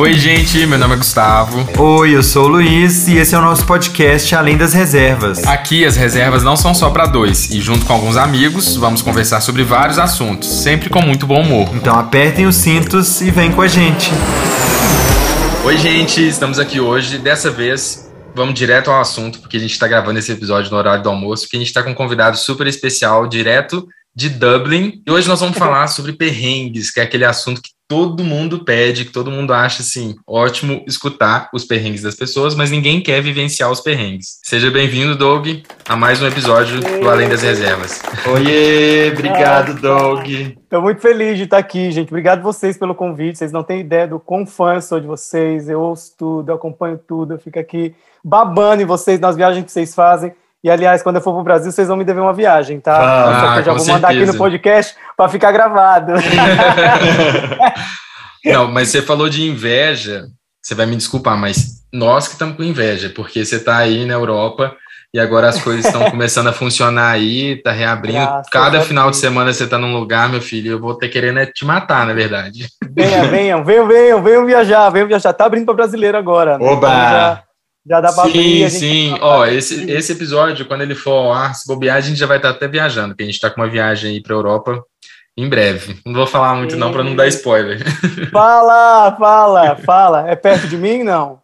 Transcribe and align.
Oi, 0.00 0.14
gente, 0.14 0.66
meu 0.66 0.78
nome 0.78 0.94
é 0.94 0.96
Gustavo. 0.96 1.68
Oi, 1.78 2.16
eu 2.16 2.22
sou 2.22 2.46
o 2.46 2.48
Luiz 2.48 3.06
e 3.06 3.18
esse 3.18 3.34
é 3.34 3.38
o 3.38 3.42
nosso 3.42 3.66
podcast 3.66 4.34
Além 4.34 4.56
das 4.56 4.72
Reservas. 4.72 5.44
Aqui 5.44 5.84
as 5.84 5.94
reservas 5.94 6.42
não 6.42 6.56
são 6.56 6.74
só 6.74 6.88
para 6.88 7.04
dois 7.04 7.50
e 7.50 7.60
junto 7.60 7.84
com 7.84 7.92
alguns 7.92 8.16
amigos 8.16 8.76
vamos 8.76 9.02
conversar 9.02 9.42
sobre 9.42 9.62
vários 9.62 9.98
assuntos, 9.98 10.48
sempre 10.48 10.88
com 10.88 11.02
muito 11.02 11.26
bom 11.26 11.42
humor. 11.42 11.68
Então 11.74 11.98
apertem 11.98 12.46
os 12.46 12.56
cintos 12.56 13.20
e 13.20 13.30
vem 13.30 13.52
com 13.52 13.60
a 13.60 13.68
gente. 13.68 14.10
Oi, 15.66 15.76
gente, 15.76 16.26
estamos 16.26 16.58
aqui 16.58 16.80
hoje. 16.80 17.18
Dessa 17.18 17.50
vez 17.50 18.10
vamos 18.34 18.54
direto 18.54 18.90
ao 18.90 19.02
assunto, 19.02 19.38
porque 19.40 19.58
a 19.58 19.60
gente 19.60 19.72
está 19.72 19.86
gravando 19.86 20.18
esse 20.18 20.32
episódio 20.32 20.70
no 20.70 20.78
horário 20.78 21.02
do 21.02 21.10
almoço, 21.10 21.42
porque 21.42 21.58
a 21.58 21.60
gente 21.60 21.68
está 21.68 21.82
com 21.82 21.90
um 21.90 21.94
convidado 21.94 22.38
super 22.38 22.66
especial, 22.66 23.28
direto 23.28 23.86
de 24.16 24.30
Dublin. 24.30 25.02
E 25.06 25.10
hoje 25.10 25.28
nós 25.28 25.40
vamos 25.40 25.58
falar 25.60 25.88
sobre 25.88 26.14
perrengues, 26.14 26.90
que 26.90 27.00
é 27.00 27.02
aquele 27.02 27.26
assunto 27.26 27.60
que 27.60 27.68
todo 27.90 28.22
mundo 28.22 28.64
pede, 28.64 29.04
que 29.04 29.10
todo 29.10 29.32
mundo 29.32 29.52
acha 29.52 29.82
assim, 29.82 30.14
ótimo 30.24 30.84
escutar 30.86 31.50
os 31.52 31.64
perrengues 31.64 32.02
das 32.02 32.14
pessoas, 32.14 32.54
mas 32.54 32.70
ninguém 32.70 33.02
quer 33.02 33.20
vivenciar 33.20 33.68
os 33.68 33.80
perrengues. 33.80 34.38
Seja 34.44 34.70
bem-vindo, 34.70 35.16
Doug, 35.16 35.48
a 35.88 35.96
mais 35.96 36.22
um 36.22 36.28
episódio 36.28 36.80
do 36.80 37.10
Além 37.10 37.28
das 37.28 37.42
Reservas. 37.42 38.00
Oiê, 38.32 39.10
obrigado, 39.10 39.74
Doug. 39.74 40.24
Estou 40.24 40.80
muito 40.80 41.00
feliz 41.00 41.36
de 41.36 41.42
estar 41.42 41.58
aqui, 41.58 41.90
gente. 41.90 42.10
Obrigado 42.10 42.44
vocês 42.44 42.78
pelo 42.78 42.94
convite. 42.94 43.38
Vocês 43.38 43.50
não 43.50 43.64
têm 43.64 43.80
ideia 43.80 44.06
do 44.06 44.20
quão 44.20 44.46
fã 44.46 44.74
eu 44.74 44.82
sou 44.82 45.00
de 45.00 45.08
vocês. 45.08 45.68
Eu 45.68 45.80
ouço 45.80 46.14
tudo, 46.16 46.52
eu 46.52 46.54
acompanho 46.54 46.96
tudo, 46.96 47.34
eu 47.34 47.40
fico 47.40 47.58
aqui 47.58 47.92
babando 48.22 48.82
em 48.82 48.86
vocês 48.86 49.18
nas 49.18 49.34
viagens 49.34 49.64
que 49.64 49.72
vocês 49.72 49.96
fazem. 49.96 50.32
E, 50.62 50.70
aliás, 50.70 51.02
quando 51.02 51.16
eu 51.16 51.22
for 51.22 51.32
para 51.32 51.40
o 51.40 51.44
Brasil, 51.44 51.72
vocês 51.72 51.88
vão 51.88 51.96
me 51.96 52.04
dever 52.04 52.20
uma 52.20 52.34
viagem, 52.34 52.80
tá? 52.80 53.52
Ah, 53.52 53.58
eu 53.58 53.64
já 53.64 53.72
vou 53.72 53.86
mandar 53.86 54.08
aqui 54.08 54.26
no 54.26 54.36
podcast 54.36 54.94
para 55.16 55.30
ficar 55.30 55.52
gravado. 55.52 56.12
Não, 58.44 58.70
mas 58.70 58.88
você 58.88 59.00
falou 59.00 59.28
de 59.28 59.48
inveja, 59.48 60.26
você 60.62 60.74
vai 60.74 60.86
me 60.86 60.96
desculpar, 60.96 61.36
mas 61.36 61.82
nós 61.92 62.26
que 62.26 62.34
estamos 62.34 62.56
com 62.56 62.62
inveja, 62.62 63.10
porque 63.14 63.44
você 63.44 63.56
está 63.56 63.78
aí 63.78 64.04
na 64.04 64.14
Europa 64.14 64.74
e 65.12 65.18
agora 65.18 65.48
as 65.48 65.62
coisas 65.62 65.86
estão 65.86 66.04
começando 66.10 66.48
a 66.48 66.52
funcionar 66.52 67.10
aí, 67.10 67.60
tá 67.62 67.72
reabrindo. 67.72 68.18
Graças 68.18 68.50
Cada 68.50 68.80
final 68.82 69.10
de 69.10 69.16
semana 69.16 69.52
você 69.52 69.64
está 69.64 69.78
num 69.78 69.94
lugar, 69.94 70.28
meu 70.28 70.40
filho, 70.40 70.72
eu 70.72 70.80
vou 70.80 70.94
ter 70.94 71.08
querendo 71.08 71.38
é 71.38 71.46
te 71.46 71.64
matar, 71.64 72.06
na 72.06 72.12
verdade. 72.12 72.66
Venha, 72.90 73.24
venham, 73.24 73.64
venham, 73.64 73.86
venham, 73.86 74.22
venham 74.22 74.46
viajar, 74.46 74.90
venham 74.90 75.08
viajar. 75.08 75.32
Tá 75.32 75.46
abrindo 75.46 75.64
para 75.64 75.74
brasileiro 75.74 76.16
agora. 76.16 76.58
Né? 76.58 76.66
Oba! 76.66 76.88
Já, 76.88 77.42
já 77.86 78.00
dá 78.00 78.12
pra 78.12 78.24
sim, 78.24 78.30
abrir. 78.30 78.70
Sim, 78.70 79.18
Ó, 79.20 79.46
esse, 79.46 79.90
esse 79.90 80.12
episódio, 80.12 80.66
quando 80.66 80.82
ele 80.82 80.94
for 80.94 81.12
ao 81.12 81.32
ar, 81.32 81.54
se 81.54 81.66
bobear, 81.66 81.96
a 81.96 82.00
gente 82.00 82.18
já 82.18 82.26
vai 82.26 82.36
estar 82.36 82.50
até 82.50 82.68
viajando, 82.68 83.08
porque 83.08 83.22
a 83.22 83.26
gente 83.26 83.34
está 83.34 83.50
com 83.50 83.60
uma 83.60 83.68
viagem 83.68 84.12
aí 84.12 84.22
para 84.22 84.34
Europa 84.34 84.82
em 85.36 85.48
breve. 85.48 85.98
Não 86.04 86.14
vou 86.14 86.26
falar 86.26 86.54
muito, 86.54 86.76
não, 86.76 86.92
para 86.92 87.04
não 87.04 87.16
dar 87.16 87.26
spoiler. 87.28 87.80
Fala, 88.30 89.16
fala, 89.16 89.76
fala. 89.76 90.30
É 90.30 90.36
perto 90.36 90.68
de 90.68 90.76
mim, 90.76 91.02
não? 91.02 91.40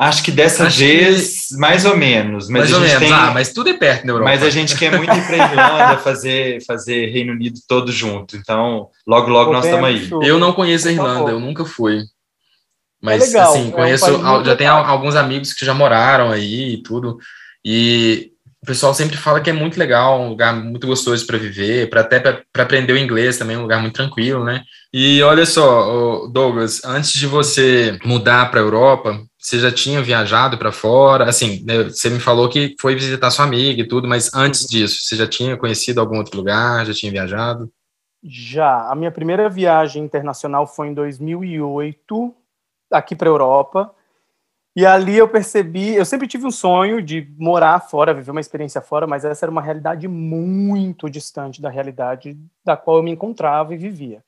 Acho 0.00 0.22
que 0.22 0.30
dessa 0.30 0.68
Acho 0.68 0.78
vez, 0.78 1.48
que... 1.48 1.56
mais 1.56 1.84
ou 1.84 1.96
menos. 1.96 2.48
Mas 2.48 2.70
mais 2.70 2.72
ou 2.72 2.80
menos. 2.80 2.98
Tem... 3.00 3.12
Ah, 3.12 3.32
mas 3.34 3.52
tudo 3.52 3.70
é 3.70 3.74
perto 3.74 4.06
na 4.06 4.12
Europa. 4.12 4.30
Mas 4.30 4.44
a 4.44 4.50
gente 4.50 4.78
quer 4.78 4.96
muito 4.96 5.12
ir 5.12 5.26
para 5.26 5.36
Irlanda 5.36 5.98
fazer, 5.98 6.64
fazer 6.64 7.06
Reino 7.06 7.32
Unido 7.32 7.58
todo 7.66 7.90
junto. 7.90 8.36
Então, 8.36 8.88
logo, 9.04 9.28
logo 9.28 9.52
nós 9.52 9.64
estamos 9.64 9.88
aí. 9.88 10.08
Eu 10.22 10.38
não 10.38 10.52
conheço 10.52 10.86
a 10.86 10.92
Irlanda, 10.92 11.32
eu 11.32 11.40
nunca 11.40 11.64
fui. 11.64 12.02
Mas, 13.00 13.22
é 13.22 13.26
legal, 13.26 13.52
assim, 13.52 13.70
conheço, 13.70 14.06
é 14.06 14.12
um 14.12 14.44
já 14.44 14.56
tem 14.56 14.66
alguns 14.66 15.14
amigos 15.14 15.52
que 15.52 15.64
já 15.64 15.72
moraram 15.72 16.30
aí 16.30 16.74
e 16.74 16.82
tudo. 16.82 17.18
E 17.64 18.32
o 18.62 18.66
pessoal 18.66 18.92
sempre 18.92 19.16
fala 19.16 19.40
que 19.40 19.50
é 19.50 19.52
muito 19.52 19.78
legal, 19.78 20.20
um 20.20 20.30
lugar 20.30 20.54
muito 20.54 20.86
gostoso 20.86 21.24
para 21.26 21.38
viver, 21.38 21.88
para 21.88 22.00
até 22.00 22.18
para 22.18 22.62
aprender 22.62 22.92
o 22.92 22.98
inglês 22.98 23.38
também, 23.38 23.56
um 23.56 23.62
lugar 23.62 23.80
muito 23.80 23.94
tranquilo, 23.94 24.44
né? 24.44 24.62
E 24.92 25.22
olha 25.22 25.46
só, 25.46 26.26
Douglas, 26.26 26.84
antes 26.84 27.12
de 27.12 27.26
você 27.26 27.96
mudar 28.04 28.50
para 28.50 28.58
a 28.58 28.62
Europa, 28.62 29.20
você 29.38 29.60
já 29.60 29.70
tinha 29.70 30.02
viajado 30.02 30.58
para 30.58 30.72
fora? 30.72 31.28
Assim, 31.28 31.62
né, 31.64 31.84
você 31.84 32.10
me 32.10 32.18
falou 32.18 32.48
que 32.48 32.74
foi 32.80 32.94
visitar 32.96 33.30
sua 33.30 33.44
amiga 33.44 33.80
e 33.80 33.86
tudo, 33.86 34.08
mas 34.08 34.34
antes 34.34 34.66
disso, 34.66 35.02
você 35.02 35.14
já 35.14 35.26
tinha 35.26 35.56
conhecido 35.56 36.00
algum 36.00 36.18
outro 36.18 36.36
lugar? 36.36 36.84
Já 36.84 36.92
tinha 36.92 37.12
viajado? 37.12 37.70
Já. 38.24 38.90
A 38.90 38.94
minha 38.96 39.12
primeira 39.12 39.48
viagem 39.48 40.02
internacional 40.02 40.66
foi 40.66 40.88
em 40.88 40.94
2008, 40.94 42.34
aqui 42.90 43.14
para 43.14 43.28
a 43.28 43.32
Europa. 43.32 43.94
E 44.76 44.86
ali 44.86 45.16
eu 45.16 45.28
percebi, 45.28 45.94
eu 45.94 46.04
sempre 46.04 46.28
tive 46.28 46.46
um 46.46 46.50
sonho 46.50 47.02
de 47.02 47.28
morar 47.36 47.80
fora, 47.80 48.14
viver 48.14 48.30
uma 48.30 48.40
experiência 48.40 48.80
fora, 48.80 49.06
mas 49.06 49.24
essa 49.24 49.44
era 49.44 49.50
uma 49.50 49.60
realidade 49.60 50.06
muito 50.06 51.10
distante 51.10 51.60
da 51.60 51.68
realidade 51.68 52.38
da 52.64 52.76
qual 52.76 52.98
eu 52.98 53.02
me 53.02 53.10
encontrava 53.10 53.74
e 53.74 53.76
vivia. 53.76 54.22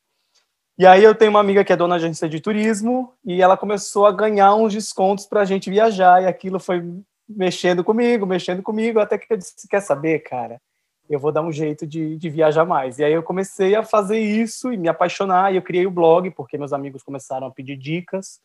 E 0.77 0.87
aí 0.87 1.05
eu 1.05 1.15
tenho 1.15 1.31
uma 1.31 1.41
amiga 1.41 1.63
que 1.63 1.73
é 1.73 1.77
dona 1.77 1.99
de 1.99 2.05
agência 2.05 2.29
de 2.29 2.41
turismo 2.41 3.13
e 3.25 3.41
ela 3.41 3.57
começou 3.57 4.07
a 4.07 4.13
ganhar 4.13 4.55
uns 4.55 4.73
descontos 4.73 5.27
para 5.27 5.43
a 5.43 5.45
gente 5.45 5.71
viajar 5.71 6.23
e 6.23 6.27
aquilo 6.27 6.59
foi 6.59 6.83
mexendo 7.29 7.85
comigo, 7.85 8.27
mexendo 8.27 8.63
comigo, 8.63 8.99
até 8.99 9.19
que 9.19 9.33
eu 9.33 9.37
disse, 9.37 9.69
quer 9.69 9.83
saber, 9.83 10.21
cara, 10.21 10.61
eu 11.09 11.21
vou 11.21 11.31
dar 11.31 11.43
um 11.43 11.53
jeito 11.53 11.87
de, 11.87 12.17
de 12.17 12.29
viajar 12.29 12.65
mais. 12.65 12.99
E 12.99 13.05
aí 13.05 13.13
eu 13.13 13.23
comecei 13.23 13.77
a 13.77 13.85
fazer 13.85 14.19
isso 14.19 14.73
e 14.73 14.77
me 14.77 14.89
apaixonar 14.89 15.53
e 15.53 15.57
eu 15.57 15.63
criei 15.63 15.87
o 15.87 15.91
blog 15.91 16.31
porque 16.31 16.59
meus 16.59 16.73
amigos 16.73 17.03
começaram 17.03 17.47
a 17.47 17.51
pedir 17.51 17.77
dicas 17.77 18.41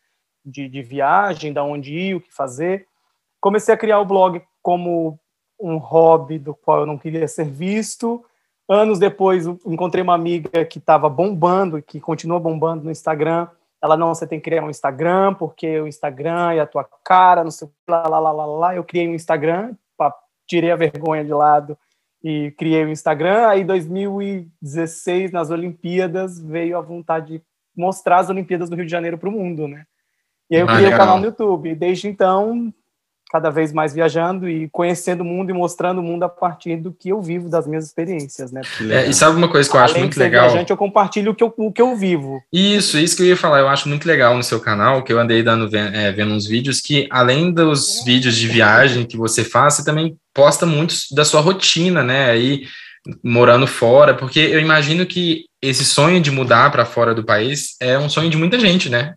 de, 0.45 0.69
de 0.69 0.81
viagem, 0.81 1.51
da 1.51 1.63
onde 1.63 1.93
ir, 1.93 2.15
o 2.15 2.21
que 2.21 2.33
fazer. 2.33 2.87
Comecei 3.41 3.73
a 3.73 3.77
criar 3.77 3.99
o 3.99 4.05
blog 4.05 4.41
como 4.61 5.19
um 5.59 5.77
hobby 5.77 6.37
do 6.37 6.53
qual 6.53 6.81
eu 6.81 6.85
não 6.85 6.97
queria 6.97 7.27
ser 7.27 7.45
visto. 7.45 8.23
Anos 8.67 8.99
depois, 8.99 9.45
encontrei 9.65 10.03
uma 10.03 10.15
amiga 10.15 10.65
que 10.65 10.79
estava 10.79 11.07
bombando, 11.07 11.81
que 11.81 11.99
continua 11.99 12.39
bombando 12.39 12.83
no 12.83 12.91
Instagram. 12.91 13.47
Ela, 13.81 13.95
não, 13.95 14.13
você 14.13 14.25
tem 14.25 14.39
que 14.39 14.45
criar 14.45 14.63
um 14.63 14.69
Instagram, 14.69 15.35
porque 15.35 15.79
o 15.79 15.87
Instagram 15.87 16.53
é 16.53 16.59
a 16.59 16.65
tua 16.65 16.87
cara, 17.03 17.43
não 17.43 17.51
sei 17.51 17.69
lá, 17.87 18.07
lá, 18.07 18.19
lá, 18.19 18.31
lá, 18.31 18.45
lá. 18.45 18.75
Eu 18.75 18.83
criei 18.83 19.07
um 19.07 19.13
Instagram, 19.13 19.75
tirei 20.47 20.71
a 20.71 20.75
vergonha 20.75 21.23
de 21.23 21.33
lado 21.33 21.77
e 22.23 22.51
criei 22.57 22.83
o 22.83 22.87
um 22.87 22.91
Instagram. 22.91 23.47
Aí, 23.47 23.63
2016, 23.63 25.31
nas 25.31 25.51
Olimpíadas, 25.51 26.39
veio 26.39 26.77
a 26.77 26.81
vontade 26.81 27.37
de 27.37 27.43
mostrar 27.75 28.19
as 28.19 28.29
Olimpíadas 28.29 28.69
do 28.69 28.75
Rio 28.75 28.85
de 28.85 28.91
Janeiro 28.91 29.17
para 29.17 29.29
o 29.29 29.31
mundo, 29.31 29.67
né? 29.67 29.85
E 30.49 30.55
aí 30.55 30.61
eu 30.61 30.69
ah, 30.69 30.75
criei 30.75 30.93
o 30.93 30.97
canal 30.97 31.19
no 31.19 31.25
YouTube. 31.25 31.69
E 31.69 31.75
desde 31.75 32.07
então, 32.07 32.73
cada 33.31 33.49
vez 33.49 33.73
mais 33.73 33.93
viajando 33.93 34.47
e 34.47 34.69
conhecendo 34.69 35.21
o 35.21 35.25
mundo 35.25 35.49
e 35.49 35.53
mostrando 35.53 35.99
o 35.99 36.03
mundo 36.03 36.23
a 36.23 36.29
partir 36.29 36.77
do 36.77 36.91
que 36.91 37.09
eu 37.09 37.21
vivo, 37.21 37.49
das 37.49 37.67
minhas 37.67 37.85
experiências, 37.85 38.51
né? 38.51 38.61
É, 38.89 39.07
e 39.07 39.13
sabe 39.13 39.35
uma 39.35 39.49
coisa 39.49 39.69
que 39.69 39.75
eu 39.75 39.81
acho 39.81 39.99
muito 39.99 40.17
legal? 40.17 40.49
Viajante, 40.49 40.71
eu 40.71 40.77
compartilho 40.77 41.31
o 41.31 41.35
que 41.35 41.43
eu, 41.43 41.53
o 41.57 41.71
que 41.71 41.81
eu 41.81 41.95
vivo. 41.95 42.41
Isso, 42.53 42.97
isso 42.97 43.15
que 43.15 43.23
eu 43.23 43.27
ia 43.27 43.37
falar. 43.37 43.59
Eu 43.59 43.67
acho 43.67 43.89
muito 43.89 44.07
legal 44.07 44.37
no 44.37 44.43
seu 44.43 44.59
canal, 44.59 45.03
que 45.03 45.11
eu 45.11 45.19
andei 45.19 45.43
dando, 45.43 45.75
é, 45.75 46.11
vendo 46.11 46.33
uns 46.33 46.47
vídeos, 46.47 46.79
que 46.79 47.07
além 47.09 47.51
dos 47.51 48.03
vídeos 48.05 48.35
de 48.35 48.47
viagem 48.47 49.05
que 49.05 49.17
você 49.17 49.43
faz, 49.43 49.75
você 49.75 49.85
também 49.85 50.15
posta 50.33 50.65
muito 50.65 50.95
da 51.11 51.25
sua 51.25 51.41
rotina, 51.41 52.03
né? 52.03 52.29
Aí 52.29 52.63
morando 53.23 53.67
fora, 53.67 54.13
porque 54.13 54.39
eu 54.39 54.59
imagino 54.59 55.05
que 55.05 55.45
esse 55.61 55.85
sonho 55.85 56.21
de 56.21 56.31
mudar 56.31 56.71
para 56.71 56.85
fora 56.85 57.13
do 57.13 57.23
país 57.23 57.75
é 57.79 57.97
um 57.97 58.09
sonho 58.09 58.29
de 58.29 58.37
muita 58.37 58.59
gente, 58.59 58.89
né? 58.89 59.13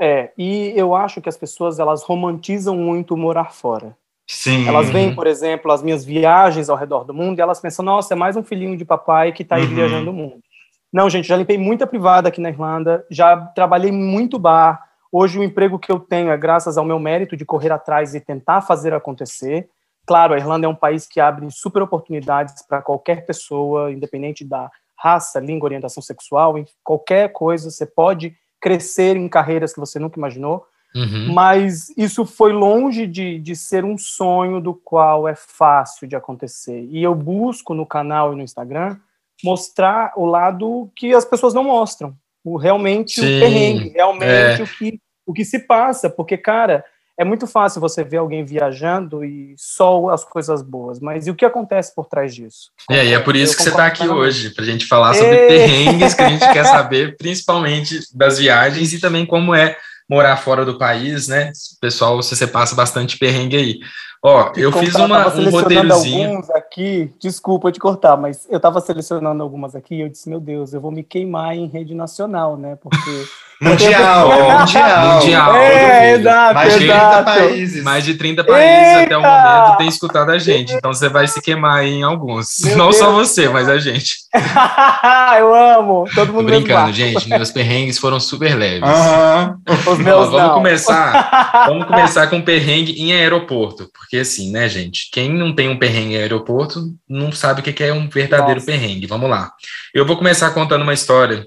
É, 0.00 0.30
e 0.38 0.72
eu 0.76 0.94
acho 0.94 1.20
que 1.20 1.28
as 1.28 1.36
pessoas 1.36 1.78
elas 1.78 2.02
romantizam 2.02 2.76
muito 2.76 3.16
morar 3.16 3.52
fora. 3.52 3.96
Sim. 4.26 4.68
Elas 4.68 4.90
veem, 4.90 5.14
por 5.14 5.26
exemplo, 5.26 5.72
as 5.72 5.82
minhas 5.82 6.04
viagens 6.04 6.68
ao 6.68 6.76
redor 6.76 7.02
do 7.04 7.14
mundo 7.14 7.38
e 7.38 7.42
elas 7.42 7.60
pensam, 7.60 7.84
nossa, 7.84 8.12
é 8.12 8.16
mais 8.16 8.36
um 8.36 8.42
filhinho 8.42 8.76
de 8.76 8.84
papai 8.84 9.32
que 9.32 9.42
está 9.42 9.56
aí 9.56 9.64
uhum. 9.64 9.74
viajando 9.74 10.10
o 10.10 10.14
mundo. 10.14 10.40
Não, 10.92 11.08
gente, 11.08 11.26
já 11.26 11.36
limpei 11.36 11.58
muita 11.58 11.86
privada 11.86 12.28
aqui 12.28 12.40
na 12.40 12.50
Irlanda, 12.50 13.04
já 13.10 13.36
trabalhei 13.36 13.90
muito 13.90 14.38
bar. 14.38 14.86
Hoje 15.10 15.38
o 15.38 15.42
emprego 15.42 15.78
que 15.78 15.90
eu 15.90 15.98
tenho 15.98 16.30
é 16.30 16.36
graças 16.36 16.76
ao 16.76 16.84
meu 16.84 16.98
mérito 16.98 17.36
de 17.36 17.44
correr 17.44 17.72
atrás 17.72 18.14
e 18.14 18.20
tentar 18.20 18.60
fazer 18.60 18.92
acontecer. 18.92 19.68
Claro, 20.06 20.34
a 20.34 20.38
Irlanda 20.38 20.66
é 20.66 20.68
um 20.68 20.74
país 20.74 21.06
que 21.06 21.20
abre 21.20 21.50
super 21.50 21.82
oportunidades 21.82 22.66
para 22.66 22.82
qualquer 22.82 23.26
pessoa, 23.26 23.90
independente 23.90 24.44
da 24.44 24.70
raça, 24.96 25.40
língua, 25.40 25.66
orientação 25.66 26.02
sexual, 26.02 26.54
qualquer 26.82 27.32
coisa, 27.32 27.70
você 27.70 27.86
pode 27.86 28.34
crescer 28.60 29.16
em 29.16 29.28
carreiras 29.28 29.72
que 29.72 29.80
você 29.80 29.98
nunca 29.98 30.18
imaginou. 30.18 30.66
Uhum. 30.94 31.32
Mas 31.32 31.92
isso 31.96 32.24
foi 32.24 32.52
longe 32.52 33.06
de, 33.06 33.38
de 33.38 33.54
ser 33.54 33.84
um 33.84 33.98
sonho 33.98 34.60
do 34.60 34.74
qual 34.74 35.28
é 35.28 35.34
fácil 35.34 36.08
de 36.08 36.16
acontecer. 36.16 36.86
E 36.90 37.02
eu 37.02 37.14
busco 37.14 37.74
no 37.74 37.86
canal 37.86 38.32
e 38.32 38.36
no 38.36 38.42
Instagram 38.42 38.96
mostrar 39.44 40.12
o 40.16 40.24
lado 40.24 40.90
que 40.96 41.14
as 41.14 41.24
pessoas 41.24 41.54
não 41.54 41.64
mostram. 41.64 42.16
O, 42.42 42.56
realmente 42.56 43.20
Sim, 43.20 43.36
o 43.36 43.40
perrengue, 43.40 43.88
realmente 43.90 44.60
é. 44.60 44.64
o, 44.64 44.66
que, 44.66 45.00
o 45.26 45.32
que 45.32 45.44
se 45.44 45.60
passa. 45.60 46.08
Porque, 46.08 46.36
cara, 46.36 46.84
é 47.18 47.24
muito 47.24 47.48
fácil 47.48 47.80
você 47.80 48.04
ver 48.04 48.18
alguém 48.18 48.44
viajando 48.44 49.24
e 49.24 49.52
só 49.58 50.08
as 50.10 50.24
coisas 50.24 50.62
boas, 50.62 51.00
mas 51.00 51.26
e 51.26 51.30
o 51.30 51.34
que 51.34 51.44
acontece 51.44 51.92
por 51.92 52.06
trás 52.06 52.32
disso? 52.32 52.70
É, 52.88 53.04
e 53.04 53.12
é 53.12 53.18
por 53.18 53.34
isso 53.34 53.54
eu 53.54 53.56
que 53.56 53.62
você 53.64 53.70
está 53.70 53.86
aqui 53.86 54.08
hoje, 54.08 54.50
para 54.50 54.62
a 54.62 54.66
gente 54.66 54.86
falar 54.86 55.14
sobre 55.14 55.36
Ei. 55.36 55.48
perrengues 55.48 56.14
que 56.14 56.22
a 56.22 56.28
gente 56.28 56.52
quer 56.52 56.62
saber, 56.64 57.16
principalmente 57.16 57.98
das 58.14 58.38
viagens 58.38 58.92
e 58.92 59.00
também 59.00 59.26
como 59.26 59.52
é 59.52 59.76
morar 60.08 60.36
fora 60.36 60.64
do 60.64 60.78
país, 60.78 61.26
né? 61.26 61.52
Pessoal, 61.80 62.16
você 62.16 62.46
passa 62.46 62.76
bastante 62.76 63.18
perrengue 63.18 63.56
aí. 63.56 63.78
Ó, 64.22 64.52
eu 64.56 64.72
fiz 64.72 64.94
uma, 64.96 65.28
um 65.28 65.48
roteirozinho. 65.48 66.30
alguns 66.30 66.50
aqui, 66.50 67.12
desculpa 67.20 67.70
te 67.70 67.78
cortar, 67.78 68.16
mas 68.16 68.46
eu 68.50 68.56
estava 68.56 68.80
selecionando 68.80 69.42
algumas 69.42 69.76
aqui 69.76 69.94
e 69.94 70.00
eu 70.00 70.08
disse, 70.08 70.28
meu 70.28 70.40
Deus, 70.40 70.74
eu 70.74 70.80
vou 70.80 70.90
me 70.90 71.04
queimar 71.04 71.54
em 71.54 71.68
rede 71.68 71.94
nacional, 71.94 72.56
né? 72.56 72.76
Porque. 72.82 73.26
mundial, 73.62 74.28
mundial. 74.28 75.14
Mundial. 75.14 75.56
É, 75.56 76.12
exato, 76.12 76.54
mais 76.54 76.72
de 76.72 76.78
30 76.78 77.22
países. 77.22 77.84
Mais 77.84 78.04
de 78.04 78.14
30 78.14 78.44
países 78.44 78.88
Eita! 78.88 79.02
até 79.02 79.16
o 79.16 79.22
momento 79.22 79.78
têm 79.78 79.88
escutado 79.88 80.30
a 80.30 80.38
gente. 80.38 80.72
Então 80.74 80.92
você 80.92 81.08
vai 81.08 81.26
se 81.26 81.40
queimar 81.40 81.84
em 81.84 82.02
alguns. 82.02 82.58
Meu 82.60 82.76
Não 82.76 82.84
Deus 82.86 82.96
só 82.96 83.12
você, 83.12 83.48
mas 83.48 83.68
a 83.68 83.78
gente. 83.78 84.16
eu 85.38 85.54
amo. 85.54 86.04
Todo 86.14 86.32
mundo 86.32 86.44
Tô 86.44 86.50
brincando, 86.50 86.92
gente. 86.92 87.28
Meus 87.28 87.50
perrengues 87.50 87.98
foram 87.98 88.20
super 88.20 88.56
leves. 88.56 88.88
Os 89.86 89.98
meus 89.98 90.28
Ó, 90.28 90.30
vamos 90.30 90.54
começar. 90.54 91.28
Vamos 91.68 91.86
começar 91.86 92.28
com 92.28 92.40
perrengue 92.40 92.92
em 92.92 93.12
aeroporto. 93.12 93.90
Porque 93.92 94.07
assim, 94.16 94.50
né, 94.50 94.68
gente? 94.68 95.10
Quem 95.12 95.32
não 95.32 95.54
tem 95.54 95.68
um 95.68 95.78
perrengue 95.78 96.14
em 96.14 96.16
aeroporto 96.16 96.94
não 97.08 97.30
sabe 97.30 97.60
o 97.60 97.62
que 97.62 97.84
é 97.84 97.92
um 97.92 98.08
verdadeiro 98.08 98.54
Nossa. 98.54 98.66
perrengue. 98.66 99.06
Vamos 99.06 99.28
lá. 99.28 99.52
Eu 99.92 100.06
vou 100.06 100.16
começar 100.16 100.50
contando 100.52 100.82
uma 100.82 100.94
história 100.94 101.46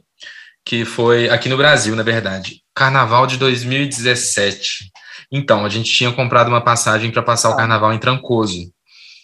que 0.66 0.86
foi 0.86 1.30
aqui 1.30 1.50
no 1.50 1.58
Brasil, 1.58 1.96
na 1.96 2.04
verdade. 2.04 2.62
Carnaval 2.76 3.26
de 3.26 3.38
2017. 3.38 4.92
Então, 5.32 5.66
a 5.66 5.70
gente 5.70 5.92
tinha 5.92 6.12
comprado 6.12 6.50
uma 6.50 6.62
passagem 6.62 7.10
para 7.10 7.24
passar 7.24 7.50
o 7.50 7.54
ah. 7.54 7.58
carnaval 7.58 7.94
em 7.94 7.98
Trancoso. 7.98 8.72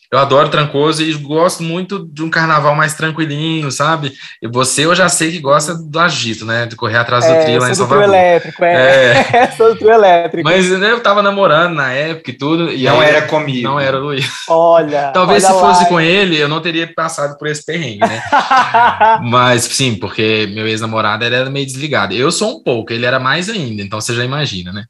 Eu 0.10 0.20
adoro 0.20 0.48
Trancoso 0.48 1.04
e 1.04 1.14
gosto 1.14 1.62
muito 1.62 2.08
de 2.08 2.24
um 2.24 2.30
carnaval 2.30 2.74
mais 2.74 2.94
tranquilinho, 2.94 3.70
sabe? 3.70 4.14
E 4.42 4.48
você 4.48 4.86
eu 4.86 4.96
já 4.96 5.10
sei 5.10 5.32
que 5.32 5.40
gosta 5.40 5.76
do 5.76 6.00
agito, 6.00 6.46
né? 6.46 6.66
De 6.66 6.78
correr 6.78 6.98
atrás 6.98 7.26
do 7.26 7.34
é, 7.34 7.44
trio 7.44 7.60
lá 7.60 7.70
em 7.70 7.76
Salvador. 7.76 8.06
Trio 8.06 8.16
elétrico, 8.16 8.64
é. 8.64 9.28
é. 9.34 9.52
sou 9.58 9.74
do 9.74 9.76
trio 9.76 9.92
elétrico. 9.92 10.48
Mas 10.48 10.70
né, 10.70 10.92
eu 10.92 11.02
tava 11.02 11.22
namorando 11.22 11.76
na 11.76 11.92
época 11.92 12.32
e 12.32 12.34
tudo. 12.34 12.72
E 12.72 12.84
não 12.84 13.02
aí, 13.02 13.10
era 13.10 13.22
comigo. 13.24 13.64
Não 13.64 13.78
era 13.78 13.98
o 13.98 14.04
Luiz. 14.04 14.26
Olha. 14.48 15.12
Talvez 15.14 15.44
olha 15.44 15.54
se 15.54 15.60
fosse 15.60 15.84
lá, 15.84 15.90
com 15.90 16.00
ele, 16.00 16.38
eu 16.38 16.48
não 16.48 16.62
teria 16.62 16.88
passado 16.94 17.38
por 17.38 17.48
esse 17.50 17.66
perrengue, 17.66 18.00
né? 18.00 18.24
Mas 19.24 19.64
sim, 19.64 19.96
porque 19.96 20.50
meu 20.54 20.66
ex-namorado 20.68 21.26
era 21.26 21.50
meio 21.50 21.66
desligado. 21.66 22.14
Eu 22.14 22.32
sou 22.32 22.58
um 22.58 22.64
pouco, 22.64 22.94
ele 22.94 23.06
era 23.06 23.20
mais 23.20 23.50
ainda, 23.50 23.82
então 23.82 24.00
você 24.00 24.14
já 24.14 24.24
imagina, 24.24 24.72
né? 24.72 24.86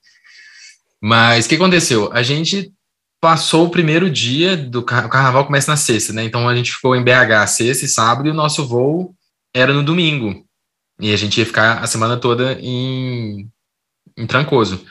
Mas 1.01 1.45
o 1.45 1.49
que 1.49 1.55
aconteceu? 1.55 2.09
A 2.13 2.21
gente 2.21 2.71
passou 3.19 3.65
o 3.65 3.69
primeiro 3.69 4.09
dia 4.09 4.55
do 4.55 4.83
car 4.83 5.05
o 5.05 5.09
carnaval 5.09 5.45
começa 5.45 5.71
na 5.71 5.77
sexta, 5.77 6.13
né? 6.13 6.23
Então 6.23 6.47
a 6.47 6.55
gente 6.55 6.71
ficou 6.71 6.95
em 6.95 7.03
BH 7.03 7.47
sexta 7.47 7.85
e 7.85 7.87
sábado 7.87 8.27
e 8.27 8.31
o 8.31 8.35
nosso 8.35 8.67
voo 8.67 9.15
era 9.53 9.73
no 9.73 9.83
domingo. 9.83 10.45
E 10.99 11.13
a 11.13 11.17
gente 11.17 11.39
ia 11.39 11.45
ficar 11.45 11.79
a 11.79 11.87
semana 11.87 12.17
toda 12.17 12.53
em, 12.59 13.47
em 14.17 14.27
Trancoso. 14.27 14.83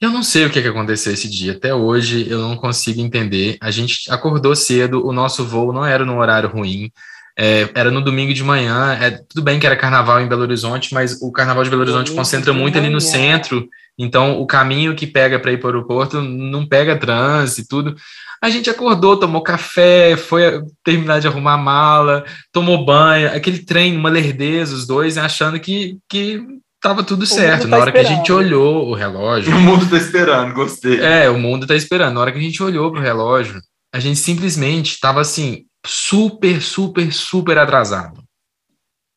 Eu 0.00 0.10
não 0.10 0.22
sei 0.22 0.46
o 0.46 0.50
que, 0.50 0.60
que 0.60 0.68
aconteceu 0.68 1.12
esse 1.12 1.28
dia. 1.28 1.52
Até 1.52 1.72
hoje 1.72 2.28
eu 2.28 2.40
não 2.40 2.56
consigo 2.56 3.00
entender. 3.00 3.56
A 3.60 3.70
gente 3.70 4.10
acordou 4.10 4.54
cedo, 4.56 5.06
o 5.06 5.12
nosso 5.12 5.44
voo 5.44 5.72
não 5.72 5.84
era 5.84 6.04
num 6.04 6.18
horário 6.18 6.48
ruim. 6.48 6.90
É, 7.38 7.70
era 7.74 7.90
no 7.90 8.00
domingo 8.00 8.34
de 8.34 8.42
manhã. 8.42 8.98
É, 9.00 9.10
tudo 9.10 9.42
bem 9.42 9.60
que 9.60 9.66
era 9.66 9.76
carnaval 9.76 10.20
em 10.20 10.26
Belo 10.26 10.42
Horizonte, 10.42 10.92
mas 10.92 11.20
o 11.22 11.30
carnaval 11.30 11.62
de 11.62 11.70
Belo 11.70 11.82
Horizonte 11.82 12.12
concentra 12.12 12.52
muito 12.52 12.76
ali 12.76 12.90
no 12.90 13.00
centro. 13.00 13.68
Então, 14.02 14.40
o 14.40 14.46
caminho 14.46 14.96
que 14.96 15.06
pega 15.06 15.38
para 15.38 15.52
ir 15.52 15.58
para 15.58 15.68
o 15.68 15.70
aeroporto 15.70 16.20
não 16.20 16.66
pega 16.66 16.98
trânsito 16.98 17.60
e 17.60 17.68
tudo. 17.68 17.96
A 18.42 18.50
gente 18.50 18.68
acordou, 18.68 19.16
tomou 19.16 19.44
café, 19.44 20.16
foi 20.16 20.60
terminar 20.82 21.20
de 21.20 21.28
arrumar 21.28 21.54
a 21.54 21.58
mala, 21.58 22.24
tomou 22.50 22.84
banho, 22.84 23.32
aquele 23.32 23.60
trem, 23.60 23.96
uma 23.96 24.10
lerdeza, 24.10 24.74
os 24.74 24.88
dois, 24.88 25.16
achando 25.16 25.60
que, 25.60 25.98
que 26.08 26.44
tava 26.80 27.04
tudo 27.04 27.24
certo. 27.24 27.62
Tá 27.62 27.68
Na 27.68 27.76
hora 27.76 27.90
esperando. 27.90 28.06
que 28.08 28.12
a 28.12 28.16
gente 28.16 28.32
olhou 28.32 28.88
o 28.88 28.94
relógio. 28.94 29.54
O 29.54 29.60
mundo 29.60 29.88
tá 29.88 29.96
esperando, 29.96 30.52
gostei. 30.52 31.00
É, 31.00 31.30
o 31.30 31.38
mundo 31.38 31.64
tá 31.64 31.76
esperando. 31.76 32.14
Na 32.14 32.22
hora 32.22 32.32
que 32.32 32.38
a 32.38 32.42
gente 32.42 32.60
olhou 32.60 32.90
pro 32.90 33.00
relógio, 33.00 33.60
a 33.94 34.00
gente 34.00 34.18
simplesmente 34.18 34.98
tava 34.98 35.20
assim, 35.20 35.62
super, 35.86 36.60
super, 36.60 37.12
super 37.12 37.56
atrasado. 37.56 38.20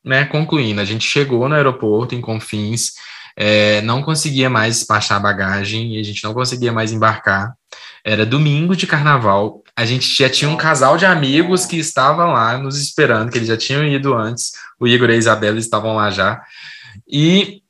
Né? 0.05 0.25
Concluindo, 0.25 0.79
a 0.79 0.85
gente 0.85 1.03
chegou 1.03 1.49
no 1.49 1.55
aeroporto 1.55 2.13
em 2.13 2.21
Confins 2.21 2.91
é, 3.35 3.81
não 3.81 4.01
conseguia 4.01 4.49
mais 4.49 4.77
despachar 4.77 5.17
a 5.17 5.21
bagagem 5.21 5.95
e 5.95 5.99
a 5.99 6.03
gente 6.03 6.23
não 6.23 6.33
conseguia 6.33 6.71
mais 6.71 6.91
embarcar. 6.91 7.53
Era 8.03 8.25
domingo 8.25 8.75
de 8.75 8.87
carnaval, 8.87 9.63
a 9.75 9.85
gente 9.85 10.07
já 10.07 10.29
tinha 10.29 10.49
um 10.49 10.55
casal 10.55 10.97
de 10.97 11.05
amigos 11.05 11.65
que 11.65 11.77
estavam 11.77 12.31
lá 12.31 12.57
nos 12.57 12.79
esperando, 12.79 13.31
que 13.31 13.37
eles 13.37 13.47
já 13.47 13.57
tinham 13.57 13.83
ido 13.85 14.13
antes, 14.13 14.53
o 14.79 14.87
Igor 14.87 15.09
e 15.09 15.13
a 15.13 15.17
Isabela 15.17 15.59
estavam 15.59 15.95
lá 15.95 16.09
já. 16.09 16.41
E, 17.07 17.61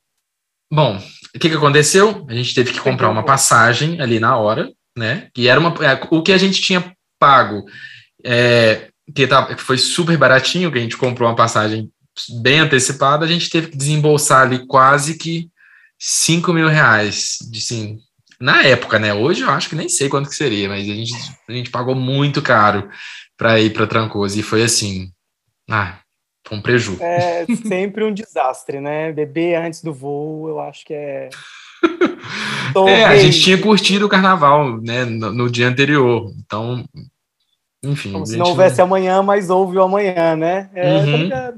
bom, 0.72 0.98
o 1.36 1.40
que, 1.40 1.50
que 1.50 1.56
aconteceu? 1.56 2.26
A 2.30 2.34
gente 2.34 2.54
teve 2.54 2.72
que 2.72 2.80
comprar 2.80 3.10
uma 3.10 3.24
passagem 3.24 4.00
ali 4.00 4.20
na 4.20 4.38
hora, 4.38 4.72
né? 4.96 5.30
Que 5.34 5.48
era 5.48 5.60
uma, 5.60 5.74
é, 5.84 6.00
o 6.12 6.22
que 6.22 6.32
a 6.32 6.38
gente 6.38 6.62
tinha 6.62 6.94
pago, 7.20 7.66
é, 8.24 8.90
que, 9.16 9.26
tava, 9.26 9.56
que 9.56 9.62
foi 9.62 9.78
super 9.78 10.18
baratinho, 10.18 10.72
que 10.72 10.78
a 10.78 10.82
gente 10.82 10.98
comprou 10.98 11.28
uma 11.28 11.36
passagem 11.36 11.90
bem 12.42 12.60
antecipada, 12.60 13.26
a 13.26 13.28
gente 13.28 13.50
teve 13.50 13.68
que 13.68 13.78
desembolsar 13.78 14.44
ali 14.44 14.66
quase 14.68 15.18
que 15.18 15.50
5 16.00 16.54
mil 16.54 16.68
reais, 16.68 17.38
de 17.52 17.62
sim, 17.62 18.00
na 18.40 18.64
época, 18.64 19.00
né? 19.00 19.14
Hoje 19.14 19.42
eu 19.42 19.50
acho 19.50 19.70
que 19.70 19.76
nem 19.76 19.90
sei 19.90 20.10
quanto 20.10 20.30
que 20.30 20.36
seria, 20.36 20.68
mas 20.70 20.82
a 20.90 20.94
gente, 20.94 21.14
a 21.48 21.52
gente 21.52 21.70
pagou 21.70 21.96
muito 21.96 22.42
caro 22.42 22.90
para 23.38 23.60
ir 23.60 23.74
para 23.74 23.88
Trancoso 23.88 24.40
e 24.40 24.44
foi 24.44 24.64
assim, 24.64 25.10
ah, 25.70 26.00
foi 26.48 26.58
um 26.58 26.62
prejuízo. 26.62 27.04
É 27.04 27.46
sempre 27.68 28.04
um 28.04 28.14
desastre, 28.14 28.80
né? 28.80 29.12
Beber 29.12 29.56
antes 29.56 29.82
do 29.82 29.94
voo, 29.94 30.48
eu 30.50 30.60
acho 30.60 30.86
que 30.86 30.94
é. 30.94 31.30
é, 32.88 33.06
a 33.06 33.18
gente 33.18 33.42
tinha 33.42 33.58
curtido 33.58 34.06
o 34.06 34.10
carnaval, 34.10 34.82
né, 34.82 35.06
no, 35.06 35.32
no 35.32 35.50
dia 35.50 35.68
anterior, 35.68 36.32
então 36.46 36.86
enfim. 37.86 38.12
Como 38.12 38.26
se 38.26 38.38
não 38.38 38.48
houvesse 38.48 38.82
amanhã, 38.82 39.22
mas 39.22 39.50
houve 39.50 39.78
o 39.78 39.84
amanhã, 39.84 40.36
né? 40.36 40.70
É, 40.74 40.98
uhum. 40.98 41.32
é, 41.32 41.54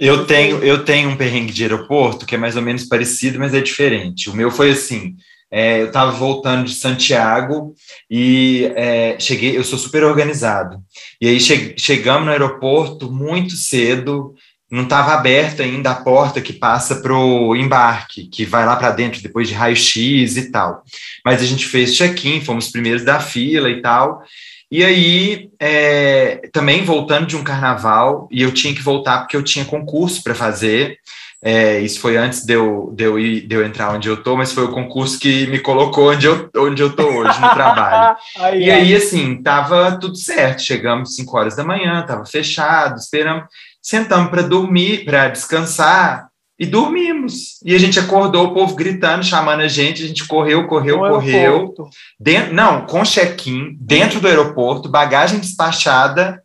eu, 0.00 0.26
tenho, 0.26 0.58
eu 0.58 0.84
tenho 0.84 1.10
um 1.10 1.16
perrengue 1.16 1.52
de 1.52 1.62
aeroporto 1.62 2.26
que 2.26 2.34
é 2.34 2.38
mais 2.38 2.56
ou 2.56 2.62
menos 2.62 2.84
parecido, 2.84 3.38
mas 3.38 3.54
é 3.54 3.60
diferente. 3.60 4.28
O 4.28 4.34
meu 4.34 4.50
foi 4.50 4.70
assim. 4.70 5.16
É, 5.54 5.82
eu 5.82 5.88
estava 5.88 6.10
voltando 6.12 6.64
de 6.64 6.74
Santiago 6.74 7.74
e 8.10 8.72
é, 8.74 9.16
cheguei, 9.20 9.56
eu 9.56 9.62
sou 9.62 9.78
super 9.78 10.02
organizado. 10.02 10.82
E 11.20 11.28
aí 11.28 11.38
che 11.38 11.74
chegamos 11.76 12.24
no 12.24 12.32
aeroporto 12.32 13.12
muito 13.12 13.54
cedo, 13.54 14.34
não 14.70 14.84
estava 14.84 15.12
aberta 15.12 15.62
ainda 15.62 15.90
a 15.90 15.94
porta 15.94 16.40
que 16.40 16.54
passa 16.54 16.96
para 17.02 17.14
o 17.14 17.54
embarque, 17.54 18.28
que 18.28 18.46
vai 18.46 18.64
lá 18.64 18.74
para 18.76 18.92
dentro 18.92 19.22
depois 19.22 19.46
de 19.46 19.52
raio-x 19.52 20.38
e 20.38 20.50
tal. 20.50 20.82
Mas 21.22 21.42
a 21.42 21.44
gente 21.44 21.66
fez 21.66 21.94
check-in, 21.94 22.40
fomos 22.40 22.70
primeiros 22.70 23.04
da 23.04 23.20
fila 23.20 23.68
e 23.68 23.82
tal. 23.82 24.22
E 24.72 24.82
aí, 24.82 25.50
é, 25.60 26.48
também 26.50 26.82
voltando 26.82 27.26
de 27.26 27.36
um 27.36 27.44
carnaval, 27.44 28.26
e 28.30 28.40
eu 28.40 28.50
tinha 28.50 28.74
que 28.74 28.80
voltar 28.80 29.18
porque 29.18 29.36
eu 29.36 29.42
tinha 29.42 29.66
concurso 29.66 30.24
para 30.24 30.34
fazer. 30.34 30.96
É, 31.44 31.78
isso 31.80 32.00
foi 32.00 32.16
antes 32.16 32.46
de 32.46 32.54
eu, 32.54 32.90
de, 32.96 33.04
eu 33.04 33.18
ir, 33.18 33.46
de 33.46 33.54
eu 33.54 33.66
entrar 33.66 33.92
onde 33.92 34.08
eu 34.08 34.14
estou, 34.14 34.34
mas 34.34 34.50
foi 34.50 34.64
o 34.64 34.72
concurso 34.72 35.20
que 35.20 35.46
me 35.48 35.58
colocou 35.58 36.10
onde 36.10 36.24
eu, 36.24 36.48
onde 36.56 36.82
eu 36.82 36.96
tô 36.96 37.02
hoje, 37.02 37.38
no 37.38 37.50
trabalho. 37.50 38.16
e 38.56 38.70
aí, 38.70 38.94
assim, 38.94 39.42
tava 39.42 39.98
tudo 40.00 40.16
certo. 40.16 40.62
Chegamos 40.62 41.16
5 41.16 41.36
horas 41.36 41.54
da 41.54 41.64
manhã, 41.64 42.02
tava 42.06 42.24
fechado, 42.24 42.96
esperamos, 42.96 43.44
sentamos 43.82 44.30
para 44.30 44.40
dormir, 44.40 45.04
para 45.04 45.28
descansar 45.28 46.31
e 46.62 46.66
dormimos. 46.66 47.60
E 47.64 47.74
a 47.74 47.78
gente 47.78 47.98
acordou, 47.98 48.46
o 48.46 48.54
povo 48.54 48.76
gritando, 48.76 49.24
chamando 49.24 49.62
a 49.62 49.66
gente, 49.66 50.04
a 50.04 50.06
gente 50.06 50.24
correu, 50.28 50.68
correu, 50.68 50.98
no 50.98 51.08
correu. 51.08 51.74
Dentro, 52.20 52.54
não, 52.54 52.86
com 52.86 53.02
check-in, 53.02 53.76
dentro 53.80 54.20
do 54.20 54.28
aeroporto, 54.28 54.88
bagagem 54.88 55.40
despachada, 55.40 56.40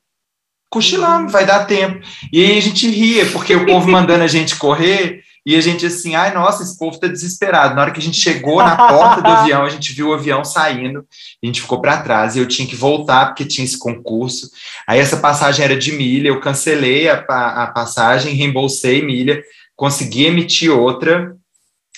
cochilamos, 0.71 1.31
vai 1.31 1.45
dar 1.45 1.65
tempo. 1.65 2.03
E 2.33 2.43
aí 2.43 2.57
a 2.57 2.61
gente 2.61 2.89
ria, 2.89 3.27
porque 3.27 3.55
o 3.55 3.67
povo 3.67 3.91
mandando 3.91 4.23
a 4.23 4.27
gente 4.27 4.55
correr, 4.55 5.21
e 5.45 5.55
a 5.55 5.61
gente 5.61 5.85
assim, 5.85 6.15
ai, 6.15 6.33
nossa, 6.33 6.63
esse 6.63 6.79
povo 6.79 6.99
tá 6.99 7.05
desesperado. 7.05 7.75
Na 7.75 7.83
hora 7.83 7.91
que 7.91 7.99
a 7.99 8.03
gente 8.03 8.19
chegou 8.19 8.57
na 8.57 8.75
porta 8.75 9.21
do 9.21 9.27
avião, 9.27 9.63
a 9.63 9.69
gente 9.69 9.93
viu 9.93 10.09
o 10.09 10.13
avião 10.13 10.43
saindo, 10.43 11.05
a 11.43 11.45
gente 11.45 11.61
ficou 11.61 11.79
para 11.79 12.01
trás, 12.01 12.35
e 12.35 12.39
eu 12.39 12.47
tinha 12.47 12.67
que 12.67 12.75
voltar, 12.75 13.27
porque 13.27 13.45
tinha 13.45 13.63
esse 13.63 13.77
concurso. 13.77 14.49
Aí 14.87 14.99
essa 14.99 15.17
passagem 15.17 15.63
era 15.63 15.77
de 15.77 15.91
milha, 15.91 16.29
eu 16.29 16.39
cancelei 16.39 17.07
a, 17.07 17.23
a, 17.29 17.63
a 17.65 17.67
passagem, 17.67 18.33
reembolsei 18.33 19.05
milha, 19.05 19.43
consegui 19.77 20.25
emitir 20.25 20.71
outra, 20.71 21.37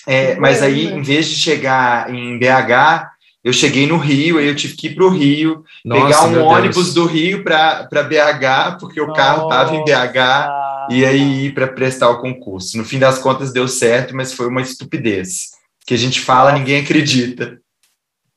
é, 0.06 0.36
mas 0.36 0.62
aí, 0.62 0.86
em 0.86 1.02
vez 1.02 1.26
de 1.28 1.36
chegar 1.36 2.14
em 2.14 2.38
BH, 2.38 3.08
eu 3.42 3.52
cheguei 3.52 3.86
no 3.86 3.96
Rio, 3.96 4.38
aí 4.38 4.46
eu 4.46 4.54
tive 4.54 4.76
que 4.76 4.88
ir 4.88 4.94
para 4.94 5.04
o 5.04 5.08
Rio, 5.08 5.64
Nossa, 5.84 6.04
pegar 6.04 6.24
um 6.24 6.44
ônibus 6.44 6.92
Deus. 6.92 6.94
do 6.94 7.06
Rio 7.06 7.42
para 7.42 8.02
BH, 8.02 8.78
porque 8.78 9.00
o 9.00 9.06
Nossa. 9.06 9.20
carro 9.20 9.42
estava 9.44 9.74
em 9.74 9.84
BH, 9.84 10.90
e 10.90 11.06
aí 11.06 11.46
ir 11.46 11.54
para 11.54 11.66
prestar 11.66 12.10
o 12.10 12.20
concurso. 12.20 12.76
No 12.76 12.84
fim 12.84 12.98
das 12.98 13.18
contas 13.18 13.52
deu 13.52 13.66
certo, 13.66 14.14
mas 14.14 14.32
foi 14.32 14.46
uma 14.46 14.60
estupidez. 14.60 15.50
Que 15.86 15.94
a 15.94 15.98
gente 15.98 16.20
fala, 16.20 16.50
Nossa. 16.50 16.58
ninguém 16.58 16.82
acredita. 16.82 17.58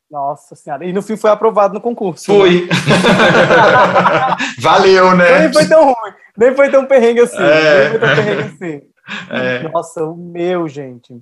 Nossa 0.09 0.55
senhora. 0.55 0.85
E 0.85 0.93
no 0.93 1.01
fim 1.01 1.17
foi 1.17 1.31
aprovado 1.31 1.73
no 1.73 1.81
concurso. 1.81 2.25
Foi. 2.25 2.61
Né? 2.61 2.67
Valeu, 4.59 5.15
né? 5.17 5.39
Nem 5.39 5.53
foi 5.53 5.67
tão 5.67 5.85
ruim. 5.85 6.13
Nem 6.37 6.55
foi 6.55 6.69
tão 6.69 6.85
perrengue 6.85 7.21
assim. 7.21 7.37
É. 7.39 7.89
Nem 7.89 7.89
foi 7.89 7.99
tão 7.99 8.15
perrengue 8.15 8.41
assim. 8.41 8.92
É. 9.29 9.69
Nossa, 9.69 10.03
o 10.03 10.15
meu, 10.15 10.67
gente. 10.67 11.19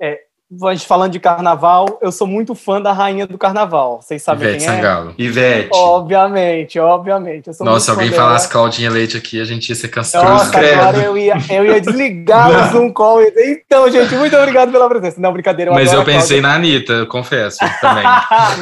É, 0.00 0.20
a 0.64 0.74
gente 0.74 0.86
falando 0.86 1.12
de 1.12 1.20
carnaval, 1.20 1.98
eu 2.02 2.12
sou 2.12 2.26
muito 2.26 2.54
fã 2.54 2.80
da 2.80 2.92
rainha 2.92 3.26
do 3.26 3.38
carnaval. 3.38 4.02
Vocês 4.02 4.22
sabem 4.22 4.48
Ivete 4.48 4.64
quem 4.64 4.68
é? 4.68 4.76
Sangalo. 4.76 5.14
Ivete. 5.16 5.70
Obviamente, 5.72 6.78
obviamente. 6.78 7.50
Nossa, 7.60 7.86
se 7.86 7.90
alguém 7.90 8.12
falasse 8.12 8.48
Claudinha 8.48 8.90
Leite 8.90 9.16
aqui, 9.16 9.40
a 9.40 9.44
gente 9.44 9.70
ia 9.70 9.74
ser 9.74 9.88
cansado. 9.88 10.28
Nossa, 10.28 10.58
agora 10.58 10.98
eu 10.98 11.16
ia, 11.16 11.34
eu 11.50 11.64
ia 11.64 11.80
desligar 11.80 12.50
o 12.50 12.72
Zoom 12.72 12.92
call. 12.92 13.22
Então, 13.22 13.90
gente, 13.90 14.14
muito 14.14 14.36
obrigado 14.36 14.70
pela 14.70 14.88
presença. 14.88 15.20
Não, 15.20 15.32
brincadeira. 15.32 15.70
Eu 15.70 15.74
Mas 15.74 15.92
eu 15.92 16.04
pensei 16.04 16.40
na 16.40 16.54
Anitta, 16.54 16.92
eu 16.92 17.06
confesso, 17.06 17.58
também. 17.80 18.04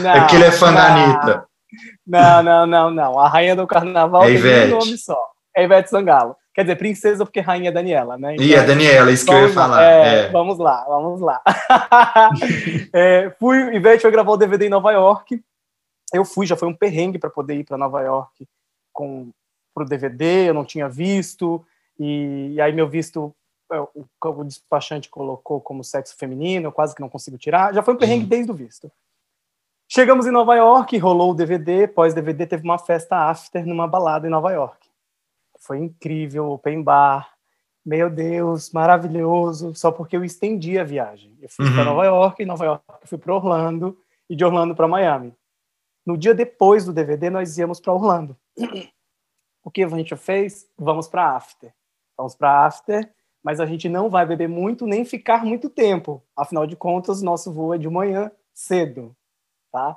não, 0.02 0.10
é 0.10 0.26
que 0.26 0.36
ele 0.36 0.44
é 0.44 0.52
fã 0.52 0.66
não, 0.66 0.74
da 0.74 0.86
Anitta. 0.86 1.44
Não, 2.06 2.42
não, 2.42 2.66
não, 2.66 2.90
não. 2.90 3.18
A 3.18 3.28
rainha 3.28 3.56
do 3.56 3.66
carnaval 3.66 4.24
é 4.24 4.40
tem 4.40 4.66
um 4.66 4.78
nome 4.78 4.96
só. 4.96 5.18
É 5.56 5.64
Ivete 5.64 5.90
Sangalo. 5.90 6.36
Quer 6.52 6.62
dizer, 6.62 6.76
princesa 6.76 7.24
porque 7.24 7.38
rainha 7.38 7.68
é 7.68 7.72
Daniela, 7.72 8.18
né? 8.18 8.34
Então, 8.34 8.44
e 8.44 8.54
é 8.54 8.64
Daniela, 8.64 9.12
isso 9.12 9.24
que 9.24 9.32
eu 9.32 9.46
ia 9.46 9.52
falar. 9.52 9.82
É, 9.84 10.18
é. 10.18 10.28
Vamos 10.30 10.58
lá, 10.58 10.84
vamos 10.84 11.20
lá. 11.20 11.40
é, 12.92 13.30
fui, 13.38 13.74
Ivete 13.74 14.02
foi 14.02 14.10
gravar 14.10 14.32
o 14.32 14.36
DVD 14.36 14.66
em 14.66 14.70
Nova 14.70 14.90
York. 14.90 15.40
Eu 16.12 16.24
fui, 16.24 16.46
já 16.46 16.56
foi 16.56 16.66
um 16.66 16.74
perrengue 16.74 17.20
para 17.20 17.30
poder 17.30 17.54
ir 17.54 17.64
para 17.64 17.78
Nova 17.78 18.00
York 18.02 18.48
com 18.92 19.30
pro 19.72 19.84
DVD, 19.84 20.48
eu 20.48 20.54
não 20.54 20.64
tinha 20.64 20.88
visto, 20.88 21.64
e, 21.96 22.54
e 22.54 22.60
aí 22.60 22.72
meu 22.72 22.88
visto 22.88 23.32
é, 23.72 23.78
o, 23.78 24.06
o, 24.20 24.44
despachante 24.44 25.08
colocou 25.08 25.60
como 25.60 25.84
sexo 25.84 26.16
feminino, 26.16 26.66
eu 26.66 26.72
quase 26.72 26.92
que 26.92 27.00
não 27.00 27.08
consigo 27.08 27.38
tirar. 27.38 27.72
Já 27.72 27.80
foi 27.80 27.94
um 27.94 27.96
perrengue 27.96 28.24
uhum. 28.24 28.28
desde 28.28 28.50
o 28.50 28.54
visto. 28.54 28.90
Chegamos 29.88 30.26
em 30.26 30.32
Nova 30.32 30.56
York, 30.56 30.98
rolou 30.98 31.30
o 31.30 31.34
DVD, 31.34 31.86
pós-DVD 31.86 32.44
teve 32.48 32.64
uma 32.64 32.78
festa 32.78 33.30
after 33.30 33.64
numa 33.64 33.86
balada 33.86 34.26
em 34.26 34.30
Nova 34.30 34.50
York 34.50 34.89
foi 35.60 35.78
incrível, 35.78 36.50
open 36.50 36.82
bar, 36.82 37.30
meu 37.84 38.10
Deus, 38.10 38.72
maravilhoso, 38.72 39.74
só 39.74 39.92
porque 39.92 40.16
eu 40.16 40.24
estendi 40.24 40.78
a 40.78 40.84
viagem. 40.84 41.36
Eu 41.40 41.48
fui 41.48 41.66
uhum. 41.66 41.74
para 41.74 41.84
Nova 41.84 42.04
York, 42.04 42.44
Nova 42.44 42.64
York 42.64 42.84
fui 43.04 43.18
para 43.18 43.34
Orlando 43.34 43.96
e 44.28 44.34
de 44.34 44.44
Orlando 44.44 44.74
para 44.74 44.88
Miami. 44.88 45.34
No 46.04 46.16
dia 46.16 46.34
depois 46.34 46.84
do 46.84 46.92
DVD 46.92 47.30
nós 47.30 47.56
íamos 47.58 47.80
para 47.80 47.92
Orlando. 47.92 48.36
O 49.62 49.70
que 49.70 49.82
a 49.82 49.88
gente 49.88 50.16
fez? 50.16 50.68
Vamos 50.78 51.08
para 51.08 51.36
After. 51.36 51.72
Vamos 52.16 52.34
para 52.34 52.66
After, 52.66 53.12
mas 53.42 53.60
a 53.60 53.66
gente 53.66 53.88
não 53.88 54.10
vai 54.10 54.26
beber 54.26 54.48
muito 54.48 54.86
nem 54.86 55.04
ficar 55.04 55.44
muito 55.44 55.68
tempo. 55.68 56.22
Afinal 56.36 56.66
de 56.66 56.76
contas, 56.76 57.22
nosso 57.22 57.52
voo 57.52 57.74
é 57.74 57.78
de 57.78 57.88
manhã 57.88 58.30
cedo, 58.52 59.16
tá? 59.70 59.90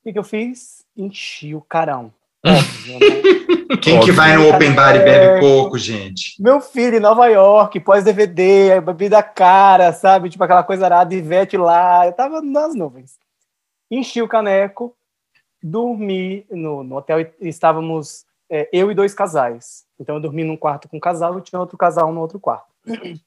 O 0.00 0.02
que, 0.02 0.12
que 0.12 0.18
eu 0.18 0.24
fiz? 0.24 0.84
Enchi 0.96 1.54
o 1.54 1.60
carão. 1.60 2.12
Óbvio, 2.46 2.98
né? 2.98 3.59
Quem 3.78 3.98
Óbvio. 3.98 4.12
que 4.12 4.12
vai 4.12 4.36
no 4.36 4.48
open 4.48 4.74
bar 4.74 4.96
e 4.96 4.98
bebe 4.98 5.40
pouco, 5.40 5.78
gente? 5.78 6.34
Meu 6.42 6.60
filho, 6.60 6.96
em 6.96 7.00
Nova 7.00 7.26
York, 7.28 7.78
pós-DVD, 7.80 8.80
bebida 8.80 9.22
cara, 9.22 9.92
sabe? 9.92 10.28
Tipo 10.28 10.42
aquela 10.42 10.64
coisa 10.64 10.86
arada, 10.86 11.14
Ivete 11.14 11.56
lá. 11.56 12.06
Eu 12.06 12.12
tava 12.12 12.42
nas 12.42 12.74
nuvens. 12.74 13.18
Enchi 13.90 14.20
o 14.22 14.28
caneco, 14.28 14.94
dormi 15.62 16.44
no, 16.50 16.82
no 16.82 16.96
hotel 16.96 17.20
e 17.20 17.48
estávamos 17.48 18.24
é, 18.50 18.68
eu 18.72 18.90
e 18.90 18.94
dois 18.94 19.14
casais. 19.14 19.84
Então 19.98 20.16
eu 20.16 20.20
dormi 20.20 20.42
num 20.42 20.56
quarto 20.56 20.88
com 20.88 20.96
um 20.96 21.00
casal 21.00 21.38
e 21.38 21.42
tinha 21.42 21.60
outro 21.60 21.78
casal 21.78 22.12
no 22.12 22.20
outro 22.20 22.40
quarto. 22.40 22.72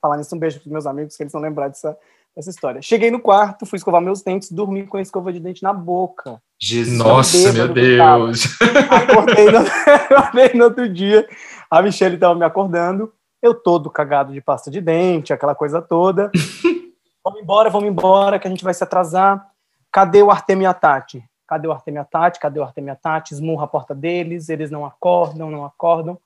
Falar 0.00 0.18
nisso, 0.18 0.36
um 0.36 0.38
beijo 0.38 0.60
para 0.60 0.70
meus 0.70 0.86
amigos, 0.86 1.16
que 1.16 1.22
eles 1.22 1.32
vão 1.32 1.40
lembrar 1.40 1.68
dessa, 1.68 1.98
dessa 2.34 2.50
história. 2.50 2.82
Cheguei 2.82 3.10
no 3.10 3.18
quarto, 3.18 3.64
fui 3.64 3.78
escovar 3.78 4.02
meus 4.02 4.22
dentes, 4.22 4.52
dormi 4.52 4.86
com 4.86 4.98
a 4.98 5.02
escova 5.02 5.32
de 5.32 5.40
dente 5.40 5.62
na 5.62 5.72
boca. 5.72 6.40
Jesus. 6.58 6.98
Nossa, 6.98 7.52
meu 7.52 7.68
Deus. 7.68 8.44
Acordei 8.90 9.50
no, 9.50 9.58
acordei 10.16 10.50
no 10.54 10.64
outro 10.64 10.88
dia, 10.88 11.28
a 11.70 11.82
Michelle 11.82 12.14
estava 12.14 12.34
me 12.34 12.44
acordando, 12.44 13.12
eu 13.42 13.54
todo 13.54 13.90
cagado 13.90 14.32
de 14.32 14.40
pasta 14.40 14.70
de 14.70 14.80
dente, 14.80 15.32
aquela 15.32 15.54
coisa 15.54 15.82
toda. 15.82 16.30
vamos 17.22 17.40
embora, 17.40 17.68
vamos 17.68 17.88
embora, 17.88 18.38
que 18.38 18.46
a 18.46 18.50
gente 18.50 18.64
vai 18.64 18.74
se 18.74 18.82
atrasar. 18.82 19.46
Cadê 19.92 20.22
o 20.22 20.30
Artemio 20.30 20.64
e 20.64 20.66
a 20.66 20.74
Tati? 20.74 21.24
Cadê 21.46 21.68
o 21.68 21.72
Artemio 21.72 22.00
e 22.00 22.02
a 22.02 22.04
Tati? 22.04 22.40
Cadê 22.40 22.58
o 22.58 22.64
Artemio 22.64 22.88
e 22.88 22.92
a 22.92 22.96
Tati? 22.96 23.34
Esmurra 23.34 23.64
a 23.64 23.68
porta 23.68 23.94
deles, 23.94 24.48
eles 24.48 24.70
não 24.70 24.84
acordam, 24.84 25.50
não 25.50 25.64
acordam. 25.64 26.18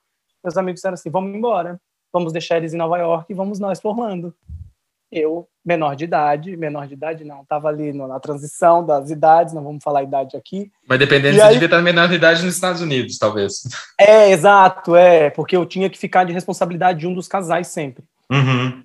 Meus 0.43 0.57
amigos 0.57 0.75
disseram 0.75 0.95
assim, 0.95 1.09
vamos 1.09 1.35
embora. 1.35 1.79
Vamos 2.11 2.33
deixar 2.33 2.57
eles 2.57 2.73
em 2.73 2.77
Nova 2.77 2.97
York 2.97 3.31
e 3.31 3.35
vamos 3.35 3.59
nós 3.59 3.79
para 3.79 3.91
Orlando 3.91 4.35
eu, 5.11 5.47
menor 5.63 5.95
de 5.95 6.05
idade, 6.05 6.55
menor 6.55 6.87
de 6.87 6.93
idade 6.93 7.23
não, 7.25 7.41
estava 7.41 7.67
ali 7.67 7.91
na 7.91 8.19
transição 8.19 8.85
das 8.85 9.09
idades, 9.09 9.53
não 9.53 9.63
vamos 9.63 9.83
falar 9.83 10.03
idade 10.03 10.37
aqui. 10.37 10.71
Mas 10.87 10.99
dependendo, 10.99 11.35
você 11.35 11.41
aí... 11.41 11.53
devia 11.53 11.65
estar 11.65 11.81
menor 11.81 12.07
de 12.07 12.15
idade 12.15 12.43
nos 12.43 12.55
Estados 12.55 12.81
Unidos, 12.81 13.17
talvez. 13.17 13.63
É, 13.99 14.31
exato, 14.31 14.95
é, 14.95 15.29
porque 15.29 15.55
eu 15.55 15.65
tinha 15.65 15.89
que 15.89 15.97
ficar 15.97 16.23
de 16.23 16.31
responsabilidade 16.31 16.99
de 16.99 17.07
um 17.07 17.13
dos 17.13 17.27
casais 17.27 17.67
sempre. 17.67 18.03
Uhum. 18.31 18.83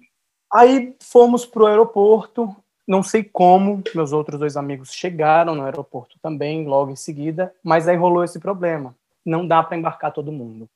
Aí 0.53 0.95
fomos 1.01 1.47
para 1.47 1.63
o 1.63 1.67
aeroporto, 1.67 2.55
não 2.87 3.03
sei 3.03 3.23
como, 3.23 3.83
meus 3.95 4.13
outros 4.13 4.39
dois 4.39 4.57
amigos 4.57 4.93
chegaram 4.93 5.55
no 5.55 5.63
aeroporto 5.63 6.17
também, 6.21 6.67
logo 6.67 6.91
em 6.91 6.97
seguida, 6.97 7.53
mas 7.63 7.87
aí 7.87 7.97
rolou 7.97 8.25
esse 8.25 8.41
problema. 8.41 8.95
Não 9.25 9.47
dá 9.47 9.63
para 9.63 9.77
embarcar 9.77 10.13
todo 10.13 10.33
mundo. 10.33 10.69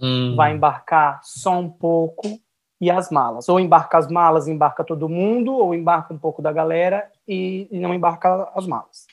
Hum. 0.00 0.34
Vai 0.36 0.54
embarcar 0.54 1.20
só 1.22 1.58
um 1.58 1.68
pouco 1.68 2.40
e 2.82 2.90
as 2.90 3.10
malas. 3.10 3.48
Ou 3.48 3.60
embarca 3.60 3.96
as 3.96 4.08
malas, 4.08 4.48
embarca 4.48 4.82
todo 4.82 5.08
mundo, 5.08 5.52
ou 5.52 5.72
embarca 5.72 6.12
um 6.12 6.18
pouco 6.18 6.42
da 6.42 6.50
galera 6.50 7.08
e, 7.28 7.68
e, 7.70 7.78
não 7.78 7.94
embarca 7.94 8.50
as 8.56 8.66
malas. 8.66 9.06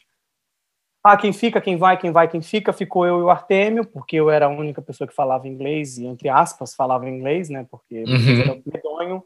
Ah, 1.03 1.15
quem 1.15 1.31
fica, 1.31 1.61
quem 1.61 1.77
vai, 1.77 1.95
quem 1.95 2.11
vai, 2.11 2.27
quem 2.27 2.41
fica, 2.41 2.73
ficou 2.73 3.05
eu 3.05 3.19
e 3.19 3.21
o 3.21 3.29
Artêmio, 3.29 3.85
porque 3.85 4.15
eu 4.15 4.31
era 4.31 4.47
a 4.47 4.49
única 4.49 4.81
pessoa 4.81 5.07
que 5.07 5.13
falava 5.13 5.47
inglês, 5.47 5.99
e 5.99 6.05
entre 6.07 6.29
aspas, 6.29 6.73
falava 6.73 7.07
inglês, 7.07 7.47
né, 7.47 7.65
porque 7.69 8.03
uhum. 8.03 8.41
era 8.41 8.61
medonho. 8.65 9.23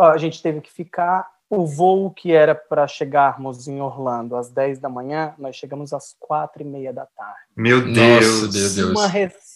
A 0.00 0.18
gente 0.18 0.42
teve 0.42 0.60
que 0.60 0.70
ficar, 0.70 1.30
o 1.48 1.64
voo 1.64 2.10
que 2.10 2.32
era 2.32 2.54
para 2.54 2.86
chegarmos 2.88 3.68
em 3.68 3.80
Orlando 3.80 4.36
às 4.36 4.50
10 4.50 4.80
da 4.80 4.88
manhã, 4.88 5.34
nós 5.38 5.54
chegamos 5.54 5.92
às 5.92 6.16
quatro 6.18 6.62
e 6.62 6.64
meia 6.64 6.92
da 6.92 7.06
tarde. 7.06 7.40
Meu 7.56 7.80
Deus! 7.80 8.42
Nossa, 8.42 8.52
Deus, 8.52 8.74
Deus. 8.74 8.90
Uma 8.90 9.06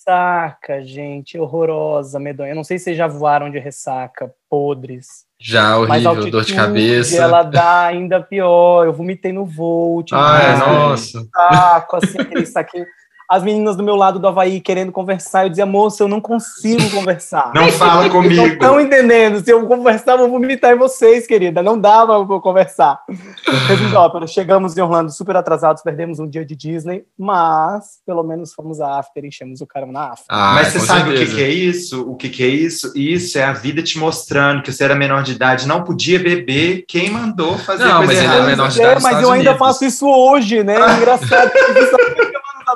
ressaca, 0.03 0.85
gente, 0.85 1.39
horrorosa, 1.39 2.19
medonha. 2.19 2.51
Eu 2.51 2.57
não 2.57 2.65
sei 2.65 2.79
se 2.79 2.85
vocês 2.85 2.97
já 2.97 3.07
voaram 3.07 3.51
de 3.51 3.59
ressaca, 3.59 4.33
podres. 4.51 5.25
Já, 5.41 5.79
horrível, 5.79 6.31
dor 6.31 6.45
de 6.45 6.55
cabeça. 6.55 7.17
ela 7.17 7.43
dá 7.43 7.87
ainda 7.87 8.21
pior. 8.21 8.87
Eu 8.87 8.93
vomitei 8.93 9.33
no 9.33 9.45
voo. 9.45 10.05
Ai, 10.13 10.57
nossa. 10.59 11.27
Saco, 11.35 11.97
assim, 11.97 12.21
aquele 12.21 12.47
saquinho 12.47 12.87
as 13.33 13.43
meninas 13.43 13.77
do 13.77 13.83
meu 13.83 13.97
lado 13.97 14.19
do 14.19 14.29
Havaí 14.29 14.61
querendo 14.61 14.93
conversar. 14.93 15.45
Eu 15.45 15.49
dizia, 15.49 15.65
moça, 15.65 16.03
eu 16.03 16.09
não 16.09 16.21
consigo 16.21 16.91
conversar. 16.91 17.51
Não 17.55 17.73
fala 17.73 18.11
comigo. 18.11 18.35
Não 18.35 18.47
estão 18.47 18.79
entendendo. 18.79 19.43
Se 19.43 19.51
eu 19.51 19.67
conversar, 19.67 20.13
eu 20.13 20.19
vou 20.19 20.39
vomitar 20.39 20.75
em 20.75 20.77
vocês, 20.77 21.27
querida. 21.27 21.63
Não 21.63 21.81
dava 21.81 22.27
para 22.27 22.41
conversar. 22.41 23.01
Resumo 23.67 24.29
chegamos 24.29 24.77
em 24.77 24.83
Orlando 24.83 25.11
super 25.11 25.35
atrasados, 25.35 25.83
perdemos 25.83 26.19
um 26.19 26.29
dia 26.29 26.45
de 26.45 26.55
Disney, 26.55 27.05
mas 27.19 28.01
pelo 28.07 28.23
menos 28.23 28.53
fomos 28.53 28.83
a 28.83 28.99
after, 28.99 29.25
enchemos 29.25 29.63
o 29.63 29.67
cara 29.67 29.87
na 29.87 30.11
after. 30.11 30.27
Ah, 30.29 30.53
mas 30.55 30.69
você 30.69 30.81
sabe 30.81 31.17
certeza. 31.17 31.23
o 31.23 31.27
que, 31.27 31.35
que, 31.35 31.43
é 31.43 31.49
isso? 31.49 32.11
O 32.11 32.17
que, 32.17 32.29
que 32.29 32.43
é 32.43 32.49
isso? 32.49 32.93
Isso 32.95 33.39
é 33.39 33.45
a 33.45 33.55
vida 33.55 33.83
te 33.83 33.99
mostrando 33.99 34.63
que 34.63 34.71
você 34.71 34.85
era 34.85 34.95
menor 34.95 35.23
de 35.23 35.33
idade, 35.33 35.67
não 35.67 35.83
podia 35.83 36.19
beber. 36.19 36.85
Quem 36.87 37.09
mandou 37.09 37.57
fazer 37.57 37.85
não, 37.85 37.99
coisa 37.99 38.13
mas 38.13 38.23
errada? 38.23 38.39
Ele 38.39 38.47
é 38.47 38.51
menor 38.51 38.69
de 38.69 38.79
idade 38.79 38.99
é, 38.99 39.03
mas 39.03 39.23
eu 39.23 39.31
ainda 39.31 39.57
faço 39.57 39.87
isso 39.87 40.07
hoje, 40.07 40.63
né? 40.63 40.77
Engraçado. 40.99 41.51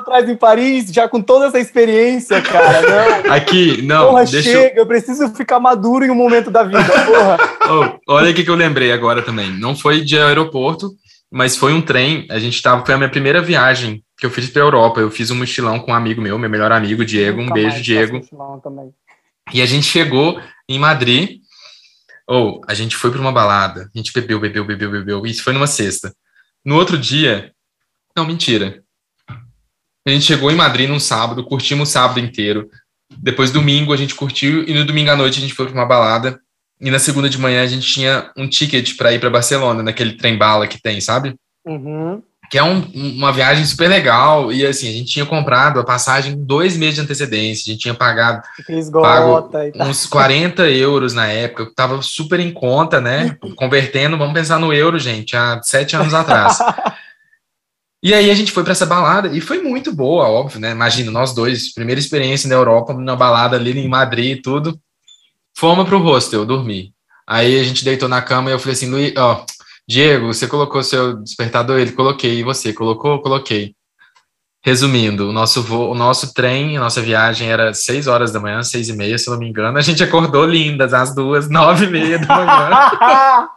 atrás 0.07 0.29
em 0.29 0.35
Paris, 0.35 0.89
já 0.91 1.07
com 1.07 1.21
toda 1.21 1.47
essa 1.47 1.59
experiência, 1.59 2.41
cara. 2.41 2.81
Não. 2.81 3.31
Aqui, 3.35 3.81
não. 3.81 4.09
Porra, 4.09 4.25
chega, 4.25 4.75
eu... 4.75 4.83
eu... 4.83 4.85
preciso 4.85 5.33
ficar 5.35 5.59
maduro 5.59 6.05
em 6.05 6.09
um 6.09 6.15
momento 6.15 6.49
da 6.49 6.63
vida, 6.63 6.83
porra. 6.83 7.37
Oh, 7.69 8.13
olha 8.13 8.31
o 8.31 8.33
que 8.33 8.49
eu 8.49 8.55
lembrei 8.55 8.93
agora 8.93 9.21
também. 9.21 9.51
Não 9.51 9.75
foi 9.75 9.99
de 9.99 10.17
aeroporto, 10.17 10.89
mas 11.29 11.57
foi 11.57 11.73
um 11.73 11.81
trem. 11.81 12.25
A 12.31 12.39
gente 12.39 12.61
tava, 12.61 12.85
foi 12.85 12.95
a 12.95 12.97
minha 12.97 13.09
primeira 13.09 13.41
viagem 13.41 14.01
que 14.17 14.25
eu 14.25 14.29
fiz 14.29 14.49
para 14.49 14.61
Europa. 14.61 15.01
Eu 15.01 15.11
fiz 15.11 15.29
um 15.31 15.35
mochilão 15.35 15.77
com 15.77 15.91
um 15.91 15.93
amigo 15.93 16.21
meu, 16.21 16.39
meu 16.39 16.49
melhor 16.49 16.71
amigo, 16.71 17.03
Diego. 17.03 17.41
Um 17.41 17.49
beijo, 17.49 17.81
Diego. 17.81 18.21
E 19.53 19.61
a 19.61 19.65
gente 19.65 19.85
chegou 19.85 20.39
em 20.69 20.79
Madrid. 20.79 21.41
Ou 22.25 22.55
oh, 22.55 22.61
a 22.65 22.73
gente 22.73 22.95
foi 22.95 23.11
para 23.11 23.19
uma 23.19 23.33
balada. 23.33 23.89
A 23.93 23.97
gente 23.97 24.13
bebeu, 24.13 24.39
bebeu, 24.39 24.63
bebeu, 24.63 24.91
bebeu. 24.91 25.25
Isso 25.25 25.43
foi 25.43 25.51
numa 25.51 25.67
sexta. 25.67 26.13
No 26.63 26.75
outro 26.75 26.97
dia, 26.97 27.51
não, 28.15 28.25
mentira. 28.25 28.81
A 30.07 30.09
gente 30.09 30.23
chegou 30.23 30.49
em 30.49 30.55
Madrid 30.55 30.87
num 30.87 31.01
sábado, 31.01 31.43
curtimos 31.43 31.89
o 31.89 31.91
sábado 31.91 32.21
inteiro. 32.21 32.69
Depois, 33.17 33.51
domingo, 33.51 33.91
a 33.91 33.97
gente 33.97 34.15
curtiu 34.15 34.63
e 34.63 34.73
no 34.73 34.85
domingo 34.85 35.11
à 35.11 35.17
noite 35.17 35.37
a 35.37 35.41
gente 35.41 35.53
foi 35.53 35.65
para 35.65 35.75
uma 35.75 35.85
balada. 35.85 36.39
E 36.79 36.89
na 36.89 36.97
segunda 36.97 37.27
de 37.27 37.37
manhã 37.37 37.61
a 37.61 37.67
gente 37.67 37.85
tinha 37.85 38.31
um 38.37 38.47
ticket 38.47 38.95
para 38.95 39.11
ir 39.11 39.19
para 39.19 39.29
Barcelona, 39.29 39.83
naquele 39.83 40.13
trem-bala 40.13 40.65
que 40.65 40.81
tem, 40.81 41.01
sabe? 41.01 41.35
Uhum. 41.65 42.23
Que 42.49 42.57
é 42.57 42.63
um, 42.63 42.79
uma 42.95 43.33
viagem 43.33 43.65
super 43.65 43.89
legal. 43.89 44.49
E 44.53 44.65
assim, 44.65 44.87
a 44.87 44.93
gente 44.93 45.11
tinha 45.11 45.25
comprado 45.25 45.77
a 45.81 45.83
passagem 45.83 46.37
dois 46.37 46.77
meses 46.77 46.95
de 46.95 47.01
antecedência. 47.01 47.69
A 47.69 47.73
gente 47.73 47.81
tinha 47.81 47.93
pagado 47.93 48.43
pago 49.01 49.49
uns 49.75 50.05
40 50.05 50.69
euros 50.69 51.13
na 51.13 51.27
época. 51.27 51.69
Tava 51.75 52.01
super 52.01 52.39
em 52.39 52.53
conta, 52.53 53.01
né? 53.01 53.35
Convertendo, 53.57 54.17
vamos 54.17 54.33
pensar 54.33 54.57
no 54.57 54.71
euro, 54.71 54.97
gente, 54.97 55.35
há 55.35 55.59
sete 55.61 55.97
anos 55.97 56.13
atrás. 56.13 56.59
E 58.01 58.13
aí 58.13 58.29
a 58.29 58.35
gente 58.35 58.51
foi 58.51 58.63
para 58.63 58.73
essa 58.73 58.85
balada 58.85 59.27
e 59.29 59.41
foi 59.41 59.61
muito 59.61 59.93
boa, 59.93 60.27
óbvio, 60.27 60.59
né? 60.59 60.71
Imagina, 60.71 61.09
nós 61.09 61.33
dois, 61.33 61.73
primeira 61.73 61.99
experiência 61.99 62.47
na 62.47 62.55
Europa, 62.55 62.93
numa 62.93 63.15
balada 63.15 63.55
ali 63.55 63.77
em 63.77 63.87
Madrid 63.87 64.37
e 64.37 64.41
tudo. 64.41 64.79
Fomos 65.57 65.87
pro 65.87 65.97
hostel 65.97 66.45
dormir. 66.45 66.93
Aí 67.25 67.59
a 67.59 67.63
gente 67.63 67.83
deitou 67.83 68.07
na 68.07 68.21
cama 68.21 68.49
e 68.49 68.53
eu 68.53 68.59
falei 68.59 68.73
assim, 68.73 68.89
Luiz, 68.89 69.13
ó, 69.17 69.43
Diego, 69.87 70.27
você 70.27 70.47
colocou 70.47 70.83
seu 70.83 71.17
despertador? 71.17 71.79
Ele 71.79 71.91
coloquei. 71.91 72.39
E 72.39 72.43
você 72.43 72.71
colocou? 72.71 73.21
Coloquei. 73.21 73.73
Resumindo, 74.63 75.29
o 75.29 75.33
nosso 75.33 75.63
voo, 75.63 75.91
o 75.91 75.95
nosso 75.95 76.33
trem, 76.33 76.77
a 76.77 76.81
nossa 76.81 77.01
viagem 77.01 77.49
era 77.49 77.73
seis 77.73 78.05
horas 78.05 78.31
da 78.31 78.39
manhã, 78.39 78.61
seis 78.63 78.89
e 78.89 78.93
meia, 78.93 79.17
se 79.17 79.29
não 79.29 79.39
me 79.39 79.47
engano. 79.47 79.77
A 79.77 79.81
gente 79.81 80.03
acordou 80.03 80.45
lindas 80.45 80.93
às 80.93 81.15
duas, 81.15 81.49
nove 81.49 81.85
e 81.85 81.89
meia 81.89 82.19
da 82.19 82.27
manhã. 82.27 83.49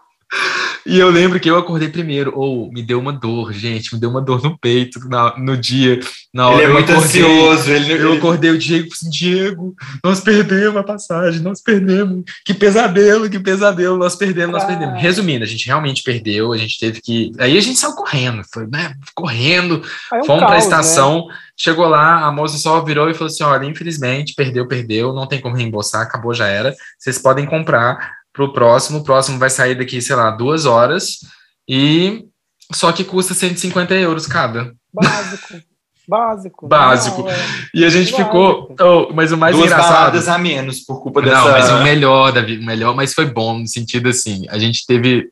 E 0.86 0.98
eu 0.98 1.10
lembro 1.10 1.38
que 1.38 1.50
eu 1.50 1.58
acordei 1.58 1.88
primeiro, 1.88 2.32
ou 2.34 2.68
oh, 2.68 2.72
me 2.72 2.82
deu 2.82 2.98
uma 2.98 3.12
dor, 3.12 3.52
gente, 3.52 3.92
me 3.92 4.00
deu 4.00 4.08
uma 4.08 4.20
dor 4.20 4.42
no 4.42 4.56
peito 4.56 5.00
na, 5.08 5.36
no 5.36 5.56
dia. 5.56 6.00
Na 6.32 6.48
hora 6.48 6.62
ele 6.62 6.70
é 6.70 6.72
muito 6.72 6.92
acordei, 6.92 7.22
ansioso. 7.22 7.70
Ele, 7.70 7.92
eu 7.92 8.12
acordei 8.14 8.50
o 8.50 8.58
Diego 8.58 8.86
e 8.86 8.92
assim, 8.92 9.10
Diego, 9.10 9.74
nós 10.02 10.20
perdemos 10.20 10.76
a 10.76 10.82
passagem, 10.82 11.40
nós 11.40 11.60
perdemos. 11.60 12.24
Que 12.44 12.54
pesadelo, 12.54 13.28
que 13.28 13.38
pesadelo, 13.38 13.96
nós 13.98 14.14
perdemos, 14.16 14.52
nós 14.52 14.64
perdemos. 14.64 14.94
Ah. 14.94 14.98
Resumindo, 14.98 15.44
a 15.44 15.46
gente 15.46 15.66
realmente 15.66 16.02
perdeu, 16.02 16.52
a 16.52 16.56
gente 16.56 16.78
teve 16.78 17.00
que. 17.00 17.32
Aí 17.38 17.58
a 17.58 17.60
gente 17.60 17.78
saiu 17.78 17.94
correndo, 17.94 18.42
foi, 18.52 18.66
né? 18.66 18.94
Correndo, 19.14 19.82
é 20.12 20.20
um 20.20 20.24
fomos 20.24 20.44
para 20.44 20.54
a 20.54 20.58
estação. 20.58 21.26
Né? 21.26 21.34
Chegou 21.56 21.88
lá, 21.88 22.24
a 22.24 22.32
moça 22.32 22.56
só 22.56 22.80
virou 22.82 23.10
e 23.10 23.14
falou 23.14 23.26
assim: 23.26 23.42
olha, 23.42 23.66
infelizmente, 23.66 24.34
perdeu, 24.34 24.66
perdeu, 24.66 25.12
não 25.12 25.26
tem 25.26 25.40
como 25.40 25.56
reembolsar, 25.56 26.02
acabou, 26.02 26.32
já 26.32 26.46
era. 26.46 26.74
Vocês 26.98 27.18
podem 27.18 27.44
comprar 27.44 28.19
para 28.32 28.44
o 28.44 28.52
próximo. 28.52 28.98
O 28.98 29.04
próximo 29.04 29.38
vai 29.38 29.50
sair 29.50 29.74
daqui, 29.74 30.00
sei 30.00 30.16
lá, 30.16 30.30
duas 30.30 30.66
horas. 30.66 31.20
E 31.68 32.24
só 32.72 32.92
que 32.92 33.04
custa 33.04 33.34
150 33.34 33.94
euros 33.94 34.26
cada. 34.26 34.72
Básico. 34.92 35.54
Básico. 36.08 36.66
Básico. 36.66 37.22
Não, 37.22 37.30
é. 37.30 37.36
E 37.72 37.84
a 37.84 37.88
gente 37.88 38.10
Básico. 38.10 38.24
ficou. 38.24 38.74
Oh, 38.80 39.12
mas 39.14 39.30
o 39.30 39.36
mais 39.36 39.54
Duas 39.54 39.70
engraçado. 39.70 40.28
a 40.28 40.38
menos 40.38 40.80
por 40.80 41.00
culpa 41.00 41.22
dessa. 41.22 41.36
Não, 41.36 41.50
mas 41.52 41.70
o 41.70 41.84
melhor, 41.84 42.32
Davi, 42.32 42.56
o 42.58 42.64
melhor, 42.64 42.96
mas 42.96 43.14
foi 43.14 43.26
bom 43.26 43.60
no 43.60 43.68
sentido 43.68 44.08
assim. 44.08 44.44
A 44.48 44.58
gente 44.58 44.84
teve. 44.84 45.30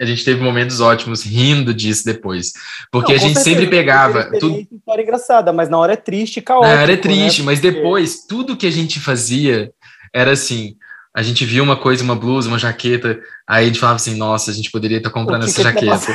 A 0.00 0.04
gente 0.04 0.24
teve 0.24 0.42
momentos 0.42 0.80
ótimos 0.80 1.24
rindo 1.24 1.74
disso 1.74 2.04
depois. 2.04 2.52
Porque 2.90 3.12
não, 3.12 3.18
a 3.18 3.20
gente 3.20 3.34
certeza, 3.34 3.56
sempre 3.56 3.66
pegava. 3.66 4.30
Tudo... 4.38 4.60
História 4.60 5.02
engraçada, 5.02 5.52
mas 5.52 5.68
na 5.68 5.78
hora 5.78 5.94
é 5.94 5.96
triste 5.96 6.36
e 6.36 6.42
caótico. 6.42 6.72
Na 6.72 6.82
hora 6.82 6.92
é 6.92 6.96
triste, 6.96 7.40
né? 7.40 7.46
mas 7.46 7.60
depois, 7.60 8.24
tudo 8.26 8.56
que 8.56 8.66
a 8.66 8.72
gente 8.72 9.00
fazia 9.00 9.72
era 10.12 10.32
assim 10.32 10.76
a 11.14 11.22
gente 11.22 11.44
via 11.44 11.62
uma 11.62 11.76
coisa, 11.76 12.02
uma 12.02 12.16
blusa, 12.16 12.48
uma 12.48 12.58
jaqueta, 12.58 13.20
aí 13.46 13.64
a 13.64 13.66
gente 13.68 13.78
falava 13.78 13.96
assim, 13.96 14.16
nossa, 14.16 14.50
a 14.50 14.54
gente 14.54 14.70
poderia 14.70 14.98
estar 14.98 15.10
tá 15.10 15.14
comprando 15.14 15.44
essa 15.44 15.62
jaqueta. 15.62 16.12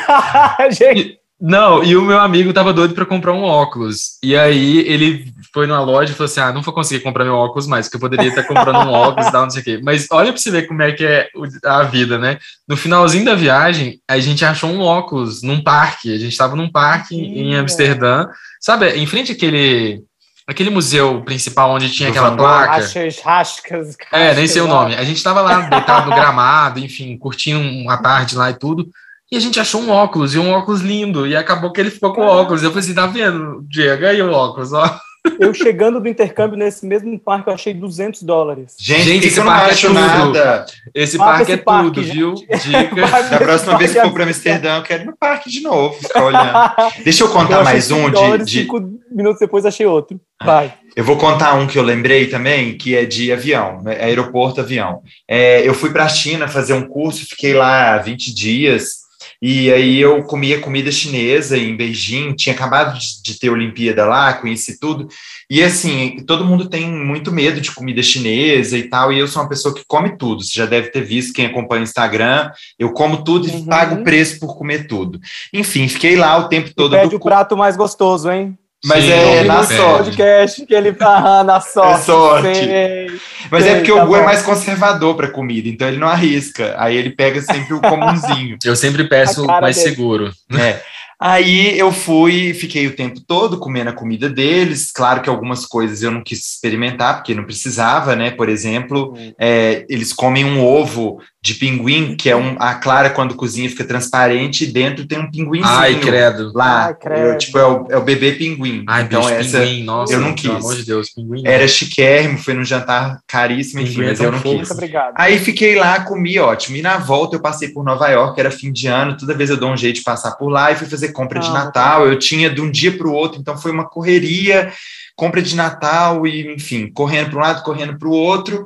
e, 0.96 1.18
não, 1.41 1.82
e 1.82 1.96
o 1.96 2.01
meu 2.01 2.20
amigo 2.20 2.51
tava 2.51 2.74
doido 2.74 2.94
para 2.94 3.06
comprar 3.06 3.32
um 3.32 3.44
óculos. 3.44 4.18
E 4.22 4.36
aí 4.36 4.79
ele 4.79 5.32
foi 5.53 5.65
numa 5.68 5.79
loja 5.82 6.12
e 6.12 6.15
falou 6.15 6.25
assim: 6.25 6.41
Ah, 6.41 6.51
não 6.51 6.62
vou 6.62 6.74
conseguir 6.74 7.01
comprar 7.01 7.24
meu 7.24 7.34
óculos 7.34 7.65
mais, 7.65 7.86
porque 7.86 7.96
eu 7.96 8.10
poderia 8.10 8.27
estar 8.27 8.41
tá 8.41 8.48
comprando 8.48 8.75
um 8.75 8.91
óculos, 8.91 9.32
tal, 9.32 9.44
não 9.44 9.50
sei 9.50 9.62
o 9.62 9.63
quê. 9.63 9.79
Mas 9.82 10.06
olha 10.12 10.34
para 10.34 10.41
você 10.41 10.51
ver 10.51 10.68
como 10.68 10.82
é 10.82 10.91
que 10.91 11.06
é 11.06 11.29
a 11.63 11.84
vida, 11.84 12.18
né? 12.18 12.38
No 12.68 12.75
finalzinho 12.75 13.24
da 13.24 13.36
viagem, 13.36 14.01
a 14.06 14.20
gente 14.20 14.44
achou 14.44 14.70
um 14.70 14.82
óculos 14.82 15.41
num 15.41 15.63
parque. 15.63 16.13
A 16.13 16.18
gente 16.18 16.34
estava 16.34 16.58
num 16.58 16.70
parque 16.70 17.15
Sim, 17.15 17.22
em 17.22 17.56
Amsterdã, 17.56 18.27
sabe, 18.60 18.89
em 18.89 19.08
frente 19.08 19.32
àquele 19.32 20.03
Aquele 20.50 20.72
museu 20.72 21.22
principal 21.22 21.70
onde 21.70 21.91
tinha 21.91 22.10
aquela 22.10 22.36
placa. 22.36 22.84
Achas, 22.84 23.20
rascas, 23.20 23.96
é, 24.12 24.34
nem 24.34 24.48
sei 24.48 24.63
o 24.63 24.68
nome. 24.68 24.96
A 24.96 25.03
gente 25.03 25.18
estava 25.18 25.41
lá 25.41 25.62
deitado 25.62 26.10
no 26.10 26.15
gramado, 26.15 26.79
enfim, 26.79 27.15
curtindo 27.18 27.60
uma 27.60 27.98
tarde 27.98 28.36
lá 28.36 28.50
e 28.50 28.56
tudo. 28.56 28.89
E 29.32 29.38
a 29.38 29.39
gente 29.39 29.60
achou 29.60 29.79
um 29.79 29.91
óculos, 29.91 30.34
e 30.34 30.39
um 30.39 30.50
óculos 30.50 30.82
lindo. 30.82 31.27
E 31.27 31.36
acabou 31.36 31.72
que 31.72 31.79
ele 31.79 31.91
ficou 31.91 32.15
com 32.15 32.22
o 32.22 32.27
óculos. 32.27 32.63
Eu 32.63 32.72
falei 32.72 32.84
assim: 32.84 32.96
tá 32.96 33.06
vendo, 33.06 33.63
Diego? 33.70 34.08
Aí 34.08 34.20
o 34.24 34.32
óculos, 34.32 34.74
ó. 34.74 35.00
Eu 35.39 35.53
chegando 35.53 35.99
do 35.99 36.07
intercâmbio 36.07 36.57
nesse 36.57 36.85
mesmo 36.85 37.17
parque, 37.19 37.49
eu 37.49 37.53
achei 37.53 37.73
200 37.73 38.23
dólares. 38.23 38.75
Gente, 38.79 39.03
gente 39.03 39.27
esse 39.27 39.41
parque 39.41 39.73
é 39.73 39.75
tudo. 39.75 39.93
Nada. 39.93 40.65
Esse 40.93 41.17
parque 41.17 41.51
é 41.51 41.57
parque, 41.57 41.91
tudo, 41.91 42.03
viu? 42.03 42.33
Dica. 42.47 43.07
Da 43.29 43.38
próxima 43.38 43.77
vez 43.77 43.93
que 43.93 44.01
for 44.01 44.13
para 44.13 44.23
Amsterdã, 44.23 44.77
eu 44.77 44.83
quero 44.83 45.03
ir 45.03 45.05
no 45.05 45.17
parque 45.17 45.49
de 45.49 45.61
novo, 45.61 45.95
ficar 45.95 46.23
olhando. 46.25 46.93
Deixa 47.03 47.23
eu 47.23 47.29
contar 47.29 47.59
eu 47.59 47.63
mais 47.63 47.91
um 47.91 48.09
de, 48.09 48.45
de. 48.45 48.61
Cinco 48.61 48.79
minutos 49.11 49.39
depois 49.39 49.65
achei 49.65 49.85
outro. 49.85 50.19
Vai. 50.41 50.73
Eu 50.95 51.03
vou 51.03 51.17
contar 51.17 51.53
um 51.55 51.67
que 51.67 51.77
eu 51.77 51.83
lembrei 51.83 52.27
também, 52.27 52.77
que 52.77 52.95
é 52.95 53.05
de 53.05 53.31
avião, 53.31 53.81
né? 53.81 53.97
aeroporto 54.01 54.61
avião. 54.61 55.01
É, 55.27 55.67
eu 55.67 55.73
fui 55.73 55.91
para 55.91 56.05
a 56.05 56.10
China 56.10 56.47
fazer 56.47 56.73
um 56.73 56.88
curso, 56.88 57.27
fiquei 57.27 57.53
lá 57.53 57.97
20 57.97 58.34
dias. 58.34 58.98
E 59.41 59.71
aí 59.71 59.99
eu 59.99 60.21
comia 60.23 60.60
comida 60.60 60.91
chinesa 60.91 61.58
em 61.58 61.75
Beijing, 61.75 62.34
tinha 62.34 62.54
acabado 62.54 62.99
de, 62.99 63.23
de, 63.23 63.39
ter 63.39 63.49
Olimpíada 63.49 64.06
lá, 64.06 64.34
conheci 64.34 64.78
tudo. 64.78 65.08
E 65.49 65.63
assim, 65.63 66.17
todo 66.28 66.43
mundo 66.43 66.69
tem 66.69 66.91
muito 66.91 67.32
medo 67.32 67.62
de 67.62 67.71
comida 67.71 68.04
chinesa 68.04 68.78
e 68.78 68.89
tal, 68.89 69.13
e 69.13 69.19
eu 69.19 69.28
sou 69.28 69.41
uma 69.41 69.47
pessoa 69.47 69.73
que 69.73 69.84
come 69.88 70.17
tudo. 70.17 70.43
Você 70.43 70.52
já 70.54 70.65
deve 70.65 70.89
ter 70.89 71.02
visto 71.02 71.34
quem 71.34 71.45
acompanha 71.45 71.82
o 71.82 71.84
Instagram, 71.84 72.52
eu 72.78 72.91
como 72.91 73.23
tudo 73.23 73.47
e 73.47 73.52
uhum. 73.52 73.65
pago 73.65 73.95
o 73.95 74.04
preço 74.04 74.39
por 74.39 74.58
comer 74.58 74.88
tudo. 74.88 75.19
Enfim, 75.54 75.88
fiquei 75.88 76.17
lá 76.17 76.38
o 76.38 76.49
tempo 76.49 76.73
todo. 76.75 76.95
E 76.95 76.99
pede 76.99 77.15
o 77.15 77.19
prato 77.19 77.56
mais 77.56 77.78
gostoso, 77.78 78.30
hein? 78.30 78.58
Mas 78.86 79.04
Sim, 79.04 79.12
é 79.12 79.44
na 79.44 79.63
sorte. 79.63 80.06
podcast 80.06 80.65
que 80.65 80.74
ele 80.74 80.96
ah, 81.02 81.44
na 81.44 81.60
sorte. 81.60 82.02
É 82.02 82.04
sorte. 82.04 82.56
Sei, 82.56 83.20
Mas 83.52 83.63
é 83.63 83.65
sei, 83.65 83.74
é 83.74 83.76
porque 83.78 83.92
tá 83.92 84.04
o 84.04 84.08
Gu 84.08 84.15
é 84.15 84.24
mais 84.24 84.42
conservador 84.42 85.15
para 85.15 85.28
comida, 85.28 85.68
então 85.68 85.88
ele 85.88 85.98
não 85.98 86.08
arrisca. 86.08 86.76
Aí 86.78 86.96
ele 86.96 87.10
pega 87.10 87.42
sempre 87.42 87.74
o 87.74 87.82
comunzinho. 87.82 88.58
Eu 88.63 88.78
sempre 88.78 89.04
peço 89.04 89.44
o 89.44 89.48
mais 89.48 89.76
dele. 89.76 89.89
seguro. 89.89 90.32
É. 90.58 90.80
Aí 91.19 91.77
eu 91.77 91.91
fui, 91.91 92.53
fiquei 92.53 92.88
o 92.88 92.95
tempo 92.95 93.19
todo 93.19 93.60
comendo 93.60 93.89
a 93.89 93.93
comida 93.93 94.29
deles. 94.29 94.89
Claro 94.89 95.21
que 95.21 95.29
algumas 95.29 95.65
coisas 95.65 96.01
eu 96.01 96.12
não 96.12 96.23
quis 96.23 96.53
experimentar, 96.53 97.15
porque 97.15 97.36
não 97.36 97.43
precisava, 97.43 98.15
né? 98.15 98.32
Por 98.32 98.47
exemplo, 98.47 99.13
é, 99.38 99.86
eles 99.89 100.13
comem 100.13 100.45
um 100.45 100.63
ovo 100.63 101.19
de 101.41 101.53
pinguim, 101.55 102.15
que 102.17 102.29
é 102.29 102.36
um, 102.36 102.55
a 102.60 102.75
clara 102.75 103.10
quando 103.10 103.36
cozinha 103.36 103.69
fica 103.69 103.86
transparente, 103.86 104.65
e 104.65 104.67
dentro 104.67 105.08
tem 105.08 105.19
um 105.19 105.32
pinguinzinho. 105.32 105.65
Ai, 105.65 105.99
credo. 105.99 106.51
Lá, 106.53 106.88
Ai, 106.88 106.93
credo. 106.95 107.27
Eu, 107.27 107.38
tipo, 107.38 107.58
é 107.58 107.65
o, 107.65 107.88
é 107.89 107.97
o 107.97 108.01
bebê 108.01 108.34
pinguim. 108.34 108.84
Ai, 108.88 109.03
então 109.03 109.21
bicho, 109.21 109.34
essa 109.34 109.60
pinguim, 109.62 109.84
nossa, 109.84 110.13
eu 110.13 110.19
não 110.19 110.34
quis. 110.34 110.49
Pelo 110.49 110.58
amor 110.58 110.75
de 110.75 110.86
Deus, 110.86 111.10
pinguim. 111.10 111.43
Era 111.45 111.67
chiquérrimo, 111.67 112.38
foi 112.38 112.53
num 112.53 112.63
jantar 112.63 113.19
caríssimo, 113.25 113.82
enfim, 113.82 114.03
mas 114.03 114.19
eu 114.19 114.32
não 114.32 114.39
quis. 114.39 114.53
Muito 114.53 114.73
obrigado. 114.73 115.13
Aí 115.17 115.39
fiquei 115.39 115.75
lá, 115.75 116.01
comi, 116.01 116.38
ótimo. 116.39 116.75
E 116.75 116.82
na 116.82 116.97
volta 116.97 117.38
eu 117.38 117.41
passei 117.41 117.69
por 117.69 117.86
Nova 117.86 118.10
York, 118.10 118.38
era 118.39 118.51
fim 118.51 118.71
de 118.71 118.88
ano, 118.88 119.17
toda 119.17 119.34
vez 119.34 119.49
eu 119.49 119.58
dou 119.58 119.71
um 119.71 119.77
jeito 119.77 119.95
de 119.95 120.03
passar 120.03 120.32
por 120.32 120.49
lá 120.49 120.71
e 120.71 120.75
fui 120.75 120.88
fazer 120.88 121.09
compra 121.12 121.39
ah, 121.39 121.41
de 121.41 121.52
Natal. 121.52 122.08
Eu 122.08 122.17
tinha 122.17 122.50
de 122.50 122.62
um 122.62 122.69
dia 122.69 122.98
para 122.98 123.08
o 123.08 123.13
outro, 123.13 123.39
então 123.39 123.58
foi 123.58 123.72
uma 123.72 123.88
correria 123.88 124.72
compra 125.19 125.41
de 125.41 125.54
Natal 125.54 126.26
e, 126.26 126.54
enfim, 126.54 126.89
correndo 126.93 127.32
para 127.32 127.39
um 127.39 127.41
lado, 127.41 127.63
correndo 127.63 128.00
para 128.00 128.08
o 128.08 128.13
outro. 128.13 128.65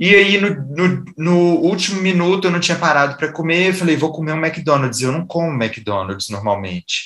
E 0.00 0.12
aí, 0.12 0.36
no, 0.40 0.50
no, 0.50 1.04
no, 1.16 1.38
último 1.60 2.02
minuto, 2.02 2.48
eu 2.48 2.50
não 2.50 2.58
tinha 2.58 2.76
parado 2.76 3.16
para 3.16 3.30
comer. 3.30 3.68
Eu 3.68 3.74
falei, 3.74 3.96
vou 3.96 4.10
comer 4.10 4.32
um 4.32 4.44
McDonald's. 4.44 5.00
Eu 5.00 5.12
não 5.12 5.24
como 5.24 5.52
McDonald's 5.62 6.28
normalmente. 6.28 7.04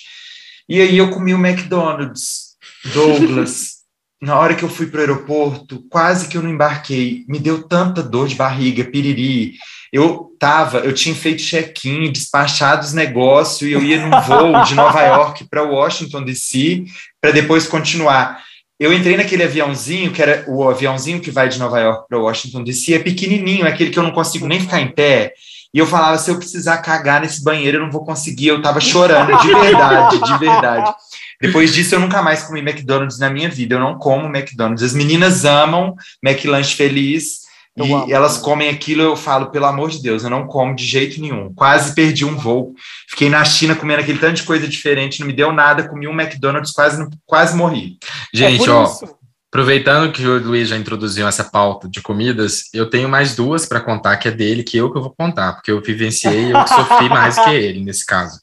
E 0.66 0.80
aí, 0.80 0.96
eu 0.96 1.10
comi 1.10 1.34
o 1.34 1.36
um 1.36 1.46
McDonald's, 1.46 2.56
Douglas. 2.94 3.75
na 4.20 4.38
hora 4.38 4.54
que 4.54 4.62
eu 4.62 4.68
fui 4.68 4.86
para 4.86 4.98
o 4.98 5.00
aeroporto, 5.00 5.84
quase 5.90 6.28
que 6.28 6.36
eu 6.36 6.42
não 6.42 6.50
embarquei. 6.50 7.24
Me 7.28 7.38
deu 7.38 7.62
tanta 7.62 8.02
dor 8.02 8.28
de 8.28 8.34
barriga, 8.34 8.84
piriri. 8.84 9.54
Eu 9.92 10.30
tava, 10.38 10.78
eu 10.78 10.92
tinha 10.92 11.14
feito 11.14 11.42
check-in, 11.42 12.10
despachado 12.10 12.84
os 12.84 12.92
negócios 12.92 13.70
e 13.70 13.72
eu 13.72 13.82
ia 13.82 14.00
num 14.00 14.20
voo 14.22 14.62
de 14.64 14.74
Nova 14.76 15.00
York 15.02 15.44
para 15.48 15.62
Washington 15.62 16.24
DC 16.24 16.84
para 17.20 17.30
depois 17.30 17.66
continuar 17.66 18.44
eu 18.78 18.92
entrei 18.92 19.16
naquele 19.16 19.42
aviãozinho, 19.42 20.12
que 20.12 20.20
era 20.20 20.44
o 20.46 20.68
aviãozinho 20.68 21.20
que 21.20 21.30
vai 21.30 21.48
de 21.48 21.58
Nova 21.58 21.80
York 21.80 22.04
para 22.08 22.18
Washington 22.18 22.62
DC, 22.62 22.94
é 22.94 22.98
pequenininho, 22.98 23.66
é 23.66 23.70
aquele 23.70 23.90
que 23.90 23.98
eu 23.98 24.02
não 24.02 24.12
consigo 24.12 24.46
nem 24.46 24.60
ficar 24.60 24.80
em 24.80 24.88
pé. 24.88 25.32
E 25.76 25.78
eu 25.78 25.86
falava, 25.86 26.16
se 26.16 26.30
eu 26.30 26.38
precisar 26.38 26.78
cagar 26.78 27.20
nesse 27.20 27.44
banheiro, 27.44 27.76
eu 27.76 27.82
não 27.82 27.90
vou 27.90 28.02
conseguir. 28.02 28.46
Eu 28.46 28.62
tava 28.62 28.80
chorando, 28.80 29.36
de 29.42 29.48
verdade, 29.48 30.18
de 30.22 30.38
verdade. 30.38 30.94
Depois 31.38 31.74
disso, 31.74 31.94
eu 31.94 32.00
nunca 32.00 32.22
mais 32.22 32.44
comi 32.44 32.60
McDonald's 32.60 33.18
na 33.18 33.28
minha 33.28 33.50
vida. 33.50 33.74
Eu 33.74 33.78
não 33.78 33.98
como 33.98 34.24
McDonald's. 34.34 34.82
As 34.82 34.94
meninas 34.94 35.44
amam 35.44 35.94
McLanche 36.24 36.74
Feliz. 36.74 37.44
Eu 37.76 37.84
e 37.84 37.92
amo. 37.92 38.06
elas 38.10 38.38
comem 38.38 38.70
aquilo, 38.70 39.02
eu 39.02 39.16
falo, 39.16 39.50
pelo 39.50 39.66
amor 39.66 39.90
de 39.90 40.00
Deus, 40.00 40.24
eu 40.24 40.30
não 40.30 40.46
como 40.46 40.74
de 40.74 40.86
jeito 40.86 41.20
nenhum. 41.20 41.52
Quase 41.52 41.94
perdi 41.94 42.24
um 42.24 42.34
voo. 42.34 42.72
Fiquei 43.10 43.28
na 43.28 43.44
China 43.44 43.74
comendo 43.74 44.00
aquele 44.00 44.18
tanto 44.18 44.36
de 44.36 44.44
coisa 44.44 44.66
diferente, 44.66 45.20
não 45.20 45.26
me 45.26 45.32
deu 45.34 45.52
nada, 45.52 45.86
comi 45.86 46.08
um 46.08 46.18
McDonald's, 46.18 46.72
quase, 46.72 47.06
quase 47.26 47.54
morri. 47.54 47.98
Gente, 48.32 48.66
é 48.66 48.72
ó, 48.72 48.84
isso. 48.84 49.15
Aproveitando 49.56 50.12
que 50.12 50.26
o 50.26 50.38
Luiz 50.38 50.68
já 50.68 50.76
introduziu 50.76 51.26
essa 51.26 51.42
pauta 51.42 51.88
de 51.88 52.02
comidas, 52.02 52.64
eu 52.74 52.90
tenho 52.90 53.08
mais 53.08 53.34
duas 53.34 53.64
para 53.64 53.80
contar, 53.80 54.18
que 54.18 54.28
é 54.28 54.30
dele, 54.30 54.62
que 54.62 54.76
eu 54.76 54.92
que 54.92 54.98
eu 54.98 55.02
vou 55.02 55.14
contar, 55.16 55.54
porque 55.54 55.70
eu 55.70 55.80
vivenciei, 55.80 56.52
eu 56.52 56.66
sofri 56.68 57.08
mais 57.08 57.38
que 57.38 57.50
ele 57.50 57.82
nesse 57.82 58.04
caso. 58.04 58.38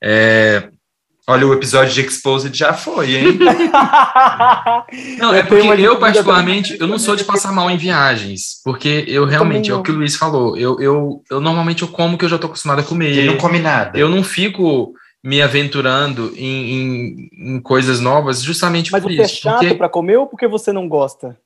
É, 0.00 0.68
Olha, 1.26 1.46
o 1.46 1.54
episódio 1.54 1.94
de 1.94 2.00
Exposed 2.00 2.56
já 2.56 2.72
foi, 2.72 3.14
hein? 3.14 3.38
não, 5.18 5.32
é 5.32 5.42
porque 5.44 5.66
eu, 5.80 5.96
particularmente, 5.96 6.76
eu 6.78 6.86
não 6.88 6.98
sou 6.98 7.14
de 7.14 7.22
passar 7.22 7.52
mal 7.52 7.70
em 7.70 7.76
viagens, 7.76 8.60
porque 8.64 9.04
eu 9.06 9.24
realmente, 9.24 9.70
é 9.70 9.74
o 9.74 9.82
que 9.82 9.92
o 9.92 9.94
Luiz 9.94 10.16
falou, 10.16 10.56
eu, 10.56 10.80
eu, 10.80 11.22
eu 11.30 11.40
normalmente 11.40 11.82
eu 11.82 11.88
como 11.88 12.18
que 12.18 12.24
eu 12.24 12.28
já 12.28 12.38
tô 12.38 12.48
acostumado 12.48 12.80
a 12.80 12.84
comer. 12.84 13.16
Ele 13.16 13.30
não 13.30 13.36
come 13.36 13.60
nada. 13.60 13.96
Eu 13.96 14.08
não 14.08 14.24
fico 14.24 14.94
me 15.24 15.40
aventurando 15.40 16.32
em, 16.36 16.72
em, 16.72 17.30
em 17.54 17.60
coisas 17.60 18.00
novas 18.00 18.42
justamente 18.42 18.90
mas 18.90 19.02
por 19.02 19.10
isso. 19.10 19.22
Mas 19.22 19.30
você 19.30 19.38
é 19.38 19.40
chato 19.42 19.58
porque... 19.60 19.74
para 19.74 19.88
comer 19.88 20.16
ou 20.16 20.26
porque 20.26 20.48
você 20.48 20.72
não 20.72 20.88
gosta? 20.88 21.38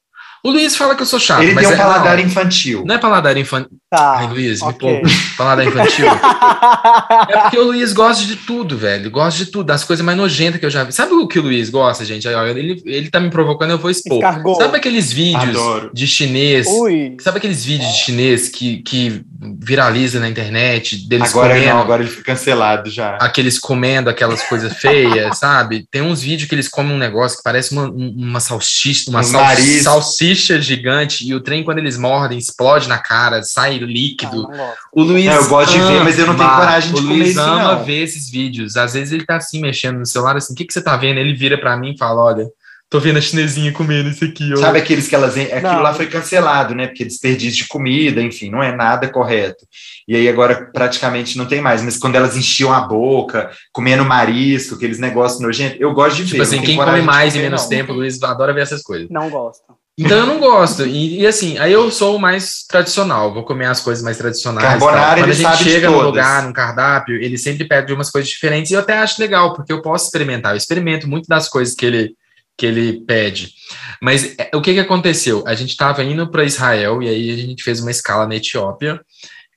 O 0.43 0.51
Luiz 0.51 0.77
fala 0.77 0.95
que 0.95 1.03
eu 1.03 1.07
sou 1.07 1.19
chato. 1.19 1.43
Ele 1.43 1.57
tem 1.57 1.67
um 1.67 1.73
é 1.73 1.77
paladar 1.77 2.21
infantil. 2.21 2.85
Não 2.87 2.95
é 2.95 2.99
paladar 2.99 3.37
infantil. 3.37 3.77
Tá. 3.97 4.19
Ai, 4.19 4.27
Luiz, 4.29 4.61
okay. 4.61 4.73
me 4.73 5.01
poupa. 5.01 5.09
Falar 5.39 5.57
da 5.57 5.65
infantil. 5.65 6.05
é 7.31 7.41
porque 7.41 7.59
o 7.59 7.65
Luiz 7.65 7.95
gosta 7.95 8.27
de 8.27 8.37
tudo, 8.37 8.77
velho. 8.77 9.11
Gosta 9.11 9.43
de 9.43 9.51
tudo, 9.51 9.65
das 9.65 9.85
coisas 9.85 10.05
mais 10.05 10.19
nojentas 10.19 10.61
que 10.61 10.67
eu 10.67 10.71
já 10.71 10.85
vi. 10.85 10.93
Sabe 10.93 11.15
o 11.15 11.27
que 11.27 11.39
o 11.39 11.43
Luiz 11.43 11.71
gosta, 11.71 12.05
gente? 12.05 12.29
Ele, 12.29 12.83
ele 12.85 13.11
tá 13.11 13.19
me 13.19 13.31
provocando, 13.31 13.71
eu 13.71 13.79
vou 13.79 13.91
expor. 13.91 14.19
Escargou. 14.19 14.57
Sabe 14.57 14.77
aqueles 14.77 15.11
vídeos 15.11 15.57
Adoro. 15.57 15.91
de 15.95 16.07
chinês? 16.07 16.67
Ui. 16.67 17.17
Sabe 17.21 17.39
aqueles 17.39 17.65
vídeos 17.65 17.91
de 17.91 17.99
chinês 18.01 18.51
que, 18.51 18.83
que 18.83 19.25
viraliza 19.59 20.21
na 20.21 20.29
internet? 20.29 21.09
Deles 21.09 21.31
agora 21.31 21.55
comendo, 21.55 21.71
não, 21.71 21.81
agora 21.81 22.03
ele 22.03 22.11
foi 22.11 22.23
cancelado 22.23 22.91
já. 22.91 23.17
Aqueles 23.17 23.59
comendo 23.59 24.11
aquelas 24.11 24.43
coisas 24.43 24.75
feias, 24.77 25.39
sabe? 25.41 25.87
Tem 25.91 26.03
uns 26.03 26.21
vídeos 26.21 26.51
que 26.51 26.55
eles 26.55 26.69
comem 26.69 26.93
um 26.93 26.99
negócio 26.99 27.39
que 27.39 27.43
parece 27.43 27.73
uma, 27.73 27.89
uma 27.89 28.41
salsicha, 28.41 29.09
uma 29.09 29.23
sal, 29.23 29.57
salsicha 29.83 30.61
gigante, 30.61 31.27
e 31.27 31.35
o 31.35 31.41
trem, 31.41 31.65
quando 31.65 31.79
eles 31.79 31.97
mordem, 31.97 32.37
explode 32.37 32.89
na 32.89 32.99
cara, 32.99 33.43
sai 33.43 33.86
líquido. 33.87 34.49
Ah, 34.53 34.75
o 34.93 35.03
Luiz. 35.03 35.27
É, 35.27 35.37
eu 35.37 35.49
gosto 35.49 35.73
de 35.73 35.79
ver, 35.81 36.05
mas 36.05 36.19
eu 36.19 36.27
não 36.27 36.37
tenho 36.37 36.51
coragem 36.51 36.93
de 36.93 37.01
o 37.01 37.03
comer 37.03 37.15
Luiz 37.15 37.31
isso. 37.31 37.41
ama 37.41 37.75
não. 37.77 37.85
ver 37.85 38.03
esses 38.03 38.31
vídeos. 38.31 38.77
Às 38.77 38.95
vezes 38.95 39.13
ele 39.13 39.25
tá 39.25 39.37
assim, 39.37 39.61
mexendo 39.61 39.99
no 39.99 40.07
celular, 40.07 40.37
assim, 40.37 40.53
o 40.53 40.57
que, 40.57 40.65
que 40.65 40.73
você 40.73 40.83
tá 40.83 40.97
vendo? 40.97 41.19
Ele 41.19 41.35
vira 41.35 41.57
para 41.59 41.77
mim 41.77 41.93
e 41.93 41.99
fala: 41.99 42.23
olha. 42.23 42.47
Tô 42.89 43.01
vendo 43.01 43.17
a 43.17 43.21
chinesinha 43.21 43.73
comendo 43.73 44.09
isso 44.09 44.25
aqui. 44.25 44.53
Ó. 44.53 44.57
Sabe 44.59 44.79
aqueles 44.79 45.09
que 45.09 45.15
elas. 45.17 45.37
Aquilo 45.37 45.61
não. 45.61 45.83
lá 45.83 45.93
foi 45.93 46.07
cancelado, 46.07 46.73
né? 46.73 46.87
Porque 46.87 47.05
desperdício 47.05 47.65
de 47.65 47.69
comida, 47.69 48.23
enfim, 48.23 48.49
não 48.49 48.63
é 48.63 48.75
nada 48.75 49.09
correto. 49.09 49.67
E 50.07 50.15
aí 50.15 50.29
agora 50.29 50.71
praticamente 50.73 51.37
não 51.37 51.47
tem 51.47 51.61
mais. 51.61 51.83
Mas 51.83 51.99
quando 51.99 52.15
elas 52.15 52.37
enchiam 52.37 52.73
a 52.73 52.81
boca, 52.81 53.51
comendo 53.73 54.05
marisco, 54.05 54.77
aqueles 54.77 55.01
negócios 55.01 55.41
nojentos, 55.41 55.81
eu 55.81 55.93
gosto 55.93 56.19
de 56.19 56.27
tipo 56.27 56.39
ver. 56.39 56.45
Tipo 56.45 56.55
assim, 56.55 56.65
quem 56.65 56.77
come 56.77 57.03
mais 57.03 57.35
em 57.35 57.41
menos 57.41 57.63
não. 57.63 57.69
tempo, 57.69 57.93
Luiz, 57.93 58.23
adora 58.23 58.55
ver 58.55 58.63
essas 58.63 58.83
coisas. 58.83 59.09
Não 59.11 59.29
gosto. 59.31 59.65
Então 59.99 60.19
eu 60.19 60.27
não 60.27 60.39
gosto. 60.39 60.85
E, 60.85 61.21
e, 61.21 61.27
assim, 61.27 61.57
aí 61.57 61.73
eu 61.73 61.91
sou 61.91 62.17
o 62.17 62.19
mais 62.19 62.65
tradicional, 62.69 63.33
vou 63.33 63.45
comer 63.45 63.67
as 63.67 63.81
coisas 63.81 64.05
mais 64.05 64.19
tradicionais. 64.19 64.69
Carbonara, 64.69 65.23
Quando 65.23 65.31
a 65.31 65.35
gente 65.35 65.65
chega 65.65 65.91
no 65.91 66.03
lugar, 66.03 66.43
num 66.43 66.53
cardápio, 66.53 67.17
ele 67.17 67.39
sempre 67.39 67.65
pede 67.65 67.93
umas 67.95 68.11
coisas 68.11 68.29
diferentes 68.29 68.71
e 68.71 68.75
eu 68.75 68.81
até 68.81 68.99
acho 68.99 69.21
legal, 69.21 69.55
porque 69.55 69.73
eu 69.73 69.81
posso 69.81 70.05
experimentar. 70.05 70.53
Eu 70.53 70.59
experimento 70.59 71.09
muito 71.09 71.27
das 71.27 71.49
coisas 71.49 71.75
que 71.75 71.87
ele, 71.87 72.15
que 72.59 72.67
ele 72.67 73.01
pede. 73.07 73.55
Mas 74.03 74.35
é, 74.39 74.51
o 74.55 74.61
que, 74.61 74.75
que 74.75 74.81
aconteceu? 74.81 75.43
A 75.47 75.55
gente 75.55 75.71
estava 75.71 76.05
indo 76.05 76.31
para 76.31 76.45
Israel 76.45 77.03
e 77.03 77.09
aí 77.09 77.31
a 77.31 77.37
gente 77.37 77.63
fez 77.63 77.81
uma 77.81 77.91
escala 77.91 78.27
na 78.27 78.37
Etiópia. 78.37 79.01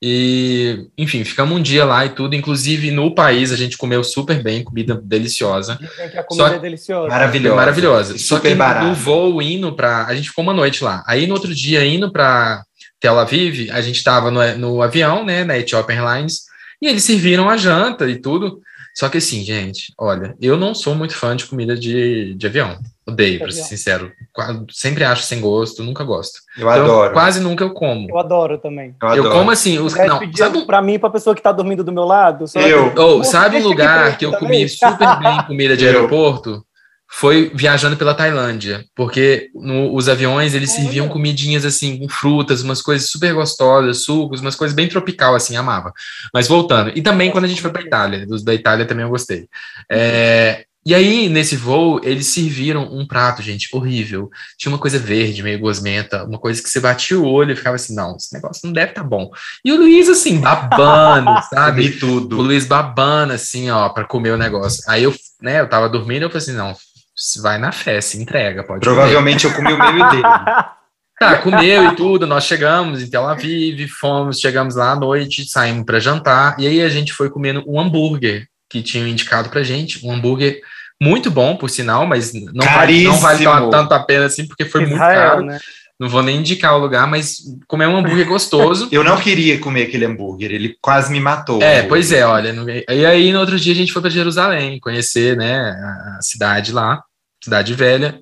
E, 0.02 0.86
enfim, 0.96 1.22
ficamos 1.24 1.58
um 1.58 1.60
dia 1.60 1.84
lá 1.84 2.06
e 2.06 2.10
tudo. 2.10 2.34
Inclusive, 2.34 2.90
no 2.90 3.14
país, 3.14 3.52
a 3.52 3.56
gente 3.56 3.76
comeu 3.76 4.02
super 4.02 4.42
bem, 4.42 4.64
comida 4.64 4.94
deliciosa. 4.94 5.78
que 6.08 6.16
a 6.16 6.22
comida 6.22 6.48
Só... 6.48 6.54
é 6.54 6.58
deliciosa. 6.58 7.08
Maravilhosa. 7.08 7.56
Maravilhosa. 7.56 8.18
Só 8.18 8.38
que 8.38 8.54
barato. 8.54 8.86
no 8.86 8.94
voo 8.94 9.42
indo 9.42 9.72
para. 9.72 10.06
A 10.06 10.14
gente 10.14 10.28
ficou 10.30 10.42
uma 10.42 10.54
noite 10.54 10.82
lá. 10.82 11.04
Aí, 11.06 11.26
no 11.26 11.34
outro 11.34 11.54
dia, 11.54 11.84
indo 11.84 12.10
para 12.10 12.64
Tel 12.98 13.18
Aviv, 13.18 13.70
a 13.70 13.80
gente 13.82 13.96
estava 13.96 14.30
no, 14.30 14.56
no 14.56 14.82
avião, 14.82 15.24
né, 15.24 15.44
na 15.44 15.58
Ethiopian 15.58 15.96
Airlines, 15.96 16.44
e 16.80 16.86
eles 16.86 17.04
serviram 17.04 17.50
a 17.50 17.56
janta 17.58 18.08
e 18.08 18.16
tudo. 18.16 18.60
Só 18.94 19.08
que 19.08 19.18
assim, 19.18 19.42
gente, 19.42 19.92
olha, 19.98 20.34
eu 20.40 20.56
não 20.56 20.74
sou 20.74 20.94
muito 20.94 21.14
fã 21.14 21.34
de 21.36 21.46
comida 21.46 21.76
de, 21.76 22.34
de 22.34 22.46
avião. 22.46 22.78
Odeio, 23.06 23.40
para 23.40 23.50
ser 23.50 23.62
sincero. 23.62 24.12
Sempre 24.70 25.04
acho 25.04 25.22
sem 25.22 25.40
gosto, 25.40 25.82
nunca 25.82 26.04
gosto. 26.04 26.40
Eu 26.56 26.70
então, 26.70 26.84
adoro. 26.84 27.12
Quase 27.12 27.40
nunca 27.40 27.64
eu 27.64 27.72
como. 27.72 28.08
Eu 28.08 28.18
adoro 28.18 28.58
também. 28.58 28.94
Eu, 29.02 29.24
eu 29.24 29.30
como 29.32 29.50
assim. 29.50 29.78
Os, 29.78 29.94
não, 29.94 30.20
sabe 30.32 30.64
para 30.64 30.80
mim, 30.80 30.98
para 30.98 31.10
pessoa 31.10 31.34
que 31.34 31.42
tá 31.42 31.50
dormindo 31.50 31.82
do 31.82 31.92
meu 31.92 32.04
lado. 32.04 32.44
Eu. 32.54 32.92
Oh, 32.96 33.24
sabe 33.24 33.56
um 33.56 33.66
lugar 33.66 34.16
que 34.16 34.24
eu 34.24 34.32
comi 34.32 34.68
super 34.68 35.18
bem 35.18 35.42
comida 35.46 35.76
de 35.76 35.86
aeroporto? 35.86 36.64
Foi 37.12 37.50
viajando 37.52 37.96
pela 37.96 38.14
Tailândia, 38.14 38.84
porque 38.94 39.50
no, 39.54 39.94
os 39.94 40.08
aviões 40.08 40.54
eles 40.54 40.70
serviam 40.70 41.08
comidinhas 41.08 41.64
assim, 41.64 41.98
com 41.98 42.08
frutas, 42.08 42.62
umas 42.62 42.80
coisas 42.80 43.10
super 43.10 43.34
gostosas, 43.34 44.04
sucos, 44.04 44.40
umas 44.40 44.54
coisas 44.54 44.74
bem 44.74 44.88
tropical 44.88 45.34
assim, 45.34 45.56
amava. 45.56 45.92
Mas 46.32 46.46
voltando, 46.46 46.92
e 46.94 47.02
também 47.02 47.30
quando 47.30 47.46
a 47.46 47.48
gente 47.48 47.60
foi 47.60 47.72
para 47.72 47.82
Itália, 47.82 48.26
dos 48.26 48.44
da 48.44 48.54
Itália 48.54 48.86
também 48.86 49.04
eu 49.04 49.10
gostei. 49.10 49.48
É, 49.90 50.64
e 50.84 50.94
aí, 50.94 51.28
nesse 51.28 51.56
voo, 51.56 52.00
eles 52.02 52.28
serviram 52.28 52.84
um 52.84 53.06
prato, 53.06 53.42
gente, 53.42 53.68
horrível. 53.70 54.30
Tinha 54.56 54.72
uma 54.72 54.78
coisa 54.78 54.98
verde, 54.98 55.42
meio 55.42 55.60
gosmenta, 55.60 56.24
uma 56.24 56.38
coisa 56.38 56.62
que 56.62 56.70
você 56.70 56.80
batia 56.80 57.18
o 57.18 57.26
olho 57.26 57.52
e 57.52 57.56
ficava 57.56 57.76
assim, 57.76 57.94
não, 57.94 58.16
esse 58.16 58.32
negócio 58.32 58.62
não 58.64 58.72
deve 58.72 58.92
estar 58.92 59.02
tá 59.02 59.06
bom. 59.06 59.30
E 59.62 59.72
o 59.72 59.76
Luiz, 59.76 60.08
assim, 60.08 60.40
babando, 60.40 61.30
sabe? 61.52 61.82
E 61.82 61.98
tudo. 61.98 62.38
O 62.38 62.42
Luiz 62.42 62.64
babando, 62.64 63.34
assim, 63.34 63.68
ó, 63.68 63.90
para 63.90 64.04
comer 64.04 64.30
o 64.30 64.38
negócio. 64.38 64.82
Aí 64.88 65.02
eu, 65.02 65.14
né, 65.42 65.60
eu 65.60 65.68
tava 65.68 65.86
dormindo, 65.86 66.22
eu 66.22 66.30
falei 66.30 66.42
assim, 66.42 66.56
não, 66.56 66.74
vai 67.42 67.58
na 67.58 67.72
fé, 67.72 68.00
se 68.00 68.20
entrega, 68.20 68.62
pode 68.64 68.80
Provavelmente 68.80 69.48
comer. 69.48 69.70
eu 69.70 69.76
comi 69.76 69.90
o 69.90 69.92
meio 69.94 70.10
dele. 70.10 70.22
Tá, 71.20 71.36
comeu 71.36 71.92
e 71.92 71.96
tudo, 71.96 72.26
nós 72.26 72.44
chegamos 72.44 73.02
em 73.02 73.10
Tel 73.10 73.28
Aviv, 73.28 73.86
fomos, 73.88 74.40
chegamos 74.40 74.74
lá 74.74 74.92
à 74.92 74.96
noite, 74.96 75.44
saímos 75.44 75.84
para 75.84 76.00
jantar, 76.00 76.58
e 76.58 76.66
aí 76.66 76.80
a 76.80 76.88
gente 76.88 77.12
foi 77.12 77.28
comendo 77.28 77.62
um 77.66 77.78
hambúrguer 77.78 78.46
que 78.70 78.80
tinham 78.80 79.06
indicado 79.06 79.50
pra 79.50 79.62
gente, 79.62 80.02
um 80.02 80.10
hambúrguer 80.10 80.62
muito 80.98 81.30
bom, 81.30 81.56
por 81.56 81.68
sinal, 81.68 82.06
mas 82.06 82.32
não 82.32 82.64
vale, 82.64 83.04
não 83.04 83.18
vale 83.18 83.44
tanto 83.70 83.92
a 83.92 84.00
pena 84.00 84.24
assim, 84.24 84.46
porque 84.46 84.64
foi 84.64 84.84
Israel, 84.84 84.96
muito 84.96 85.14
caro. 85.14 85.44
Né? 85.44 85.58
Não 86.00 86.08
vou 86.08 86.22
nem 86.22 86.38
indicar 86.38 86.74
o 86.74 86.80
lugar, 86.80 87.06
mas 87.06 87.36
comer 87.68 87.86
um 87.86 87.98
hambúrguer 87.98 88.26
gostoso. 88.26 88.88
Eu 88.92 89.04
não 89.04 89.18
queria 89.18 89.58
comer 89.58 89.82
aquele 89.82 90.06
hambúrguer, 90.06 90.50
ele 90.50 90.74
quase 90.80 91.12
me 91.12 91.20
matou. 91.20 91.60
É, 91.60 91.82
pois 91.82 92.12
é, 92.12 92.24
olha. 92.24 92.54
E 92.88 93.04
aí, 93.04 93.30
no 93.30 93.40
outro 93.40 93.60
dia, 93.60 93.74
a 93.74 93.76
gente 93.76 93.92
foi 93.92 94.00
para 94.00 94.10
Jerusalém, 94.10 94.80
conhecer 94.80 95.36
né, 95.36 95.58
a 96.16 96.22
cidade 96.22 96.72
lá 96.72 97.02
cidade 97.42 97.74
velha. 97.74 98.20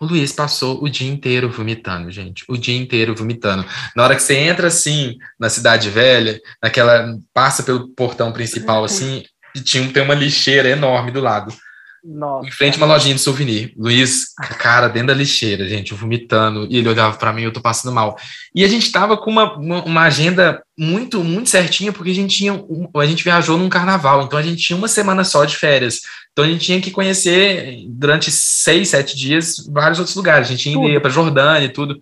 O 0.00 0.06
Luiz 0.06 0.32
passou 0.32 0.82
o 0.82 0.88
dia 0.88 1.10
inteiro 1.10 1.50
vomitando, 1.50 2.10
gente. 2.10 2.44
O 2.48 2.56
dia 2.56 2.76
inteiro 2.76 3.14
vomitando. 3.14 3.66
Na 3.94 4.02
hora 4.02 4.16
que 4.16 4.22
você 4.22 4.34
entra 4.34 4.68
assim 4.68 5.18
na 5.38 5.50
cidade 5.50 5.90
velha, 5.90 6.40
naquela 6.62 7.18
passa 7.34 7.62
pelo 7.62 7.88
portão 7.88 8.32
principal 8.32 8.82
assim, 8.82 9.22
e 9.54 9.60
tinha 9.60 9.92
tem 9.92 10.02
uma 10.02 10.14
lixeira 10.14 10.70
enorme 10.70 11.10
do 11.10 11.20
lado. 11.20 11.54
Nossa. 12.04 12.48
Em 12.48 12.50
frente 12.50 12.74
a 12.74 12.76
uma 12.78 12.86
lojinha 12.86 13.14
de 13.14 13.20
souvenir. 13.20 13.72
Luiz, 13.76 14.34
cara, 14.58 14.88
dentro 14.88 15.08
da 15.08 15.14
lixeira, 15.14 15.68
gente, 15.68 15.92
vomitando. 15.92 16.66
E 16.70 16.78
ele 16.78 16.88
olhava 16.88 17.16
para 17.16 17.32
mim, 17.32 17.42
eu 17.42 17.52
tô 17.52 17.60
passando 17.60 17.94
mal. 17.94 18.16
E 18.54 18.64
a 18.64 18.68
gente 18.68 18.90
tava 18.90 19.16
com 19.16 19.30
uma, 19.30 19.56
uma, 19.56 19.84
uma, 19.84 20.02
agenda 20.02 20.62
muito, 20.78 21.22
muito 21.22 21.50
certinha, 21.50 21.92
porque 21.92 22.10
a 22.10 22.14
gente 22.14 22.36
tinha. 22.36 22.54
Um, 22.54 22.88
a 22.96 23.06
gente 23.06 23.22
viajou 23.22 23.58
num 23.58 23.68
carnaval, 23.68 24.22
então 24.22 24.38
a 24.38 24.42
gente 24.42 24.62
tinha 24.62 24.76
uma 24.76 24.88
semana 24.88 25.24
só 25.24 25.44
de 25.44 25.56
férias. 25.56 26.00
Então 26.32 26.44
a 26.44 26.48
gente 26.48 26.64
tinha 26.64 26.80
que 26.80 26.90
conhecer 26.90 27.84
durante 27.88 28.30
seis, 28.30 28.88
sete 28.88 29.16
dias 29.16 29.56
vários 29.70 29.98
outros 29.98 30.16
lugares. 30.16 30.48
A 30.48 30.50
gente 30.52 30.70
ia 30.70 31.00
para 31.00 31.10
Jordânia 31.10 31.66
e 31.66 31.70
tudo. 31.70 32.00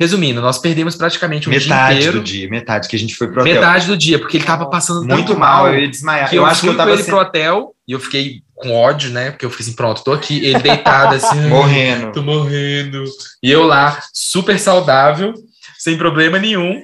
Resumindo, 0.00 0.40
nós 0.40 0.58
perdemos 0.58 0.96
praticamente 0.96 1.48
um 1.48 1.52
metade 1.52 1.68
dia 1.68 1.98
inteiro. 1.98 2.18
do 2.18 2.24
dia, 2.24 2.48
metade 2.48 2.88
que 2.88 2.96
a 2.96 2.98
gente 2.98 3.14
foi 3.14 3.28
pro 3.28 3.42
hotel. 3.42 3.54
Metade 3.54 3.86
do 3.86 3.96
dia, 3.96 4.18
porque 4.18 4.38
ele 4.38 4.44
tava 4.44 4.68
passando 4.68 5.06
muito 5.06 5.38
mal, 5.38 5.68
eu 5.68 5.80
ia 5.80 5.88
desmaiar. 5.88 6.28
Que 6.28 6.36
eu, 6.36 6.42
eu 6.42 6.46
acho 6.46 6.62
que 6.62 6.68
eu 6.68 6.76
tava 6.76 6.90
com 6.90 6.96
ele 6.96 7.04
pro 7.04 7.18
hotel 7.18 7.74
e 7.86 7.92
eu 7.92 8.00
fiquei 8.00 8.42
com 8.54 8.74
ódio, 8.74 9.10
né? 9.10 9.30
Porque 9.30 9.44
eu 9.44 9.50
fiquei 9.50 9.66
assim, 9.66 9.76
pronto, 9.76 10.04
tô 10.04 10.12
aqui, 10.12 10.44
ele 10.44 10.60
deitado 10.60 11.14
assim, 11.14 11.40
morrendo. 11.48 12.12
Tô 12.12 12.22
morrendo. 12.22 13.04
E 13.42 13.50
eu 13.50 13.64
lá, 13.64 14.00
super 14.12 14.58
saudável, 14.58 15.34
sem 15.78 15.98
problema 15.98 16.38
nenhum. 16.38 16.82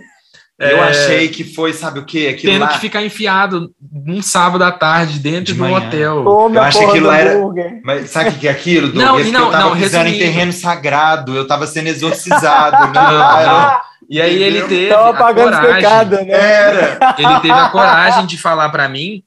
Eu 0.58 0.76
é, 0.84 0.90
achei 0.90 1.28
que 1.28 1.42
foi, 1.42 1.72
sabe 1.72 2.00
o 2.00 2.04
quê? 2.04 2.28
Aquilo 2.34 2.52
tendo 2.52 2.62
lá... 2.62 2.68
que 2.68 2.80
ficar 2.80 3.02
enfiado 3.02 3.72
um 4.06 4.20
sábado 4.20 4.62
à 4.62 4.70
tarde 4.70 5.18
dentro 5.18 5.54
de, 5.54 5.54
de 5.54 5.62
um 5.62 5.74
hotel. 5.74 6.22
Tome 6.22 6.56
eu 6.56 6.62
achei 6.62 6.82
que 6.82 6.90
aquilo 6.90 7.10
era. 7.10 7.80
Mas 7.82 8.10
sabe 8.10 8.28
o 8.28 8.32
que 8.34 8.46
é 8.46 8.50
aquilo? 8.50 8.88
Doug? 8.92 9.02
Não, 9.02 9.18
e 9.18 9.32
não, 9.32 9.46
eu 9.46 9.50
tava 9.50 9.64
não, 9.70 9.72
pisando 9.72 10.04
resumindo. 10.04 10.16
em 10.16 10.18
terreno 10.18 10.52
sagrado, 10.52 11.34
eu 11.34 11.46
tava 11.46 11.66
sendo 11.66 11.86
exorcizado. 11.86 12.76
não, 12.92 13.80
E 14.10 14.20
aí 14.20 14.42
ele 14.42 14.60
teve. 14.62 14.90
Tava 14.90 15.14
pagando 15.14 15.56
coragem, 15.56 15.74
pecado, 15.76 16.16
né? 16.16 16.28
Era. 16.30 17.14
Ele 17.16 17.40
teve 17.40 17.54
a 17.54 17.68
coragem 17.70 18.26
de 18.26 18.36
falar 18.36 18.68
para 18.68 18.86
mim 18.86 19.24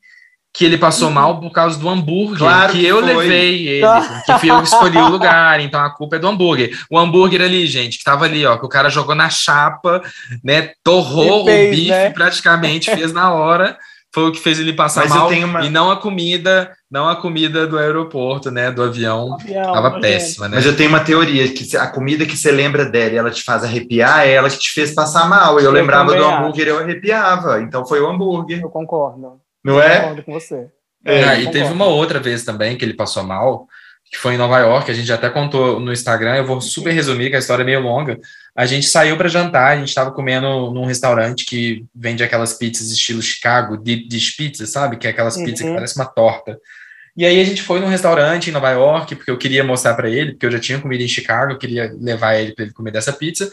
que 0.54 0.64
ele 0.64 0.78
passou 0.78 1.08
uhum. 1.08 1.14
mal 1.16 1.40
por 1.40 1.52
causa 1.52 1.80
do 1.80 1.90
hambúrguer, 1.90 2.38
claro 2.38 2.72
que, 2.72 2.80
que 2.80 2.86
eu 2.86 3.00
foi. 3.00 3.16
levei 3.16 3.68
ele, 3.68 3.88
que 4.24 4.38
fui 4.38 4.52
eu 4.52 4.62
que 4.62 4.68
escolhi 4.68 4.98
o 4.98 5.10
lugar, 5.10 5.60
então 5.60 5.82
a 5.82 5.90
culpa 5.90 6.18
é 6.18 6.20
do 6.20 6.28
hambúrguer. 6.28 6.78
O 6.92 7.00
hambúrguer 7.00 7.42
ali, 7.42 7.66
gente, 7.66 7.98
que 7.98 8.04
tava 8.04 8.26
ali, 8.26 8.46
ó, 8.46 8.56
que 8.58 8.66
o 8.66 8.70
cara 8.70 8.90
jogou 8.90 9.16
na 9.16 9.32
chapa, 9.32 10.04
né, 10.44 10.74
torrou 10.84 11.44
fez, 11.46 11.68
o 11.68 11.76
bife 11.76 11.90
né? 11.90 12.10
praticamente, 12.12 12.94
fez 12.94 13.12
na 13.12 13.34
hora, 13.34 13.76
foi 14.14 14.30
o 14.30 14.32
que 14.32 14.40
fez 14.40 14.60
ele 14.60 14.74
passar 14.74 15.10
Mas 15.10 15.10
mal, 15.10 15.28
uma... 15.28 15.66
e 15.66 15.72
não 15.72 15.90
a 15.90 15.98
comida, 15.98 16.72
não 16.90 17.10
a 17.10 17.16
comida 17.16 17.66
do 17.66 17.80
aeroporto, 17.80 18.52
né, 18.52 18.70
do 18.70 18.84
avião, 18.84 19.34
avião 19.42 19.74
tava 19.74 20.00
péssima, 20.00 20.48
né. 20.48 20.58
Mas 20.58 20.68
eu 20.68 20.78
tenho 20.78 20.90
uma 20.90 21.00
teoria, 21.00 21.52
que 21.52 21.76
a 21.76 21.88
comida 21.88 22.28
que 22.28 22.38
você 22.38 22.52
lembra 22.52 22.86
dela 22.86 23.12
e 23.12 23.18
ela 23.18 23.32
te 23.32 23.42
faz 23.42 23.64
arrepiar, 23.64 24.28
é 24.28 24.34
ela 24.34 24.52
que 24.52 24.60
te 24.60 24.70
fez 24.70 24.94
passar 24.94 25.28
mal, 25.28 25.58
eu, 25.60 25.66
eu 25.66 25.72
lembrava 25.72 26.16
do 26.16 26.24
hambúrguer, 26.24 26.68
eu 26.68 26.78
arrepiava, 26.78 27.60
então 27.60 27.84
foi 27.88 28.00
o 28.00 28.08
hambúrguer. 28.08 28.62
Eu 28.62 28.70
concordo. 28.70 29.42
Não 29.64 29.82
é? 29.82 30.00
Concordo 30.00 30.24
com 30.24 30.34
você. 30.34 30.68
É, 31.06 31.24
ah, 31.24 31.40
e 31.40 31.52
teve 31.52 31.72
uma 31.72 31.86
outra 31.86 32.20
vez 32.20 32.44
também 32.44 32.78
que 32.78 32.86
ele 32.86 32.94
passou 32.94 33.24
mal, 33.24 33.68
que 34.10 34.18
foi 34.18 34.36
em 34.36 34.38
Nova 34.38 34.60
York, 34.60 34.90
a 34.90 34.94
gente 34.94 35.12
até 35.12 35.30
contou 35.30 35.80
no 35.80 35.92
Instagram, 35.92 36.36
eu 36.36 36.46
vou 36.46 36.62
super 36.62 36.94
resumir, 36.94 37.30
que 37.30 37.36
a 37.36 37.40
história 37.40 37.64
é 37.64 37.66
meio 37.66 37.80
longa. 37.80 38.20
A 38.56 38.66
gente 38.66 38.86
saiu 38.86 39.18
para 39.18 39.28
jantar, 39.28 39.72
a 39.72 39.78
gente 39.78 39.90
estava 39.90 40.12
comendo 40.12 40.72
num 40.72 40.86
restaurante 40.86 41.46
que 41.46 41.84
vende 41.94 42.24
aquelas 42.24 42.54
pizzas 42.54 42.92
estilo 42.92 43.22
Chicago, 43.22 43.76
deep 43.76 44.08
dish 44.08 44.36
pizza, 44.36 44.66
sabe? 44.66 44.98
Que 44.98 45.08
é 45.08 45.10
aquelas 45.10 45.36
uhum. 45.36 45.46
pizzas 45.46 45.68
que 45.68 45.74
parece 45.74 45.96
uma 45.96 46.06
torta. 46.06 46.60
E 47.18 47.26
aí 47.26 47.40
a 47.40 47.44
gente 47.44 47.62
foi 47.62 47.80
num 47.80 47.88
restaurante 47.88 48.50
em 48.50 48.54
Nova 48.54 48.70
York, 48.72 49.16
porque 49.16 49.32
eu 49.32 49.38
queria 49.38 49.64
mostrar 49.64 49.94
para 49.96 50.10
ele, 50.10 50.32
porque 50.32 50.46
eu 50.46 50.52
já 50.52 50.60
tinha 50.60 50.80
comido 50.80 51.04
em 51.04 51.08
Chicago, 51.08 51.52
eu 51.52 51.58
queria 51.58 51.92
levar 52.00 52.36
ele 52.36 52.54
para 52.54 52.66
ele 52.66 52.74
comer 52.74 52.92
dessa 52.92 53.14
pizza. 53.14 53.52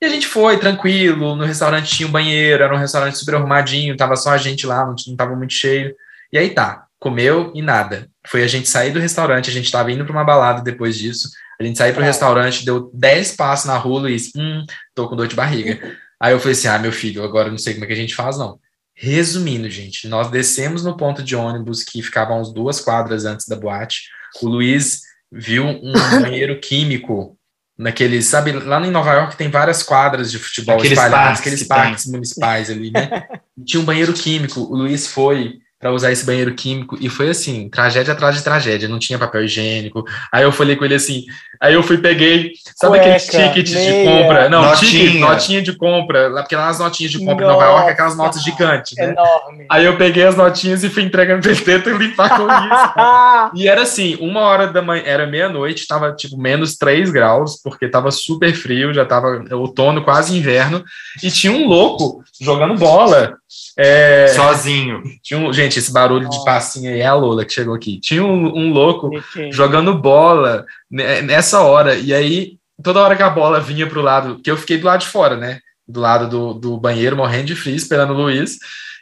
E 0.00 0.06
a 0.06 0.08
gente 0.08 0.26
foi 0.26 0.58
tranquilo, 0.58 1.34
no 1.34 1.44
restaurante 1.44 1.96
tinha 1.96 2.08
um 2.08 2.12
banheiro, 2.12 2.62
era 2.62 2.74
um 2.74 2.78
restaurante 2.78 3.18
super 3.18 3.34
arrumadinho, 3.34 3.96
tava 3.96 4.14
só 4.14 4.30
a 4.30 4.38
gente 4.38 4.66
lá, 4.66 4.86
não, 4.86 4.94
não 5.06 5.16
tava 5.16 5.34
muito 5.34 5.52
cheio. 5.52 5.94
E 6.32 6.38
aí 6.38 6.50
tá, 6.50 6.86
comeu 7.00 7.50
e 7.54 7.60
nada. 7.62 8.08
Foi 8.26 8.44
a 8.44 8.46
gente 8.46 8.68
sair 8.68 8.92
do 8.92 9.00
restaurante, 9.00 9.50
a 9.50 9.52
gente 9.52 9.70
tava 9.70 9.90
indo 9.90 10.04
para 10.04 10.12
uma 10.12 10.24
balada 10.24 10.62
depois 10.62 10.96
disso. 10.96 11.28
A 11.60 11.64
gente 11.64 11.76
saiu 11.76 11.94
pro 11.94 12.02
é. 12.02 12.06
restaurante, 12.06 12.64
deu 12.64 12.90
10 12.94 13.34
passos 13.34 13.66
na 13.66 13.76
rua 13.76 14.08
e 14.08 14.14
disse, 14.14 14.32
hum, 14.36 14.64
tô 14.94 15.08
com 15.08 15.16
dor 15.16 15.26
de 15.26 15.34
barriga. 15.34 15.96
Aí 16.20 16.32
eu 16.32 16.38
falei 16.38 16.52
assim: 16.52 16.68
ah, 16.68 16.78
meu 16.78 16.92
filho, 16.92 17.22
agora 17.22 17.50
não 17.50 17.58
sei 17.58 17.74
como 17.74 17.84
é 17.84 17.86
que 17.86 17.92
a 17.92 17.96
gente 17.96 18.14
faz, 18.14 18.38
não. 18.38 18.58
Resumindo, 18.94 19.70
gente, 19.70 20.08
nós 20.08 20.28
descemos 20.30 20.82
no 20.82 20.96
ponto 20.96 21.22
de 21.22 21.36
ônibus 21.36 21.84
que 21.84 22.02
ficava 22.02 22.34
uns 22.34 22.52
duas 22.52 22.80
quadras 22.80 23.24
antes 23.24 23.46
da 23.46 23.54
boate. 23.54 24.08
O 24.42 24.48
Luiz 24.48 25.02
viu 25.30 25.64
um 25.64 25.92
banheiro 26.20 26.58
químico 26.60 27.37
naquele, 27.78 28.20
sabe, 28.20 28.52
lá 28.52 28.84
em 28.84 28.90
Nova 28.90 29.12
York 29.12 29.36
tem 29.36 29.48
várias 29.48 29.82
quadras 29.82 30.32
de 30.32 30.38
futebol 30.38 30.74
aqueles 30.76 30.98
espalhadas, 30.98 31.26
parques 31.26 31.40
aqueles 31.40 31.62
parques 31.62 32.04
tem. 32.04 32.12
municipais 32.12 32.70
ali, 32.70 32.90
né? 32.90 33.28
Tinha 33.64 33.80
um 33.80 33.84
banheiro 33.84 34.12
químico, 34.12 34.60
o 34.60 34.74
Luiz 34.74 35.06
foi 35.06 35.60
para 35.78 35.92
usar 35.92 36.10
esse 36.10 36.26
banheiro 36.26 36.52
químico 36.54 36.98
e 37.00 37.08
foi 37.08 37.28
assim, 37.28 37.68
tragédia 37.68 38.12
atrás 38.12 38.34
de 38.34 38.42
tragédia, 38.42 38.88
não 38.88 38.98
tinha 38.98 39.18
papel 39.18 39.44
higiênico. 39.44 40.04
Aí 40.32 40.42
eu 40.42 40.50
falei 40.50 40.74
com 40.74 40.84
ele 40.84 40.96
assim, 40.96 41.24
aí 41.60 41.74
eu 41.74 41.84
fui 41.84 41.98
peguei, 41.98 42.50
sabe 42.74 42.98
Cueca, 42.98 43.14
aqueles 43.14 43.26
tickets 43.26 43.74
meia, 43.74 43.92
de 43.92 44.10
compra? 44.10 44.48
Não, 44.48 44.62
notinha. 44.62 44.90
Ticket, 44.90 45.20
notinha 45.20 45.62
de 45.62 45.76
compra, 45.76 46.28
lá 46.28 46.42
porque 46.42 46.56
lá 46.56 46.68
as 46.68 46.80
notinhas 46.80 47.12
de 47.12 47.18
compra 47.24 47.46
Nossa, 47.46 47.58
em 47.58 47.60
Nova 47.60 47.78
York, 47.78 47.90
aquelas 47.90 48.16
notas 48.16 48.42
gigantes, 48.42 48.96
né? 48.96 49.10
Enorme. 49.10 49.66
Aí 49.70 49.84
eu 49.84 49.96
peguei 49.96 50.24
as 50.24 50.36
notinhas 50.36 50.82
e 50.82 50.88
fui 50.90 51.04
entregando 51.04 51.42
pra 51.42 51.52
ele 51.52 51.60
tento 51.60 51.90
limpar 51.90 52.36
com 52.36 52.46
isso. 52.48 53.54
e 53.62 53.68
era 53.68 53.82
assim, 53.82 54.16
uma 54.20 54.40
hora 54.40 54.66
da 54.66 54.82
manhã, 54.82 55.02
era 55.06 55.28
meia-noite, 55.28 55.86
tava 55.86 56.12
tipo 56.12 56.36
menos 56.36 56.76
3 56.76 57.10
graus, 57.10 57.60
porque 57.62 57.86
tava 57.86 58.10
super 58.10 58.52
frio, 58.52 58.92
já 58.92 59.04
tava 59.04 59.44
outono, 59.52 60.02
quase 60.02 60.36
inverno, 60.36 60.84
e 61.22 61.30
tinha 61.30 61.52
um 61.52 61.68
louco 61.68 62.24
jogando 62.40 62.74
bola 62.74 63.38
é... 63.76 64.28
Sozinho. 64.28 65.02
Tinha 65.22 65.40
um, 65.40 65.52
gente, 65.52 65.78
esse 65.78 65.92
barulho 65.92 66.28
de 66.28 66.44
passinha 66.44 66.92
aí 66.92 67.00
é 67.00 67.06
a 67.06 67.14
Lola 67.14 67.44
que 67.44 67.52
chegou 67.52 67.74
aqui. 67.74 67.98
Tinha 68.00 68.24
um, 68.24 68.56
um 68.56 68.72
louco 68.72 69.10
jogando 69.50 69.94
bola 69.94 70.64
nessa 70.90 71.60
hora. 71.60 71.94
E 71.94 72.12
aí, 72.12 72.58
toda 72.82 73.00
hora 73.00 73.16
que 73.16 73.22
a 73.22 73.30
bola 73.30 73.60
vinha 73.60 73.86
pro 73.86 74.02
lado, 74.02 74.40
que 74.42 74.50
eu 74.50 74.56
fiquei 74.56 74.78
do 74.78 74.86
lado 74.86 75.00
de 75.00 75.08
fora, 75.08 75.36
né? 75.36 75.60
Do 75.86 76.00
lado 76.00 76.28
do, 76.28 76.54
do 76.54 76.76
banheiro, 76.78 77.16
morrendo 77.16 77.46
de 77.46 77.56
frio, 77.56 77.74
esperando 77.74 78.12
o 78.12 78.16
Luiz. 78.16 78.58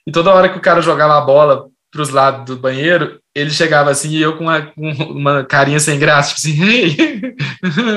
E 0.07 0.13
toda 0.13 0.33
hora 0.33 0.49
que 0.49 0.59
o 0.59 0.63
cara 0.63 0.81
jogava 0.81 1.19
a 1.19 1.21
bola 1.21 1.67
para 1.91 2.03
os 2.03 2.11
lados 2.11 2.45
do 2.45 2.61
banheiro, 2.61 3.21
ele 3.37 3.51
chegava 3.51 3.91
assim 3.91 4.09
e 4.09 4.23
eu 4.23 4.39
com 4.39 4.45
uma, 4.45 4.73
uma 5.11 5.45
carinha 5.45 5.79
sem 5.79 5.99
graça, 5.99 6.35
tipo 6.35 6.41
assim, 6.41 6.57
hey, 6.65 6.97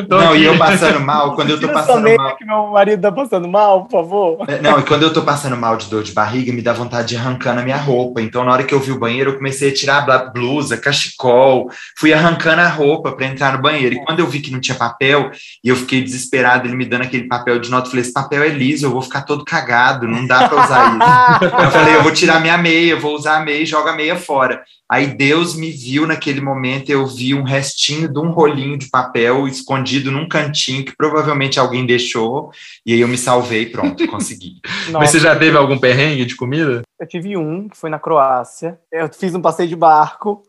Não, 0.09 0.31
aqui. 0.31 0.39
e 0.39 0.43
eu 0.43 0.57
passando 0.57 0.99
mal, 0.99 1.33
quando 1.33 1.51
eu 1.51 1.59
tô 1.59 1.69
passando 1.69 2.13
mal. 2.13 2.35
que 2.35 2.43
meu 2.43 2.67
marido 2.67 3.01
tá 3.01 3.09
passando 3.09 3.47
mal, 3.47 3.85
por 3.85 3.91
favor. 3.91 4.45
É, 4.49 4.61
não, 4.61 4.79
e 4.79 4.83
quando 4.83 5.03
eu 5.03 5.13
tô 5.13 5.21
passando 5.21 5.55
mal 5.55 5.77
de 5.77 5.89
dor 5.89 6.03
de 6.03 6.11
barriga, 6.11 6.51
me 6.51 6.61
dá 6.61 6.73
vontade 6.73 7.07
de 7.07 7.15
arrancar 7.15 7.55
na 7.55 7.61
minha 7.61 7.77
roupa. 7.77 8.21
Então, 8.21 8.43
na 8.43 8.51
hora 8.51 8.63
que 8.65 8.73
eu 8.73 8.81
vi 8.81 8.91
o 8.91 8.99
banheiro, 8.99 9.31
eu 9.31 9.37
comecei 9.37 9.69
a 9.69 9.73
tirar 9.73 10.09
a 10.09 10.17
blusa, 10.25 10.75
cachecol, 10.75 11.71
fui 11.97 12.11
arrancando 12.11 12.59
a 12.59 12.67
roupa 12.67 13.13
para 13.13 13.25
entrar 13.25 13.53
no 13.53 13.61
banheiro. 13.61 13.95
E 13.95 14.03
quando 14.03 14.19
eu 14.19 14.27
vi 14.27 14.41
que 14.41 14.51
não 14.51 14.59
tinha 14.59 14.75
papel, 14.75 15.31
e 15.63 15.69
eu 15.69 15.75
fiquei 15.77 16.03
desesperado, 16.03 16.67
ele 16.67 16.75
me 16.75 16.85
dando 16.85 17.03
aquele 17.03 17.29
papel 17.29 17.59
de 17.59 17.71
nota, 17.71 17.87
eu 17.87 17.91
falei: 17.91 18.03
esse 18.03 18.13
papel 18.13 18.43
é 18.43 18.49
liso, 18.49 18.85
eu 18.85 18.91
vou 18.91 19.01
ficar 19.01 19.21
todo 19.21 19.45
cagado, 19.45 20.05
não 20.05 20.27
dá 20.27 20.49
para 20.49 20.65
usar 20.65 20.97
isso. 20.97 21.45
eu 21.63 21.71
falei: 21.71 21.95
eu 21.95 22.03
vou 22.03 22.11
tirar 22.11 22.41
minha 22.41 22.57
meia, 22.57 22.99
vou 22.99 23.15
usar 23.15 23.37
a 23.37 23.45
meia 23.45 23.63
e 23.63 23.65
joga 23.65 23.91
a 23.91 23.95
meia 23.95 24.17
fora. 24.17 24.61
Aí 24.91 25.05
Deus 25.29 25.55
me 25.55 25.69
viu 25.69 26.07
naquele 26.07 26.41
momento, 26.41 26.89
eu 26.89 27.05
vi 27.05 27.35
um 27.35 27.43
restinho 27.43 28.11
de 28.11 28.17
um 28.17 28.31
rolinho 28.31 28.75
de 28.75 28.89
papel 28.89 29.47
escondido 29.47 30.09
num 30.09 30.27
cantinho 30.27 30.83
que 30.83 30.95
provavelmente 30.97 31.59
alguém 31.59 31.85
deixou, 31.85 32.51
e 32.83 32.93
aí 32.93 33.01
eu 33.01 33.07
me 33.07 33.15
salvei, 33.15 33.67
pronto, 33.67 34.05
consegui. 34.09 34.59
Nossa, 34.87 34.97
Mas 34.97 35.11
você 35.11 35.19
já 35.19 35.37
teve 35.37 35.55
algum 35.55 35.77
perrengue 35.77 36.25
de 36.25 36.35
comida? 36.35 36.81
Eu 36.99 37.07
tive 37.07 37.37
um, 37.37 37.69
que 37.69 37.77
foi 37.77 37.91
na 37.91 37.99
Croácia. 37.99 38.79
Eu 38.91 39.07
fiz 39.13 39.35
um 39.35 39.41
passeio 39.41 39.69
de 39.69 39.75
barco. 39.75 40.41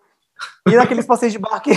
E 0.66 0.74
naqueles 0.74 1.04
passeios 1.04 1.34
de 1.34 1.38
barco. 1.38 1.68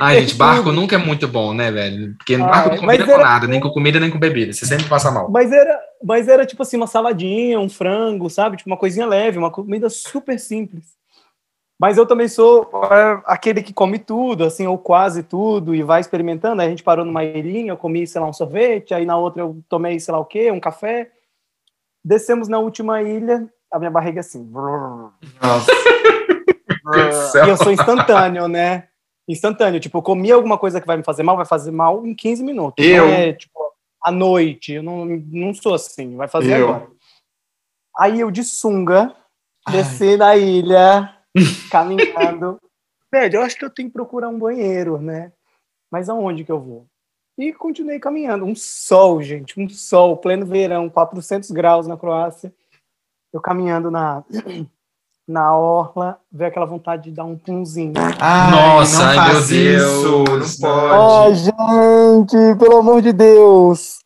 Ai, 0.00 0.20
gente, 0.20 0.34
barco 0.34 0.72
nunca 0.72 0.96
é 0.96 0.98
muito 0.98 1.28
bom, 1.28 1.52
né, 1.52 1.70
velho? 1.70 2.14
Porque 2.16 2.34
Ai, 2.34 2.40
barco 2.40 2.70
não 2.70 2.78
combina 2.78 3.04
com 3.04 3.18
nada, 3.18 3.46
nem 3.46 3.60
com 3.60 3.68
comida, 3.68 4.00
nem 4.00 4.08
com 4.08 4.18
bebida. 4.18 4.54
Você 4.54 4.64
sempre 4.64 4.86
passa 4.86 5.10
mal. 5.10 5.30
Mas 5.30 5.52
era, 5.52 5.78
mas 6.02 6.28
era 6.28 6.46
tipo 6.46 6.62
assim, 6.62 6.78
uma 6.78 6.86
saladinha, 6.86 7.60
um 7.60 7.68
frango, 7.68 8.30
sabe? 8.30 8.56
Tipo 8.56 8.70
uma 8.70 8.78
coisinha 8.78 9.04
leve, 9.04 9.36
uma 9.36 9.50
comida 9.50 9.90
super 9.90 10.40
simples. 10.40 10.97
Mas 11.78 11.96
eu 11.96 12.04
também 12.04 12.26
sou 12.26 12.68
é, 12.90 13.22
aquele 13.24 13.62
que 13.62 13.72
come 13.72 14.00
tudo, 14.00 14.44
assim, 14.44 14.66
ou 14.66 14.76
quase 14.76 15.22
tudo, 15.22 15.74
e 15.74 15.82
vai 15.82 16.00
experimentando. 16.00 16.60
Aí 16.60 16.66
a 16.66 16.70
gente 16.70 16.82
parou 16.82 17.04
numa 17.04 17.22
ilhinha, 17.22 17.70
eu 17.70 17.76
comi, 17.76 18.04
sei 18.04 18.20
lá, 18.20 18.26
um 18.26 18.32
sorvete, 18.32 18.92
aí 18.92 19.06
na 19.06 19.16
outra 19.16 19.42
eu 19.42 19.62
tomei, 19.68 20.00
sei 20.00 20.10
lá 20.10 20.18
o 20.18 20.24
quê, 20.24 20.50
um 20.50 20.58
café. 20.58 21.12
Descemos 22.04 22.48
na 22.48 22.58
última 22.58 23.00
ilha, 23.00 23.48
a 23.72 23.78
minha 23.78 23.92
barriga 23.92 24.20
assim. 24.20 24.44
Nossa. 24.50 25.70
e 27.46 27.48
eu 27.48 27.56
sou 27.56 27.70
instantâneo, 27.70 28.48
né? 28.48 28.88
Instantâneo. 29.28 29.78
Tipo, 29.78 29.98
eu 29.98 30.02
comi 30.02 30.32
alguma 30.32 30.58
coisa 30.58 30.80
que 30.80 30.86
vai 30.86 30.96
me 30.96 31.04
fazer 31.04 31.22
mal, 31.22 31.36
vai 31.36 31.46
fazer 31.46 31.70
mal 31.70 32.04
em 32.04 32.14
15 32.14 32.42
minutos. 32.42 32.84
Eu? 32.84 33.06
Não 33.06 33.12
é, 33.12 33.32
tipo, 33.34 33.56
à 34.02 34.10
noite. 34.10 34.72
Eu 34.72 34.82
não, 34.82 35.04
não 35.04 35.54
sou 35.54 35.74
assim, 35.74 36.16
vai 36.16 36.26
fazer 36.26 36.58
eu. 36.58 36.68
agora. 36.70 36.88
Aí 37.96 38.18
eu 38.18 38.32
de 38.32 38.42
sunga, 38.42 39.14
desci 39.70 40.16
na 40.16 40.36
ilha 40.36 41.17
caminhando. 41.70 42.60
Velho, 43.12 43.36
eu 43.36 43.42
acho 43.42 43.56
que 43.56 43.64
eu 43.64 43.70
tenho 43.70 43.88
que 43.88 43.94
procurar 43.94 44.28
um 44.28 44.38
banheiro, 44.38 44.98
né? 44.98 45.32
Mas 45.90 46.08
aonde 46.08 46.44
que 46.44 46.52
eu 46.52 46.60
vou? 46.60 46.86
E 47.38 47.52
continuei 47.52 47.98
caminhando. 47.98 48.44
Um 48.44 48.54
sol, 48.54 49.22
gente, 49.22 49.58
um 49.60 49.68
sol, 49.68 50.16
pleno 50.16 50.44
verão, 50.44 50.90
400 50.90 51.50
graus 51.50 51.86
na 51.86 51.96
Croácia. 51.96 52.52
Eu 53.32 53.40
caminhando 53.40 53.90
na, 53.90 54.24
na 55.26 55.56
orla, 55.56 56.20
veio 56.32 56.48
aquela 56.48 56.66
vontade 56.66 57.04
de 57.04 57.12
dar 57.12 57.24
um 57.24 57.38
punzinho. 57.38 57.92
Ai, 58.18 58.50
Nossa, 58.50 59.04
ai, 59.04 59.32
meu 59.32 59.46
Deus, 59.46 60.58
não 60.58 60.70
pode. 60.70 60.94
Ai, 60.94 61.34
gente, 61.34 62.58
pelo 62.58 62.78
amor 62.78 63.00
de 63.00 63.12
Deus. 63.12 64.00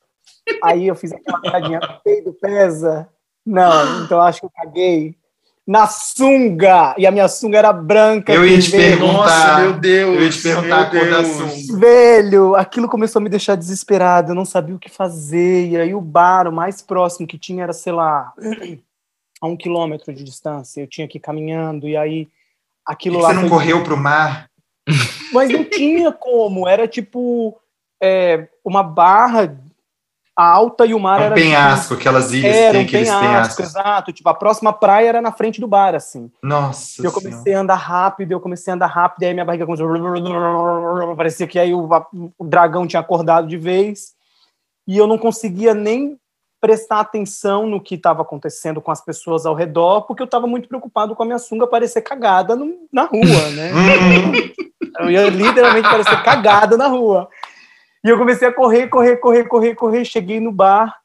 Aí 0.63 0.89
eu 0.89 0.95
fiz 0.95 1.13
aquela 1.13 1.41
cagadinha, 1.41 1.81
peido 2.05 2.33
pesa. 2.35 3.09
Não, 3.47 4.05
então 4.05 4.21
acho 4.21 4.41
que 4.41 4.47
eu 4.47 4.53
caguei 4.55 5.17
na 5.67 5.87
sunga. 5.87 6.95
E 6.99 7.07
a 7.07 7.11
minha 7.11 7.29
sunga 7.29 7.59
era 7.59 7.73
branca. 7.73 8.33
Eu 8.33 8.47
ia 8.47 8.61
te 8.61 8.71
perguntar. 8.71 9.13
Nossa, 9.13 9.59
meu 9.61 9.73
Deus. 9.75 10.17
Eu 10.17 10.23
ia 10.23 10.31
te 10.31 10.43
perguntar 10.43 10.81
a 10.81 10.91
cor 10.91 11.11
da 11.11 11.25
sunga. 11.25 11.79
Velho, 11.79 12.55
aquilo 12.55 12.89
começou 12.89 13.21
a 13.21 13.23
me 13.23 13.31
deixar 13.31 13.55
desesperado. 13.55 14.33
Eu 14.33 14.35
não 14.35 14.45
sabia 14.45 14.75
o 14.75 14.79
que 14.79 14.91
fazer. 14.91 15.69
E 15.69 15.77
aí 15.77 15.95
o 15.95 16.01
bar, 16.01 16.49
o 16.49 16.53
mais 16.53 16.83
próximo 16.83 17.27
que 17.27 17.39
tinha 17.39 17.63
era, 17.63 17.73
sei 17.73 17.93
lá, 17.93 18.33
a 19.41 19.47
um 19.47 19.57
quilômetro 19.57 20.13
de 20.13 20.25
distância. 20.25 20.81
Eu 20.81 20.87
tinha 20.87 21.07
que 21.07 21.19
ir 21.19 21.21
caminhando. 21.21 21.89
E 21.89 21.97
aí 21.97 22.29
aquilo 22.85 23.19
e 23.19 23.23
lá. 23.23 23.29
Você 23.29 23.41
não 23.41 23.49
correu 23.49 23.83
para 23.83 23.95
o 23.95 23.99
mar? 23.99 24.51
Mas 25.33 25.51
não 25.51 25.65
tinha 25.65 26.13
como. 26.13 26.69
Era 26.69 26.89
tipo. 26.89 27.57
É, 28.05 28.49
uma 28.65 28.83
barra 28.83 29.57
alta 30.37 30.87
e 30.87 30.95
o 30.95 30.99
mar 30.99 31.21
um 31.21 31.25
era. 31.25 31.35
penhasco, 31.35 31.95
tipo, 31.95 32.01
aquelas 32.01 32.33
ilhas 32.33 32.57
era, 32.57 32.73
tem 32.73 32.81
um 32.81 32.85
aqueles 32.85 33.09
penhasco, 33.09 33.27
penhascos. 33.27 33.65
Exato, 33.67 34.13
tipo, 34.13 34.29
a 34.29 34.35
próxima 34.35 34.73
praia 34.73 35.09
era 35.09 35.23
na 35.23 35.33
frente 35.33 35.61
do 35.61 35.69
bar, 35.69 35.95
assim. 35.95 36.31
Nossa. 36.43 37.03
E 37.03 37.05
eu 37.05 37.13
comecei 37.13 37.43
senhora. 37.43 37.59
a 37.59 37.63
andar 37.63 37.75
rápido, 37.75 38.33
eu 38.33 38.41
comecei 38.41 38.71
a 38.71 38.75
andar 38.75 38.87
rápido, 38.87 39.23
e 39.23 39.27
aí 39.27 39.35
minha 39.35 39.45
barriga 39.45 39.67
começou. 39.67 39.89
Parecia 41.17 41.47
que 41.47 41.59
aí 41.59 41.75
o, 41.75 41.89
o 42.39 42.45
dragão 42.45 42.87
tinha 42.87 43.01
acordado 43.01 43.47
de 43.47 43.57
vez. 43.57 44.13
E 44.87 44.99
eu 44.99 45.07
não 45.07 45.17
conseguia 45.17 45.75
nem 45.75 46.19
prestar 46.61 47.01
atenção 47.01 47.67
no 47.67 47.81
que 47.81 47.97
estava 47.97 48.23
acontecendo 48.23 48.81
com 48.81 48.93
as 48.93 49.05
pessoas 49.05 49.45
ao 49.45 49.55
redor, 49.55 50.03
porque 50.03 50.23
eu 50.23 50.27
estava 50.27 50.47
muito 50.47 50.69
preocupado 50.69 51.15
com 51.15 51.23
a 51.25 51.27
minha 51.27 51.39
sunga 51.39 51.67
parecer 51.67 52.03
cagada 52.03 52.55
no, 52.55 52.87
na 52.93 53.03
rua, 53.03 53.51
né? 53.51 53.73
eu 55.01 55.11
ia 55.11 55.29
literalmente 55.29 55.89
parecer 55.89 56.23
cagada 56.23 56.77
na 56.77 56.87
rua. 56.87 57.29
E 58.05 58.09
eu 58.09 58.19
comecei 58.19 58.49
a 58.49 58.53
correr, 58.53 58.89
correr, 58.89 59.17
correr, 59.17 59.45
correr, 59.45 59.75
correr. 59.75 60.05
Cheguei 60.05 60.41
no 60.41 60.51
bar, 60.51 61.01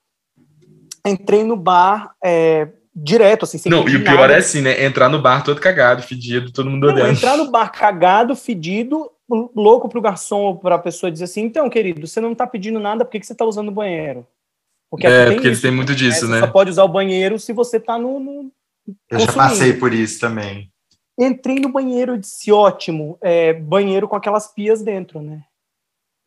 entrei 1.06 1.44
no 1.44 1.56
bar 1.56 2.16
é, 2.24 2.68
direto, 2.96 3.44
assim, 3.44 3.58
sem 3.58 3.72
Não, 3.72 3.88
e 3.88 3.96
o 3.96 4.04
pior 4.04 4.22
nada. 4.22 4.34
é 4.34 4.38
assim, 4.38 4.62
né? 4.62 4.84
Entrar 4.84 5.08
no 5.08 5.22
bar 5.22 5.44
todo 5.44 5.62
cagado, 5.62 6.02
fedido, 6.02 6.52
todo 6.52 6.70
mundo 6.70 6.88
olhando. 6.88 7.12
Entrar 7.12 7.38
no 7.38 7.52
bar 7.52 7.72
cagado, 7.72 8.36
fedido, 8.36 9.12
louco 9.30 9.88
pro 9.88 10.02
garçom 10.02 10.42
ou 10.42 10.58
pra 10.58 10.80
pessoa 10.80 11.12
dizer 11.12 11.26
assim: 11.26 11.44
então, 11.44 11.70
querido, 11.70 12.08
você 12.08 12.20
não 12.20 12.34
tá 12.34 12.48
pedindo 12.48 12.80
nada, 12.80 13.06
por 13.06 13.12
que, 13.12 13.20
que 13.20 13.28
você 13.28 13.36
tá 13.36 13.46
usando 13.46 13.70
o 13.70 13.74
banheiro? 13.74 14.26
Porque 14.90 15.06
é, 15.06 15.26
porque 15.26 15.40
isso, 15.40 15.48
eles 15.48 15.62
têm 15.62 15.72
muito 15.72 15.94
disso, 15.94 16.28
né? 16.28 16.40
Você 16.40 16.46
só 16.46 16.52
pode 16.52 16.70
usar 16.72 16.84
o 16.84 16.90
banheiro 16.90 17.38
se 17.38 17.54
você 17.54 17.80
tá 17.80 18.00
no. 18.00 18.20
no 18.20 18.52
eu 19.12 19.20
já 19.20 19.32
passei 19.32 19.74
por 19.74 19.94
isso 19.94 20.20
também. 20.20 20.72
Entrei 21.20 21.60
no 21.60 21.70
banheiro 21.70 22.16
e 22.16 22.20
disse: 22.20 22.52
ótimo, 22.52 23.18
é, 23.22 23.54
banheiro 23.54 24.08
com 24.08 24.16
aquelas 24.16 24.48
pias 24.48 24.82
dentro, 24.82 25.22
né? 25.22 25.44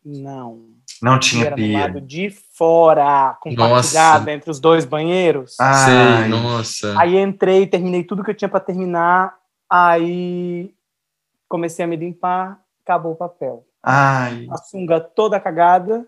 Não. 0.03 0.65
Não 1.01 1.17
tinha 1.19 1.45
era 1.47 1.55
pia. 1.55 1.79
lado 1.79 2.01
de 2.01 2.29
fora, 2.29 3.35
compartilhada 3.41 4.31
entre 4.31 4.51
os 4.51 4.59
dois 4.59 4.85
banheiros. 4.85 5.55
Ah, 5.59 6.27
nossa. 6.27 6.93
Aí 6.99 7.17
entrei, 7.17 7.65
terminei 7.65 8.03
tudo 8.03 8.23
que 8.23 8.31
eu 8.31 8.35
tinha 8.35 8.49
para 8.49 8.59
terminar. 8.59 9.35
Aí 9.69 10.73
comecei 11.49 11.83
a 11.83 11.87
me 11.87 11.95
limpar, 11.95 12.59
acabou 12.83 13.13
o 13.13 13.15
papel. 13.15 13.65
Ai. 13.83 14.47
A 14.51 14.57
sunga 14.57 14.99
toda 14.99 15.39
cagada 15.39 16.05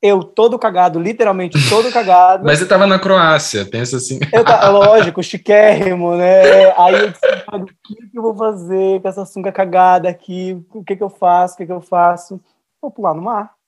Eu 0.00 0.22
todo 0.22 0.58
cagado, 0.58 1.00
literalmente 1.00 1.58
todo 1.68 1.90
cagado. 1.90 2.44
Mas 2.46 2.58
você 2.58 2.66
tava 2.66 2.86
na 2.86 2.98
Croácia, 2.98 3.64
pensa 3.64 3.96
assim. 3.96 4.20
Eu 4.32 4.44
tá, 4.44 4.68
lógico, 4.70 5.22
chiquérrimo, 5.22 6.14
né? 6.16 6.70
Aí 6.76 6.94
eu 6.94 7.10
disse, 7.10 7.26
o 7.50 7.64
que, 7.64 8.18
eu 8.18 8.22
vou 8.22 8.36
fazer 8.36 9.00
com 9.00 9.08
essa 9.08 9.24
sunga 9.24 9.50
cagada 9.50 10.08
aqui? 10.08 10.62
O 10.72 10.84
que, 10.84 10.96
que 10.96 11.02
eu 11.02 11.10
faço? 11.10 11.54
O 11.54 11.56
que, 11.56 11.66
que 11.66 11.72
eu 11.72 11.80
faço? 11.80 12.40
Vou 12.80 12.90
pular 12.90 13.14
no 13.14 13.22
mar. 13.22 13.58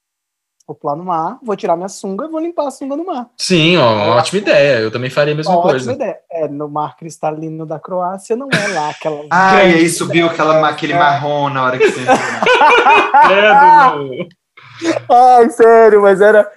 Vou 0.70 0.76
pular 0.76 0.94
no 0.94 1.02
mar, 1.02 1.38
vou 1.42 1.56
tirar 1.56 1.74
minha 1.74 1.88
sunga 1.88 2.26
e 2.26 2.28
vou 2.28 2.38
limpar 2.38 2.68
a 2.68 2.70
sunga 2.70 2.94
no 2.94 3.04
mar. 3.04 3.28
Sim, 3.36 3.76
ó, 3.76 4.16
ótima 4.16 4.38
ideia. 4.40 4.78
Eu 4.78 4.92
também 4.92 5.10
faria 5.10 5.34
a 5.34 5.36
mesma 5.36 5.52
ótima 5.52 5.70
coisa. 5.70 5.90
Ótima 5.90 6.04
ideia. 6.04 6.20
É, 6.30 6.46
no 6.46 6.68
mar 6.68 6.96
cristalino 6.96 7.66
da 7.66 7.80
Croácia 7.80 8.36
não 8.36 8.48
é 8.52 8.68
lá 8.68 8.90
aquela. 8.90 9.24
ah, 9.32 9.64
e 9.64 9.74
aí 9.74 9.88
subiu 9.88 10.28
aquela, 10.28 10.68
aquele 10.68 10.94
marrom 10.94 11.48
na 11.48 11.64
hora 11.64 11.76
que 11.76 11.90
você 11.90 12.02
entrou. 12.02 12.16
Ai, 15.10 15.50
sério, 15.50 16.02
mas 16.02 16.20
era. 16.20 16.48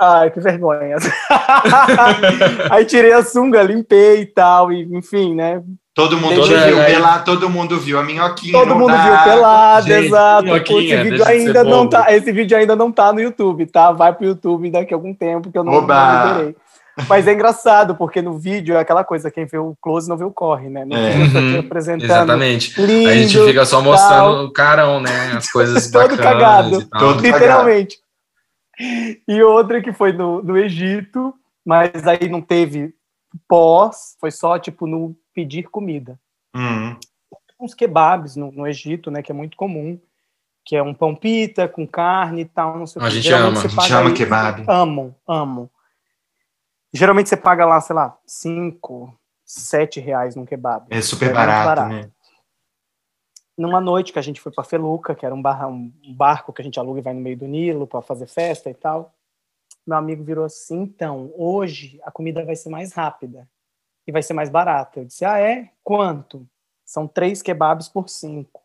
Ai, 0.00 0.32
que 0.32 0.40
vergonha. 0.40 0.96
aí 2.72 2.84
tirei 2.84 3.12
a 3.12 3.22
sunga, 3.22 3.62
limpei 3.62 4.22
e 4.22 4.26
tal, 4.26 4.72
e 4.72 4.82
enfim, 4.96 5.32
né? 5.32 5.62
Todo 5.94 6.18
mundo 6.18 6.42
viu 6.42 6.84
pelado, 6.84 7.24
todo 7.24 7.48
mundo 7.48 7.78
viu 7.78 8.00
a 8.00 8.02
minhoquinha. 8.02 8.52
Todo 8.52 8.74
mundo 8.74 8.92
dá. 8.92 9.04
viu 9.04 9.32
pelado, 9.32 9.92
exato. 9.92 10.56
Esse 10.56 10.96
vídeo 11.04 11.24
ainda 11.24 11.62
não 11.62 11.88
tá, 11.88 12.06
esse 12.12 12.32
vídeo 12.32 12.56
ainda 12.56 12.74
não 12.74 12.90
tá 12.90 13.12
no 13.12 13.20
YouTube, 13.20 13.64
tá? 13.66 13.92
Vai 13.92 14.12
pro 14.12 14.26
YouTube 14.26 14.70
daqui 14.70 14.92
a 14.92 14.96
algum 14.96 15.14
tempo 15.14 15.52
que 15.52 15.56
eu 15.56 15.62
não, 15.62 15.86
não 15.86 16.26
liberei. 16.26 16.56
Mas 17.08 17.28
é 17.28 17.32
engraçado, 17.32 17.94
porque 17.94 18.20
no 18.20 18.38
vídeo 18.38 18.74
é 18.74 18.80
aquela 18.80 19.04
coisa, 19.04 19.30
quem 19.30 19.46
vê 19.46 19.58
o 19.58 19.76
close 19.80 20.08
não 20.08 20.16
vê 20.16 20.24
o 20.24 20.32
corre, 20.32 20.68
né? 20.68 20.84
No 20.84 20.96
é. 20.96 21.14
Uhum, 21.14 21.60
apresentando. 21.60 22.04
Exatamente. 22.04 22.80
Lindo, 22.80 23.08
a 23.08 23.14
gente 23.14 23.44
fica 23.44 23.64
só 23.64 23.80
mostrando 23.80 24.34
tal. 24.34 24.44
o 24.46 24.52
carão, 24.52 25.00
né? 25.00 25.32
As 25.36 25.50
coisas 25.50 25.90
Todo 25.92 26.16
cagado. 26.16 26.84
Todo 26.86 27.20
literalmente. 27.20 27.98
Cagado. 28.76 29.18
E 29.28 29.42
outra 29.42 29.80
que 29.80 29.92
foi 29.92 30.12
no, 30.12 30.42
no 30.42 30.56
Egito, 30.56 31.32
mas 31.64 32.06
aí 32.06 32.28
não 32.28 32.40
teve 32.40 32.92
pós, 33.48 34.16
foi 34.20 34.30
só 34.30 34.58
tipo 34.58 34.86
no 34.86 35.16
pedir 35.32 35.64
comida. 35.64 36.18
Uhum. 36.54 36.96
Uns 37.60 37.74
kebabs 37.74 38.36
no, 38.36 38.52
no, 38.52 38.66
Egito, 38.66 39.10
né, 39.10 39.22
que 39.22 39.32
é 39.32 39.34
muito 39.34 39.56
comum, 39.56 39.98
que 40.64 40.76
é 40.76 40.82
um 40.82 40.94
pão 40.94 41.14
pita 41.14 41.68
com 41.68 41.86
carne 41.86 42.42
e 42.42 42.44
tal, 42.44 42.78
não 42.78 42.86
sei 42.86 43.00
o 43.00 43.04
que. 43.04 43.08
A 43.08 43.10
gente 43.10 43.32
ama, 43.32 43.58
a 43.58 43.68
gente 43.68 43.92
ama 43.92 44.12
kebab. 44.12 44.64
Amo, 44.68 45.14
amo. 45.26 45.70
Geralmente 46.92 47.28
você 47.28 47.36
paga 47.36 47.66
lá, 47.66 47.80
sei 47.80 47.96
lá, 47.96 48.16
5, 48.26 49.18
7 49.44 50.00
reais 50.00 50.36
num 50.36 50.46
kebab. 50.46 50.86
É 50.90 51.00
super 51.00 51.30
é 51.30 51.32
barato, 51.32 51.66
barato, 51.66 51.88
né? 51.88 52.10
Numa 53.56 53.80
noite 53.80 54.12
que 54.12 54.18
a 54.18 54.22
gente 54.22 54.40
foi 54.40 54.50
para 54.50 54.64
Feluca, 54.64 55.14
que 55.14 55.24
era 55.24 55.34
um, 55.34 55.40
bar, 55.40 55.68
um 55.68 55.92
barco 56.16 56.52
que 56.52 56.60
a 56.60 56.64
gente 56.64 56.78
aluga 56.78 56.98
e 56.98 57.02
vai 57.02 57.14
no 57.14 57.20
meio 57.20 57.36
do 57.36 57.46
Nilo 57.46 57.86
para 57.86 58.02
fazer 58.02 58.26
festa 58.26 58.68
e 58.68 58.74
tal, 58.74 59.13
meu 59.86 59.98
amigo 59.98 60.24
virou 60.24 60.44
assim, 60.44 60.82
então, 60.82 61.32
hoje 61.36 62.00
a 62.04 62.10
comida 62.10 62.44
vai 62.44 62.56
ser 62.56 62.70
mais 62.70 62.92
rápida 62.92 63.48
e 64.06 64.12
vai 64.12 64.22
ser 64.22 64.34
mais 64.34 64.50
barata. 64.50 65.00
Eu 65.00 65.04
disse, 65.04 65.24
ah, 65.24 65.38
é? 65.38 65.70
Quanto? 65.82 66.46
São 66.84 67.06
três 67.06 67.42
kebabs 67.42 67.88
por 67.88 68.08
cinco. 68.08 68.62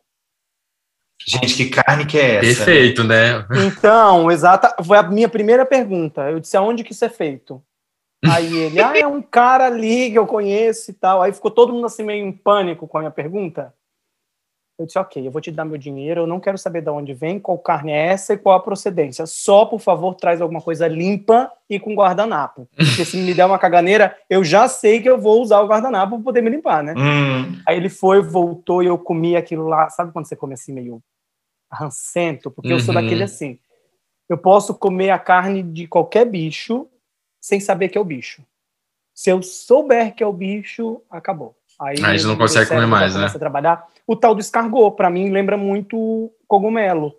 Gente, 1.25 1.55
que 1.55 1.69
carne 1.69 2.05
que 2.05 2.17
é 2.17 2.35
essa? 2.35 2.63
Perfeito, 2.63 3.03
né? 3.03 3.45
Então, 3.67 4.31
exata, 4.31 4.81
foi 4.83 4.97
a 4.97 5.03
minha 5.03 5.27
primeira 5.27 5.65
pergunta. 5.65 6.29
Eu 6.29 6.39
disse, 6.39 6.55
aonde 6.55 6.83
que 6.83 6.93
isso 6.93 7.03
é 7.03 7.09
feito? 7.09 7.61
Aí 8.25 8.53
ele, 8.53 8.81
ah, 8.81 8.97
é 8.97 9.07
um 9.07 9.21
cara 9.21 9.67
ali 9.67 10.11
que 10.11 10.17
eu 10.17 10.27
conheço 10.27 10.91
e 10.91 10.93
tal. 10.93 11.21
Aí 11.21 11.31
ficou 11.31 11.51
todo 11.51 11.73
mundo 11.73 11.85
assim 11.85 12.03
meio 12.03 12.25
em 12.25 12.31
pânico 12.31 12.87
com 12.87 12.97
a 12.97 13.01
minha 13.01 13.11
pergunta. 13.11 13.73
Eu 14.79 14.85
disse, 14.85 14.97
ok, 14.97 15.27
eu 15.27 15.29
vou 15.29 15.41
te 15.41 15.51
dar 15.51 15.65
meu 15.65 15.77
dinheiro, 15.77 16.21
eu 16.21 16.27
não 16.27 16.39
quero 16.39 16.57
saber 16.57 16.81
de 16.81 16.89
onde 16.89 17.13
vem, 17.13 17.37
qual 17.37 17.57
carne 17.59 17.91
é 17.91 18.07
essa 18.07 18.33
e 18.33 18.37
qual 18.37 18.55
a 18.55 18.61
procedência. 18.61 19.25
Só, 19.25 19.65
por 19.65 19.81
favor, 19.81 20.15
traz 20.15 20.39
alguma 20.39 20.61
coisa 20.61 20.87
limpa 20.87 21.51
e 21.69 21.77
com 21.77 21.93
guardanapo. 21.93 22.65
Porque 22.77 23.03
se 23.03 23.17
me 23.17 23.33
der 23.33 23.45
uma 23.45 23.59
caganeira, 23.59 24.15
eu 24.29 24.41
já 24.41 24.69
sei 24.69 25.01
que 25.01 25.09
eu 25.09 25.19
vou 25.19 25.41
usar 25.41 25.59
o 25.59 25.67
guardanapo 25.67 26.15
para 26.15 26.23
poder 26.23 26.41
me 26.41 26.49
limpar, 26.49 26.81
né? 26.81 26.93
Hum. 26.97 27.61
Aí 27.67 27.75
ele 27.75 27.89
foi, 27.89 28.21
voltou 28.21 28.81
e 28.81 28.85
eu 28.85 28.97
comi 28.97 29.35
aquilo 29.35 29.67
lá. 29.67 29.89
Sabe 29.89 30.13
quando 30.13 30.27
você 30.27 30.35
come 30.37 30.53
assim 30.53 30.71
meio 30.71 31.03
rancento? 31.69 32.49
Porque 32.49 32.69
uhum. 32.69 32.75
eu 32.75 32.79
sou 32.79 32.95
uhum. 32.95 33.01
daquele 33.01 33.23
assim. 33.23 33.59
Eu 34.29 34.37
posso 34.37 34.73
comer 34.73 35.09
a 35.09 35.19
carne 35.19 35.61
de 35.61 35.87
qualquer 35.87 36.23
bicho 36.23 36.87
sem 37.41 37.59
saber 37.59 37.89
que 37.89 37.97
é 37.97 38.01
o 38.01 38.05
bicho. 38.05 38.45
Se 39.13 39.29
eu 39.29 39.43
souber 39.43 40.15
que 40.15 40.23
é 40.23 40.25
o 40.25 40.31
bicho, 40.31 41.01
acabou. 41.09 41.58
Aí, 41.81 41.95
Aí 41.99 42.03
a 42.03 42.17
gente 42.17 42.27
não 42.27 42.35
consegue 42.35 42.69
comer 42.69 42.85
mais, 42.85 43.15
né? 43.15 43.25
A 43.25 43.39
trabalhar. 43.39 43.85
O 44.05 44.15
tal 44.15 44.35
do 44.35 44.41
escargot, 44.41 44.95
para 44.95 45.09
mim, 45.09 45.29
lembra 45.29 45.57
muito 45.57 46.31
cogumelo. 46.47 47.13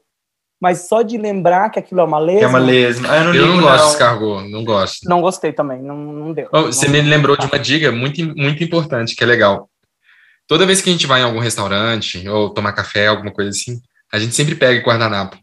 Mas 0.61 0.87
só 0.87 1.01
de 1.01 1.16
lembrar 1.16 1.70
que 1.70 1.79
aquilo 1.79 2.01
é 2.01 2.05
uma 2.05 2.18
lesma. 2.18 2.44
É 2.44 2.46
uma 2.46 2.59
lesma. 2.59 3.09
Ah, 3.11 3.16
eu 3.16 3.25
não, 3.25 3.35
eu 3.35 3.46
não 3.46 3.61
gosto 3.62 3.79
não. 3.79 3.87
de 3.87 3.92
escargot, 3.92 4.51
não 4.51 4.64
gosto. 4.64 5.09
Não 5.09 5.20
gostei 5.23 5.53
também, 5.55 5.81
não, 5.81 5.96
não 5.96 6.33
deu. 6.35 6.49
Oh, 6.53 6.64
você 6.64 6.87
não, 6.87 6.92
me 6.92 7.01
lembrou 7.01 7.35
de 7.35 7.46
uma 7.46 7.59
dica 7.59 7.90
muito, 7.90 8.23
muito 8.37 8.62
importante, 8.62 9.16
que 9.16 9.25
é 9.25 9.27
legal. 9.27 9.70
Toda 10.46 10.66
vez 10.66 10.83
que 10.83 10.90
a 10.90 10.92
gente 10.92 11.07
vai 11.07 11.23
em 11.23 11.25
algum 11.25 11.38
restaurante 11.38 12.29
ou 12.29 12.51
tomar 12.51 12.75
café, 12.75 13.07
alguma 13.07 13.33
coisa 13.33 13.49
assim, 13.51 13.81
a 14.12 14.18
gente 14.18 14.35
sempre 14.35 14.55
pega 14.55 14.85
guardanapo. 14.85 15.38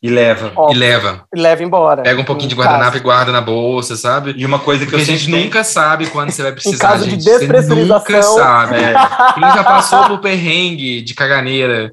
E 0.00 0.08
leva. 0.08 0.52
e 0.70 0.74
leva. 0.74 1.24
E 1.34 1.40
leva 1.40 1.62
embora. 1.64 2.02
Pega 2.02 2.20
um 2.20 2.24
pouquinho 2.24 2.48
de 2.48 2.54
guardanapo 2.54 2.92
caso. 2.92 2.98
e 2.98 3.00
guarda 3.00 3.32
na 3.32 3.40
bolsa, 3.40 3.96
sabe? 3.96 4.32
E 4.36 4.46
uma 4.46 4.60
coisa 4.60 4.86
que 4.86 4.94
a 4.94 4.98
gente 5.00 5.28
nunca 5.28 5.64
sabe 5.64 6.06
quando 6.06 6.30
você 6.30 6.42
vai 6.42 6.52
precisar. 6.52 6.74
em 6.76 6.78
caso 6.78 7.04
gente. 7.04 7.16
de 7.18 7.24
despressurização. 7.24 8.00
Você 8.00 8.12
nunca 8.12 8.22
sabe. 8.22 8.76
É. 8.76 8.94
Quem 9.34 9.42
já 9.42 9.64
passou 9.64 10.04
por 10.04 10.20
perrengue 10.20 11.02
de 11.02 11.14
caganeira 11.14 11.92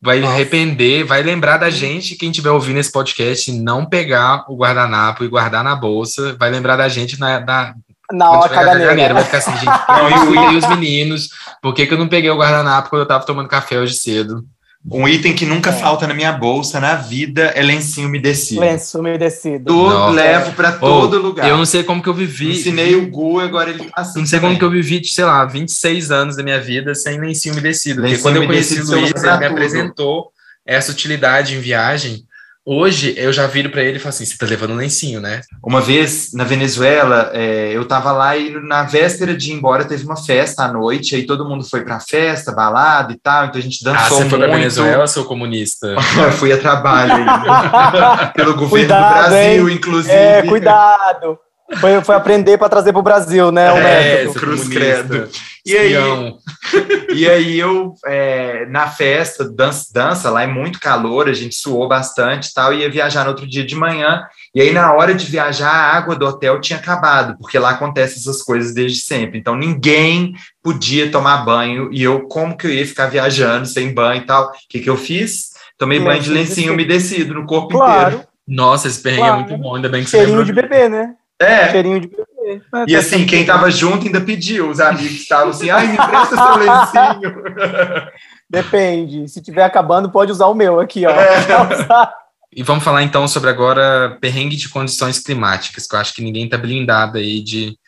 vai 0.00 0.20
Nossa. 0.20 0.32
arrepender, 0.32 1.04
vai 1.04 1.22
lembrar 1.22 1.56
da 1.58 1.68
gente, 1.68 2.14
quem 2.14 2.30
estiver 2.30 2.50
ouvindo 2.50 2.78
esse 2.78 2.90
podcast, 2.90 3.52
não 3.52 3.84
pegar 3.84 4.44
o 4.48 4.56
guardanapo 4.56 5.24
e 5.24 5.28
guardar 5.28 5.62
na 5.62 5.74
bolsa, 5.74 6.34
vai 6.38 6.50
lembrar 6.50 6.76
da 6.76 6.88
gente 6.88 7.18
na, 7.20 7.40
na, 7.40 7.74
na 8.12 8.30
hora 8.30 8.48
caganeira. 8.48 8.80
caganeira. 8.80 9.14
Vai 9.14 9.24
ficar 9.24 9.38
assim, 9.38 9.52
gente, 9.56 9.66
não, 9.66 10.52
e 10.52 10.56
os 10.56 10.68
meninos, 10.68 11.28
por 11.60 11.74
que, 11.74 11.84
que 11.84 11.92
eu 11.92 11.98
não 11.98 12.08
peguei 12.08 12.30
o 12.30 12.38
guardanapo 12.38 12.88
quando 12.88 13.02
eu 13.02 13.08
tava 13.08 13.26
tomando 13.26 13.48
café 13.48 13.78
hoje 13.78 13.94
cedo? 13.94 14.44
Um 14.88 15.06
item 15.06 15.34
que 15.34 15.44
nunca 15.44 15.68
é. 15.68 15.72
falta 15.74 16.06
na 16.06 16.14
minha 16.14 16.32
bolsa, 16.32 16.80
na 16.80 16.94
vida, 16.94 17.42
é 17.54 17.62
lencinho 17.62 18.08
umedecido. 18.08 18.62
Lenço 18.62 18.98
umedecido. 18.98 19.66
Tudo 19.66 20.10
levo 20.10 20.52
para 20.52 20.72
todo 20.72 21.18
oh, 21.18 21.20
lugar. 21.20 21.46
Eu 21.46 21.58
não 21.58 21.66
sei 21.66 21.82
como 21.82 22.02
que 22.02 22.08
eu 22.08 22.14
vivi. 22.14 22.52
Ensinei 22.52 22.96
o 22.96 23.10
Gu, 23.10 23.40
agora 23.40 23.68
ele 23.70 23.84
tá 23.84 23.92
assim. 23.96 24.20
Não 24.20 24.26
sei 24.26 24.38
também. 24.38 24.56
como 24.56 24.58
que 24.58 24.64
eu 24.64 24.82
vivi, 24.82 25.04
sei 25.04 25.24
lá, 25.24 25.44
26 25.44 26.10
anos 26.10 26.36
da 26.36 26.42
minha 26.42 26.58
vida 26.58 26.94
sem 26.94 27.20
lencinho 27.20 27.54
umedecido. 27.54 28.00
Lencinho 28.00 28.18
porque 28.18 28.22
quando 28.22 28.42
eu 28.42 28.46
conheci 28.46 28.80
o 28.80 28.86
Luiz, 28.86 29.12
ele 29.22 29.36
me 29.36 29.46
apresentou 29.46 30.32
essa 30.64 30.90
utilidade 30.92 31.54
em 31.54 31.60
viagem. 31.60 32.24
Hoje 32.72 33.14
eu 33.16 33.32
já 33.32 33.48
viro 33.48 33.68
para 33.68 33.82
ele 33.82 33.96
e 33.96 33.98
falo 33.98 34.10
assim: 34.10 34.24
você 34.24 34.38
tá 34.38 34.46
levando 34.46 34.74
um 34.74 34.76
lencinho, 34.76 35.20
né? 35.20 35.40
Uma 35.60 35.80
vez 35.80 36.32
na 36.32 36.44
Venezuela, 36.44 37.28
é, 37.34 37.72
eu 37.72 37.84
tava 37.84 38.12
lá 38.12 38.36
e 38.36 38.50
na 38.62 38.84
véspera 38.84 39.36
de 39.36 39.50
ir 39.50 39.54
embora 39.54 39.84
teve 39.84 40.04
uma 40.04 40.16
festa 40.16 40.62
à 40.62 40.72
noite, 40.72 41.16
aí 41.16 41.26
todo 41.26 41.44
mundo 41.44 41.64
foi 41.64 41.82
pra 41.82 41.98
festa, 41.98 42.52
balada 42.52 43.12
e 43.12 43.18
tal, 43.18 43.46
então 43.46 43.58
a 43.58 43.62
gente 43.62 43.82
dançou. 43.82 44.00
Ah, 44.00 44.08
você 44.08 44.14
muito. 44.14 44.30
foi 44.30 44.38
pra 44.38 44.56
Venezuela, 44.56 45.04
seu 45.08 45.24
comunista? 45.24 45.96
fui 46.38 46.52
a 46.52 46.58
trabalho 46.58 47.24
pelo 48.36 48.52
governo 48.52 48.68
cuidado, 48.68 49.14
do 49.14 49.30
Brasil, 49.30 49.68
hein? 49.68 49.74
inclusive. 49.74 50.14
É, 50.14 50.42
cuidado. 50.42 51.40
Foi, 51.80 52.00
foi 52.04 52.14
aprender 52.14 52.56
para 52.56 52.68
trazer 52.68 52.92
para 52.92 53.00
o 53.00 53.02
Brasil, 53.02 53.50
né? 53.50 53.72
O 53.72 53.78
é, 53.78 54.26
cruz 54.26 54.68
credo. 54.68 55.28
E 55.64 55.76
aí, 55.76 55.92
e 57.14 57.28
aí 57.28 57.58
eu, 57.58 57.94
é, 58.06 58.66
na 58.66 58.88
festa, 58.88 59.44
dança, 59.44 59.86
dança, 59.92 60.30
lá 60.30 60.42
é 60.42 60.46
muito 60.46 60.80
calor, 60.80 61.28
a 61.28 61.32
gente 61.32 61.54
suou 61.54 61.86
bastante 61.86 62.48
e 62.48 62.54
tal, 62.54 62.72
ia 62.72 62.90
viajar 62.90 63.24
no 63.24 63.30
outro 63.30 63.46
dia 63.46 63.64
de 63.64 63.74
manhã, 63.74 64.24
e 64.54 64.60
aí 64.60 64.72
na 64.72 64.92
hora 64.92 65.14
de 65.14 65.26
viajar, 65.26 65.70
a 65.70 65.96
água 65.96 66.16
do 66.16 66.26
hotel 66.26 66.60
tinha 66.60 66.78
acabado, 66.78 67.36
porque 67.38 67.58
lá 67.58 67.70
acontecem 67.70 68.18
essas 68.18 68.42
coisas 68.42 68.72
desde 68.72 69.00
sempre, 69.00 69.38
então 69.38 69.54
ninguém 69.54 70.34
podia 70.62 71.10
tomar 71.10 71.44
banho, 71.44 71.90
e 71.92 72.02
eu, 72.02 72.22
como 72.28 72.56
que 72.56 72.66
eu 72.66 72.72
ia 72.72 72.86
ficar 72.86 73.06
viajando 73.06 73.66
sem 73.66 73.92
banho 73.92 74.22
e 74.22 74.26
tal? 74.26 74.48
O 74.48 74.52
que 74.68 74.80
que 74.80 74.90
eu 74.90 74.96
fiz? 74.96 75.50
Tomei 75.76 75.98
banho 75.98 76.20
de 76.20 76.30
lencinho 76.30 76.74
umedecido 76.74 77.32
no 77.32 77.46
corpo 77.46 77.70
claro. 77.70 78.08
inteiro. 78.08 78.28
Nossa, 78.46 78.88
esse 78.88 79.00
perrengue 79.00 79.22
claro. 79.22 79.40
é 79.40 79.44
muito 79.46 79.62
bom, 79.62 79.76
ainda 79.76 79.88
bem 79.88 80.04
que 80.04 80.10
Cheirinho 80.10 80.38
você 80.38 80.44
de 80.44 80.52
bebê, 80.52 80.88
né? 80.88 81.14
É. 81.38 81.70
Cheirinho 81.70 82.00
de 82.00 82.08
bebê. 82.08 82.29
E 82.86 82.96
assim, 82.96 83.26
quem 83.26 83.44
tava 83.44 83.70
junto 83.70 84.06
ainda 84.06 84.20
pediu, 84.20 84.70
os 84.70 84.80
amigos 84.80 85.20
estavam 85.20 85.50
assim, 85.50 85.70
ai, 85.70 85.86
me 85.86 85.94
empresta 85.94 86.36
seu 86.36 86.56
lencinho. 86.56 87.42
Depende, 88.48 89.28
se 89.28 89.40
tiver 89.40 89.62
acabando, 89.62 90.10
pode 90.10 90.32
usar 90.32 90.46
o 90.46 90.54
meu 90.54 90.80
aqui, 90.80 91.06
ó. 91.06 91.10
É. 91.10 91.40
E 92.52 92.64
vamos 92.64 92.82
falar 92.82 93.04
então 93.04 93.28
sobre 93.28 93.48
agora 93.48 94.18
perrengue 94.20 94.56
de 94.56 94.68
condições 94.68 95.20
climáticas, 95.20 95.86
que 95.86 95.94
eu 95.94 96.00
acho 96.00 96.12
que 96.12 96.20
ninguém 96.20 96.48
tá 96.48 96.58
blindado 96.58 97.16
aí 97.16 97.40
de, 97.40 97.78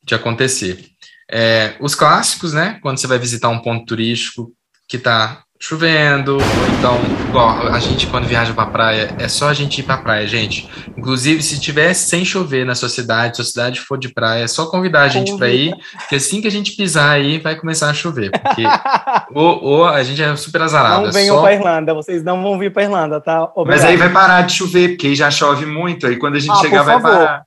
de 0.00 0.14
acontecer. 0.14 0.86
É, 1.28 1.74
os 1.80 1.96
clássicos, 1.96 2.52
né? 2.52 2.78
Quando 2.80 2.98
você 2.98 3.08
vai 3.08 3.18
visitar 3.18 3.48
um 3.48 3.58
ponto 3.58 3.84
turístico 3.84 4.52
que 4.88 4.96
tá 4.96 5.42
chovendo, 5.58 6.34
ou 6.34 6.40
então, 6.78 6.98
igual, 7.28 7.68
a 7.68 7.78
gente 7.80 8.06
quando 8.06 8.26
viaja 8.26 8.52
pra 8.52 8.66
praia, 8.66 9.14
é 9.18 9.26
só 9.26 9.48
a 9.48 9.54
gente 9.54 9.80
ir 9.80 9.84
pra 9.84 9.96
praia, 9.96 10.26
gente. 10.26 10.68
Inclusive, 10.96 11.42
se 11.42 11.58
tivesse 11.58 12.08
sem 12.08 12.24
chover 12.24 12.64
na 12.64 12.74
sua 12.74 12.88
cidade, 12.88 13.36
se 13.36 13.42
a 13.42 13.44
cidade 13.44 13.80
for 13.80 13.98
de 13.98 14.08
praia, 14.08 14.44
é 14.44 14.46
só 14.46 14.66
convidar 14.66 15.02
a 15.02 15.08
gente 15.08 15.36
para 15.36 15.48
ir, 15.48 15.74
porque 15.98 16.16
assim 16.16 16.40
que 16.40 16.46
a 16.46 16.50
gente 16.50 16.76
pisar 16.76 17.10
aí, 17.10 17.38
vai 17.38 17.56
começar 17.56 17.88
a 17.88 17.94
chover, 17.94 18.30
porque 18.30 18.62
ou, 19.34 19.62
ou 19.62 19.84
a 19.86 20.02
gente 20.02 20.22
é 20.22 20.36
super 20.36 20.62
azarado. 20.62 21.02
Não 21.02 21.08
é 21.08 21.12
venham 21.12 21.36
só... 21.36 21.42
pra 21.42 21.54
Irlanda, 21.54 21.94
vocês 21.94 22.22
não 22.22 22.42
vão 22.42 22.58
vir 22.58 22.72
pra 22.72 22.82
Irlanda, 22.82 23.20
tá? 23.20 23.44
Obrigado. 23.54 23.66
Mas 23.66 23.84
aí 23.84 23.96
vai 23.96 24.12
parar 24.12 24.42
de 24.42 24.52
chover, 24.52 24.90
porque 24.90 25.08
aí 25.08 25.14
já 25.14 25.30
chove 25.30 25.64
muito, 25.64 26.06
aí 26.06 26.16
quando 26.16 26.36
a 26.36 26.40
gente 26.40 26.52
ah, 26.52 26.60
chegar 26.60 26.82
vai 26.82 27.00
parar. 27.00 27.44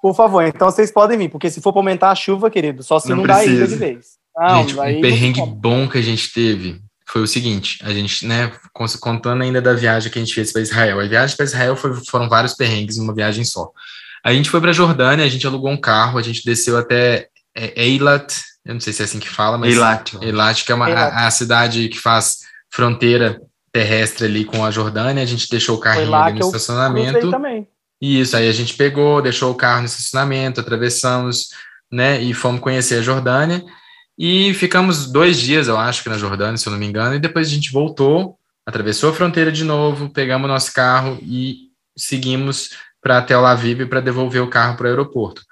Por 0.00 0.14
favor, 0.14 0.44
então 0.44 0.70
vocês 0.70 0.92
podem 0.92 1.18
vir, 1.18 1.28
porque 1.28 1.50
se 1.50 1.60
for 1.60 1.72
pra 1.72 1.80
aumentar 1.80 2.10
a 2.10 2.14
chuva, 2.14 2.48
querido, 2.48 2.84
só 2.84 3.00
se 3.00 3.08
não, 3.08 3.16
não 3.16 3.24
dá 3.24 3.44
ilha 3.44 3.66
de 3.66 3.74
vez. 3.74 4.16
Não, 4.36 4.58
gente, 4.60 4.78
um 4.78 5.00
perrengue 5.00 5.44
bom 5.44 5.88
que 5.88 5.98
a 5.98 6.02
gente 6.02 6.32
teve 6.32 6.80
foi 7.08 7.22
o 7.22 7.26
seguinte, 7.26 7.78
a 7.82 7.90
gente, 7.90 8.26
né, 8.26 8.52
contando 9.00 9.42
ainda 9.42 9.62
da 9.62 9.72
viagem 9.72 10.12
que 10.12 10.18
a 10.18 10.22
gente 10.22 10.34
fez 10.34 10.52
para 10.52 10.60
Israel. 10.60 11.00
A 11.00 11.06
viagem 11.06 11.36
para 11.36 11.46
Israel 11.46 11.74
foi, 11.74 11.94
foram 12.04 12.28
vários 12.28 12.54
perrengues 12.54 12.98
numa 12.98 13.14
viagem 13.14 13.44
só. 13.44 13.70
A 14.22 14.32
gente 14.32 14.50
foi 14.50 14.60
para 14.60 14.72
Jordânia, 14.72 15.24
a 15.24 15.28
gente 15.28 15.46
alugou 15.46 15.70
um 15.70 15.80
carro, 15.80 16.18
a 16.18 16.22
gente 16.22 16.44
desceu 16.44 16.76
até 16.76 17.28
é, 17.54 17.82
Eilat, 17.82 18.34
eu 18.64 18.74
não 18.74 18.80
sei 18.80 18.92
se 18.92 19.00
é 19.00 19.06
assim 19.06 19.18
que 19.18 19.28
fala, 19.28 19.56
mas 19.56 19.72
Eilat, 19.72 20.14
Eilat 20.20 20.64
que 20.64 20.70
é 20.70 20.74
uma, 20.74 20.86
a, 20.86 21.26
a, 21.26 21.30
cidade 21.30 21.88
que 21.88 21.98
faz 21.98 22.40
fronteira 22.70 23.40
terrestre 23.72 24.26
ali 24.26 24.44
com 24.44 24.62
a 24.62 24.70
Jordânia. 24.70 25.22
A 25.22 25.26
gente 25.26 25.48
deixou 25.48 25.76
o 25.76 25.80
carrinho 25.80 26.14
ali 26.14 26.38
no 26.38 26.46
estacionamento. 26.46 27.30
Também. 27.30 27.66
Isso, 28.00 28.36
aí 28.36 28.48
a 28.48 28.52
gente 28.52 28.74
pegou, 28.74 29.22
deixou 29.22 29.50
o 29.50 29.54
carro 29.54 29.80
no 29.80 29.86
estacionamento, 29.86 30.60
atravessamos, 30.60 31.48
né, 31.90 32.20
e 32.20 32.34
fomos 32.34 32.60
conhecer 32.60 32.96
a 32.96 33.02
Jordânia. 33.02 33.64
E 34.18 34.52
ficamos 34.54 35.06
dois 35.06 35.38
dias, 35.38 35.68
eu 35.68 35.78
acho 35.78 36.02
que 36.02 36.08
na 36.08 36.18
Jordânia, 36.18 36.56
se 36.56 36.66
eu 36.66 36.72
não 36.72 36.78
me 36.78 36.86
engano, 36.86 37.14
e 37.14 37.20
depois 37.20 37.46
a 37.46 37.50
gente 37.50 37.70
voltou, 37.70 38.36
atravessou 38.66 39.10
a 39.10 39.14
fronteira 39.14 39.52
de 39.52 39.62
novo, 39.62 40.10
pegamos 40.10 40.48
nosso 40.48 40.74
carro 40.74 41.18
e 41.22 41.68
seguimos 41.96 42.70
para 43.00 43.22
Tel 43.22 43.46
Aviv 43.46 43.86
para 43.86 44.00
devolver 44.00 44.42
o 44.42 44.50
carro 44.50 44.76
para 44.76 44.86
o 44.86 44.88
aeroporto. 44.88 45.42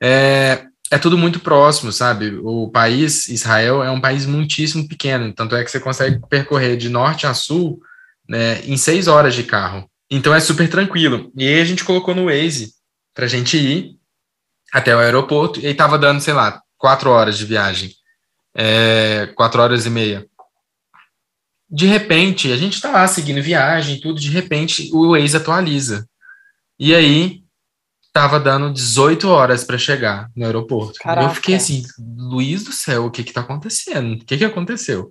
É, 0.00 0.66
é 0.88 0.98
tudo 0.98 1.18
muito 1.18 1.40
próximo, 1.40 1.90
sabe? 1.90 2.38
O 2.44 2.70
país, 2.70 3.26
Israel, 3.26 3.82
é 3.82 3.90
um 3.90 4.00
país 4.00 4.24
muitíssimo 4.24 4.86
pequeno, 4.86 5.32
tanto 5.32 5.56
é 5.56 5.64
que 5.64 5.70
você 5.70 5.80
consegue 5.80 6.20
percorrer 6.28 6.76
de 6.76 6.88
norte 6.88 7.26
a 7.26 7.34
sul 7.34 7.80
né, 8.28 8.64
em 8.64 8.76
seis 8.76 9.08
horas 9.08 9.34
de 9.34 9.42
carro. 9.42 9.90
Então 10.08 10.32
é 10.32 10.38
super 10.38 10.68
tranquilo. 10.70 11.32
E 11.36 11.48
aí 11.48 11.60
a 11.60 11.64
gente 11.64 11.82
colocou 11.82 12.14
no 12.14 12.26
Waze 12.26 12.70
para 13.12 13.24
a 13.24 13.28
gente 13.28 13.56
ir 13.56 13.96
até 14.72 14.94
o 14.94 15.00
aeroporto 15.00 15.58
e 15.58 15.66
aí 15.66 15.72
estava 15.72 15.98
dando, 15.98 16.20
sei 16.20 16.34
lá, 16.34 16.62
quatro 16.78 17.10
horas 17.10 17.36
de 17.36 17.44
viagem 17.44 17.90
é, 18.54 19.32
quatro 19.34 19.60
horas 19.60 19.86
e 19.86 19.90
meia. 19.90 20.26
De 21.70 21.86
repente, 21.86 22.52
a 22.52 22.56
gente 22.56 22.74
está 22.74 22.90
lá 22.90 23.06
seguindo 23.08 23.42
viagem 23.42 24.00
tudo, 24.00 24.20
de 24.20 24.28
repente 24.28 24.90
o 24.92 25.12
Waze 25.12 25.36
atualiza. 25.36 26.06
E 26.78 26.94
aí, 26.94 27.42
tava 28.12 28.38
dando 28.38 28.72
18 28.72 29.28
horas 29.28 29.64
para 29.64 29.78
chegar 29.78 30.30
no 30.36 30.44
aeroporto. 30.44 30.98
Caraca. 30.98 31.28
Eu 31.28 31.34
fiquei 31.34 31.54
assim, 31.54 31.82
Luiz 31.98 32.62
do 32.62 32.72
céu, 32.72 33.06
o 33.06 33.10
que 33.10 33.24
que 33.24 33.32
tá 33.32 33.40
acontecendo? 33.40 34.14
O 34.14 34.24
que 34.24 34.36
que 34.36 34.44
aconteceu? 34.44 35.10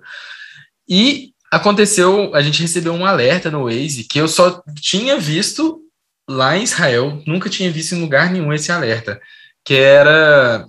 E 0.88 1.34
aconteceu, 1.52 2.34
a 2.36 2.42
gente 2.42 2.62
recebeu 2.62 2.94
um 2.94 3.06
alerta 3.06 3.50
no 3.50 3.64
Waze 3.64 4.04
que 4.04 4.20
eu 4.20 4.28
só 4.28 4.62
tinha 4.80 5.18
visto 5.18 5.82
lá 6.30 6.56
em 6.56 6.64
Israel, 6.64 7.22
nunca 7.26 7.50
tinha 7.50 7.72
visto 7.72 7.96
em 7.96 8.02
lugar 8.02 8.32
nenhum 8.32 8.54
esse 8.54 8.72
alerta, 8.72 9.20
que 9.66 9.74
era 9.74 10.68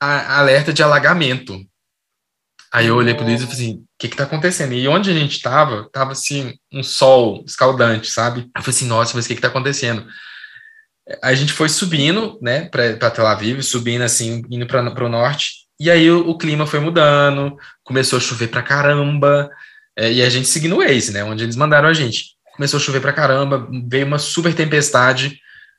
a, 0.00 0.38
alerta 0.38 0.72
de 0.72 0.82
alagamento. 0.82 1.60
Aí 2.74 2.88
eu 2.88 2.96
olhei 2.96 3.14
pro 3.14 3.24
Luiz 3.24 3.40
e 3.40 3.44
falei 3.44 3.54
assim, 3.56 3.74
o 3.74 3.84
que 3.96 4.08
que 4.08 4.16
tá 4.16 4.24
acontecendo? 4.24 4.74
E 4.74 4.88
onde 4.88 5.08
a 5.08 5.14
gente 5.14 5.40
tava, 5.40 5.88
tava 5.92 6.10
assim, 6.10 6.54
um 6.72 6.82
sol 6.82 7.44
escaldante, 7.46 8.10
sabe? 8.10 8.40
Eu 8.40 8.62
falei 8.62 8.76
assim, 8.76 8.88
nossa, 8.88 9.12
mas 9.14 9.24
o 9.24 9.28
que 9.28 9.36
que 9.36 9.40
tá 9.40 9.46
acontecendo? 9.46 10.04
A 11.22 11.32
gente 11.34 11.52
foi 11.52 11.68
subindo, 11.68 12.36
né, 12.42 12.64
pra 12.64 13.10
Tel 13.12 13.28
Aviv, 13.28 13.62
subindo 13.62 14.02
assim, 14.02 14.42
indo 14.50 14.66
pra, 14.66 14.90
pro 14.90 15.08
norte, 15.08 15.68
e 15.78 15.88
aí 15.88 16.10
o, 16.10 16.28
o 16.28 16.36
clima 16.36 16.66
foi 16.66 16.80
mudando, 16.80 17.56
começou 17.84 18.16
a 18.16 18.20
chover 18.20 18.48
pra 18.48 18.60
caramba, 18.60 19.48
é, 19.96 20.12
e 20.12 20.20
a 20.20 20.28
gente 20.28 20.48
seguindo 20.48 20.74
o 20.74 20.78
Waze, 20.78 21.12
né, 21.12 21.22
onde 21.22 21.44
eles 21.44 21.54
mandaram 21.54 21.88
a 21.88 21.92
gente. 21.92 22.34
Começou 22.56 22.78
a 22.78 22.82
chover 22.82 23.00
pra 23.00 23.12
caramba, 23.12 23.68
veio 23.86 24.04
uma 24.04 24.18
super 24.18 24.52
tempestade. 24.52 25.38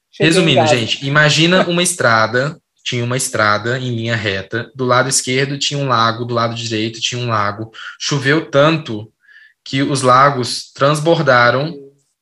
Cheguei 0.09 0.31
Resumindo, 0.31 0.65
gente, 0.67 1.05
imagina 1.05 1.67
uma 1.67 1.83
estrada 1.83 2.57
tinha 2.85 3.03
uma 3.03 3.17
estrada 3.17 3.79
em 3.79 3.95
linha 3.95 4.15
reta, 4.15 4.71
do 4.75 4.85
lado 4.85 5.09
esquerdo 5.09 5.57
tinha 5.57 5.79
um 5.79 5.87
lago, 5.87 6.23
do 6.23 6.35
lado 6.35 6.53
direito 6.53 7.01
tinha 7.01 7.19
um 7.19 7.27
lago. 7.27 7.71
Choveu 7.99 8.45
tanto 8.49 9.11
que 9.63 9.81
os 9.81 10.03
lagos 10.03 10.71
transbordaram 10.71 11.75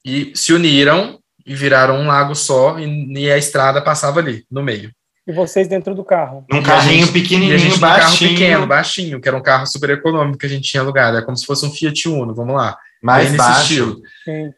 e 0.06 0.32
se 0.34 0.54
uniram 0.54 1.20
e 1.46 1.54
viraram 1.54 2.00
um 2.00 2.08
lago 2.08 2.34
só 2.34 2.80
e, 2.80 3.14
e 3.14 3.30
a 3.30 3.38
estrada 3.38 3.82
passava 3.82 4.22
ali, 4.22 4.46
no 4.50 4.64
meio. 4.64 4.90
E 5.28 5.34
vocês 5.34 5.68
dentro 5.68 5.94
do 5.94 6.04
carro? 6.04 6.46
Num 6.50 6.64
carrinho 6.64 7.06
gente, 7.06 7.14
pequenininho, 7.14 7.52
e 7.52 7.56
a 7.56 7.58
gente 7.58 7.80
baixinho. 7.80 8.02
carro 8.02 8.18
pequeno, 8.18 8.68
baixinho, 8.68 9.22
que 9.22 9.28
era 9.28 9.38
um 9.38 9.44
carro 9.44 9.68
super 9.68 9.90
econômico 9.90 10.38
que 10.38 10.46
a 10.46 10.50
gente 10.50 10.70
tinha 10.70 10.82
alugado. 10.82 11.18
É 11.18 11.22
como 11.22 11.36
se 11.36 11.46
fosse 11.46 11.66
um 11.66 11.72
Fiat 11.72 12.08
Uno, 12.08 12.34
vamos 12.34 12.56
lá. 12.56 12.78
Mais 13.02 13.36
baixo. 13.36 14.02
Sim 14.24 14.54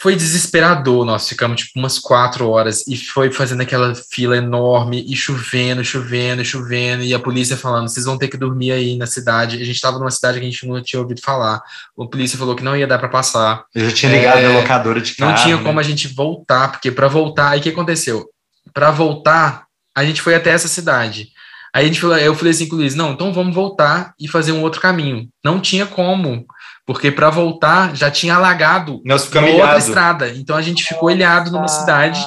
foi 0.00 0.14
desesperador. 0.14 1.04
Nós 1.04 1.28
ficamos 1.28 1.62
tipo 1.62 1.78
umas 1.78 1.98
quatro 1.98 2.48
horas 2.48 2.86
e 2.86 2.96
foi 2.96 3.30
fazendo 3.30 3.62
aquela 3.62 3.94
fila 3.94 4.36
enorme 4.36 5.04
e 5.08 5.16
chovendo, 5.16 5.84
chovendo, 5.84 6.44
chovendo. 6.44 7.02
E 7.02 7.14
a 7.14 7.18
polícia 7.18 7.56
falando: 7.56 7.88
vocês 7.88 8.04
vão 8.04 8.18
ter 8.18 8.28
que 8.28 8.36
dormir 8.36 8.72
aí 8.72 8.96
na 8.96 9.06
cidade. 9.06 9.56
A 9.56 9.64
gente 9.64 9.76
estava 9.76 9.98
numa 9.98 10.10
cidade 10.10 10.38
que 10.38 10.46
a 10.46 10.50
gente 10.50 10.66
não 10.66 10.82
tinha 10.82 11.00
ouvido 11.00 11.20
falar. 11.22 11.62
A 11.98 12.06
polícia 12.06 12.38
falou 12.38 12.54
que 12.54 12.64
não 12.64 12.76
ia 12.76 12.86
dar 12.86 12.98
para 12.98 13.08
passar. 13.08 13.64
Eu 13.74 13.88
já 13.88 13.94
tinha 13.94 14.12
ligado 14.12 14.38
é, 14.38 14.48
na 14.48 14.60
locadora 14.60 15.00
de 15.00 15.14
carro. 15.14 15.30
Não 15.30 15.42
tinha 15.42 15.56
né? 15.56 15.62
como 15.62 15.80
a 15.80 15.82
gente 15.82 16.08
voltar, 16.08 16.72
porque 16.72 16.90
para 16.90 17.08
voltar, 17.08 17.50
aí 17.50 17.60
o 17.60 17.62
que 17.62 17.70
aconteceu? 17.70 18.26
Para 18.74 18.90
voltar, 18.90 19.64
a 19.96 20.04
gente 20.04 20.20
foi 20.20 20.34
até 20.34 20.50
essa 20.50 20.68
cidade. 20.68 21.28
Aí 21.74 21.84
a 21.84 21.88
gente 21.88 22.00
falou, 22.00 22.16
eu 22.16 22.34
falei 22.34 22.52
assim 22.52 22.68
com 22.68 22.74
o 22.74 22.78
Luiz: 22.78 22.94
não, 22.94 23.12
então 23.12 23.32
vamos 23.32 23.54
voltar 23.54 24.14
e 24.20 24.28
fazer 24.28 24.52
um 24.52 24.62
outro 24.62 24.80
caminho. 24.80 25.28
Não 25.44 25.60
tinha 25.60 25.86
como 25.86 26.46
porque 26.86 27.10
para 27.10 27.28
voltar 27.28 27.94
já 27.96 28.10
tinha 28.10 28.36
alagado 28.36 29.02
Nós 29.04 29.30
uma 29.30 29.48
outra 29.48 29.78
estrada. 29.78 30.28
Então 30.30 30.56
a 30.56 30.62
gente 30.62 30.84
ficou 30.84 31.10
ilhado 31.10 31.50
numa 31.50 31.66
cidade 31.66 32.24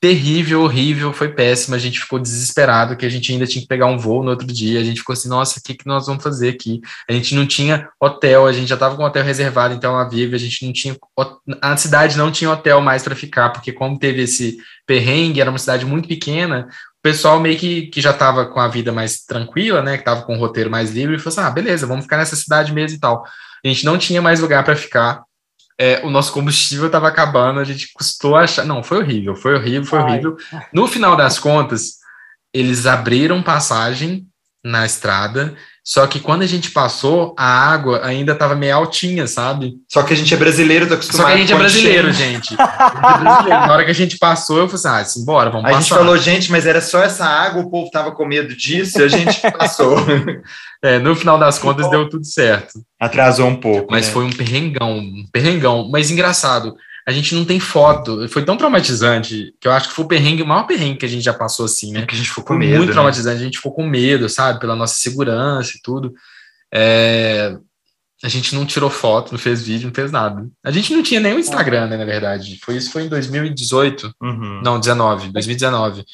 terrível, 0.00 0.62
horrível, 0.62 1.12
foi 1.12 1.28
péssima. 1.28 1.76
A 1.76 1.78
gente 1.78 2.00
ficou 2.00 2.18
desesperado 2.18 2.96
que 2.96 3.04
a 3.04 3.08
gente 3.08 3.30
ainda 3.32 3.46
tinha 3.46 3.60
que 3.60 3.68
pegar 3.68 3.86
um 3.86 3.98
voo 3.98 4.22
no 4.22 4.30
outro 4.30 4.46
dia. 4.46 4.80
A 4.80 4.84
gente 4.84 5.00
ficou 5.00 5.12
assim, 5.12 5.28
nossa, 5.28 5.58
o 5.58 5.62
que, 5.62 5.74
que 5.74 5.86
nós 5.86 6.06
vamos 6.06 6.22
fazer 6.22 6.48
aqui? 6.48 6.80
A 7.06 7.12
gente 7.12 7.34
não 7.34 7.44
tinha 7.44 7.88
hotel, 8.00 8.46
a 8.46 8.52
gente 8.52 8.68
já 8.68 8.76
estava 8.76 8.96
com 8.96 9.02
o 9.02 9.06
hotel 9.06 9.22
reservado 9.22 9.74
em 9.74 9.78
Tel 9.78 9.94
Aviv, 9.94 10.34
a 10.34 10.38
gente 10.38 10.64
não 10.64 10.72
tinha 10.72 10.96
a 11.60 11.76
cidade 11.76 12.16
não 12.16 12.32
tinha 12.32 12.50
hotel 12.50 12.80
mais 12.80 13.02
para 13.02 13.14
ficar, 13.14 13.50
porque 13.50 13.72
como 13.72 13.98
teve 13.98 14.22
esse 14.22 14.56
perrengue, 14.86 15.40
era 15.40 15.50
uma 15.50 15.58
cidade 15.58 15.84
muito 15.84 16.08
pequena, 16.08 16.66
o 16.98 17.02
pessoal 17.02 17.38
meio 17.38 17.58
que, 17.58 17.88
que 17.88 18.00
já 18.00 18.10
estava 18.10 18.46
com 18.46 18.60
a 18.60 18.68
vida 18.68 18.92
mais 18.92 19.20
tranquila, 19.24 19.82
né, 19.82 19.96
que 19.96 20.02
estava 20.02 20.22
com 20.22 20.36
o 20.36 20.38
roteiro 20.38 20.70
mais 20.70 20.90
livre, 20.92 21.16
e 21.16 21.18
falou 21.18 21.38
assim, 21.38 21.48
ah, 21.48 21.50
beleza, 21.50 21.86
vamos 21.86 22.04
ficar 22.04 22.16
nessa 22.16 22.36
cidade 22.36 22.72
mesmo 22.72 22.96
e 22.96 23.00
tal. 23.00 23.22
A 23.64 23.68
gente 23.68 23.84
não 23.84 23.98
tinha 23.98 24.22
mais 24.22 24.40
lugar 24.40 24.64
para 24.64 24.76
ficar. 24.76 25.22
É, 25.78 26.04
o 26.04 26.10
nosso 26.10 26.32
combustível 26.32 26.86
estava 26.86 27.08
acabando, 27.08 27.60
a 27.60 27.64
gente 27.64 27.92
custou 27.92 28.36
achar. 28.36 28.64
Não, 28.64 28.82
foi 28.82 28.98
horrível, 28.98 29.34
foi 29.34 29.54
horrível, 29.54 29.84
foi 29.84 29.98
Ai. 29.98 30.04
horrível. 30.04 30.36
No 30.72 30.86
final 30.86 31.16
das 31.16 31.38
contas, 31.38 31.98
eles 32.52 32.86
abriram 32.86 33.42
passagem 33.42 34.26
na 34.62 34.84
estrada 34.84 35.56
só 35.90 36.06
que 36.06 36.20
quando 36.20 36.42
a 36.42 36.46
gente 36.46 36.70
passou, 36.70 37.34
a 37.36 37.68
água 37.68 38.06
ainda 38.06 38.30
estava 38.30 38.54
meio 38.54 38.76
altinha, 38.76 39.26
sabe? 39.26 39.74
Só 39.88 40.04
que 40.04 40.12
a 40.12 40.16
gente 40.16 40.32
é 40.32 40.36
brasileiro, 40.36 40.86
tá 40.86 40.94
acostumado 40.94 41.26
Só 41.26 41.26
que 41.26 41.32
a 41.32 41.36
gente 41.38 41.52
é 41.52 41.56
brasileiro, 41.56 42.12
gente. 42.12 42.56
Na 43.48 43.72
hora 43.72 43.84
que 43.84 43.90
a 43.90 43.94
gente 43.94 44.16
passou, 44.16 44.58
eu 44.58 44.68
falei 44.68 45.00
assim, 45.00 45.22
ah, 45.22 45.24
bora, 45.26 45.50
vamos 45.50 45.64
a 45.64 45.68
passar. 45.70 45.78
A 45.78 45.80
gente 45.80 45.92
falou, 45.92 46.16
gente, 46.16 46.52
mas 46.52 46.64
era 46.64 46.80
só 46.80 47.02
essa 47.02 47.24
água, 47.24 47.62
o 47.62 47.68
povo 47.68 47.90
tava 47.90 48.12
com 48.12 48.24
medo 48.24 48.56
disso, 48.56 49.00
e 49.00 49.02
a 49.02 49.08
gente 49.08 49.40
passou. 49.50 49.96
é, 50.80 51.00
no 51.00 51.16
final 51.16 51.36
das 51.36 51.58
contas, 51.58 51.90
deu 51.90 52.08
tudo 52.08 52.24
certo. 52.24 52.74
Atrasou 53.00 53.48
um 53.48 53.56
pouco. 53.56 53.88
Mas 53.90 54.06
né? 54.06 54.12
foi 54.12 54.24
um 54.24 54.30
perrengão, 54.30 54.96
um 54.96 55.24
perrengão. 55.32 55.88
Mas 55.90 56.08
engraçado, 56.08 56.76
a 57.06 57.12
gente 57.12 57.34
não 57.34 57.44
tem 57.44 57.58
foto. 57.58 58.28
Foi 58.28 58.44
tão 58.44 58.56
traumatizante 58.56 59.54
que 59.60 59.66
eu 59.66 59.72
acho 59.72 59.88
que 59.88 59.94
foi 59.94 60.04
o 60.04 60.08
perrengue, 60.08 60.42
o 60.42 60.46
maior 60.46 60.64
perrengue 60.64 60.98
que 60.98 61.06
a 61.06 61.08
gente 61.08 61.24
já 61.24 61.32
passou 61.32 61.64
assim, 61.66 61.92
né? 61.92 62.00
É 62.00 62.06
que 62.06 62.14
a 62.14 62.18
gente 62.18 62.28
ficou 62.28 62.44
com 62.44 62.54
medo. 62.54 62.76
Muito 62.76 62.88
né? 62.88 62.92
traumatizante, 62.92 63.40
a 63.40 63.44
gente 63.44 63.56
ficou 63.56 63.72
com 63.72 63.86
medo, 63.86 64.28
sabe? 64.28 64.60
Pela 64.60 64.76
nossa 64.76 64.94
segurança 64.94 65.76
e 65.76 65.80
tudo. 65.82 66.14
É... 66.72 67.56
A 68.22 68.28
gente 68.28 68.54
não 68.54 68.66
tirou 68.66 68.90
foto, 68.90 69.32
não 69.32 69.38
fez 69.38 69.62
vídeo, 69.62 69.86
não 69.86 69.94
fez 69.94 70.12
nada. 70.12 70.46
A 70.62 70.70
gente 70.70 70.94
não 70.94 71.02
tinha 71.02 71.34
o 71.34 71.38
Instagram, 71.38 71.86
né, 71.86 71.96
na 71.96 72.04
verdade. 72.04 72.58
Foi 72.62 72.76
isso 72.76 72.92
foi 72.92 73.04
em 73.04 73.08
2018. 73.08 74.14
Uhum. 74.20 74.60
Não, 74.62 74.78
19, 74.78 75.32
2019. 75.32 76.04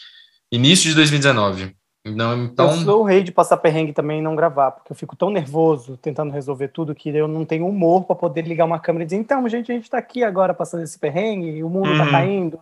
Início 0.53 0.89
de 0.89 0.95
2019. 0.95 1.75
Não, 2.07 2.45
então... 2.45 2.71
Eu 2.71 2.77
sou 2.79 3.01
o 3.01 3.05
rei 3.05 3.23
de 3.23 3.33
passar 3.33 3.57
perrengue 3.57 3.93
também 3.93 4.21
e 4.21 4.23
não 4.23 4.37
gravar, 4.37 4.71
porque 4.71 4.93
eu 4.93 4.97
fico 4.97 5.17
tão 5.17 5.31
nervoso 5.31 5.97
tentando 5.97 6.33
resolver 6.33 6.69
tudo 6.69 6.95
que 6.95 7.09
eu 7.09 7.27
não 7.27 7.45
tenho 7.45 7.67
humor 7.67 8.05
para 8.05 8.15
poder 8.15 8.43
ligar 8.43 8.65
uma 8.65 8.79
câmera 8.79 9.03
e 9.03 9.07
dizer, 9.07 9.17
então, 9.17 9.49
gente, 9.49 9.73
a 9.73 9.75
gente 9.75 9.85
está 9.85 9.99
aqui 9.99 10.23
agora 10.23 10.55
passando 10.55 10.85
esse 10.85 10.99
perrengue, 10.99 11.63
o 11.63 11.69
mundo 11.69 11.91
está 11.91 12.05
uhum. 12.05 12.11
caindo. 12.11 12.61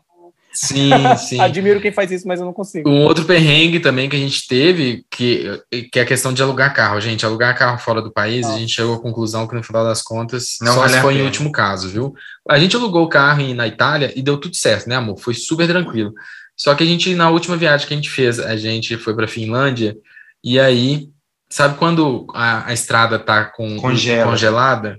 Sim, 0.54 0.90
sim. 1.18 1.40
Admiro 1.40 1.80
quem 1.80 1.92
faz 1.92 2.10
isso, 2.12 2.26
mas 2.28 2.38
eu 2.38 2.46
não 2.46 2.52
consigo. 2.52 2.88
Um 2.88 3.02
outro 3.02 3.24
perrengue 3.24 3.80
também 3.80 4.08
que 4.08 4.14
a 4.14 4.18
gente 4.18 4.46
teve, 4.46 5.04
que, 5.10 5.60
que 5.92 5.98
é 5.98 6.02
a 6.02 6.06
questão 6.06 6.32
de 6.32 6.42
alugar 6.42 6.72
carro. 6.72 7.00
Gente, 7.00 7.26
alugar 7.26 7.58
carro 7.58 7.78
fora 7.78 8.00
do 8.00 8.12
país, 8.12 8.42
Nossa. 8.42 8.54
a 8.54 8.58
gente 8.60 8.72
chegou 8.72 8.94
à 8.94 9.00
conclusão 9.00 9.48
que 9.48 9.54
no 9.54 9.62
final 9.62 9.84
das 9.84 10.00
contas, 10.00 10.56
não 10.62 10.74
só 10.74 10.88
se 10.88 11.00
foi 11.00 11.16
em 11.16 11.22
último 11.22 11.50
caso, 11.50 11.88
viu? 11.88 12.14
A 12.48 12.58
gente 12.58 12.76
alugou 12.76 13.04
o 13.04 13.08
carro 13.08 13.42
na 13.52 13.66
Itália 13.66 14.12
e 14.14 14.22
deu 14.22 14.38
tudo 14.38 14.54
certo, 14.54 14.88
né, 14.88 14.94
amor? 14.94 15.18
Foi 15.18 15.34
super 15.34 15.66
tranquilo. 15.66 16.14
Só 16.56 16.74
que 16.74 16.82
a 16.84 16.86
gente, 16.86 17.14
na 17.14 17.30
última 17.30 17.56
viagem 17.56 17.86
que 17.86 17.94
a 17.94 17.96
gente 17.96 18.10
fez, 18.10 18.38
a 18.38 18.56
gente 18.56 18.96
foi 18.96 19.14
para 19.14 19.26
Finlândia 19.28 19.96
e 20.42 20.60
aí, 20.60 21.08
sabe 21.48 21.78
quando 21.78 22.26
a, 22.34 22.68
a 22.68 22.72
estrada 22.74 23.18
tá 23.18 23.46
com, 23.46 23.78
Congela. 23.78 24.30
congelada? 24.30 24.98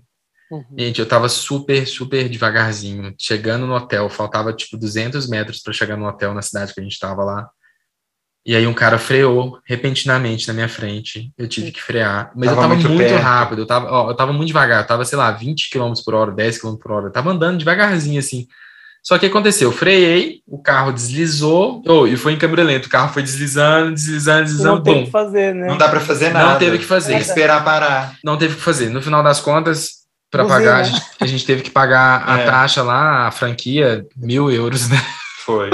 Uhum. 0.51 0.63
Gente, 0.77 0.99
eu 0.99 1.07
tava 1.07 1.29
super, 1.29 1.87
super 1.87 2.27
devagarzinho. 2.27 3.13
Chegando 3.19 3.67
no 3.67 3.75
hotel, 3.75 4.09
faltava 4.09 4.53
tipo 4.53 4.77
200 4.77 5.27
metros 5.29 5.61
para 5.61 5.73
chegar 5.73 5.97
no 5.97 6.07
hotel 6.07 6.33
na 6.33 6.41
cidade 6.41 6.73
que 6.73 6.79
a 6.79 6.83
gente 6.83 6.99
tava 6.99 7.23
lá. 7.23 7.47
E 8.43 8.55
aí 8.55 8.67
um 8.67 8.73
cara 8.73 8.99
freou 8.99 9.59
repentinamente 9.65 10.47
na 10.47 10.53
minha 10.53 10.69
frente. 10.69 11.31
Eu 11.35 11.47
tive 11.47 11.71
que 11.71 11.81
frear. 11.81 12.31
Mas 12.35 12.49
tava 12.49 12.57
eu 12.57 12.61
tava 12.61 12.75
muito, 12.75 12.89
muito 12.89 13.15
rápido. 13.15 13.61
Eu 13.63 13.65
tava, 13.67 13.91
ó, 13.91 14.09
eu 14.11 14.15
tava 14.15 14.33
muito 14.33 14.47
devagar. 14.47 14.83
Eu 14.83 14.87
tava, 14.87 15.03
sei 15.03 15.17
lá, 15.17 15.31
20 15.31 15.69
km 15.71 15.93
por 16.03 16.13
hora, 16.13 16.31
10 16.31 16.59
km 16.59 16.75
por 16.75 16.91
hora. 16.91 17.07
Eu 17.07 17.11
tava 17.11 17.31
andando 17.31 17.57
devagarzinho 17.57 18.19
assim. 18.19 18.47
Só 19.05 19.19
que 19.19 19.27
aconteceu? 19.27 19.69
Eu 19.69 19.71
freiei, 19.71 20.41
o 20.47 20.57
carro 20.57 20.91
deslizou, 20.91 21.83
oh, 21.87 22.07
e 22.07 22.17
foi 22.17 22.33
em 22.33 22.39
câmera 22.39 22.63
lenta. 22.63 22.87
O 22.87 22.89
carro 22.89 23.13
foi 23.13 23.21
deslizando, 23.21 23.93
deslizando, 23.93 24.45
deslizando. 24.45 24.75
Não 24.77 24.83
teve 24.83 25.05
que 25.05 25.11
fazer, 25.11 25.53
né? 25.53 25.67
Não 25.67 25.77
dá 25.77 25.89
para 25.89 25.99
fazer 25.99 26.29
nada. 26.33 26.53
Não 26.53 26.57
teve 26.57 26.79
que 26.79 26.85
fazer. 26.85 27.09
Tem 27.09 27.19
que 27.21 27.27
esperar 27.27 27.63
parar. 27.63 28.15
Não 28.23 28.35
teve 28.35 28.55
que 28.55 28.61
fazer. 28.61 28.89
No 28.89 29.03
final 29.03 29.21
das 29.21 29.39
contas, 29.39 30.05
para 30.31 30.43
pagar, 30.45 30.77
a 30.77 30.83
gente, 30.83 31.01
a 31.21 31.25
gente, 31.27 31.45
teve 31.45 31.61
que 31.61 31.69
pagar 31.69 32.27
a 32.27 32.39
é. 32.39 32.45
taxa 32.45 32.81
lá, 32.81 33.27
a 33.27 33.31
franquia, 33.31 34.03
mil 34.17 34.49
euros, 34.49 34.89
né? 34.89 34.97
Foi. 35.45 35.69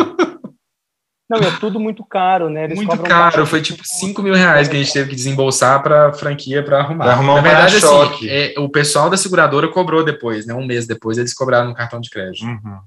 Não, 1.30 1.38
é 1.38 1.52
tudo 1.58 1.80
muito 1.80 2.04
caro, 2.04 2.50
né? 2.50 2.66
Eles 2.66 2.76
muito 2.76 2.98
caro, 2.98 3.46
foi 3.46 3.62
tipo 3.62 3.82
5 3.86 4.22
mil 4.22 4.34
reais 4.34 4.68
que 4.68 4.76
a 4.76 4.80
gente 4.80 4.92
teve 4.92 5.10
que 5.10 5.16
desembolsar 5.16 5.82
para 5.82 6.10
a 6.10 6.14
franquia 6.14 6.62
para 6.62 6.80
arrumar. 6.80 7.06
Pra 7.06 7.14
arrumar 7.14 7.36
Na 7.36 7.42
verdade, 7.42 7.78
assim, 7.78 8.28
é, 8.28 8.54
o 8.58 8.68
pessoal 8.68 9.10
da 9.10 9.16
seguradora 9.16 9.70
cobrou 9.70 10.04
depois, 10.04 10.46
né? 10.46 10.54
Um 10.54 10.66
mês 10.66 10.86
depois 10.86 11.18
eles 11.18 11.34
cobraram 11.34 11.70
no 11.70 11.74
cartão 11.74 12.02
de 12.02 12.10
crédito. 12.10 12.46
Uhum. 12.46 12.82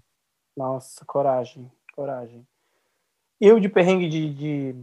Nossa, 0.57 1.05
coragem, 1.05 1.71
coragem. 1.95 2.47
Eu 3.41 3.59
de 3.59 3.69
perrengue 3.69 4.09
de, 4.09 4.33
de, 4.33 4.75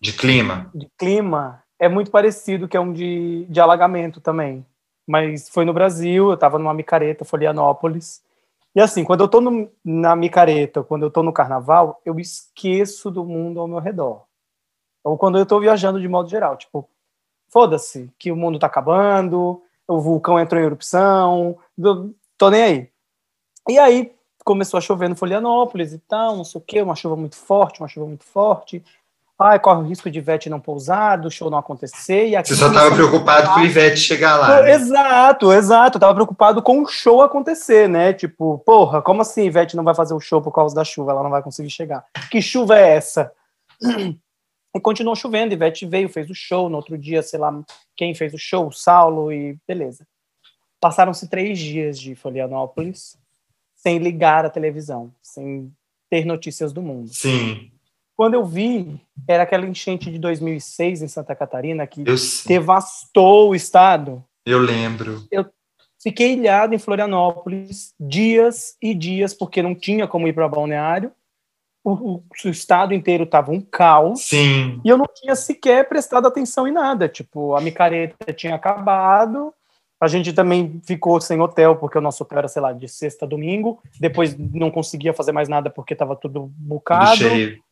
de 0.00 0.12
clima. 0.12 0.70
De 0.74 0.88
clima 0.98 1.62
é 1.78 1.88
muito 1.88 2.10
parecido, 2.10 2.66
que 2.66 2.76
é 2.76 2.80
um 2.80 2.92
de, 2.92 3.46
de 3.46 3.60
alagamento 3.60 4.20
também 4.20 4.64
mas 5.10 5.48
foi 5.48 5.64
no 5.64 5.72
Brasil, 5.72 6.28
eu 6.28 6.34
estava 6.34 6.56
numa 6.56 6.72
micareta, 6.72 7.24
Florianópolis. 7.24 8.22
E 8.72 8.80
assim, 8.80 9.02
quando 9.02 9.22
eu 9.22 9.26
estou 9.26 9.42
na 9.84 10.14
micareta, 10.14 10.84
quando 10.84 11.02
eu 11.02 11.08
estou 11.08 11.24
no 11.24 11.32
carnaval, 11.32 12.00
eu 12.04 12.20
esqueço 12.20 13.10
do 13.10 13.24
mundo 13.24 13.58
ao 13.58 13.66
meu 13.66 13.80
redor. 13.80 14.24
Ou 15.02 15.18
quando 15.18 15.36
eu 15.36 15.42
estou 15.42 15.60
viajando 15.60 16.00
de 16.00 16.06
modo 16.06 16.30
geral, 16.30 16.56
tipo, 16.56 16.88
foda-se, 17.48 18.08
que 18.16 18.30
o 18.30 18.36
mundo 18.36 18.54
está 18.54 18.68
acabando, 18.68 19.60
o 19.88 20.00
vulcão 20.00 20.38
entrou 20.38 20.62
em 20.62 20.66
erupção, 20.66 21.58
tô 22.38 22.48
nem 22.48 22.62
aí. 22.62 22.90
E 23.68 23.80
aí 23.80 24.14
começou 24.44 24.78
a 24.78 24.80
chover 24.80 25.08
no 25.08 25.16
Florianópolis 25.16 25.92
e 25.92 25.98
tal, 25.98 26.36
não 26.36 26.44
sei 26.44 26.60
o 26.60 26.64
quê, 26.64 26.82
uma 26.82 26.96
chuva 26.96 27.16
muito 27.16 27.36
forte, 27.36 27.80
uma 27.80 27.88
chuva 27.88 28.06
muito 28.06 28.24
forte 28.24 28.82
ai, 29.40 29.58
corre 29.58 29.80
o 29.80 29.86
risco 29.86 30.10
de 30.10 30.18
Ivete 30.18 30.50
não 30.50 30.60
pousar, 30.60 31.18
do 31.18 31.30
show 31.30 31.48
não 31.48 31.56
acontecer. 31.56 32.28
E 32.28 32.36
Você 32.36 32.54
só 32.54 32.68
estava 32.68 32.94
preocupado 32.94 33.54
com 33.54 33.60
o 33.60 33.64
Ivete 33.64 33.98
chegar 33.98 34.36
lá. 34.36 34.62
Né? 34.62 34.72
Exato, 34.72 35.50
exato. 35.50 35.96
Eu 35.96 36.00
tava 36.00 36.14
preocupado 36.14 36.62
com 36.62 36.82
o 36.82 36.86
show 36.86 37.22
acontecer, 37.22 37.88
né? 37.88 38.12
Tipo, 38.12 38.58
porra, 38.58 39.00
como 39.00 39.22
assim 39.22 39.44
Ivete 39.44 39.76
não 39.76 39.82
vai 39.84 39.94
fazer 39.94 40.12
o 40.12 40.20
show 40.20 40.42
por 40.42 40.52
causa 40.52 40.74
da 40.74 40.84
chuva? 40.84 41.12
Ela 41.12 41.22
não 41.22 41.30
vai 41.30 41.42
conseguir 41.42 41.70
chegar. 41.70 42.04
Que 42.30 42.42
chuva 42.42 42.78
é 42.78 42.96
essa? 42.96 43.32
E 44.72 44.78
continuou 44.78 45.16
chovendo, 45.16 45.52
Ivete 45.52 45.84
veio, 45.84 46.08
fez 46.08 46.30
o 46.30 46.34
show. 46.34 46.68
No 46.68 46.76
outro 46.76 46.96
dia, 46.96 47.24
sei 47.24 47.40
lá 47.40 47.52
quem 47.96 48.14
fez 48.14 48.32
o 48.32 48.38
show, 48.38 48.68
o 48.68 48.72
Saulo, 48.72 49.32
e 49.32 49.58
beleza. 49.66 50.06
Passaram-se 50.80 51.28
três 51.28 51.58
dias 51.58 51.98
de 51.98 52.14
Florianópolis 52.14 53.18
sem 53.82 53.98
ligar 53.98 54.44
a 54.44 54.50
televisão, 54.50 55.12
sem 55.22 55.72
ter 56.10 56.26
notícias 56.26 56.72
do 56.72 56.82
mundo. 56.82 57.08
Sim. 57.08 57.70
Quando 58.14 58.34
eu 58.34 58.44
vi, 58.44 59.00
era 59.26 59.44
aquela 59.44 59.66
enchente 59.66 60.10
de 60.10 60.18
2006 60.18 61.00
em 61.00 61.08
Santa 61.08 61.34
Catarina 61.34 61.86
que 61.86 62.04
devastou 62.46 63.50
o 63.50 63.54
estado. 63.54 64.22
Eu 64.44 64.58
lembro. 64.58 65.26
Eu 65.30 65.46
fiquei 66.02 66.34
ilhado 66.34 66.74
em 66.74 66.78
Florianópolis 66.78 67.94
dias 67.98 68.76
e 68.82 68.94
dias, 68.94 69.32
porque 69.32 69.62
não 69.62 69.74
tinha 69.74 70.06
como 70.06 70.28
ir 70.28 70.34
para 70.34 70.48
balneário. 70.48 71.12
O, 71.82 71.92
o, 71.92 72.24
o, 72.44 72.48
estado 72.48 72.92
inteiro 72.92 73.24
estava 73.24 73.50
um 73.50 73.60
caos. 73.62 74.20
Sim. 74.20 74.78
E 74.84 74.88
eu 74.90 74.98
não 74.98 75.06
tinha 75.14 75.34
sequer 75.34 75.88
prestado 75.88 76.26
atenção 76.28 76.68
em 76.68 76.72
nada. 76.72 77.08
Tipo, 77.08 77.56
a 77.56 77.60
micareta 77.62 78.34
tinha 78.34 78.54
acabado. 78.54 79.54
A 80.00 80.08
gente 80.08 80.32
também 80.32 80.80
ficou 80.82 81.20
sem 81.20 81.38
hotel, 81.40 81.76
porque 81.76 81.98
o 81.98 82.00
nosso 82.00 82.22
hotel 82.22 82.38
era, 82.38 82.48
sei 82.48 82.62
lá, 82.62 82.72
de 82.72 82.88
sexta 82.88 83.26
a 83.26 83.28
domingo. 83.28 83.82
Depois 84.00 84.34
não 84.38 84.70
conseguia 84.70 85.12
fazer 85.12 85.30
mais 85.30 85.46
nada 85.46 85.68
porque 85.68 85.92
estava 85.92 86.16
tudo 86.16 86.50
bucado. 86.56 87.16
Cheio. 87.16 87.62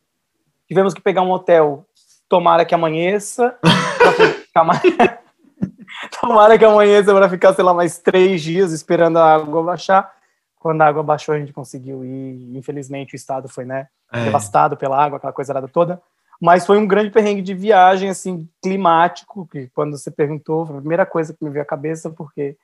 Tivemos 0.67 0.93
que 0.93 1.01
pegar 1.01 1.23
um 1.23 1.31
hotel, 1.31 1.83
tomara 2.29 2.63
que 2.63 2.75
amanheça. 2.75 3.57
tomara 6.21 6.57
que 6.57 6.65
amanheça 6.65 7.11
para 7.13 7.27
ficar, 7.27 7.53
sei 7.55 7.63
lá, 7.63 7.73
mais 7.73 7.97
três 7.97 8.43
dias 8.43 8.71
esperando 8.71 9.17
a 9.17 9.33
água 9.33 9.63
baixar. 9.63 10.13
Quando 10.59 10.81
a 10.81 10.85
água 10.85 11.01
baixou, 11.01 11.33
a 11.33 11.39
gente 11.39 11.51
conseguiu 11.51 12.05
ir. 12.05 12.55
Infelizmente, 12.55 13.15
o 13.15 13.17
estado 13.17 13.49
foi, 13.49 13.65
né, 13.65 13.87
é. 14.13 14.25
devastado 14.25 14.77
pela 14.77 15.03
água, 15.03 15.17
aquela 15.17 15.33
coisa 15.33 15.67
toda. 15.67 15.99
Mas 16.39 16.65
foi 16.65 16.77
um 16.77 16.87
grande 16.87 17.09
perrengue 17.09 17.41
de 17.41 17.53
viagem, 17.53 18.09
assim, 18.09 18.47
climático, 18.61 19.47
que 19.51 19.67
quando 19.75 19.97
você 19.97 20.09
perguntou, 20.09 20.65
foi 20.65 20.77
a 20.77 20.79
primeira 20.79 21.05
coisa 21.05 21.33
que 21.33 21.43
me 21.43 21.49
veio 21.49 21.63
à 21.63 21.65
cabeça, 21.65 22.09
porque 22.09 22.55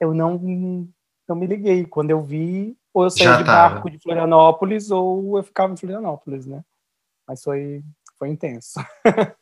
eu 0.00 0.12
não, 0.12 0.38
não 1.28 1.36
me 1.36 1.46
liguei. 1.46 1.84
Quando 1.84 2.10
eu 2.10 2.20
vi, 2.20 2.76
ou 2.92 3.04
eu 3.04 3.10
saía 3.10 3.36
de 3.36 3.44
barco 3.44 3.88
de 3.88 3.98
Florianópolis, 3.98 4.90
ou 4.90 5.36
eu 5.36 5.42
ficava 5.44 5.72
em 5.72 5.76
Florianópolis, 5.76 6.46
né? 6.46 6.64
mas 7.26 7.42
foi, 7.42 7.82
foi 8.18 8.28
intenso. 8.28 8.80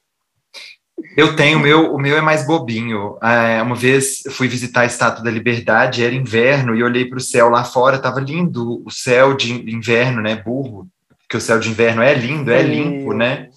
Eu 1.17 1.35
tenho, 1.35 1.59
o 1.59 1.61
meu, 1.61 1.95
o 1.95 1.99
meu 1.99 2.17
é 2.17 2.21
mais 2.21 2.47
bobinho. 2.47 3.19
É, 3.21 3.61
uma 3.61 3.75
vez 3.75 4.23
fui 4.31 4.47
visitar 4.47 4.83
a 4.83 4.87
Estátua 4.87 5.25
da 5.25 5.31
Liberdade, 5.31 6.05
era 6.05 6.15
inverno, 6.15 6.77
e 6.77 6.83
olhei 6.83 7.07
para 7.07 7.19
o 7.19 7.21
céu 7.21 7.49
lá 7.49 7.65
fora, 7.65 7.97
estava 7.97 8.21
lindo 8.21 8.83
o 8.87 8.91
céu 8.91 9.35
de 9.35 9.53
inverno, 9.69 10.23
né? 10.23 10.37
Burro, 10.37 10.87
porque 11.33 11.39
o 11.39 11.41
céu 11.41 11.59
de 11.59 11.71
inverno 11.71 12.03
é 12.03 12.13
lindo, 12.13 12.53
é 12.53 12.63
limpo, 12.63 13.15
né? 13.15 13.49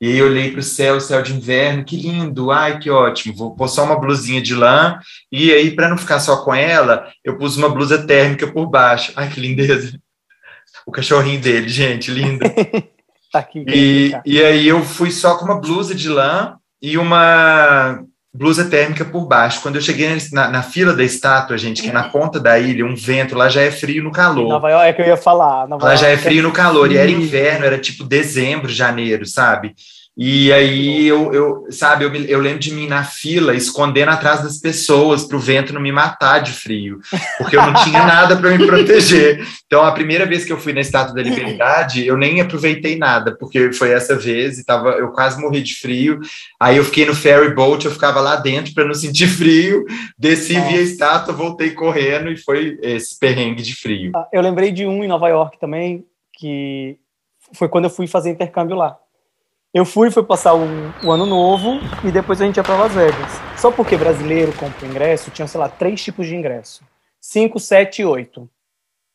E 0.00 0.08
aí 0.08 0.22
olhei 0.22 0.50
para 0.50 0.58
o 0.58 0.64
céu, 0.64 0.96
o 0.96 1.00
céu 1.00 1.22
de 1.22 1.32
inverno, 1.32 1.84
que 1.84 1.96
lindo, 1.96 2.50
ai 2.50 2.80
que 2.80 2.90
ótimo, 2.90 3.36
vou 3.36 3.54
pôr 3.54 3.68
só 3.68 3.84
uma 3.84 4.00
blusinha 4.00 4.42
de 4.42 4.54
lã, 4.54 4.98
e 5.30 5.52
aí 5.52 5.70
para 5.70 5.88
não 5.88 5.96
ficar 5.96 6.18
só 6.18 6.42
com 6.42 6.52
ela, 6.52 7.08
eu 7.22 7.38
pus 7.38 7.56
uma 7.56 7.68
blusa 7.68 8.04
térmica 8.04 8.50
por 8.50 8.66
baixo. 8.66 9.12
Ai 9.14 9.30
que 9.30 9.40
lindeza. 9.40 10.00
O 10.84 10.90
cachorrinho 10.90 11.40
dele, 11.40 11.68
gente, 11.68 12.10
lindo. 12.10 12.44
Tá 13.32 13.38
aqui, 13.38 13.64
e, 13.68 14.12
e 14.26 14.42
aí 14.42 14.66
eu 14.66 14.82
fui 14.82 15.12
só 15.12 15.36
com 15.36 15.44
uma 15.44 15.60
blusa 15.60 15.94
de 15.94 16.08
lã 16.08 16.56
e 16.82 16.98
uma 16.98 18.04
blusa 18.32 18.64
térmica 18.64 19.04
por 19.04 19.26
baixo. 19.26 19.60
Quando 19.60 19.76
eu 19.76 19.82
cheguei 19.82 20.16
na, 20.32 20.48
na, 20.48 20.62
fila 20.62 20.94
da 20.94 21.02
estátua, 21.02 21.58
gente, 21.58 21.82
que 21.82 21.88
é 21.88 21.92
na 21.92 22.08
ponta 22.08 22.38
da 22.38 22.58
ilha, 22.58 22.86
um 22.86 22.94
vento, 22.94 23.34
lá 23.34 23.48
já 23.48 23.60
é 23.62 23.70
frio 23.70 24.02
no 24.04 24.12
calor. 24.12 24.48
Nova 24.48 24.70
York 24.70 24.88
é 24.88 24.92
que 24.92 25.02
eu 25.02 25.06
ia 25.06 25.16
falar. 25.16 25.66
Nova 25.66 25.84
lá 25.84 25.92
York 25.92 26.04
já 26.04 26.08
é 26.10 26.16
frio 26.16 26.42
no 26.42 26.52
calor, 26.52 26.90
e 26.92 26.96
era 26.96 27.10
inverno, 27.10 27.66
era 27.66 27.78
tipo 27.78 28.04
dezembro, 28.04 28.68
janeiro, 28.68 29.26
sabe? 29.26 29.74
E 30.16 30.52
aí 30.52 31.06
eu, 31.06 31.32
eu 31.32 31.66
sabe, 31.70 32.04
eu, 32.04 32.14
eu 32.14 32.40
lembro 32.40 32.58
de 32.58 32.74
mim 32.74 32.86
na 32.86 33.04
fila, 33.04 33.54
escondendo 33.54 34.10
atrás 34.10 34.42
das 34.42 34.58
pessoas 34.58 35.24
para 35.24 35.36
o 35.36 35.40
vento 35.40 35.72
não 35.72 35.80
me 35.80 35.92
matar 35.92 36.40
de 36.40 36.52
frio, 36.52 37.00
porque 37.38 37.56
eu 37.56 37.62
não 37.62 37.72
tinha 37.84 38.02
nada 38.04 38.36
para 38.36 38.50
me 38.50 38.66
proteger. 38.66 39.46
Então, 39.64 39.82
a 39.82 39.92
primeira 39.92 40.26
vez 40.26 40.44
que 40.44 40.52
eu 40.52 40.58
fui 40.58 40.72
na 40.72 40.80
Estátua 40.80 41.14
da 41.14 41.22
Liberdade, 41.22 42.06
eu 42.06 42.16
nem 42.16 42.40
aproveitei 42.40 42.98
nada, 42.98 43.36
porque 43.36 43.72
foi 43.72 43.92
essa 43.92 44.16
vez 44.16 44.58
e 44.58 44.64
tava, 44.64 44.90
eu 44.90 45.10
quase 45.12 45.40
morri 45.40 45.62
de 45.62 45.74
frio. 45.74 46.20
Aí 46.60 46.76
eu 46.76 46.84
fiquei 46.84 47.06
no 47.06 47.14
ferry 47.14 47.54
boat, 47.54 47.84
eu 47.84 47.92
ficava 47.92 48.20
lá 48.20 48.36
dentro 48.36 48.74
para 48.74 48.84
não 48.84 48.94
sentir 48.94 49.28
frio, 49.28 49.84
desci, 50.18 50.54
vi 50.60 50.76
a 50.76 50.82
estátua, 50.82 51.32
voltei 51.32 51.70
correndo 51.70 52.30
e 52.30 52.36
foi 52.36 52.78
esse 52.82 53.18
perrengue 53.18 53.62
de 53.62 53.74
frio. 53.74 54.12
Ah, 54.14 54.28
eu 54.32 54.42
lembrei 54.42 54.72
de 54.72 54.86
um 54.86 55.04
em 55.04 55.08
Nova 55.08 55.28
York 55.28 55.58
também, 55.58 56.04
que 56.34 56.98
foi 57.54 57.68
quando 57.68 57.84
eu 57.84 57.90
fui 57.90 58.06
fazer 58.06 58.30
intercâmbio 58.30 58.76
lá. 58.76 58.98
Eu 59.72 59.84
fui, 59.84 60.10
fui 60.10 60.24
passar 60.24 60.54
o, 60.54 60.64
o, 61.04 61.12
ano 61.12 61.24
novo 61.24 61.78
e 62.04 62.10
depois 62.10 62.40
a 62.40 62.44
gente 62.44 62.56
ia 62.56 62.62
para 62.62 62.76
Las 62.76 62.92
Vegas. 62.92 63.40
Só 63.56 63.70
porque 63.70 63.96
brasileiro 63.96 64.52
compra 64.56 64.86
ingresso, 64.86 65.30
tinha, 65.30 65.46
sei 65.46 65.60
lá, 65.60 65.68
três 65.68 66.02
tipos 66.02 66.26
de 66.26 66.34
ingresso: 66.34 66.82
5, 67.20 67.60
7 67.60 68.02
e 68.02 68.04
8. 68.04 68.50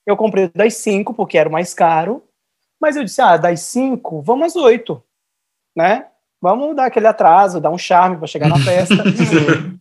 Eu 0.05 0.15
comprei 0.15 0.49
das 0.55 0.75
5 0.75 1.13
porque 1.13 1.37
era 1.37 1.49
o 1.49 1.51
mais 1.51 1.73
caro, 1.73 2.23
mas 2.79 2.95
eu 2.95 3.03
disse: 3.03 3.21
ah, 3.21 3.35
das 3.35 3.59
5, 3.61 4.21
vamos 4.21 4.47
às 4.47 4.55
8, 4.55 5.03
né? 5.75 6.07
Vamos 6.41 6.73
dar 6.73 6.85
aquele 6.85 7.07
atraso, 7.07 7.59
dar 7.59 7.71
um 7.71 7.77
charme 7.77 8.17
para 8.17 8.27
chegar 8.27 8.47
na 8.47 8.59
festa. 8.59 9.03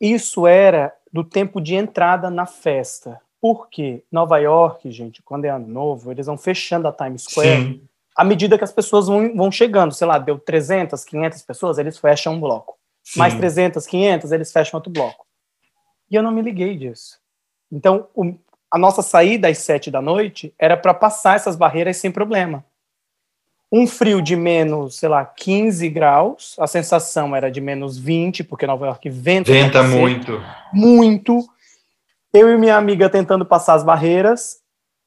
Isso 0.00 0.46
era 0.46 0.94
do 1.12 1.22
tempo 1.22 1.60
de 1.60 1.74
entrada 1.74 2.30
na 2.30 2.46
festa. 2.46 3.20
Porque 3.40 4.02
Nova 4.10 4.38
York, 4.38 4.90
gente, 4.90 5.22
quando 5.22 5.44
é 5.44 5.50
ano 5.50 5.68
novo, 5.68 6.10
eles 6.10 6.26
vão 6.26 6.38
fechando 6.38 6.88
a 6.88 6.92
Times 6.92 7.24
Square. 7.24 7.62
Sim. 7.62 7.88
À 8.16 8.24
medida 8.24 8.56
que 8.56 8.64
as 8.64 8.72
pessoas 8.72 9.06
vão, 9.06 9.34
vão 9.34 9.50
chegando, 9.50 9.92
sei 9.92 10.06
lá, 10.06 10.18
deu 10.18 10.38
300, 10.38 11.04
500 11.04 11.42
pessoas, 11.42 11.78
eles 11.78 11.98
fecham 11.98 12.34
um 12.34 12.40
bloco. 12.40 12.76
Sim. 13.02 13.18
Mais 13.18 13.34
300, 13.34 13.86
500, 13.86 14.32
eles 14.32 14.52
fecham 14.52 14.78
outro 14.78 14.92
bloco. 14.92 15.26
E 16.10 16.14
eu 16.14 16.22
não 16.22 16.30
me 16.30 16.42
liguei 16.42 16.76
disso. 16.76 17.18
Então, 17.70 18.08
o, 18.14 18.34
a 18.70 18.78
nossa 18.78 19.02
saída 19.02 19.48
às 19.48 19.58
sete 19.58 19.90
da 19.90 20.00
noite 20.00 20.54
era 20.58 20.76
para 20.76 20.94
passar 20.94 21.36
essas 21.36 21.56
barreiras 21.56 21.96
sem 21.96 22.10
problema. 22.10 22.64
Um 23.72 23.86
frio 23.86 24.22
de 24.22 24.36
menos, 24.36 24.96
sei 24.98 25.08
lá, 25.08 25.24
15 25.24 25.88
graus, 25.88 26.54
a 26.60 26.66
sensação 26.66 27.34
era 27.34 27.50
de 27.50 27.60
menos 27.60 27.98
20, 27.98 28.44
porque 28.44 28.66
Nova 28.66 28.86
York 28.86 29.10
venta. 29.10 29.50
Venta 29.50 29.82
muito. 29.82 30.40
Muito 30.72 31.44
eu 32.34 32.50
e 32.50 32.58
minha 32.58 32.76
amiga 32.76 33.08
tentando 33.08 33.46
passar 33.46 33.74
as 33.74 33.84
barreiras, 33.84 34.60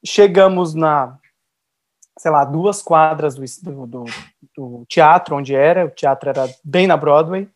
chegamos 0.03 0.74
na, 0.74 1.20
sei 2.18 2.32
lá, 2.32 2.43
duas 2.43 2.82
quadras 2.82 3.36
do, 3.36 3.88
do, 3.88 4.05
do, 4.55 4.86
teatro 4.88 5.36
onde 5.36 5.55
era, 5.55 5.86
o 5.86 5.89
teatro 5.89 6.30
era 6.30 6.49
bem 6.63 6.88
na 6.88 6.97
Broadway. 6.97 7.47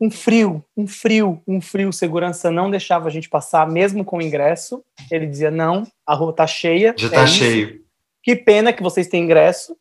Um 0.00 0.10
frio, 0.10 0.64
um 0.76 0.86
frio, 0.86 1.42
um 1.46 1.60
frio. 1.60 1.92
Segurança 1.92 2.50
não 2.50 2.70
deixava 2.70 3.08
a 3.08 3.10
gente 3.10 3.28
passar, 3.28 3.68
mesmo 3.68 4.04
com 4.04 4.18
o 4.18 4.22
ingresso. 4.22 4.84
Ele 5.10 5.26
dizia: 5.26 5.50
não, 5.50 5.84
a 6.06 6.14
rua 6.14 6.32
tá 6.32 6.46
cheia. 6.46 6.94
Já 6.96 7.10
tá 7.10 7.22
é 7.22 7.26
cheio. 7.26 7.84
Que 8.22 8.36
pena 8.36 8.72
que 8.72 8.82
vocês 8.82 9.08
têm 9.08 9.24
ingresso. 9.24 9.76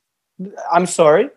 I'm 0.73 0.87
sorry. 0.87 1.31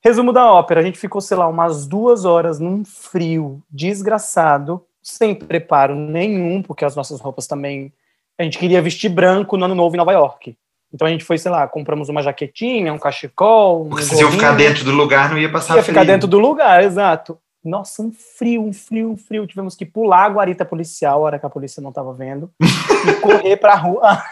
Resumo 0.00 0.32
da 0.32 0.52
ópera: 0.52 0.80
a 0.80 0.82
gente 0.84 0.98
ficou, 0.98 1.20
sei 1.20 1.36
lá, 1.36 1.48
umas 1.48 1.84
duas 1.86 2.24
horas 2.24 2.60
num 2.60 2.84
frio 2.84 3.60
desgraçado 3.68 4.84
sem 5.02 5.34
preparo 5.34 5.94
nenhum, 5.94 6.62
porque 6.62 6.84
as 6.84 6.96
nossas 6.96 7.20
roupas 7.20 7.46
também. 7.46 7.92
A 8.38 8.42
gente 8.42 8.58
queria 8.58 8.82
vestir 8.82 9.08
branco 9.08 9.56
no 9.56 9.66
ano 9.66 9.74
novo 9.74 9.94
em 9.94 9.98
Nova 9.98 10.12
York. 10.12 10.56
Então 10.94 11.08
a 11.08 11.10
gente 11.10 11.24
foi, 11.24 11.36
sei 11.36 11.50
lá, 11.50 11.66
compramos 11.66 12.08
uma 12.08 12.22
jaquetinha, 12.22 12.92
um 12.92 12.98
cachecol. 12.98 13.86
Um 13.86 13.88
porque 13.88 14.04
se 14.04 14.22
eu 14.22 14.30
ficar 14.30 14.52
dentro 14.52 14.84
do 14.84 14.92
lugar, 14.92 15.28
não 15.28 15.36
ia 15.36 15.50
passar 15.50 15.74
ia 15.74 15.82
frio. 15.82 15.92
Ia 15.92 16.00
ficar 16.00 16.12
dentro 16.12 16.28
do 16.28 16.38
lugar, 16.38 16.84
exato. 16.84 17.36
Nossa, 17.64 18.00
um 18.00 18.12
frio, 18.12 18.62
um 18.62 18.72
frio, 18.72 19.10
um 19.10 19.16
frio. 19.16 19.46
Tivemos 19.46 19.74
que 19.74 19.84
pular 19.84 20.26
a 20.26 20.28
guarita 20.28 20.64
policial, 20.64 21.18
a 21.18 21.24
hora 21.24 21.38
que 21.38 21.46
a 21.46 21.50
polícia 21.50 21.82
não 21.82 21.88
estava 21.88 22.12
vendo, 22.14 22.48
e 23.08 23.12
correr 23.14 23.56
para 23.56 23.72
a 23.74 23.76
rua. 23.76 24.22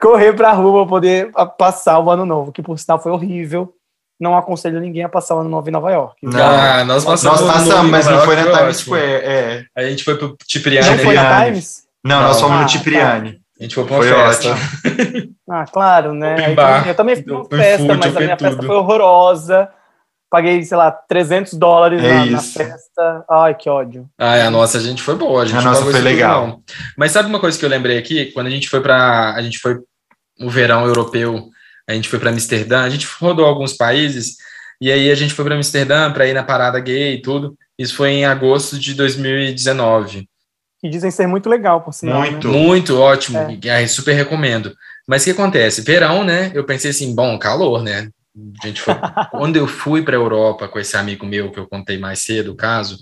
correr 0.00 0.32
para 0.32 0.50
a 0.50 0.52
rua 0.52 0.80
para 0.80 0.88
poder 0.88 1.30
passar 1.56 2.00
o 2.00 2.10
ano 2.10 2.26
novo, 2.26 2.50
que 2.50 2.62
por 2.62 2.76
sinal 2.76 3.00
foi 3.00 3.12
horrível 3.12 3.72
não 4.20 4.36
aconselho 4.36 4.78
ninguém 4.80 5.02
a 5.02 5.08
passar 5.08 5.34
o 5.36 5.38
ano 5.38 5.48
novo 5.48 5.66
em 5.68 5.72
Nova 5.72 5.90
York. 5.90 6.18
Não, 6.22 6.38
ah, 6.38 6.84
nós 6.84 7.06
passamos, 7.06 7.40
nós 7.40 7.52
passamos 7.52 7.90
mas 7.90 8.06
não 8.06 8.20
foi 8.20 8.36
na 8.36 8.58
Times 8.58 8.76
Square. 8.76 9.24
É. 9.24 9.64
A 9.74 9.82
gente 9.84 10.04
foi 10.04 10.18
pro 10.18 10.36
Cipriani. 10.46 10.90
Não 10.90 10.98
foi 10.98 11.14
na 11.14 11.44
Times? 11.46 11.84
Não, 12.04 12.20
não 12.20 12.28
nós 12.28 12.38
fomos 12.38 12.58
ah, 12.58 12.62
no 12.62 12.68
Cipriani. 12.68 13.32
Tá. 13.32 13.38
A 13.58 13.62
gente 13.62 13.74
foi 13.74 13.84
pra 13.84 13.94
uma 13.94 14.02
foi 14.02 14.12
festa. 14.12 14.54
ah, 15.50 15.64
claro, 15.66 16.14
né? 16.14 16.36
Eu 16.86 16.94
também 16.94 17.22
fui 17.22 17.32
uma 17.32 17.44
festa, 17.44 17.94
mas 17.94 18.16
a 18.16 18.20
minha 18.20 18.36
tudo. 18.36 18.48
festa 18.48 18.62
foi 18.62 18.76
horrorosa. 18.76 19.68
Paguei, 20.30 20.62
sei 20.62 20.76
lá, 20.76 20.92
300 20.92 21.54
dólares 21.54 22.02
é 22.04 22.14
na, 22.14 22.26
na, 22.26 22.40
festa. 22.40 23.24
Ai, 23.28 23.54
que 23.54 23.68
ódio. 23.68 24.08
Ai, 24.16 24.42
a 24.42 24.50
nossa, 24.50 24.78
a 24.78 24.80
gente 24.80 25.02
foi 25.02 25.16
boa. 25.16 25.42
A, 25.42 25.44
gente 25.44 25.58
a 25.58 25.62
nossa 25.62 25.82
foi 25.82 26.00
legal. 26.00 26.60
Mas 26.96 27.10
sabe 27.10 27.28
uma 27.28 27.40
coisa 27.40 27.58
que 27.58 27.64
eu 27.64 27.68
lembrei 27.68 27.98
aqui? 27.98 28.26
Quando 28.26 28.46
a 28.46 28.50
gente 28.50 28.68
foi 28.68 28.80
para 28.80 29.34
A 29.34 29.42
gente 29.42 29.58
foi 29.58 29.78
no 30.38 30.48
verão 30.48 30.86
europeu 30.86 31.50
a 31.90 31.94
gente 31.94 32.08
foi 32.08 32.18
para 32.18 32.30
Amsterdã, 32.30 32.82
a 32.82 32.90
gente 32.90 33.06
rodou 33.18 33.44
alguns 33.44 33.72
países, 33.72 34.36
e 34.80 34.90
aí 34.90 35.10
a 35.10 35.14
gente 35.14 35.34
foi 35.34 35.44
para 35.44 35.56
Amsterdã 35.56 36.10
para 36.12 36.26
ir 36.26 36.32
na 36.32 36.42
parada 36.42 36.78
gay 36.78 37.14
e 37.14 37.22
tudo. 37.22 37.56
Isso 37.78 37.94
foi 37.96 38.10
em 38.10 38.24
agosto 38.24 38.78
de 38.78 38.94
2019. 38.94 40.28
Que 40.80 40.88
dizem 40.88 41.10
ser 41.10 41.26
muito 41.26 41.48
legal, 41.48 41.82
por 41.82 41.92
sinal. 41.92 42.20
Muito, 42.20 42.48
né? 42.48 42.58
muito 42.58 42.98
ótimo. 42.98 43.38
É. 43.64 43.86
super 43.86 44.12
recomendo. 44.12 44.74
Mas 45.10 45.22
o 45.22 45.24
que 45.24 45.30
acontece? 45.32 45.82
Verão, 45.82 46.22
né? 46.22 46.52
Eu 46.54 46.62
pensei 46.62 46.92
assim, 46.92 47.12
bom, 47.12 47.36
calor, 47.36 47.82
né? 47.82 48.08
A 48.62 48.66
gente 48.68 48.80
foi... 48.80 48.94
Quando 49.32 49.56
eu 49.56 49.66
fui 49.66 50.02
para 50.02 50.16
a 50.16 50.20
Europa 50.20 50.68
com 50.68 50.78
esse 50.78 50.96
amigo 50.96 51.26
meu 51.26 51.50
que 51.50 51.58
eu 51.58 51.66
contei 51.66 51.98
mais 51.98 52.20
cedo, 52.20 52.52
o 52.52 52.56
caso, 52.56 52.96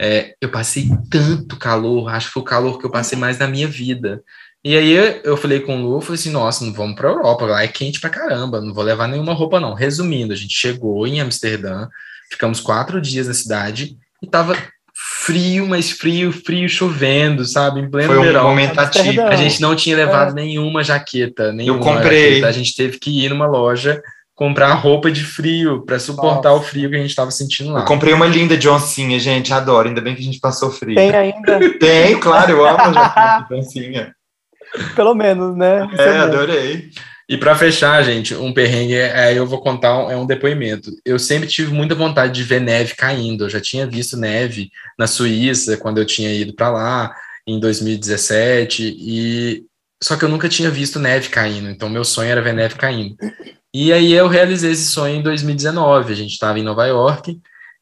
é, 0.00 0.36
eu 0.40 0.48
passei 0.48 0.88
tanto 1.10 1.56
calor, 1.56 2.08
acho 2.08 2.28
que 2.28 2.34
foi 2.34 2.42
o 2.42 2.44
calor 2.44 2.78
que 2.78 2.86
eu 2.86 2.90
passei 2.90 3.18
mais 3.18 3.36
na 3.36 3.48
minha 3.48 3.66
vida. 3.66 4.22
E 4.62 4.76
aí 4.76 4.92
eu 5.24 5.36
falei 5.36 5.58
com 5.58 5.76
o 5.76 5.82
Lu, 5.82 6.00
falei 6.00 6.20
assim, 6.20 6.30
nossa, 6.30 6.64
não 6.64 6.72
vamos 6.72 6.94
para 6.94 7.08
Europa, 7.08 7.46
lá 7.46 7.64
é 7.64 7.66
quente 7.66 7.98
pra 7.98 8.10
caramba, 8.10 8.60
não 8.60 8.72
vou 8.72 8.84
levar 8.84 9.08
nenhuma 9.08 9.32
roupa 9.32 9.58
não. 9.58 9.74
Resumindo, 9.74 10.32
a 10.32 10.36
gente 10.36 10.54
chegou 10.54 11.04
em 11.04 11.20
Amsterdã, 11.20 11.88
ficamos 12.30 12.60
quatro 12.60 13.00
dias 13.00 13.26
na 13.26 13.34
cidade 13.34 13.98
e 14.22 14.26
tava 14.28 14.56
frio, 15.24 15.66
mas 15.66 15.90
frio, 15.90 16.32
frio, 16.32 16.68
chovendo, 16.68 17.44
sabe? 17.44 17.80
Em 17.80 17.90
pleno 17.90 18.08
Foi 18.08 18.18
um 18.18 18.22
verão. 18.22 18.44
momento 18.44 18.78
ativo. 18.78 19.22
A 19.22 19.36
gente 19.36 19.60
não 19.60 19.76
tinha 19.76 19.94
levado 19.94 20.30
é. 20.30 20.34
nenhuma 20.42 20.82
jaqueta, 20.82 21.52
nenhuma 21.52 21.78
Eu 21.78 21.84
comprei. 21.84 22.28
Jaqueta. 22.28 22.48
A 22.48 22.52
gente 22.52 22.74
teve 22.74 22.98
que 22.98 23.24
ir 23.24 23.28
numa 23.28 23.46
loja 23.46 24.00
comprar 24.34 24.72
roupa 24.72 25.10
de 25.10 25.22
frio 25.22 25.82
para 25.84 25.98
suportar 25.98 26.48
Nossa. 26.48 26.62
o 26.62 26.66
frio 26.66 26.88
que 26.88 26.96
a 26.96 27.00
gente 27.00 27.10
estava 27.10 27.30
sentindo 27.30 27.72
lá. 27.72 27.80
Eu 27.80 27.84
comprei 27.84 28.14
uma 28.14 28.26
linda 28.26 28.56
de 28.56 28.66
oncinha, 28.68 29.20
gente, 29.20 29.52
adoro. 29.52 29.88
Ainda 29.88 30.00
bem 30.00 30.14
que 30.14 30.22
a 30.22 30.24
gente 30.24 30.40
passou 30.40 30.70
frio. 30.70 30.94
Tem 30.94 31.14
ainda? 31.14 31.60
Tem, 31.78 32.18
claro, 32.18 32.52
eu 32.52 32.66
amo 32.66 32.80
a 32.80 32.92
jaqueta 32.92 33.46
de 33.50 33.54
oncinha. 33.60 34.14
Pelo 34.96 35.14
menos, 35.14 35.54
né? 35.54 35.86
É, 35.98 36.02
é 36.02 36.18
adorei. 36.18 36.88
E 37.30 37.36
para 37.36 37.54
fechar, 37.54 38.02
gente, 38.02 38.34
um 38.34 38.52
perrengue, 38.52 38.96
é, 38.96 39.38
eu 39.38 39.46
vou 39.46 39.60
contar, 39.60 39.96
um, 39.96 40.10
é 40.10 40.16
um 40.16 40.26
depoimento. 40.26 40.90
Eu 41.04 41.16
sempre 41.16 41.48
tive 41.48 41.72
muita 41.72 41.94
vontade 41.94 42.32
de 42.32 42.42
ver 42.42 42.60
neve 42.60 42.96
caindo. 42.96 43.44
Eu 43.44 43.48
já 43.48 43.60
tinha 43.60 43.86
visto 43.86 44.16
neve 44.16 44.68
na 44.98 45.06
Suíça 45.06 45.76
quando 45.76 45.98
eu 45.98 46.04
tinha 46.04 46.34
ido 46.34 46.52
para 46.52 46.70
lá 46.70 47.14
em 47.46 47.60
2017 47.60 48.96
e 48.98 49.62
só 50.02 50.16
que 50.16 50.24
eu 50.24 50.28
nunca 50.28 50.48
tinha 50.48 50.72
visto 50.72 50.98
neve 50.98 51.28
caindo. 51.28 51.70
Então 51.70 51.88
meu 51.88 52.02
sonho 52.02 52.28
era 52.28 52.42
ver 52.42 52.52
neve 52.52 52.74
caindo. 52.74 53.14
E 53.72 53.92
aí 53.92 54.12
eu 54.12 54.26
realizei 54.26 54.72
esse 54.72 54.88
sonho 54.88 55.14
em 55.14 55.22
2019. 55.22 56.12
A 56.12 56.16
gente 56.16 56.32
estava 56.32 56.58
em 56.58 56.64
Nova 56.64 56.84
York 56.86 57.38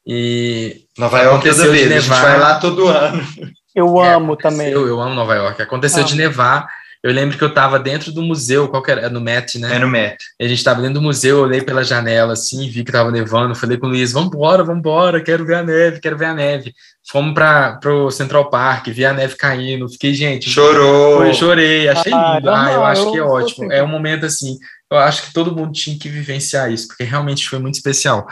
e 0.06 0.82
Nova 0.98 1.22
York 1.22 1.48
toda 1.48 1.70
vez, 1.70 1.90
a 1.90 2.00
gente 2.00 2.06
vai 2.10 2.38
lá 2.38 2.60
todo 2.60 2.86
ano. 2.86 3.26
Eu 3.74 4.04
é, 4.04 4.12
amo 4.12 4.36
também. 4.36 4.68
Eu 4.68 5.00
amo 5.00 5.14
Nova 5.14 5.34
York. 5.34 5.62
Aconteceu 5.62 6.00
amo. 6.00 6.08
de 6.08 6.16
nevar 6.16 6.68
eu 7.02 7.12
lembro 7.12 7.38
que 7.38 7.44
eu 7.44 7.48
estava 7.48 7.78
dentro 7.78 8.12
do 8.12 8.22
museu, 8.22 8.68
qual 8.68 8.82
que 8.82 8.90
era? 8.90 9.02
É 9.02 9.08
no 9.08 9.20
Met, 9.20 9.58
né? 9.58 9.76
É 9.76 9.78
no 9.78 9.88
Met. 9.88 10.16
A 10.40 10.44
gente 10.44 10.58
estava 10.58 10.80
dentro 10.80 10.94
do 10.94 11.02
museu, 11.02 11.38
eu 11.38 11.44
olhei 11.44 11.62
pela 11.62 11.84
janela 11.84 12.32
assim, 12.32 12.68
vi 12.68 12.82
que 12.82 12.90
estava 12.90 13.10
nevando, 13.10 13.54
falei 13.54 13.76
com 13.76 13.86
o 13.86 13.90
Luiz, 13.90 14.12
vambora, 14.12 14.64
vambora, 14.64 15.22
quero 15.22 15.44
ver 15.44 15.56
a 15.56 15.62
neve, 15.62 16.00
quero 16.00 16.18
ver 16.18 16.26
a 16.26 16.34
neve. 16.34 16.74
Fomos 17.10 17.34
para 17.34 17.80
o 17.86 18.10
Central 18.10 18.50
Park, 18.50 18.88
vi 18.88 19.04
a 19.04 19.12
neve 19.12 19.36
caindo, 19.36 19.88
fiquei, 19.88 20.12
gente... 20.12 20.50
Chorou! 20.50 21.18
Foi, 21.18 21.32
chorei, 21.32 21.88
achei 21.88 22.12
ah, 22.12 22.34
lindo. 22.34 22.50
Ah, 22.50 22.72
eu 22.72 22.84
acho 22.84 23.10
que 23.12 23.18
é 23.18 23.22
ótimo. 23.22 23.72
É 23.72 23.82
um 23.82 23.88
momento 23.88 24.26
assim, 24.26 24.58
eu 24.90 24.98
acho 24.98 25.26
que 25.26 25.34
todo 25.34 25.54
mundo 25.54 25.72
tinha 25.72 25.98
que 25.98 26.08
vivenciar 26.08 26.72
isso, 26.72 26.88
porque 26.88 27.04
realmente 27.04 27.48
foi 27.48 27.58
muito 27.58 27.74
especial. 27.74 28.26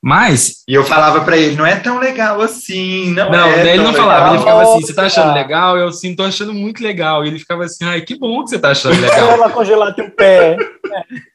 Mas. 0.00 0.62
E 0.68 0.74
eu 0.74 0.84
falava 0.84 1.22
para 1.22 1.36
ele, 1.36 1.56
não 1.56 1.66
é 1.66 1.76
tão 1.76 1.98
legal 1.98 2.40
assim, 2.40 3.10
não, 3.12 3.30
não 3.30 3.48
é. 3.48 3.74
Ele 3.74 3.82
não 3.82 3.92
falava, 3.92 4.30
ele 4.30 4.38
ficava 4.38 4.62
assim, 4.62 4.80
você 4.82 4.94
tá 4.94 5.02
achando 5.06 5.34
legal? 5.34 5.76
Eu 5.76 5.90
sim, 5.92 6.14
tô 6.14 6.22
achando 6.22 6.54
muito 6.54 6.82
legal. 6.82 7.24
E 7.24 7.28
ele 7.28 7.38
ficava 7.38 7.64
assim, 7.64 7.84
ai, 7.84 8.02
que 8.02 8.16
bom 8.16 8.44
que 8.44 8.50
você 8.50 8.58
tá 8.58 8.70
achando 8.70 8.94
legal. 9.00 9.30
Ela 9.30 9.50
congelar 9.50 9.94
teu 9.94 10.08
pé. 10.10 10.56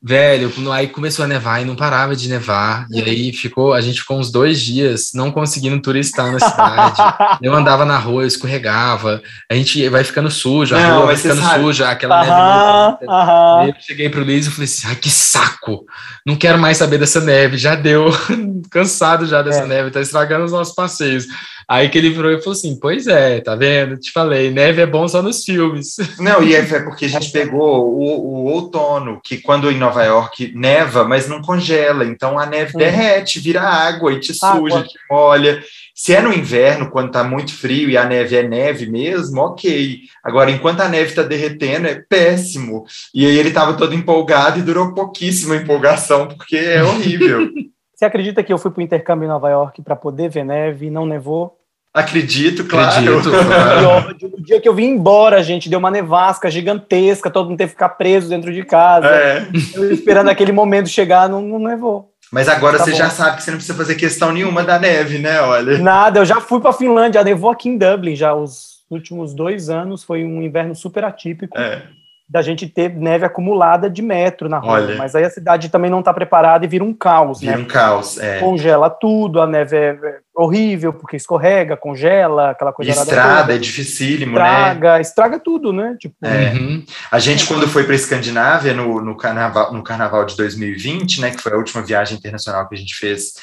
Velho, 0.02 0.52
aí 0.72 0.88
começou 0.88 1.26
a 1.26 1.28
nevar 1.28 1.62
e 1.62 1.66
não 1.66 1.76
parava 1.76 2.16
de 2.16 2.30
nevar. 2.30 2.88
E 2.90 3.02
aí 3.02 3.34
ficou, 3.34 3.74
a 3.74 3.82
gente 3.82 4.00
ficou 4.00 4.18
uns 4.18 4.32
dois 4.32 4.60
dias 4.62 5.12
não 5.14 5.32
conseguindo 5.32 5.80
turistar 5.82 6.32
na 6.32 6.40
cidade. 6.40 7.02
eu 7.42 7.54
andava 7.54 7.86
na 7.86 7.98
rua, 7.98 8.24
eu 8.24 8.28
escorregava. 8.28 9.22
A 9.50 9.54
gente 9.54 9.88
vai 9.90 10.04
ficando 10.04 10.32
sujo, 10.32 10.76
a 10.76 10.80
não, 10.80 10.98
rua 10.98 11.06
vai 11.08 11.18
ficando 11.18 11.42
sabe. 11.42 11.64
suja, 11.64 11.90
aquela 11.90 12.22
aham, 12.22 12.98
neve. 13.00 13.12
Aham. 13.12 13.68
Eu 13.68 13.74
cheguei 13.80 14.10
pro 14.10 14.24
Luiz 14.24 14.48
e 14.48 14.52
falei 14.52 14.61
assim: 14.64 14.88
ai, 14.88 14.96
que 14.96 15.10
saco! 15.10 15.86
Não 16.26 16.36
quero 16.36 16.60
mais 16.60 16.78
saber 16.78 16.98
dessa 16.98 17.20
neve, 17.22 17.58
já 17.58 17.76
deu, 17.76 18.10
cansado 18.72 19.26
já 19.26 19.42
dessa 19.42 19.64
é. 19.64 19.68
neve, 19.68 19.92
tá 19.92 20.02
estragando 20.02 20.46
os 20.46 20.52
nossos 20.52 20.74
passeios. 20.74 21.26
Aí 21.68 21.88
que 21.88 21.98
ele 21.98 22.10
virou 22.10 22.32
e 22.32 22.40
falou 22.40 22.52
assim: 22.52 22.78
Pois 22.80 23.08
é, 23.08 23.40
tá 23.40 23.56
vendo? 23.56 23.98
Te 23.98 24.12
falei, 24.12 24.52
neve 24.52 24.82
é 24.82 24.86
bom 24.86 25.08
só 25.08 25.22
nos 25.22 25.44
filmes. 25.44 25.96
Não, 26.20 26.44
e 26.44 26.54
é, 26.54 26.60
é 26.60 26.80
porque 26.82 27.06
a 27.06 27.10
gente 27.10 27.32
pegou 27.32 27.88
o, 27.88 28.04
o, 28.04 28.52
outono, 28.52 29.22
que 29.24 29.38
quando 29.38 29.72
em 29.72 29.78
Nova 29.78 30.04
York 30.04 30.52
neva, 30.54 31.06
mas 31.06 31.30
não 31.30 31.42
congela, 31.42 32.04
então 32.04 32.38
a 32.38 32.46
neve 32.46 32.76
hum. 32.76 32.80
derrete, 32.80 33.40
vira 33.40 33.62
água 33.62 34.12
e 34.12 34.20
te 34.20 34.34
suja, 34.34 34.50
água. 34.50 34.84
te 34.84 35.00
molha. 35.10 35.64
Se 36.02 36.16
é 36.16 36.20
no 36.20 36.34
inverno, 36.34 36.90
quando 36.90 37.10
está 37.10 37.24
muito 37.24 37.56
frio 37.56 37.88
e 37.88 37.96
a 37.96 38.04
neve 38.04 38.36
é 38.36 38.42
neve 38.42 38.90
mesmo, 38.90 39.40
ok. 39.40 40.00
Agora, 40.24 40.50
enquanto 40.50 40.82
a 40.82 40.90
neve 40.90 41.10
está 41.10 41.22
derretendo, 41.22 41.86
é 41.86 41.94
péssimo. 41.94 42.86
E 43.14 43.24
aí 43.24 43.38
ele 43.38 43.50
estava 43.50 43.76
todo 43.76 43.94
empolgado 43.94 44.58
e 44.58 44.64
durou 44.64 44.96
pouquíssima 44.96 45.56
empolgação, 45.56 46.28
porque 46.28 46.58
é 46.58 46.84
horrível. 46.84 47.48
Você 47.94 48.04
acredita 48.04 48.42
que 48.42 48.52
eu 48.52 48.58
fui 48.58 48.72
para 48.72 48.80
o 48.80 48.84
intercâmbio 48.84 49.26
em 49.26 49.30
Nova 49.30 49.48
York 49.52 49.84
para 49.84 49.96
poder 49.96 50.28
ver 50.28 50.44
neve 50.44 50.88
e 50.88 50.90
não 50.90 51.06
nevou? 51.06 51.60
Acredito, 51.94 52.66
claro. 52.66 53.20
Acredito, 53.20 53.30
claro. 53.30 54.18
O 54.40 54.42
dia 54.42 54.60
que 54.60 54.68
eu 54.68 54.74
vim 54.74 54.86
embora, 54.86 55.44
gente, 55.44 55.70
deu 55.70 55.78
uma 55.78 55.92
nevasca 55.92 56.50
gigantesca, 56.50 57.30
todo 57.30 57.48
mundo 57.48 57.60
teve 57.60 57.74
que 57.74 57.76
ficar 57.76 57.90
preso 57.90 58.28
dentro 58.28 58.52
de 58.52 58.66
casa. 58.66 59.06
É. 59.06 59.48
Eu 59.76 59.94
esperando 59.94 60.30
aquele 60.30 60.52
momento 60.52 60.90
chegar, 60.90 61.30
não, 61.30 61.44
não 61.44 61.60
nevou. 61.60 62.11
Mas 62.32 62.48
agora 62.48 62.78
tá 62.78 62.86
você 62.86 62.92
bom. 62.92 62.98
já 62.98 63.10
sabe 63.10 63.38
que 63.38 63.44
você 63.44 63.52
não 63.52 63.58
precisa 63.58 63.78
fazer 63.78 63.96
questão 63.96 64.32
nenhuma 64.32 64.64
da 64.64 64.80
neve, 64.80 65.20
né? 65.20 65.42
Olha. 65.42 65.78
Nada, 65.78 66.20
eu 66.20 66.26
já 66.26 66.40
fui 66.40 66.62
para 66.62 66.72
Finlândia, 66.72 67.24
nevou 67.24 67.52
aqui 67.52 67.68
em 67.68 67.78
Dublin 67.78 68.16
já 68.16 68.34
os 68.34 68.82
últimos 68.90 69.34
dois 69.34 69.70
anos 69.70 70.04
foi 70.04 70.24
um 70.24 70.42
inverno 70.42 70.76
super 70.76 71.04
atípico. 71.04 71.58
É 71.58 71.84
da 72.32 72.42
gente 72.42 72.66
ter 72.66 72.96
neve 72.96 73.26
acumulada 73.26 73.90
de 73.90 74.02
metro 74.02 74.48
na 74.48 74.58
rua. 74.58 74.76
Olha, 74.76 74.96
mas 74.96 75.14
aí 75.14 75.26
a 75.26 75.30
cidade 75.30 75.68
também 75.68 75.92
não 75.92 76.00
está 76.00 76.14
preparada 76.14 76.64
e 76.64 76.68
vira 76.68 76.82
um 76.82 76.94
caos, 76.94 77.42
vira 77.42 77.58
né? 77.58 77.64
um 77.64 77.66
caos, 77.66 78.18
é. 78.18 78.40
Congela 78.40 78.90
tudo, 78.90 79.42
a 79.42 79.46
neve 79.46 79.76
é 79.76 79.98
horrível 80.34 80.94
porque 80.94 81.18
escorrega, 81.18 81.76
congela, 81.76 82.52
aquela 82.52 82.72
coisa. 82.72 82.92
Estrada, 82.92 83.54
é 83.54 83.58
dificílimo, 83.58 84.38
estraga, 84.38 84.94
né? 84.94 85.02
Estraga 85.02 85.40
tudo, 85.40 85.74
né? 85.74 85.98
Tipo, 86.00 86.16
é. 86.24 86.54
uhum. 86.54 86.86
A 87.12 87.20
gente, 87.20 87.46
quando 87.46 87.68
foi 87.68 87.84
para 87.84 87.92
a 87.92 87.98
Escandinávia, 87.98 88.74
no, 88.74 89.02
no, 89.02 89.18
carnaval, 89.18 89.74
no 89.74 89.84
carnaval 89.84 90.24
de 90.24 90.38
2020, 90.38 91.20
né, 91.20 91.32
que 91.32 91.42
foi 91.42 91.52
a 91.52 91.58
última 91.58 91.84
viagem 91.84 92.18
internacional 92.18 92.66
que 92.70 92.76
a 92.76 92.78
gente 92.78 92.96
fez, 92.96 93.34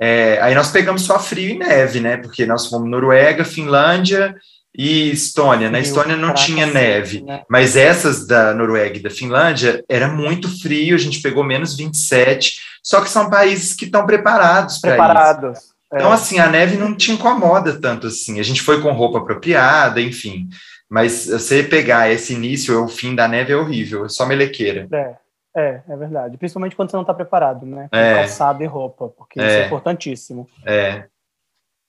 é, 0.00 0.38
aí 0.40 0.54
nós 0.54 0.70
pegamos 0.70 1.02
só 1.02 1.18
frio 1.18 1.50
e 1.50 1.58
neve, 1.58 2.00
né? 2.00 2.16
Porque 2.16 2.46
nós 2.46 2.66
fomos 2.66 2.88
Noruega, 2.88 3.44
Finlândia 3.44 4.34
e 4.78 5.10
Estônia. 5.10 5.68
Na 5.68 5.80
Estônia 5.80 6.16
não 6.16 6.32
tinha 6.32 6.64
neve, 6.64 7.20
né? 7.20 7.42
mas 7.48 7.74
essas 7.74 8.24
da 8.24 8.54
Noruega 8.54 8.96
e 8.96 9.02
da 9.02 9.10
Finlândia 9.10 9.84
era 9.88 10.06
muito 10.06 10.48
frio, 10.60 10.94
a 10.94 10.98
gente 10.98 11.20
pegou 11.20 11.42
menos 11.42 11.76
27, 11.76 12.60
só 12.80 13.00
que 13.00 13.10
são 13.10 13.28
países 13.28 13.74
que 13.74 13.86
estão 13.86 14.06
preparados 14.06 14.78
para 14.78 14.90
isso. 14.90 14.96
Preparados. 14.96 15.58
É. 15.92 15.96
Então, 15.96 16.12
assim, 16.12 16.38
a 16.38 16.48
neve 16.48 16.76
não 16.76 16.94
te 16.94 17.10
incomoda 17.10 17.80
tanto 17.80 18.06
assim. 18.06 18.38
A 18.38 18.42
gente 18.42 18.62
foi 18.62 18.80
com 18.80 18.92
roupa 18.92 19.18
apropriada, 19.18 20.00
enfim. 20.00 20.48
Mas 20.88 21.26
você 21.26 21.62
pegar 21.62 22.10
esse 22.10 22.34
início 22.34 22.78
ou 22.78 22.84
o 22.84 22.88
fim 22.88 23.14
da 23.14 23.26
neve 23.26 23.52
é 23.52 23.56
horrível, 23.56 24.04
é 24.04 24.08
só 24.08 24.24
melequeira. 24.26 24.86
É, 24.92 25.16
é, 25.56 25.82
é 25.88 25.96
verdade. 25.96 26.36
Principalmente 26.38 26.76
quando 26.76 26.90
você 26.90 26.96
não 26.96 27.02
está 27.02 27.12
preparado, 27.12 27.66
né? 27.66 27.88
Com 27.90 27.96
é. 27.96 28.14
calçado 28.14 28.62
e 28.62 28.66
roupa, 28.66 29.08
porque 29.08 29.40
é. 29.40 29.46
isso 29.46 29.56
é 29.56 29.66
importantíssimo. 29.66 30.48
É. 30.64 31.04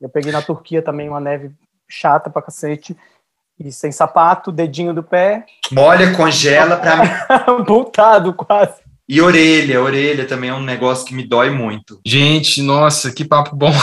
Eu 0.01 0.09
peguei 0.09 0.31
na 0.31 0.41
Turquia 0.41 0.81
também 0.81 1.07
uma 1.07 1.19
neve 1.19 1.51
chata 1.89 2.29
pra 2.29 2.41
cacete. 2.41 2.95
E 3.59 3.73
sem 3.73 3.91
sapato, 3.91 4.53
dedinho 4.53 4.93
do 4.93 5.03
pé. 5.03 5.45
Molha, 5.71 6.15
congela 6.15 6.77
pra. 6.77 7.65
Voltado 7.67 8.31
quase. 8.33 8.89
E 9.11 9.19
orelha, 9.19 9.81
orelha 9.81 10.23
também 10.27 10.51
é 10.51 10.53
um 10.53 10.61
negócio 10.61 11.03
que 11.03 11.15
me 11.15 11.27
dói 11.27 11.49
muito. 11.49 11.99
Gente, 12.05 12.61
nossa, 12.61 13.11
que 13.11 13.25
papo 13.25 13.55
bom. 13.55 13.73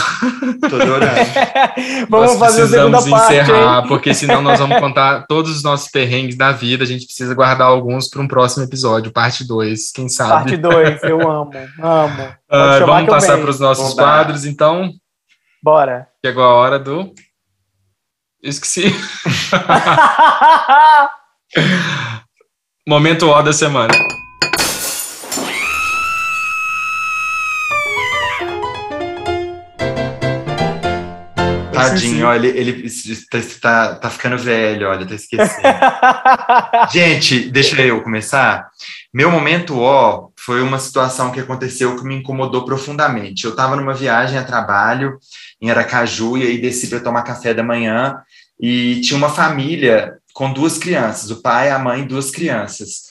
Tô 0.69 0.77
adorando. 0.77 1.19
vamos 2.09 2.29
nós 2.31 2.39
fazer 2.39 2.61
a 2.61 2.67
segunda 2.67 3.09
parte. 3.09 3.33
encerrar, 3.33 3.87
porque 3.89 4.13
senão 4.13 4.41
nós 4.41 4.57
vamos 4.57 4.79
contar 4.79 5.25
todos 5.27 5.53
os 5.53 5.61
nossos 5.61 5.91
perrengues 5.91 6.37
da 6.37 6.53
vida. 6.53 6.85
A 6.85 6.87
gente 6.87 7.05
precisa 7.05 7.35
guardar 7.35 7.67
alguns 7.67 8.09
para 8.09 8.21
um 8.21 8.27
próximo 8.27 8.63
episódio, 8.63 9.11
parte 9.11 9.45
2, 9.45 9.91
quem 9.91 10.07
sabe. 10.07 10.31
Parte 10.31 10.57
2, 10.57 11.03
eu 11.03 11.29
amo, 11.29 11.51
amo. 11.83 12.37
Uh, 12.47 12.85
vamos 12.85 13.09
passar 13.09 13.37
para 13.41 13.49
os 13.49 13.59
nossos 13.59 13.93
quadros, 13.93 14.45
então. 14.45 14.89
Bora. 15.61 16.07
Chegou 16.25 16.45
a 16.45 16.53
hora 16.53 16.79
do 16.79 17.13
Esqueci. 18.41 18.83
Momento 22.87 23.27
ó 23.29 23.41
da 23.41 23.51
semana. 23.51 23.93
Tadinho, 31.73 32.27
olha, 32.27 32.47
ele, 32.47 32.71
ele 32.71 32.91
tá, 33.61 33.95
tá, 33.95 34.09
ficando 34.09 34.37
velho, 34.37 34.87
olha, 34.87 35.05
tá 35.05 35.15
esquecendo. 35.15 35.61
Gente, 36.93 37.49
deixa 37.49 37.81
eu 37.81 38.03
começar. 38.03 38.69
Meu 39.13 39.31
momento 39.31 39.79
ó 39.79 40.29
foi 40.47 40.61
uma 40.61 40.79
situação 40.79 41.29
que 41.29 41.41
aconteceu 41.41 41.97
que 41.97 42.05
me 42.05 42.15
incomodou 42.15 42.63
profundamente. 42.63 43.43
Eu 43.43 43.51
estava 43.51 43.75
numa 43.75 43.93
viagem 43.93 44.39
a 44.39 44.45
trabalho 44.45 45.19
em 45.61 45.69
Aracaju 45.69 46.37
e 46.37 46.43
aí 46.43 46.57
desci 46.57 46.87
para 46.87 47.01
tomar 47.01 47.23
café 47.23 47.53
da 47.53 47.61
manhã 47.61 48.15
e 48.57 49.01
tinha 49.01 49.17
uma 49.17 49.27
família 49.27 50.17
com 50.33 50.53
duas 50.53 50.77
crianças, 50.77 51.31
o 51.31 51.41
pai, 51.41 51.69
a 51.69 51.77
mãe, 51.77 52.07
duas 52.07 52.31
crianças. 52.31 53.07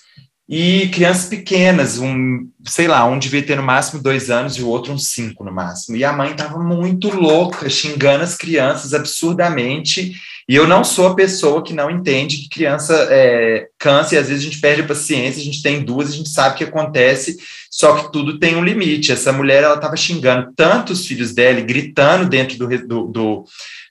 E 0.48 0.88
crianças 0.88 1.26
pequenas, 1.26 1.98
um, 1.98 2.48
sei 2.64 2.88
lá, 2.88 3.04
um 3.04 3.18
devia 3.18 3.42
ter 3.42 3.56
no 3.56 3.62
máximo 3.62 4.02
dois 4.02 4.30
anos 4.30 4.56
e 4.56 4.62
o 4.62 4.68
outro 4.68 4.94
uns 4.94 5.08
cinco 5.08 5.44
no 5.44 5.52
máximo. 5.52 5.94
E 5.94 6.04
a 6.06 6.14
mãe 6.14 6.30
estava 6.30 6.58
muito 6.58 7.14
louca, 7.14 7.68
xingando 7.68 8.24
as 8.24 8.34
crianças 8.34 8.94
absurdamente. 8.94 10.14
E 10.48 10.54
eu 10.54 10.66
não 10.66 10.84
sou 10.84 11.08
a 11.08 11.14
pessoa 11.14 11.62
que 11.62 11.74
não 11.74 11.90
entende 11.90 12.36
que 12.36 12.48
criança 12.48 12.94
é, 13.10 13.68
cansa 13.78 14.14
e 14.14 14.18
às 14.18 14.28
vezes 14.28 14.44
a 14.44 14.46
gente 14.48 14.60
perde 14.60 14.82
a 14.82 14.86
paciência, 14.86 15.40
a 15.40 15.44
gente 15.44 15.60
tem 15.60 15.84
duas, 15.84 16.10
a 16.10 16.12
gente 16.12 16.28
sabe 16.28 16.54
o 16.54 16.58
que 16.58 16.64
acontece, 16.64 17.36
só 17.68 17.96
que 17.96 18.12
tudo 18.12 18.38
tem 18.38 18.54
um 18.54 18.64
limite. 18.64 19.10
Essa 19.10 19.32
mulher, 19.32 19.64
ela 19.64 19.74
estava 19.74 19.96
xingando 19.96 20.52
tanto 20.54 20.92
os 20.92 21.04
filhos 21.04 21.34
dela, 21.34 21.60
gritando 21.60 22.28
dentro 22.28 22.56
do, 22.58 22.68
do, 22.86 23.06
do 23.08 23.44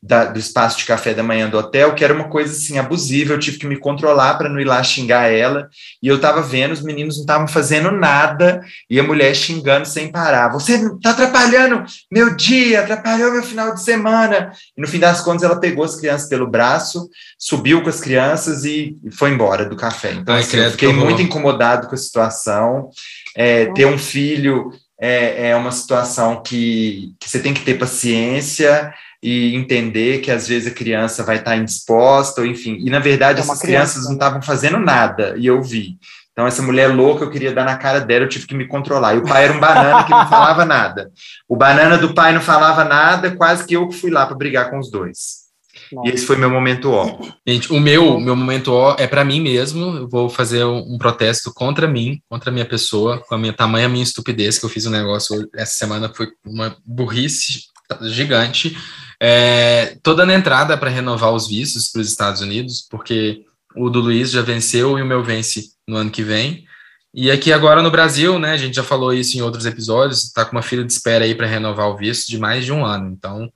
da, 0.05 0.25
do 0.25 0.37
espaço 0.37 0.77
de 0.77 0.85
café 0.85 1.13
da 1.13 1.23
manhã 1.23 1.49
do 1.49 1.57
hotel, 1.57 1.95
que 1.95 2.03
era 2.03 2.13
uma 2.13 2.29
coisa 2.29 2.53
assim 2.53 2.77
abusiva, 2.77 3.33
eu 3.33 3.39
tive 3.39 3.57
que 3.57 3.65
me 3.65 3.77
controlar 3.77 4.35
para 4.35 4.47
não 4.47 4.59
ir 4.59 4.65
lá 4.65 4.81
xingar 4.83 5.31
ela, 5.31 5.67
e 6.01 6.07
eu 6.07 6.17
estava 6.17 6.41
vendo, 6.41 6.73
os 6.73 6.81
meninos 6.81 7.15
não 7.15 7.23
estavam 7.23 7.47
fazendo 7.47 7.91
nada, 7.91 8.61
e 8.87 8.99
a 8.99 9.03
mulher 9.03 9.35
xingando 9.35 9.87
sem 9.87 10.11
parar, 10.11 10.51
você 10.51 10.75
está 10.75 11.09
atrapalhando 11.09 11.83
meu 12.11 12.35
dia, 12.35 12.81
atrapalhou 12.81 13.31
meu 13.31 13.41
final 13.41 13.73
de 13.73 13.81
semana, 13.81 14.51
e 14.77 14.81
no 14.81 14.87
fim 14.87 14.99
das 14.99 15.21
contas 15.21 15.43
ela 15.43 15.59
pegou 15.59 15.83
as 15.83 15.95
crianças 15.95 16.29
pelo 16.29 16.47
braço, 16.47 17.09
subiu 17.39 17.81
com 17.81 17.89
as 17.89 17.99
crianças 17.99 18.63
e 18.63 18.95
foi 19.11 19.31
embora 19.31 19.65
do 19.65 19.75
café, 19.75 20.13
então 20.13 20.35
Ai, 20.35 20.41
assim, 20.41 20.57
eu 20.57 20.71
fiquei 20.71 20.93
muito 20.93 21.21
incomodado 21.21 21.87
com 21.87 21.95
a 21.95 21.97
situação, 21.97 22.89
é, 23.35 23.65
ter 23.73 23.87
um 23.87 23.97
filho 23.97 24.71
é, 24.99 25.49
é 25.49 25.55
uma 25.55 25.71
situação 25.71 26.41
que, 26.41 27.13
que 27.19 27.29
você 27.29 27.39
tem 27.39 27.53
que 27.53 27.61
ter 27.61 27.77
paciência, 27.77 28.93
e 29.25 29.55
entender 29.55 30.19
que 30.19 30.29
às 30.29 30.47
vezes 30.47 30.71
a 30.71 30.75
criança 30.75 31.23
vai 31.23 31.37
estar 31.37 31.57
indisposta, 31.57 32.41
ou 32.41 32.47
enfim. 32.47 32.77
E 32.79 32.91
na 32.91 32.99
verdade, 32.99 33.39
é 33.39 33.41
essas 33.41 33.59
criança, 33.59 33.93
crianças 33.93 34.03
não 34.03 34.11
né? 34.11 34.17
estavam 34.17 34.39
fazendo 34.39 34.77
nada, 34.77 35.33
e 35.35 35.47
eu 35.47 35.63
vi. 35.63 35.97
Então, 36.31 36.45
essa 36.45 36.61
mulher 36.61 36.93
louca, 36.93 37.23
eu 37.23 37.31
queria 37.31 37.51
dar 37.51 37.65
na 37.65 37.75
cara 37.75 37.99
dela, 37.99 38.25
eu 38.25 38.29
tive 38.29 38.45
que 38.45 38.53
me 38.53 38.67
controlar. 38.67 39.15
E 39.15 39.17
o 39.17 39.23
pai 39.23 39.45
era 39.45 39.53
um 39.53 39.59
banana 39.59 40.03
que 40.03 40.11
não 40.11 40.29
falava 40.29 40.63
nada. 40.65 41.11
O 41.49 41.55
banana 41.55 41.97
do 41.97 42.13
pai 42.13 42.33
não 42.33 42.41
falava 42.41 42.83
nada, 42.83 43.35
quase 43.35 43.65
que 43.65 43.75
eu 43.75 43.91
fui 43.91 44.11
lá 44.11 44.27
para 44.27 44.35
brigar 44.35 44.69
com 44.69 44.77
os 44.77 44.91
dois. 44.91 45.45
Nossa. 45.91 46.07
E 46.07 46.13
esse 46.13 46.25
foi 46.25 46.35
meu 46.35 46.49
momento 46.51 46.91
ó. 46.91 47.17
Gente, 47.47 47.73
o 47.73 47.79
meu, 47.79 48.19
meu 48.19 48.35
momento 48.35 48.71
ó 48.73 48.95
é 48.99 49.07
para 49.07 49.25
mim 49.25 49.41
mesmo. 49.41 49.95
Eu 49.95 50.07
vou 50.07 50.29
fazer 50.29 50.63
um 50.65 50.99
protesto 50.99 51.51
contra 51.51 51.87
mim, 51.87 52.19
contra 52.29 52.51
a 52.51 52.53
minha 52.53 52.65
pessoa, 52.65 53.17
com 53.27 53.33
a 53.33 53.37
minha 53.37 53.53
tamanha 53.53 53.89
minha 53.89 54.03
estupidez 54.03 54.59
que 54.59 54.65
eu 54.65 54.69
fiz 54.69 54.85
um 54.85 54.91
negócio 54.91 55.49
essa 55.55 55.73
semana 55.73 56.11
foi 56.13 56.27
uma 56.45 56.75
burrice 56.85 57.63
gigante 58.01 58.75
é, 59.19 59.97
toda 60.03 60.25
na 60.25 60.33
entrada 60.33 60.77
para 60.77 60.89
renovar 60.89 61.31
os 61.33 61.47
vistos 61.47 61.91
para 61.91 62.01
os 62.01 62.09
Estados 62.09 62.41
Unidos, 62.41 62.85
porque 62.89 63.43
o 63.75 63.89
do 63.89 63.99
Luiz 63.99 64.31
já 64.31 64.41
venceu 64.41 64.97
e 64.97 65.01
o 65.01 65.05
meu 65.05 65.23
vence 65.23 65.71
no 65.87 65.97
ano 65.97 66.11
que 66.11 66.23
vem. 66.23 66.65
E 67.13 67.31
aqui 67.31 67.53
agora 67.53 67.81
no 67.81 67.91
Brasil, 67.91 68.37
né, 68.37 68.51
a 68.51 68.57
gente 68.57 68.75
já 68.75 68.83
falou 68.83 69.13
isso 69.13 69.37
em 69.37 69.41
outros 69.41 69.65
episódios, 69.65 70.23
está 70.23 70.43
com 70.43 70.51
uma 70.51 70.61
fila 70.61 70.83
de 70.83 70.91
espera 70.91 71.23
aí 71.23 71.33
para 71.33 71.47
renovar 71.47 71.87
o 71.87 71.95
visto 71.95 72.27
de 72.27 72.37
mais 72.37 72.65
de 72.65 72.73
um 72.73 72.85
ano. 72.85 73.09
Então, 73.09 73.49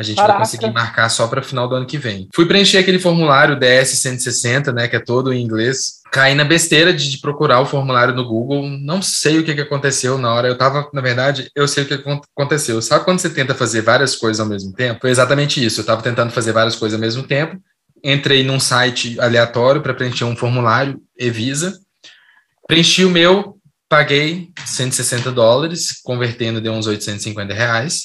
a 0.00 0.04
gente 0.04 0.16
Caraca. 0.16 0.32
vai 0.34 0.46
conseguir 0.46 0.70
marcar 0.72 1.08
só 1.08 1.26
para 1.26 1.42
final 1.42 1.68
do 1.68 1.74
ano 1.74 1.86
que 1.86 1.98
vem. 1.98 2.28
Fui 2.34 2.46
preencher 2.46 2.78
aquele 2.78 2.98
formulário 2.98 3.58
DS 3.58 3.90
160, 3.98 4.72
né, 4.72 4.88
que 4.88 4.96
é 4.96 5.00
todo 5.00 5.32
em 5.32 5.42
inglês 5.42 6.00
caí 6.10 6.34
na 6.34 6.44
besteira 6.44 6.92
de, 6.92 7.10
de, 7.10 7.18
procurar 7.18 7.60
o 7.60 7.66
formulário 7.66 8.14
no 8.14 8.24
Google. 8.24 8.68
Não 8.68 9.00
sei 9.00 9.38
o 9.38 9.44
que, 9.44 9.54
que 9.54 9.60
aconteceu 9.60 10.18
na 10.18 10.32
hora. 10.32 10.48
Eu 10.48 10.54
estava, 10.54 10.88
na 10.92 11.00
verdade, 11.00 11.50
eu 11.54 11.68
sei 11.68 11.84
o 11.84 11.86
que 11.86 11.94
aconteceu. 11.94 12.82
Sabe 12.82 13.04
quando 13.04 13.20
você 13.20 13.30
tenta 13.30 13.54
fazer 13.54 13.82
várias 13.82 14.16
coisas 14.16 14.40
ao 14.40 14.46
mesmo 14.46 14.72
tempo? 14.72 15.00
Foi 15.00 15.10
exatamente 15.10 15.64
isso. 15.64 15.80
Eu 15.80 15.82
estava 15.82 16.02
tentando 16.02 16.32
fazer 16.32 16.52
várias 16.52 16.74
coisas 16.74 16.94
ao 16.94 17.00
mesmo 17.00 17.22
tempo. 17.22 17.58
Entrei 18.02 18.42
num 18.42 18.58
site 18.58 19.18
aleatório 19.20 19.80
para 19.80 19.94
preencher 19.94 20.24
um 20.24 20.36
formulário, 20.36 21.00
Evisa. 21.18 21.78
Preenchi 22.66 23.04
o 23.04 23.10
meu, 23.10 23.58
paguei 23.88 24.50
160 24.64 25.30
dólares, 25.32 26.00
convertendo 26.02 26.60
deu 26.60 26.72
uns 26.72 26.86
850 26.86 27.52
reais. 27.52 28.04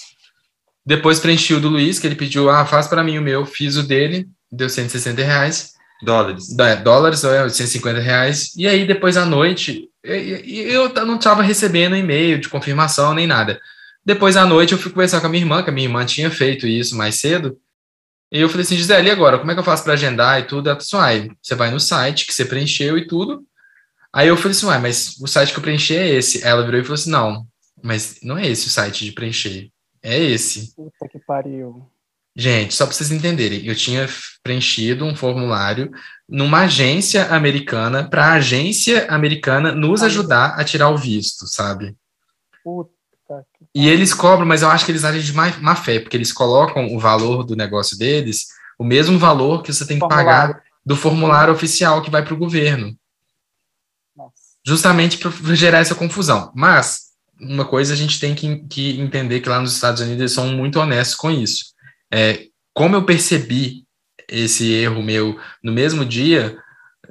Depois 0.86 1.20
preenchi 1.20 1.54
o 1.54 1.60
do 1.60 1.70
Luiz, 1.70 1.98
que 1.98 2.06
ele 2.06 2.16
pediu, 2.16 2.50
ah, 2.50 2.66
faz 2.66 2.88
para 2.88 3.04
mim 3.04 3.18
o 3.18 3.22
meu. 3.22 3.46
Fiz 3.46 3.76
o 3.76 3.84
dele, 3.84 4.28
deu 4.52 4.70
160 4.70 5.24
reais 5.24 5.76
Dólares. 6.02 6.58
É, 6.60 6.76
dólares, 6.76 7.24
é, 7.24 7.44
850 7.44 8.00
reais. 8.00 8.54
E 8.56 8.68
aí, 8.68 8.86
depois 8.86 9.18
à 9.18 9.26
noite, 9.26 9.90
eu 10.04 10.94
não 11.06 11.16
estava 11.16 11.42
recebendo 11.42 11.96
e-mail 11.96 12.40
de 12.40 12.50
confirmação 12.50 13.14
nem 13.14 13.26
nada. 13.26 13.60
Depois 14.06 14.38
à 14.38 14.46
noite, 14.46 14.74
eu 14.74 14.78
fui 14.78 14.92
conversar 14.92 15.22
com 15.22 15.28
a 15.28 15.30
minha 15.30 15.42
irmã, 15.42 15.64
que 15.64 15.70
a 15.70 15.74
minha 15.74 15.88
irmã 15.88 16.06
tinha 16.06 16.30
feito 16.30 16.68
isso 16.68 16.96
mais 16.96 17.16
cedo. 17.16 17.58
E 18.32 18.40
eu 18.40 18.50
falei 18.50 18.64
assim, 18.64 18.76
Gisele, 18.76 19.08
e 19.08 19.12
agora? 19.12 19.40
Como 19.40 19.50
é 19.50 19.54
que 19.54 19.60
eu 19.60 19.64
faço 19.64 19.84
para 19.84 19.94
agendar 19.94 20.40
e 20.40 20.44
tudo? 20.44 20.70
Ela 20.70 20.78
disse, 20.78 20.96
assim, 20.96 21.32
você 21.42 21.56
vai 21.56 21.72
no 21.72 21.80
site 21.80 22.26
que 22.26 22.34
você 22.34 22.46
preencheu 22.46 22.98
e 22.98 23.08
tudo. 23.08 23.44
Aí 24.14 24.28
eu 24.28 24.38
falei 24.38 24.52
assim, 24.52 24.66
uai, 24.66 24.80
mas 24.80 25.16
o 25.20 25.28
site 25.28 25.54
que 25.54 25.60
eu 25.60 25.64
preenchi 25.64 25.96
é 25.96 26.08
esse. 26.08 26.44
Aí 26.44 26.50
ela 26.50 26.64
virou 26.64 26.80
e 26.80 26.84
falou 26.84 26.96
assim, 26.96 27.10
não, 27.10 27.48
mas 27.82 28.18
não 28.22 28.38
é 28.38 28.48
esse 28.48 28.68
o 28.68 28.70
site 28.70 29.06
de 29.06 29.12
preencher. 29.12 29.70
É 30.06 30.20
esse. 30.20 30.74
Puta 30.76 31.08
que 31.10 31.20
pariu. 31.20 31.86
Gente, 32.36 32.74
só 32.74 32.86
para 32.86 32.94
vocês 32.94 33.12
entenderem, 33.12 33.66
eu 33.66 33.76
tinha 33.76 34.08
preenchido 34.44 35.06
um 35.06 35.16
formulário 35.16 35.92
numa 36.28 36.62
agência 36.62 37.34
americana 37.34 38.10
para 38.10 38.26
a 38.26 38.34
agência 38.34 39.08
americana 39.10 39.72
nos 39.72 40.04
ajudar 40.04 40.60
a 40.60 40.64
tirar 40.64 40.90
o 40.90 40.98
visto, 40.98 41.48
sabe? 41.48 41.96
Puta 42.64 42.94
e 43.74 43.90
eles 43.90 44.14
cobram, 44.14 44.46
mas 44.46 44.62
eu 44.62 44.70
acho 44.70 44.86
que 44.86 44.92
eles 44.92 45.04
agem 45.04 45.22
de 45.22 45.34
má, 45.34 45.52
má 45.60 45.76
fé, 45.76 46.00
porque 46.00 46.16
eles 46.16 46.32
colocam 46.32 46.94
o 46.94 47.00
valor 47.00 47.44
do 47.44 47.56
negócio 47.56 47.98
deles 47.98 48.48
o 48.78 48.84
mesmo 48.84 49.18
valor 49.18 49.64
que 49.64 49.74
você 49.74 49.86
tem 49.86 49.98
que 49.98 50.02
formulário. 50.02 50.54
pagar 50.54 50.64
do 50.86 50.96
formulário 50.96 51.54
oficial 51.54 52.02
que 52.02 52.12
vai 52.12 52.24
para 52.24 52.34
o 52.34 52.38
governo. 52.38 52.96
Nossa. 54.16 54.34
Justamente 54.66 55.18
para 55.18 55.32
gerar 55.56 55.80
essa 55.80 55.96
confusão. 55.96 56.52
Mas, 56.54 57.05
uma 57.40 57.66
coisa 57.66 57.94
a 57.94 57.98
gente 57.98 58.20
tem 58.20 58.34
que, 58.34 58.58
que, 58.70 59.00
entender 59.00 59.40
que 59.42 59.50
lá 59.50 59.60
nos 59.60 59.74
Estados 59.74 60.02
Unidos 60.02 60.20
eles 60.20 60.32
são 60.32 60.48
muito 60.48 60.80
honestos 60.80 61.16
com 61.16 61.30
isso. 61.30 61.66
É, 62.14 62.46
como 62.74 62.96
eu 62.96 63.04
percebi 63.04 63.84
esse 64.28 64.72
erro 64.72 65.04
meu 65.04 65.40
no 65.64 65.72
mesmo 65.72 66.06
dia, 66.06 66.58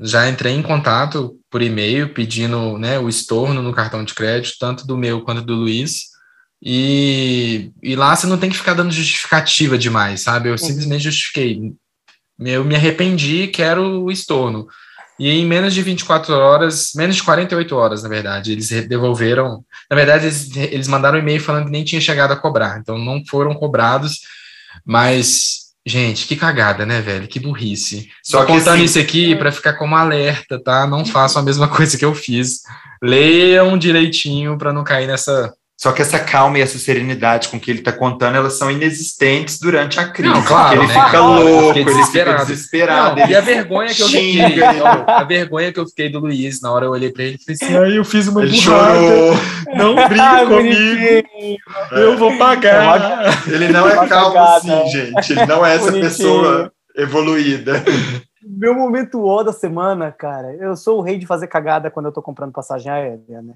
já 0.01 0.29
entrei 0.29 0.55
em 0.55 0.63
contato 0.63 1.39
por 1.51 1.63
e-mail 1.63 2.13
pedindo 2.13 2.79
né, 2.79 2.99
o 2.99 3.09
estorno 3.09 3.63
no 3.63 3.73
cartão 3.73 4.05
de 4.05 4.15
crédito, 4.15 4.57
tanto 4.59 4.87
do 4.87 4.97
meu 4.97 5.23
quanto 5.23 5.43
do 5.43 5.55
Luiz. 5.55 6.15
E, 6.63 7.71
e 7.83 7.95
lá 7.95 8.17
você 8.17 8.27
não 8.27 8.39
tem 8.39 8.51
que 8.51 8.57
ficar 8.57 8.75
dando 8.75 8.91
justificativa 8.91 9.77
demais, 9.77 10.23
sabe? 10.23 10.49
Eu 10.49 10.57
simplesmente 10.57 11.05
justifiquei. 11.05 11.73
Eu 12.39 12.65
me 12.65 12.75
arrependi, 12.75 13.49
quero 13.49 14.03
o 14.03 14.11
estorno. 14.11 14.67
E 15.19 15.31
em 15.31 15.47
menos 15.47 15.73
de 15.73 15.83
24 15.83 16.35
horas, 16.35 16.93
menos 16.97 17.17
de 17.17 17.23
48 17.23 17.77
horas, 17.77 18.03
na 18.03 18.09
verdade, 18.09 18.53
eles 18.53 18.69
devolveram. 18.89 19.65
Na 19.89 19.97
verdade, 19.97 20.27
eles, 20.27 20.57
eles 20.57 20.89
mandaram 20.89 21.19
um 21.19 21.23
e-mail 21.23 21.41
falando 21.41 21.67
que 21.67 21.71
nem 21.71 21.85
tinha 21.85 22.01
chegado 22.01 22.33
a 22.33 22.37
cobrar, 22.37 22.79
então 22.79 22.99
não 22.99 23.25
foram 23.25 23.55
cobrados, 23.55 24.21
mas 24.85 25.65
Gente, 25.87 26.27
que 26.27 26.35
cagada, 26.35 26.87
né, 26.87 27.03
velho? 27.03 27.29
Que 27.29 27.39
burrice. 27.39 28.09
Só 28.23 28.41
Tô 28.41 28.55
contando 28.55 28.77
assim, 28.77 28.85
isso 28.85 28.99
aqui 28.99 29.37
para 29.37 29.53
ficar 29.53 29.75
como 29.75 29.95
alerta, 29.95 30.59
tá? 30.59 30.87
Não 30.87 31.05
façam 31.05 31.43
a 31.43 31.45
mesma 31.45 31.69
coisa 31.77 31.99
que 31.99 32.05
eu 32.05 32.15
fiz. 32.15 32.63
Leiam 33.03 33.77
direitinho 33.77 34.57
para 34.57 34.73
não 34.73 34.83
cair 34.83 35.07
nessa 35.07 35.53
só 35.85 35.93
que 35.93 36.01
essa 36.01 36.19
calma 36.19 36.59
e 36.59 36.63
essa 36.63 36.79
serenidade 36.79 37.51
com 37.51 37.61
que 37.61 37.71
ele 37.71 37.81
está 37.81 37.93
contando, 37.93 38.39
elas 38.39 38.55
são 38.55 38.71
inexistentes 38.71 39.59
durante 39.59 40.01
a 40.01 40.09
crise. 40.09 40.33
Não, 40.33 40.43
claro, 40.43 40.81
ele 40.81 40.87
né? 40.87 40.95
fica 40.95 41.21
louco, 41.21 41.79
ele 41.79 42.05
fica 42.07 42.35
desesperado. 42.37 43.21
Não, 43.21 43.29
e 43.29 43.37
a 43.37 43.41
vergonha 43.43 43.93
que 43.93 44.01
eu 44.01 44.09
fiquei, 44.09 44.65
a 45.07 45.23
vergonha 45.25 45.71
que 45.75 45.79
eu 45.79 45.87
fiquei 45.87 46.09
do 46.09 46.21
Luiz, 46.21 46.63
na 46.63 46.73
hora 46.73 46.87
eu 46.87 46.91
olhei 46.91 47.13
para 47.13 47.25
ele 47.25 47.39
e 47.39 47.45
falei 47.45 47.59
assim, 47.63 47.85
aí 47.85 47.97
eu 47.97 48.05
fiz 48.07 48.27
uma 48.29 48.43
ele 48.43 48.59
burrada. 48.59 48.95
Chorou. 48.95 49.35
Não 49.77 49.95
brinca 50.09 50.47
comigo. 50.47 51.61
Eu 51.93 52.17
vou 52.17 52.39
pagar. 52.39 53.47
Ele 53.47 53.69
não 53.69 53.87
é 53.87 54.09
calmo 54.09 54.39
assim, 54.39 54.87
gente. 54.87 55.33
Ele 55.33 55.45
não 55.45 55.67
é 55.67 55.77
essa 55.77 55.93
pessoa 55.93 56.73
evoluída. 56.97 57.85
Meu 58.43 58.75
momento 58.75 59.23
O 59.23 59.43
da 59.43 59.53
semana, 59.53 60.11
cara, 60.11 60.55
eu 60.55 60.75
sou 60.77 61.01
o 61.01 61.03
rei 61.03 61.19
de 61.19 61.27
fazer 61.27 61.47
cagada 61.47 61.91
quando 61.91 62.07
eu 62.07 62.13
tô 62.13 62.23
comprando 62.23 62.53
passagem 62.53 62.91
aérea, 62.91 63.43
né? 63.43 63.53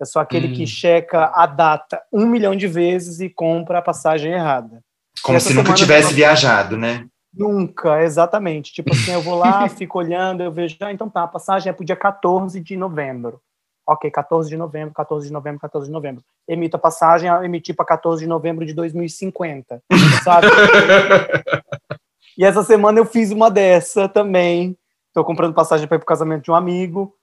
Eu 0.00 0.06
sou 0.06 0.20
aquele 0.20 0.48
hum. 0.48 0.52
que 0.52 0.66
checa 0.66 1.30
a 1.34 1.46
data 1.46 2.02
um 2.12 2.26
milhão 2.26 2.56
de 2.56 2.66
vezes 2.66 3.20
e 3.20 3.28
compra 3.28 3.78
a 3.78 3.82
passagem 3.82 4.32
errada. 4.32 4.80
Como 5.22 5.40
se 5.40 5.54
nunca 5.54 5.72
tivesse 5.72 6.10
eu... 6.10 6.16
viajado, 6.16 6.76
né? 6.76 7.06
Nunca, 7.32 8.02
exatamente. 8.02 8.72
Tipo 8.72 8.92
assim, 8.92 9.12
eu 9.12 9.22
vou 9.22 9.34
lá, 9.34 9.68
fico 9.70 9.98
olhando, 9.98 10.42
eu 10.42 10.52
vejo, 10.52 10.76
ah, 10.80 10.92
então 10.92 11.08
tá, 11.08 11.24
a 11.24 11.28
passagem 11.28 11.70
é 11.70 11.72
pro 11.72 11.84
dia 11.84 11.96
14 11.96 12.60
de 12.60 12.76
novembro. 12.76 13.40
Ok, 13.86 14.10
14 14.10 14.48
de 14.48 14.56
novembro, 14.56 14.94
14 14.94 15.26
de 15.26 15.32
novembro, 15.32 15.60
14 15.60 15.86
de 15.86 15.92
novembro. 15.92 16.22
Emito 16.48 16.76
a 16.76 16.78
passagem, 16.78 17.28
emiti 17.44 17.74
para 17.74 17.84
14 17.84 18.22
de 18.22 18.28
novembro 18.28 18.64
de 18.64 18.72
2050, 18.72 19.82
sabe? 20.22 20.46
e 22.38 22.44
essa 22.44 22.62
semana 22.62 22.98
eu 22.98 23.04
fiz 23.04 23.30
uma 23.30 23.50
dessa 23.50 24.08
também. 24.08 24.76
Estou 25.08 25.22
comprando 25.22 25.54
passagem 25.54 25.86
para 25.86 25.96
ir 25.96 25.98
pro 25.98 26.06
casamento 26.06 26.44
de 26.44 26.50
um 26.50 26.54
amigo. 26.54 27.14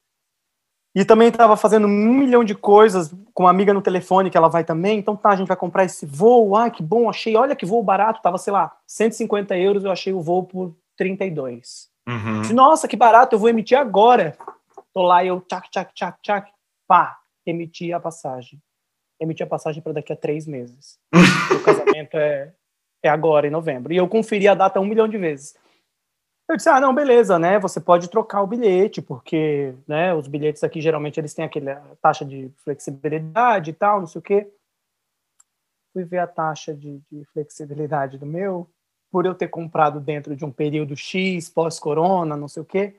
E 0.94 1.06
também 1.06 1.30
estava 1.30 1.56
fazendo 1.56 1.88
um 1.88 2.14
milhão 2.14 2.44
de 2.44 2.54
coisas 2.54 3.14
com 3.34 3.44
uma 3.44 3.50
amiga 3.50 3.74
no 3.74 3.82
telefone 3.82 4.30
que 4.30 4.38
ela 4.38 4.50
vai 4.50 4.64
também. 4.64 5.00
Então 5.00 5.16
tá, 5.16 5.30
a 5.30 5.36
gente 5.36 5.48
vai 5.48 5.56
comprar 5.56 5.86
esse 5.86 6.06
voo. 6.06 6.56
Ai, 6.56 6.70
que 6.70 6.84
bom, 6.84 7.10
achei. 7.10 7.36
Olha 7.36 7.56
que 7.56 7.66
voo 7.66 7.82
barato. 7.82 8.22
Tava, 8.22 8.38
sei 8.38 8.52
lá, 8.52 8.76
150 8.88 9.58
euros. 9.58 9.86
Eu 9.86 9.92
achei 9.92 10.12
o 10.12 10.22
voo 10.22 10.44
por 10.44 10.76
32. 10.98 11.90
Uhum. 12.08 12.54
Nossa, 12.54 12.88
que 12.88 12.98
barato, 12.98 13.36
eu 13.36 13.40
vou 13.40 13.50
emitir 13.50 13.78
agora. 13.78 14.38
Tô 14.94 15.04
lá 15.04 15.24
e 15.24 15.28
eu, 15.28 15.40
tchac, 15.42 15.70
tchac, 15.70 15.94
tchac, 15.94 16.18
tchac. 16.22 16.52
Pá, 16.88 17.18
emiti 17.46 17.94
a 17.94 18.00
passagem. 18.00 18.60
Emiti 19.20 19.42
a 19.44 19.48
passagem 19.48 19.82
para 19.82 19.94
daqui 19.94 20.12
a 20.12 20.16
três 20.16 20.46
meses. 20.46 21.00
o 21.56 21.64
casamento 21.64 22.18
é, 22.18 22.52
é 23.02 23.10
agora, 23.10 23.48
em 23.48 23.52
novembro. 23.52 23.94
E 23.94 23.98
eu 23.98 24.08
conferi 24.08 24.48
a 24.48 24.54
data 24.54 24.80
um 24.80 24.86
milhão 24.86 25.08
de 25.08 25.18
vezes. 25.18 25.56
Eu 26.52 26.58
disse, 26.58 26.68
ah, 26.68 26.82
não, 26.82 26.94
beleza, 26.94 27.40
né? 27.40 27.58
Você 27.60 27.80
pode 27.80 28.10
trocar 28.10 28.42
o 28.42 28.48
bilhete, 28.48 29.02
porque 29.02 29.74
né, 29.88 30.14
os 30.14 30.28
bilhetes 30.28 30.64
aqui 30.66 30.82
geralmente 30.82 31.18
eles 31.18 31.34
têm 31.34 31.46
aquela 31.46 31.82
taxa 32.02 32.26
de 32.26 32.52
flexibilidade 32.64 33.70
e 33.70 33.74
tal, 33.74 34.02
não 34.02 34.08
sei 34.08 34.20
o 34.20 34.22
quê. 34.22 34.52
Fui 35.94 36.04
ver 36.04 36.20
a 36.20 36.28
taxa 36.28 36.74
de, 36.74 37.02
de 37.10 37.24
flexibilidade 37.32 38.18
do 38.18 38.26
meu, 38.26 38.70
por 39.10 39.26
eu 39.26 39.34
ter 39.34 39.48
comprado 39.48 40.02
dentro 40.02 40.36
de 40.36 40.44
um 40.44 40.52
período 40.52 40.94
X, 40.96 41.48
pós-corona, 41.48 42.36
não 42.36 42.50
sei 42.50 42.64
o 42.64 42.66
quê, 42.66 42.98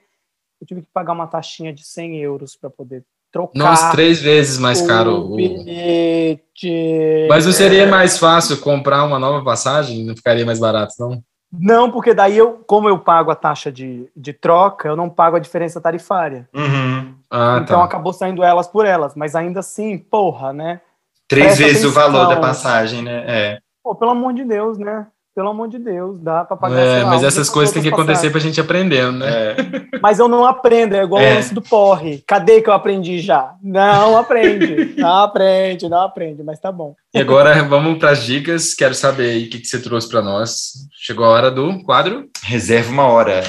eu 0.59 0.66
tive 0.66 0.80
que 0.80 0.88
pagar 0.92 1.12
uma 1.12 1.26
taxinha 1.26 1.74
de 1.74 1.84
100 1.84 2.20
euros 2.20 2.57
para 2.57 2.70
poder 2.70 3.05
trocar. 3.30 3.59
Nossa, 3.59 3.90
três 3.92 4.22
vezes 4.22 4.59
mais 4.59 4.80
caro. 4.80 5.32
O 5.32 5.36
bilhete. 5.36 7.26
Mas 7.28 7.44
não 7.44 7.53
seria 7.53 7.86
mais 7.86 8.16
fácil 8.16 8.59
comprar 8.61 9.05
uma 9.05 9.18
nova 9.18 9.44
passagem? 9.44 10.05
Não 10.05 10.16
ficaria 10.16 10.46
mais 10.46 10.59
barato, 10.59 10.94
não? 10.98 11.22
Não, 11.53 11.90
porque 11.90 12.14
daí 12.14 12.38
eu, 12.38 12.64
como 12.66 12.88
eu 12.88 12.98
pago 12.98 13.30
a 13.30 13.34
taxa 13.34 13.70
de, 13.70 14.09
de 14.16 14.32
troca, 14.32 14.88
eu 14.88 14.96
não 14.96 15.11
pago 15.11 15.36
a 15.36 15.40
diferença 15.40 15.80
tarifária. 15.80 16.48
Uhum. 16.55 17.14
Ah, 17.30 17.61
então 17.62 17.78
tá. 17.78 17.84
acabou 17.84 18.12
saindo 18.12 18.42
elas 18.42 18.66
por 18.66 18.86
elas, 18.86 19.14
mas 19.14 19.34
ainda 19.34 19.61
assim, 19.61 19.98
porra, 19.98 20.53
né? 20.53 20.80
Três 21.28 21.46
Presta 21.46 21.64
vezes 21.64 21.84
atenção. 21.84 21.90
o 21.90 22.12
valor 22.12 22.34
da 22.34 22.40
passagem, 22.40 23.03
né? 23.03 23.24
É. 23.26 23.59
Pô, 23.82 23.94
pelo 23.94 24.12
amor 24.12 24.32
de 24.32 24.44
Deus, 24.44 24.78
né? 24.78 25.07
Pelo 25.35 25.49
amor 25.49 25.68
de 25.68 25.78
Deus, 25.78 26.20
dá 26.20 26.45
para 26.45 26.57
pagar. 26.57 26.78
É, 26.78 27.05
mas 27.05 27.24
essas 27.24 27.49
coisas 27.49 27.72
têm 27.72 27.83
que 27.83 27.89
acontecer 27.89 28.28
para 28.28 28.39
a 28.39 28.43
gente 28.43 28.61
aprendendo, 28.61 29.18
né? 29.18 29.30
É. 29.30 29.57
Mas 30.03 30.18
eu 30.18 30.26
não 30.26 30.45
aprendo, 30.45 30.97
é 30.97 31.03
igual 31.03 31.22
é. 31.22 31.33
o 31.33 31.35
lance 31.37 31.55
do 31.55 31.62
porre. 31.62 32.22
Cadê 32.26 32.61
que 32.61 32.68
eu 32.68 32.72
aprendi 32.72 33.20
já? 33.20 33.55
Não 33.62 34.16
aprende, 34.16 34.95
não 34.99 35.18
aprende, 35.18 35.89
não 35.89 36.01
aprende, 36.01 36.43
mas 36.43 36.59
tá 36.59 36.72
bom. 36.72 36.97
E 37.14 37.20
agora 37.20 37.62
vamos 37.62 37.99
para 37.99 38.11
as 38.11 38.24
dicas. 38.24 38.74
Quero 38.74 38.95
saber 38.95 39.30
aí 39.30 39.47
o 39.47 39.51
que, 39.51 39.61
que 39.61 39.66
você 39.66 39.80
trouxe 39.80 40.09
para 40.09 40.20
nós. 40.20 40.72
Chegou 41.01 41.24
a 41.24 41.28
hora 41.28 41.51
do 41.51 41.83
quadro. 41.85 42.28
Reserva 42.43 42.91
uma 42.91 43.07
hora. 43.07 43.43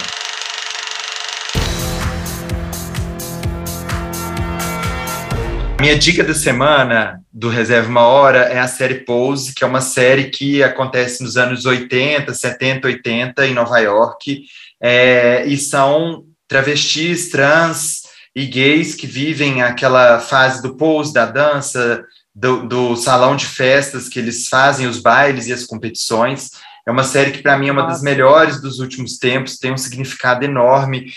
Minha 5.84 6.00
dica 6.00 6.24
da 6.24 6.34
semana 6.34 7.22
do 7.30 7.50
Reserva 7.50 7.90
Uma 7.90 8.04
Hora 8.04 8.44
é 8.44 8.58
a 8.58 8.70
série 8.70 9.02
Pose, 9.02 9.54
que 9.54 9.66
é 9.66 9.68
uma 9.68 9.82
série 9.82 10.30
que 10.30 10.64
acontece 10.64 11.22
nos 11.22 11.36
anos 11.36 11.66
80, 11.66 12.34
70, 12.34 12.88
80 12.88 13.46
em 13.46 13.54
Nova 13.54 13.78
York, 13.80 14.46
é, 14.82 15.46
e 15.46 15.58
são 15.58 16.24
travestis, 16.48 17.30
trans 17.30 18.04
e 18.34 18.46
gays 18.46 18.96
que 18.96 19.06
vivem 19.06 19.62
aquela 19.62 20.22
fase 20.22 20.62
do 20.62 20.78
pose, 20.78 21.14
da 21.14 21.26
dança, 21.26 22.06
do, 22.34 22.66
do 22.66 22.96
salão 22.96 23.36
de 23.36 23.46
festas 23.46 24.08
que 24.08 24.20
eles 24.20 24.48
fazem 24.48 24.88
os 24.88 25.02
bailes 25.02 25.48
e 25.48 25.54
as 25.54 25.66
competições. 25.66 26.52
É 26.88 26.92
uma 26.92 27.04
série 27.04 27.32
que, 27.32 27.44
para 27.44 27.58
mim, 27.58 27.68
é 27.68 27.74
uma 27.74 27.86
das 27.86 28.02
melhores 28.02 28.62
dos 28.62 28.80
últimos 28.80 29.18
tempos, 29.18 29.58
tem 29.58 29.74
um 29.74 29.78
significado 29.78 30.46
enorme 30.46 31.12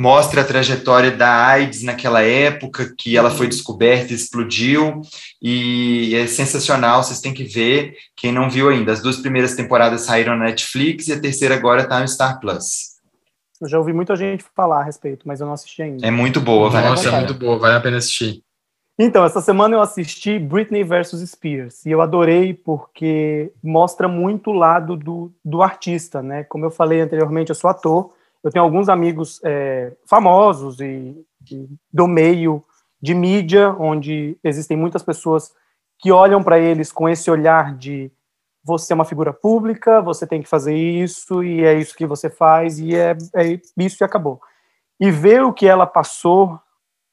mostra 0.00 0.40
a 0.40 0.44
trajetória 0.44 1.10
da 1.10 1.46
AIDS 1.46 1.82
naquela 1.82 2.22
época, 2.22 2.94
que 2.96 3.18
ela 3.18 3.30
foi 3.30 3.46
descoberta 3.46 4.12
e 4.12 4.16
explodiu, 4.16 5.02
e 5.42 6.14
é 6.14 6.26
sensacional, 6.26 7.02
vocês 7.02 7.20
têm 7.20 7.34
que 7.34 7.44
ver, 7.44 7.94
quem 8.16 8.32
não 8.32 8.48
viu 8.48 8.70
ainda. 8.70 8.92
As 8.92 9.02
duas 9.02 9.18
primeiras 9.18 9.54
temporadas 9.54 10.00
saíram 10.00 10.38
na 10.38 10.46
Netflix 10.46 11.08
e 11.08 11.12
a 11.12 11.20
terceira 11.20 11.54
agora 11.54 11.82
está 11.82 12.00
no 12.00 12.08
Star 12.08 12.40
Plus. 12.40 12.98
Eu 13.60 13.68
já 13.68 13.78
ouvi 13.78 13.92
muita 13.92 14.16
gente 14.16 14.42
falar 14.56 14.80
a 14.80 14.84
respeito, 14.84 15.28
mas 15.28 15.38
eu 15.38 15.46
não 15.46 15.52
assisti 15.52 15.82
ainda. 15.82 16.06
É 16.06 16.10
muito 16.10 16.40
boa, 16.40 16.70
vale 16.70 16.88
Nossa, 16.88 17.10
é 17.10 17.18
muito 17.18 17.34
boa, 17.34 17.58
vale 17.58 17.76
a 17.76 17.80
pena 17.80 17.98
assistir. 17.98 18.42
Então, 18.98 19.22
essa 19.22 19.42
semana 19.42 19.74
eu 19.74 19.82
assisti 19.82 20.38
Britney 20.38 20.82
versus 20.82 21.20
Spears, 21.28 21.84
e 21.84 21.90
eu 21.90 22.00
adorei 22.00 22.54
porque 22.54 23.52
mostra 23.62 24.08
muito 24.08 24.50
o 24.50 24.54
lado 24.54 24.96
do, 24.96 25.30
do 25.44 25.62
artista, 25.62 26.22
né? 26.22 26.42
Como 26.44 26.64
eu 26.64 26.70
falei 26.70 27.02
anteriormente, 27.02 27.50
eu 27.50 27.54
sou 27.54 27.68
ator, 27.68 28.14
eu 28.42 28.50
tenho 28.50 28.64
alguns 28.64 28.88
amigos 28.88 29.40
é, 29.44 29.92
famosos 30.06 30.80
e, 30.80 31.16
e, 31.50 31.68
do 31.92 32.06
meio 32.06 32.64
de 33.00 33.14
mídia, 33.14 33.74
onde 33.78 34.38
existem 34.42 34.76
muitas 34.76 35.02
pessoas 35.02 35.52
que 35.98 36.10
olham 36.10 36.42
para 36.42 36.58
eles 36.58 36.90
com 36.90 37.08
esse 37.08 37.30
olhar 37.30 37.76
de 37.76 38.10
você 38.62 38.92
é 38.92 38.94
uma 38.94 39.04
figura 39.04 39.32
pública, 39.32 40.02
você 40.02 40.26
tem 40.26 40.42
que 40.42 40.48
fazer 40.48 40.74
isso 40.74 41.42
e 41.42 41.64
é 41.64 41.74
isso 41.74 41.96
que 41.96 42.06
você 42.06 42.28
faz 42.28 42.78
e 42.78 42.94
é, 42.94 43.16
é 43.34 43.58
isso 43.78 44.02
e 44.02 44.04
acabou. 44.04 44.40
E 44.98 45.10
ver 45.10 45.42
o 45.42 45.52
que 45.52 45.66
ela 45.66 45.86
passou 45.86 46.60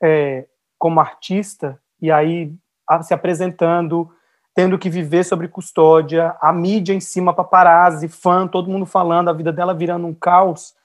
é, 0.04 0.46
como 0.78 1.00
artista 1.00 1.80
e 2.02 2.12
aí 2.12 2.54
se 3.02 3.14
apresentando, 3.14 4.10
tendo 4.54 4.78
que 4.78 4.90
viver 4.90 5.24
sobre 5.24 5.48
custódia, 5.48 6.36
a 6.42 6.52
mídia 6.52 6.94
em 6.94 7.00
cima, 7.00 7.34
paparazzi, 7.34 8.08
fã, 8.08 8.48
todo 8.48 8.70
mundo 8.70 8.86
falando, 8.86 9.30
a 9.30 9.34
vida 9.34 9.52
dela 9.52 9.74
virando 9.74 10.08
um 10.08 10.14
caos 10.14 10.76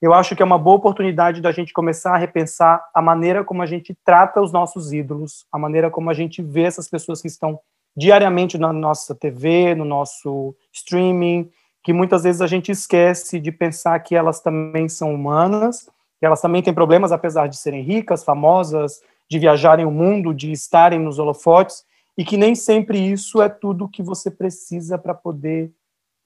eu 0.00 0.14
acho 0.14 0.36
que 0.36 0.42
é 0.42 0.46
uma 0.46 0.58
boa 0.58 0.76
oportunidade 0.76 1.40
da 1.40 1.50
gente 1.50 1.72
começar 1.72 2.14
a 2.14 2.18
repensar 2.18 2.84
a 2.94 3.02
maneira 3.02 3.42
como 3.42 3.62
a 3.62 3.66
gente 3.66 3.96
trata 4.04 4.40
os 4.40 4.52
nossos 4.52 4.92
ídolos, 4.92 5.44
a 5.50 5.58
maneira 5.58 5.90
como 5.90 6.08
a 6.08 6.14
gente 6.14 6.40
vê 6.40 6.62
essas 6.62 6.88
pessoas 6.88 7.20
que 7.20 7.26
estão 7.26 7.58
diariamente 7.96 8.56
na 8.56 8.72
nossa 8.72 9.12
TV, 9.14 9.74
no 9.74 9.84
nosso 9.84 10.54
streaming, 10.72 11.50
que 11.82 11.92
muitas 11.92 12.22
vezes 12.22 12.40
a 12.40 12.46
gente 12.46 12.70
esquece 12.70 13.40
de 13.40 13.50
pensar 13.50 13.98
que 14.00 14.14
elas 14.14 14.40
também 14.40 14.88
são 14.88 15.12
humanas, 15.12 15.88
que 16.20 16.26
elas 16.26 16.40
também 16.40 16.62
têm 16.62 16.72
problemas, 16.72 17.10
apesar 17.10 17.48
de 17.48 17.56
serem 17.56 17.82
ricas, 17.82 18.22
famosas, 18.22 19.00
de 19.28 19.38
viajarem 19.38 19.84
o 19.84 19.90
mundo, 19.90 20.32
de 20.32 20.52
estarem 20.52 21.00
nos 21.00 21.18
holofotes, 21.18 21.84
e 22.16 22.24
que 22.24 22.36
nem 22.36 22.54
sempre 22.54 22.98
isso 22.98 23.42
é 23.42 23.48
tudo 23.48 23.88
que 23.88 24.02
você 24.02 24.30
precisa 24.30 24.96
para 24.96 25.14
poder 25.14 25.72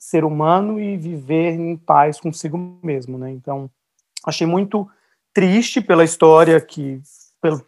ser 0.02 0.24
humano 0.24 0.80
e 0.80 0.96
viver 0.96 1.52
em 1.52 1.76
paz 1.76 2.18
consigo 2.18 2.58
mesmo, 2.82 3.16
né? 3.16 3.30
Então, 3.30 3.70
achei 4.26 4.44
muito 4.44 4.90
triste 5.32 5.80
pela 5.80 6.02
história 6.02 6.60
que 6.60 7.00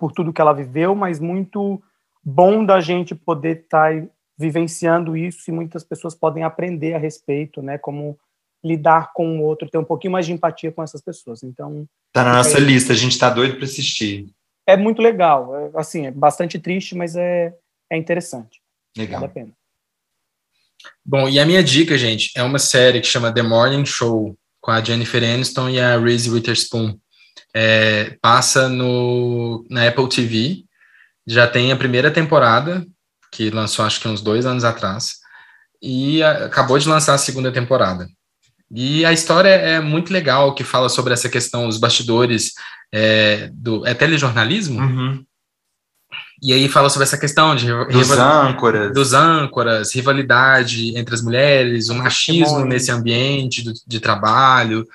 por 0.00 0.10
tudo 0.10 0.32
que 0.32 0.40
ela 0.40 0.52
viveu, 0.52 0.96
mas 0.96 1.20
muito 1.20 1.80
bom 2.24 2.64
da 2.64 2.80
gente 2.80 3.14
poder 3.14 3.60
estar 3.60 3.94
tá 3.94 4.06
vivenciando 4.36 5.16
isso 5.16 5.48
e 5.48 5.52
muitas 5.52 5.84
pessoas 5.84 6.12
podem 6.12 6.42
aprender 6.42 6.94
a 6.94 6.98
respeito, 6.98 7.62
né? 7.62 7.78
Como 7.78 8.18
lidar 8.64 9.12
com 9.12 9.38
o 9.38 9.42
outro, 9.42 9.70
ter 9.70 9.78
um 9.78 9.84
pouquinho 9.84 10.12
mais 10.12 10.26
de 10.26 10.32
empatia 10.32 10.72
com 10.72 10.82
essas 10.82 11.00
pessoas. 11.00 11.44
Então 11.44 11.86
tá 12.12 12.24
na 12.24 12.32
nossa 12.32 12.58
é, 12.58 12.60
lista, 12.60 12.92
a 12.92 12.96
gente 12.96 13.12
está 13.12 13.30
doido 13.30 13.54
para 13.54 13.64
assistir. 13.64 14.26
É 14.66 14.76
muito 14.76 15.00
legal, 15.00 15.56
é, 15.56 15.70
assim, 15.76 16.06
é 16.06 16.10
bastante 16.10 16.58
triste, 16.58 16.96
mas 16.96 17.14
é, 17.14 17.54
é 17.88 17.96
interessante. 17.96 18.60
Legal. 18.96 19.20
Vale 19.20 19.30
a 19.30 19.34
pena. 19.34 19.63
Bom, 21.04 21.28
e 21.28 21.38
a 21.38 21.46
minha 21.46 21.62
dica, 21.62 21.96
gente, 21.98 22.30
é 22.36 22.42
uma 22.42 22.58
série 22.58 23.00
que 23.00 23.06
chama 23.06 23.32
The 23.32 23.42
Morning 23.42 23.84
Show 23.84 24.36
com 24.60 24.70
a 24.70 24.82
Jennifer 24.82 25.22
Aniston 25.22 25.68
e 25.68 25.80
a 25.80 25.98
Reese 25.98 26.30
Witherspoon. 26.30 26.98
É, 27.54 28.16
passa 28.20 28.68
no 28.68 29.64
na 29.70 29.86
Apple 29.86 30.08
TV. 30.08 30.64
Já 31.26 31.46
tem 31.46 31.72
a 31.72 31.76
primeira 31.76 32.10
temporada 32.10 32.84
que 33.34 33.50
lançou 33.50 33.84
acho 33.84 34.00
que 34.00 34.06
uns 34.06 34.20
dois 34.20 34.46
anos 34.46 34.62
atrás, 34.62 35.16
e 35.82 36.22
acabou 36.22 36.78
de 36.78 36.88
lançar 36.88 37.14
a 37.14 37.18
segunda 37.18 37.50
temporada. 37.50 38.08
E 38.70 39.04
a 39.04 39.12
história 39.12 39.48
é 39.48 39.80
muito 39.80 40.12
legal, 40.12 40.54
que 40.54 40.64
fala 40.64 40.88
sobre 40.88 41.12
essa 41.12 41.28
questão, 41.28 41.66
os 41.66 41.76
bastidores 41.76 42.52
é, 42.92 43.50
do... 43.52 43.86
É 43.86 43.92
telejornalismo? 43.92 44.80
Uhum. 44.80 45.24
E 46.42 46.52
aí 46.52 46.68
fala 46.68 46.90
sobre 46.90 47.04
essa 47.04 47.18
questão 47.18 47.54
de... 47.54 47.66
Dos 47.86 48.10
âncoras. 48.10 48.92
Dos 48.92 49.12
âncoras, 49.12 49.94
rivalidade 49.94 50.96
entre 50.96 51.14
as 51.14 51.22
mulheres, 51.22 51.88
o 51.88 51.94
machismo 51.94 52.64
nesse 52.64 52.90
ambiente 52.90 53.62
do, 53.62 53.72
de 53.86 54.00
trabalho, 54.00 54.86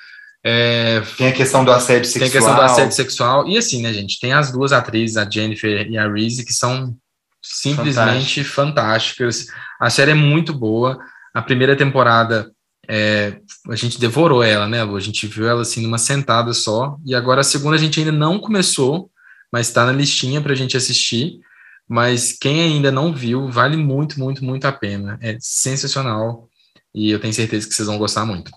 é, 0.43 1.01
tem 1.17 1.27
a 1.27 1.33
questão 1.33 1.65
do 1.65 1.71
assédio 1.71 2.09
sexual. 2.09 2.29
Tem 2.29 2.29
a 2.29 2.41
questão 2.41 2.55
do 2.55 2.61
assédio 2.61 2.95
sexual. 2.95 3.47
E 3.47 3.57
assim, 3.57 3.81
né, 3.81 3.93
gente? 3.93 4.19
Tem 4.19 4.33
as 4.33 4.51
duas 4.51 4.71
atrizes, 4.71 5.17
a 5.17 5.29
Jennifer 5.29 5.89
e 5.89 5.97
a 5.97 6.11
Reese, 6.11 6.45
que 6.45 6.53
são 6.53 6.95
simplesmente 7.41 8.43
Fantástico. 8.43 8.49
fantásticas. 8.49 9.47
A 9.79 9.89
série 9.89 10.11
é 10.11 10.15
muito 10.15 10.53
boa. 10.53 10.99
A 11.33 11.41
primeira 11.41 11.75
temporada 11.75 12.51
é, 12.87 13.37
a 13.69 13.75
gente 13.75 13.99
devorou 13.99 14.43
ela, 14.43 14.67
né, 14.67 14.83
Lu? 14.83 14.95
A 14.95 15.01
gente 15.01 15.27
viu 15.27 15.47
ela 15.47 15.61
assim 15.61 15.81
numa 15.81 15.97
sentada 15.97 16.53
só. 16.53 16.97
E 17.05 17.13
agora 17.13 17.41
a 17.41 17.43
segunda 17.43 17.75
a 17.75 17.79
gente 17.79 17.99
ainda 17.99 18.11
não 18.11 18.39
começou, 18.39 19.09
mas 19.51 19.67
está 19.67 19.85
na 19.85 19.91
listinha 19.91 20.41
para 20.41 20.53
a 20.53 20.55
gente 20.55 20.77
assistir. 20.77 21.39
Mas 21.87 22.33
quem 22.33 22.61
ainda 22.61 22.91
não 22.91 23.11
viu, 23.11 23.49
vale 23.49 23.75
muito, 23.75 24.19
muito, 24.19 24.45
muito 24.45 24.65
a 24.65 24.71
pena. 24.71 25.17
É 25.21 25.37
sensacional. 25.39 26.47
E 26.93 27.09
eu 27.09 27.19
tenho 27.19 27.33
certeza 27.33 27.67
que 27.67 27.73
vocês 27.73 27.87
vão 27.87 27.97
gostar 27.97 28.25
muito. 28.25 28.51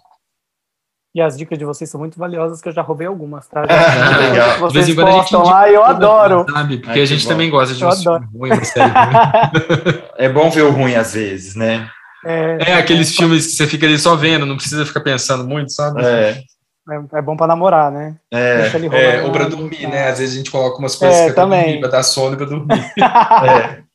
E 1.14 1.20
as 1.20 1.36
dicas 1.36 1.59
de 1.59 1.64
vocês 1.64 1.90
são 1.90 2.01
muito 2.01 2.18
valiosas, 2.18 2.62
que 2.62 2.68
eu 2.68 2.72
já 2.72 2.80
roubei 2.80 3.07
algumas, 3.07 3.47
tá? 3.47 3.64
Já, 3.68 4.16
legal. 4.16 4.59
Vocês 4.61 4.86
de 4.86 4.95
vez 4.95 5.09
em 5.09 5.12
gente 5.12 5.36
lá 5.36 5.68
e 5.68 5.74
eu 5.74 5.84
adoro. 5.84 6.47
Sabe? 6.51 6.78
Porque 6.78 6.99
Ai, 6.99 7.03
a 7.03 7.07
gente 7.07 7.24
bom. 7.24 7.28
também 7.28 7.51
gosta 7.51 7.74
de 7.74 7.84
um 7.84 8.18
ruim, 8.38 8.51
É 10.16 10.28
bom 10.30 10.51
ver 10.51 10.62
o 10.62 10.70
ruim 10.70 10.95
às 10.95 11.12
vezes, 11.12 11.55
né? 11.55 11.90
É, 12.24 12.70
é 12.70 12.74
aqueles 12.74 13.11
é, 13.11 13.14
filmes 13.14 13.47
que 13.47 13.53
você 13.53 13.66
fica 13.66 13.84
ali 13.84 13.99
só 13.99 14.16
vendo, 14.16 14.47
não 14.47 14.57
precisa 14.57 14.86
ficar 14.86 15.01
pensando 15.01 15.47
muito, 15.47 15.72
sabe? 15.72 16.03
É. 16.03 16.43
É, 16.91 17.18
é 17.18 17.22
bom 17.22 17.37
para 17.37 17.47
namorar, 17.47 17.93
né? 17.93 18.16
É, 18.30 18.70
é 18.93 19.22
ou 19.22 19.30
para 19.30 19.49
dormir, 19.49 19.87
né? 19.87 20.09
Às 20.09 20.18
vezes 20.18 20.35
a 20.35 20.39
gente 20.39 20.51
coloca 20.51 20.78
umas 20.78 20.97
coisas 20.97 21.16
é, 21.16 21.33
pra 21.33 21.45
dormir, 21.45 21.80
para 21.80 21.89
dar 21.89 22.03
sono 22.03 22.35
e 22.35 22.37
para 22.37 22.47
dormir. 22.47 22.93
é. 22.99 23.83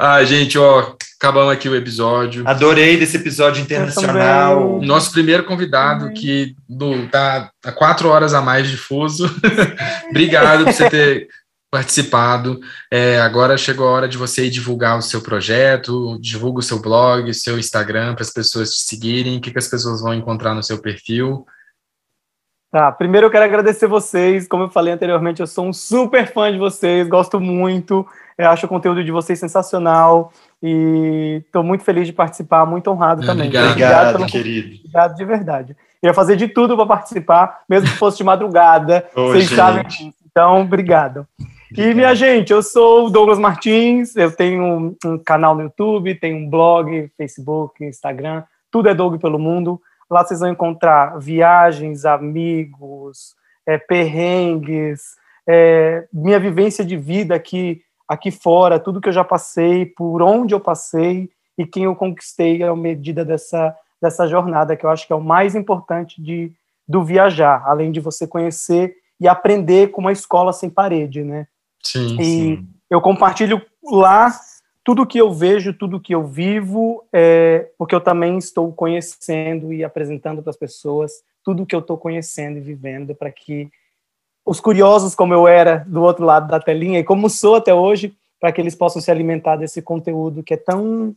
Ah, 0.00 0.22
gente, 0.24 0.56
ó, 0.56 0.94
acabamos 1.18 1.52
aqui 1.52 1.68
o 1.68 1.74
episódio. 1.74 2.46
Adorei 2.46 2.96
desse 2.96 3.16
episódio 3.16 3.62
internacional. 3.62 4.80
Nosso 4.80 5.10
primeiro 5.10 5.44
convidado 5.44 6.12
que 6.12 6.54
do, 6.68 7.08
tá 7.08 7.50
a 7.64 7.72
quatro 7.72 8.08
horas 8.08 8.32
a 8.32 8.40
mais 8.40 8.68
de 8.68 8.76
fuso. 8.76 9.28
Obrigado 10.08 10.64
por 10.64 10.72
você 10.72 10.88
ter 10.88 11.28
participado. 11.70 12.60
É, 12.92 13.20
agora 13.20 13.58
chegou 13.58 13.88
a 13.88 13.92
hora 13.92 14.08
de 14.08 14.16
você 14.16 14.48
divulgar 14.48 14.96
o 14.96 15.02
seu 15.02 15.20
projeto, 15.20 16.16
divulga 16.20 16.60
o 16.60 16.62
seu 16.62 16.80
blog, 16.80 17.28
o 17.28 17.34
seu 17.34 17.58
Instagram 17.58 18.14
para 18.14 18.22
as 18.22 18.32
pessoas 18.32 18.70
te 18.70 18.82
seguirem. 18.82 19.38
O 19.38 19.40
que, 19.40 19.50
que 19.50 19.58
as 19.58 19.68
pessoas 19.68 20.00
vão 20.00 20.14
encontrar 20.14 20.54
no 20.54 20.62
seu 20.62 20.78
perfil? 20.78 21.44
Tá, 22.70 22.92
primeiro 22.92 23.26
eu 23.26 23.30
quero 23.30 23.44
agradecer 23.44 23.86
vocês. 23.86 24.46
Como 24.46 24.64
eu 24.64 24.68
falei 24.68 24.92
anteriormente, 24.92 25.40
eu 25.40 25.46
sou 25.46 25.66
um 25.66 25.72
super 25.72 26.30
fã 26.30 26.52
de 26.52 26.58
vocês, 26.58 27.08
gosto 27.08 27.40
muito. 27.40 28.06
Eu 28.36 28.50
acho 28.50 28.66
o 28.66 28.68
conteúdo 28.68 29.02
de 29.02 29.10
vocês 29.10 29.38
sensacional 29.38 30.32
e 30.62 31.42
estou 31.46 31.62
muito 31.62 31.82
feliz 31.82 32.06
de 32.06 32.12
participar, 32.12 32.66
muito 32.66 32.90
honrado 32.90 33.24
também. 33.24 33.46
Obrigado, 33.46 33.70
obrigado 33.70 34.16
pelo... 34.16 34.26
querido. 34.26 34.76
Obrigado 34.76 35.16
de 35.16 35.24
verdade. 35.24 35.76
Eu 36.02 36.08
ia 36.08 36.14
fazer 36.14 36.36
de 36.36 36.46
tudo 36.46 36.76
para 36.76 36.86
participar, 36.86 37.60
mesmo 37.68 37.88
que 37.88 37.96
fosse 37.96 38.18
de 38.18 38.24
madrugada. 38.24 39.08
Ô, 39.16 39.28
vocês 39.28 39.44
gente. 39.44 39.56
sabem 39.56 39.84
disso. 39.84 40.14
Então, 40.30 40.60
obrigado. 40.60 41.26
E, 41.76 41.92
minha 41.94 42.14
gente, 42.14 42.52
eu 42.52 42.62
sou 42.62 43.06
o 43.06 43.10
Douglas 43.10 43.38
Martins, 43.38 44.14
eu 44.14 44.30
tenho 44.30 44.62
um, 44.62 44.96
um, 45.04 45.18
canal 45.18 45.54
no 45.54 45.62
YouTube, 45.62 46.14
tenho 46.14 46.36
um 46.36 46.48
blog, 46.48 47.10
Facebook, 47.16 47.84
Instagram, 47.84 48.42
tudo 48.70 48.88
é 48.88 48.94
Doug 48.94 49.20
pelo 49.20 49.38
Mundo. 49.38 49.80
Lá 50.10 50.24
vocês 50.24 50.40
vão 50.40 50.50
encontrar 50.50 51.18
viagens, 51.18 52.04
amigos, 52.04 53.34
é, 53.66 53.76
perrengues, 53.76 55.16
é, 55.46 56.06
minha 56.12 56.38
vivência 56.38 56.84
de 56.84 56.96
vida 56.96 57.34
aqui 57.34 57.82
aqui 58.08 58.30
fora, 58.30 58.80
tudo 58.80 59.02
que 59.02 59.08
eu 59.10 59.12
já 59.12 59.22
passei, 59.22 59.84
por 59.84 60.22
onde 60.22 60.54
eu 60.54 60.60
passei 60.60 61.28
e 61.58 61.66
quem 61.66 61.84
eu 61.84 61.94
conquistei 61.94 62.62
à 62.62 62.74
medida 62.74 63.22
dessa, 63.22 63.76
dessa 64.00 64.26
jornada, 64.26 64.74
que 64.74 64.86
eu 64.86 64.90
acho 64.90 65.06
que 65.06 65.12
é 65.12 65.16
o 65.16 65.20
mais 65.20 65.54
importante 65.54 66.22
de, 66.22 66.50
do 66.88 67.04
viajar, 67.04 67.62
além 67.66 67.92
de 67.92 68.00
você 68.00 68.26
conhecer 68.26 68.96
e 69.20 69.28
aprender 69.28 69.90
com 69.90 70.00
uma 70.00 70.12
escola 70.12 70.54
sem 70.54 70.70
parede, 70.70 71.22
né? 71.22 71.46
Sim, 71.82 72.16
e 72.18 72.24
sim. 72.24 72.68
eu 72.88 73.00
compartilho 73.00 73.60
lá 73.84 74.30
tudo 74.88 75.04
que 75.04 75.18
eu 75.18 75.30
vejo, 75.30 75.74
tudo 75.74 76.00
que 76.00 76.14
eu 76.14 76.24
vivo, 76.24 77.04
é, 77.12 77.68
porque 77.76 77.94
eu 77.94 78.00
também 78.00 78.38
estou 78.38 78.72
conhecendo 78.72 79.70
e 79.70 79.84
apresentando 79.84 80.42
para 80.42 80.48
as 80.48 80.56
pessoas 80.56 81.12
tudo 81.44 81.66
que 81.66 81.74
eu 81.74 81.80
estou 81.80 81.98
conhecendo 81.98 82.56
e 82.56 82.62
vivendo 82.62 83.14
para 83.14 83.30
que 83.30 83.68
os 84.46 84.60
curiosos, 84.60 85.14
como 85.14 85.34
eu 85.34 85.46
era 85.46 85.84
do 85.86 86.00
outro 86.00 86.24
lado 86.24 86.48
da 86.48 86.58
telinha, 86.58 86.98
e 86.98 87.04
como 87.04 87.28
sou 87.28 87.56
até 87.56 87.74
hoje, 87.74 88.14
para 88.40 88.50
que 88.50 88.62
eles 88.62 88.74
possam 88.74 89.02
se 89.02 89.10
alimentar 89.10 89.56
desse 89.56 89.82
conteúdo 89.82 90.42
que 90.42 90.54
é 90.54 90.56
tão 90.56 91.14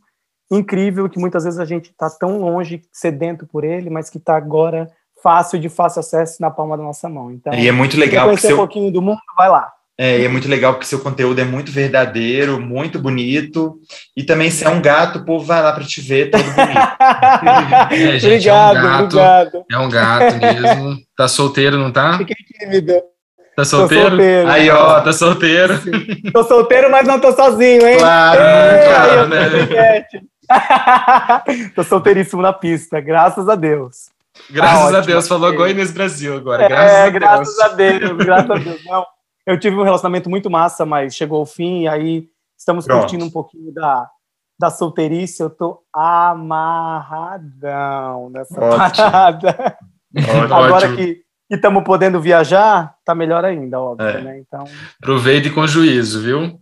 incrível, 0.50 1.08
que 1.08 1.18
muitas 1.18 1.44
vezes 1.44 1.58
a 1.58 1.64
gente 1.64 1.92
está 1.92 2.10
tão 2.10 2.42
longe, 2.42 2.82
sedento 2.92 3.46
por 3.46 3.64
ele, 3.64 3.88
mas 3.88 4.10
que 4.10 4.18
está 4.18 4.36
agora 4.36 4.90
fácil, 5.22 5.58
de 5.58 5.70
fácil 5.70 6.00
acesso 6.00 6.42
na 6.42 6.50
palma 6.50 6.76
da 6.76 6.82
nossa 6.82 7.08
mão. 7.08 7.30
Então, 7.30 7.54
e 7.54 7.66
é 7.66 7.72
muito 7.72 7.96
legal. 7.96 8.26
conhecer 8.26 8.48
seu... 8.48 8.56
um 8.56 8.58
pouquinho 8.58 8.92
do 8.92 9.00
mundo, 9.00 9.18
vai 9.34 9.48
lá. 9.48 9.72
É, 9.98 10.20
e 10.20 10.24
é 10.24 10.28
muito 10.28 10.48
legal 10.48 10.72
porque 10.72 10.86
seu 10.86 11.00
conteúdo 11.00 11.40
é 11.40 11.44
muito 11.44 11.70
verdadeiro, 11.70 12.60
muito 12.60 12.98
bonito. 12.98 13.78
E 14.16 14.22
também 14.22 14.50
se 14.50 14.64
é 14.64 14.68
um 14.68 14.80
gato, 14.80 15.18
o 15.18 15.24
povo 15.24 15.44
vai 15.44 15.62
lá 15.62 15.72
para 15.72 15.84
te 15.84 16.00
ver 16.00 16.30
todo 16.30 16.42
bonito. 16.42 16.78
é, 17.92 18.18
gente, 18.18 18.48
obrigado, 18.48 18.76
é 18.76 18.80
um 18.80 18.82
gato, 18.82 19.02
obrigado. 19.04 19.64
É 19.70 19.78
um 19.78 19.88
gato 19.88 20.36
mesmo. 20.38 20.96
Tá 21.16 21.28
solteiro, 21.28 21.78
não 21.78 21.92
tá? 21.92 22.18
Fiquei 22.18 22.36
tímido. 22.58 23.02
Tá 23.54 23.64
solteiro? 23.66 24.08
solteiro? 24.08 24.48
Aí, 24.48 24.70
ó, 24.70 25.00
tá 25.02 25.12
solteiro. 25.12 25.74
Tô 26.32 26.42
solteiro, 26.44 26.90
mas 26.90 27.06
não 27.06 27.20
tô 27.20 27.32
sozinho, 27.32 27.86
hein? 27.86 27.98
Claro, 27.98 28.40
Ei, 28.40 28.88
claro, 28.88 29.28
né? 29.28 30.04
tô 31.74 31.82
solteiríssimo 31.84 32.40
na 32.40 32.52
pista, 32.52 33.00
graças 33.00 33.48
a 33.48 33.54
Deus. 33.54 34.10
Graças 34.50 34.94
ah, 34.94 34.98
a 34.98 35.00
Deus, 35.02 35.28
falou 35.28 35.54
Goiânia 35.54 35.86
Brasil 35.88 36.34
agora. 36.34 36.64
É, 36.64 36.68
graças, 36.68 36.96
a, 36.96 37.10
graças 37.10 37.56
Deus. 37.56 37.60
a 37.60 37.68
Deus. 37.76 38.16
Graças 38.24 38.50
a 38.50 38.54
Deus. 38.54 38.84
Não, 38.86 39.06
eu 39.46 39.58
tive 39.58 39.76
um 39.76 39.82
relacionamento 39.82 40.30
muito 40.30 40.50
massa, 40.50 40.86
mas 40.86 41.14
chegou 41.14 41.38
ao 41.40 41.46
fim, 41.46 41.82
e 41.82 41.88
aí 41.88 42.28
estamos 42.58 42.84
Pronto. 42.84 43.00
curtindo 43.00 43.24
um 43.24 43.30
pouquinho 43.30 43.72
da, 43.72 44.08
da 44.58 44.70
solteirice. 44.70 45.42
Eu 45.42 45.50
tô 45.50 45.82
amarradão 45.94 47.50
nessa 48.30 48.60
Ótimo. 48.60 49.10
parada. 49.10 49.76
Ótimo. 50.16 50.54
Agora 50.54 50.94
que 50.94 51.22
estamos 51.50 51.82
podendo 51.84 52.20
viajar, 52.20 52.94
tá 53.04 53.14
melhor 53.14 53.44
ainda, 53.44 53.80
óbvio, 53.80 54.06
é. 54.08 54.20
né? 54.22 54.38
Então. 54.38 54.64
Aproveite 55.02 55.50
com 55.50 55.66
juízo, 55.66 56.22
viu? 56.22 56.60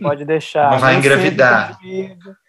Pode 0.00 0.24
deixar. 0.24 0.70
Não 0.72 0.78
vai 0.78 0.96
engravidar. 0.96 1.78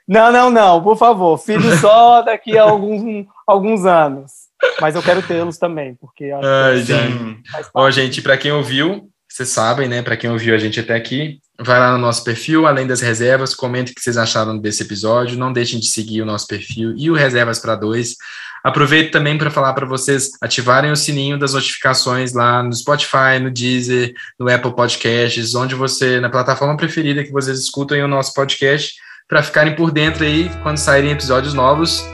Não, 0.08 0.32
não, 0.32 0.50
não, 0.50 0.82
por 0.82 0.98
favor. 0.98 1.38
Filho 1.38 1.78
só 1.78 2.22
daqui 2.22 2.58
a 2.58 2.64
alguns, 2.64 3.28
alguns 3.48 3.86
anos. 3.86 4.32
Mas 4.80 4.96
eu 4.96 5.02
quero 5.02 5.22
tê-los 5.24 5.58
também, 5.58 5.96
porque 5.96 6.32
acho 6.32 6.48
Ai, 6.48 6.74
que 6.74 6.84
gente. 6.84 7.42
Ó, 7.74 7.90
gente, 7.90 8.22
para 8.22 8.38
quem 8.38 8.52
ouviu, 8.52 9.11
vocês 9.32 9.50
sabem, 9.50 9.88
né? 9.88 10.02
Para 10.02 10.18
quem 10.18 10.30
ouviu 10.30 10.54
a 10.54 10.58
gente 10.58 10.80
até 10.80 10.94
aqui, 10.94 11.40
vai 11.60 11.80
lá 11.80 11.94
no 11.94 11.98
nosso 11.98 12.24
perfil, 12.24 12.68
além 12.68 12.86
das 12.86 13.00
reservas, 13.00 13.56
comente 13.56 13.92
o 13.92 13.96
que 13.96 14.02
vocês 14.02 14.18
acharam 14.18 14.58
desse 14.58 14.84
episódio. 14.84 15.38
Não 15.38 15.54
deixem 15.54 15.80
de 15.80 15.88
seguir 15.88 16.22
o 16.22 16.26
nosso 16.26 16.48
perfil 16.48 16.94
e 16.98 17.10
o 17.10 17.14
Reservas 17.14 17.60
para 17.60 17.76
Dois. 17.76 18.16
Aproveito 18.64 19.12
também 19.12 19.38
para 19.38 19.50
falar 19.50 19.74
para 19.74 19.88
vocês 19.88 20.32
ativarem 20.42 20.92
o 20.92 20.96
sininho 20.96 21.40
das 21.40 21.54
notificações 21.54 22.34
lá 22.34 22.62
no 22.62 22.74
Spotify, 22.74 23.40
no 23.42 23.50
Deezer, 23.50 24.14
no 24.40 24.48
Apple 24.54 24.76
Podcasts, 24.76 25.56
onde 25.56 25.74
você, 25.74 26.20
na 26.20 26.30
plataforma 26.30 26.78
preferida 26.78 27.24
que 27.24 27.32
vocês 27.32 27.58
escutem 27.58 28.04
o 28.04 28.08
nosso 28.08 28.34
podcast, 28.34 28.94
para 29.28 29.42
ficarem 29.42 29.76
por 29.76 29.92
dentro 29.92 30.26
aí 30.26 30.52
quando 30.62 30.78
saírem 30.78 31.12
episódios 31.12 31.54
novos. 31.54 32.06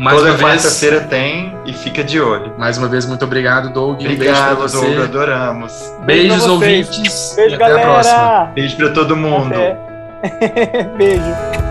Mais 0.00 0.16
Toda 0.16 0.38
quarta-feira 0.38 1.00
tem 1.02 1.54
e 1.66 1.74
fica 1.74 2.02
de 2.02 2.18
olho. 2.18 2.54
Mais 2.56 2.78
uma 2.78 2.88
vez, 2.88 3.04
muito 3.04 3.22
obrigado, 3.22 3.70
Doug. 3.70 4.00
Obrigado, 4.00 4.14
um 4.14 4.18
beijo 4.18 4.42
pra 4.42 4.54
você. 4.54 4.94
Doug, 4.94 5.04
adoramos. 5.04 5.94
Beijos, 6.06 6.46
ouvintes. 6.46 7.34
Beijo, 7.36 7.58
galera. 7.58 8.50
Beijo 8.54 8.76
para 8.78 8.88
todo 8.94 9.14
mundo. 9.14 9.54
Beijo. 10.96 11.69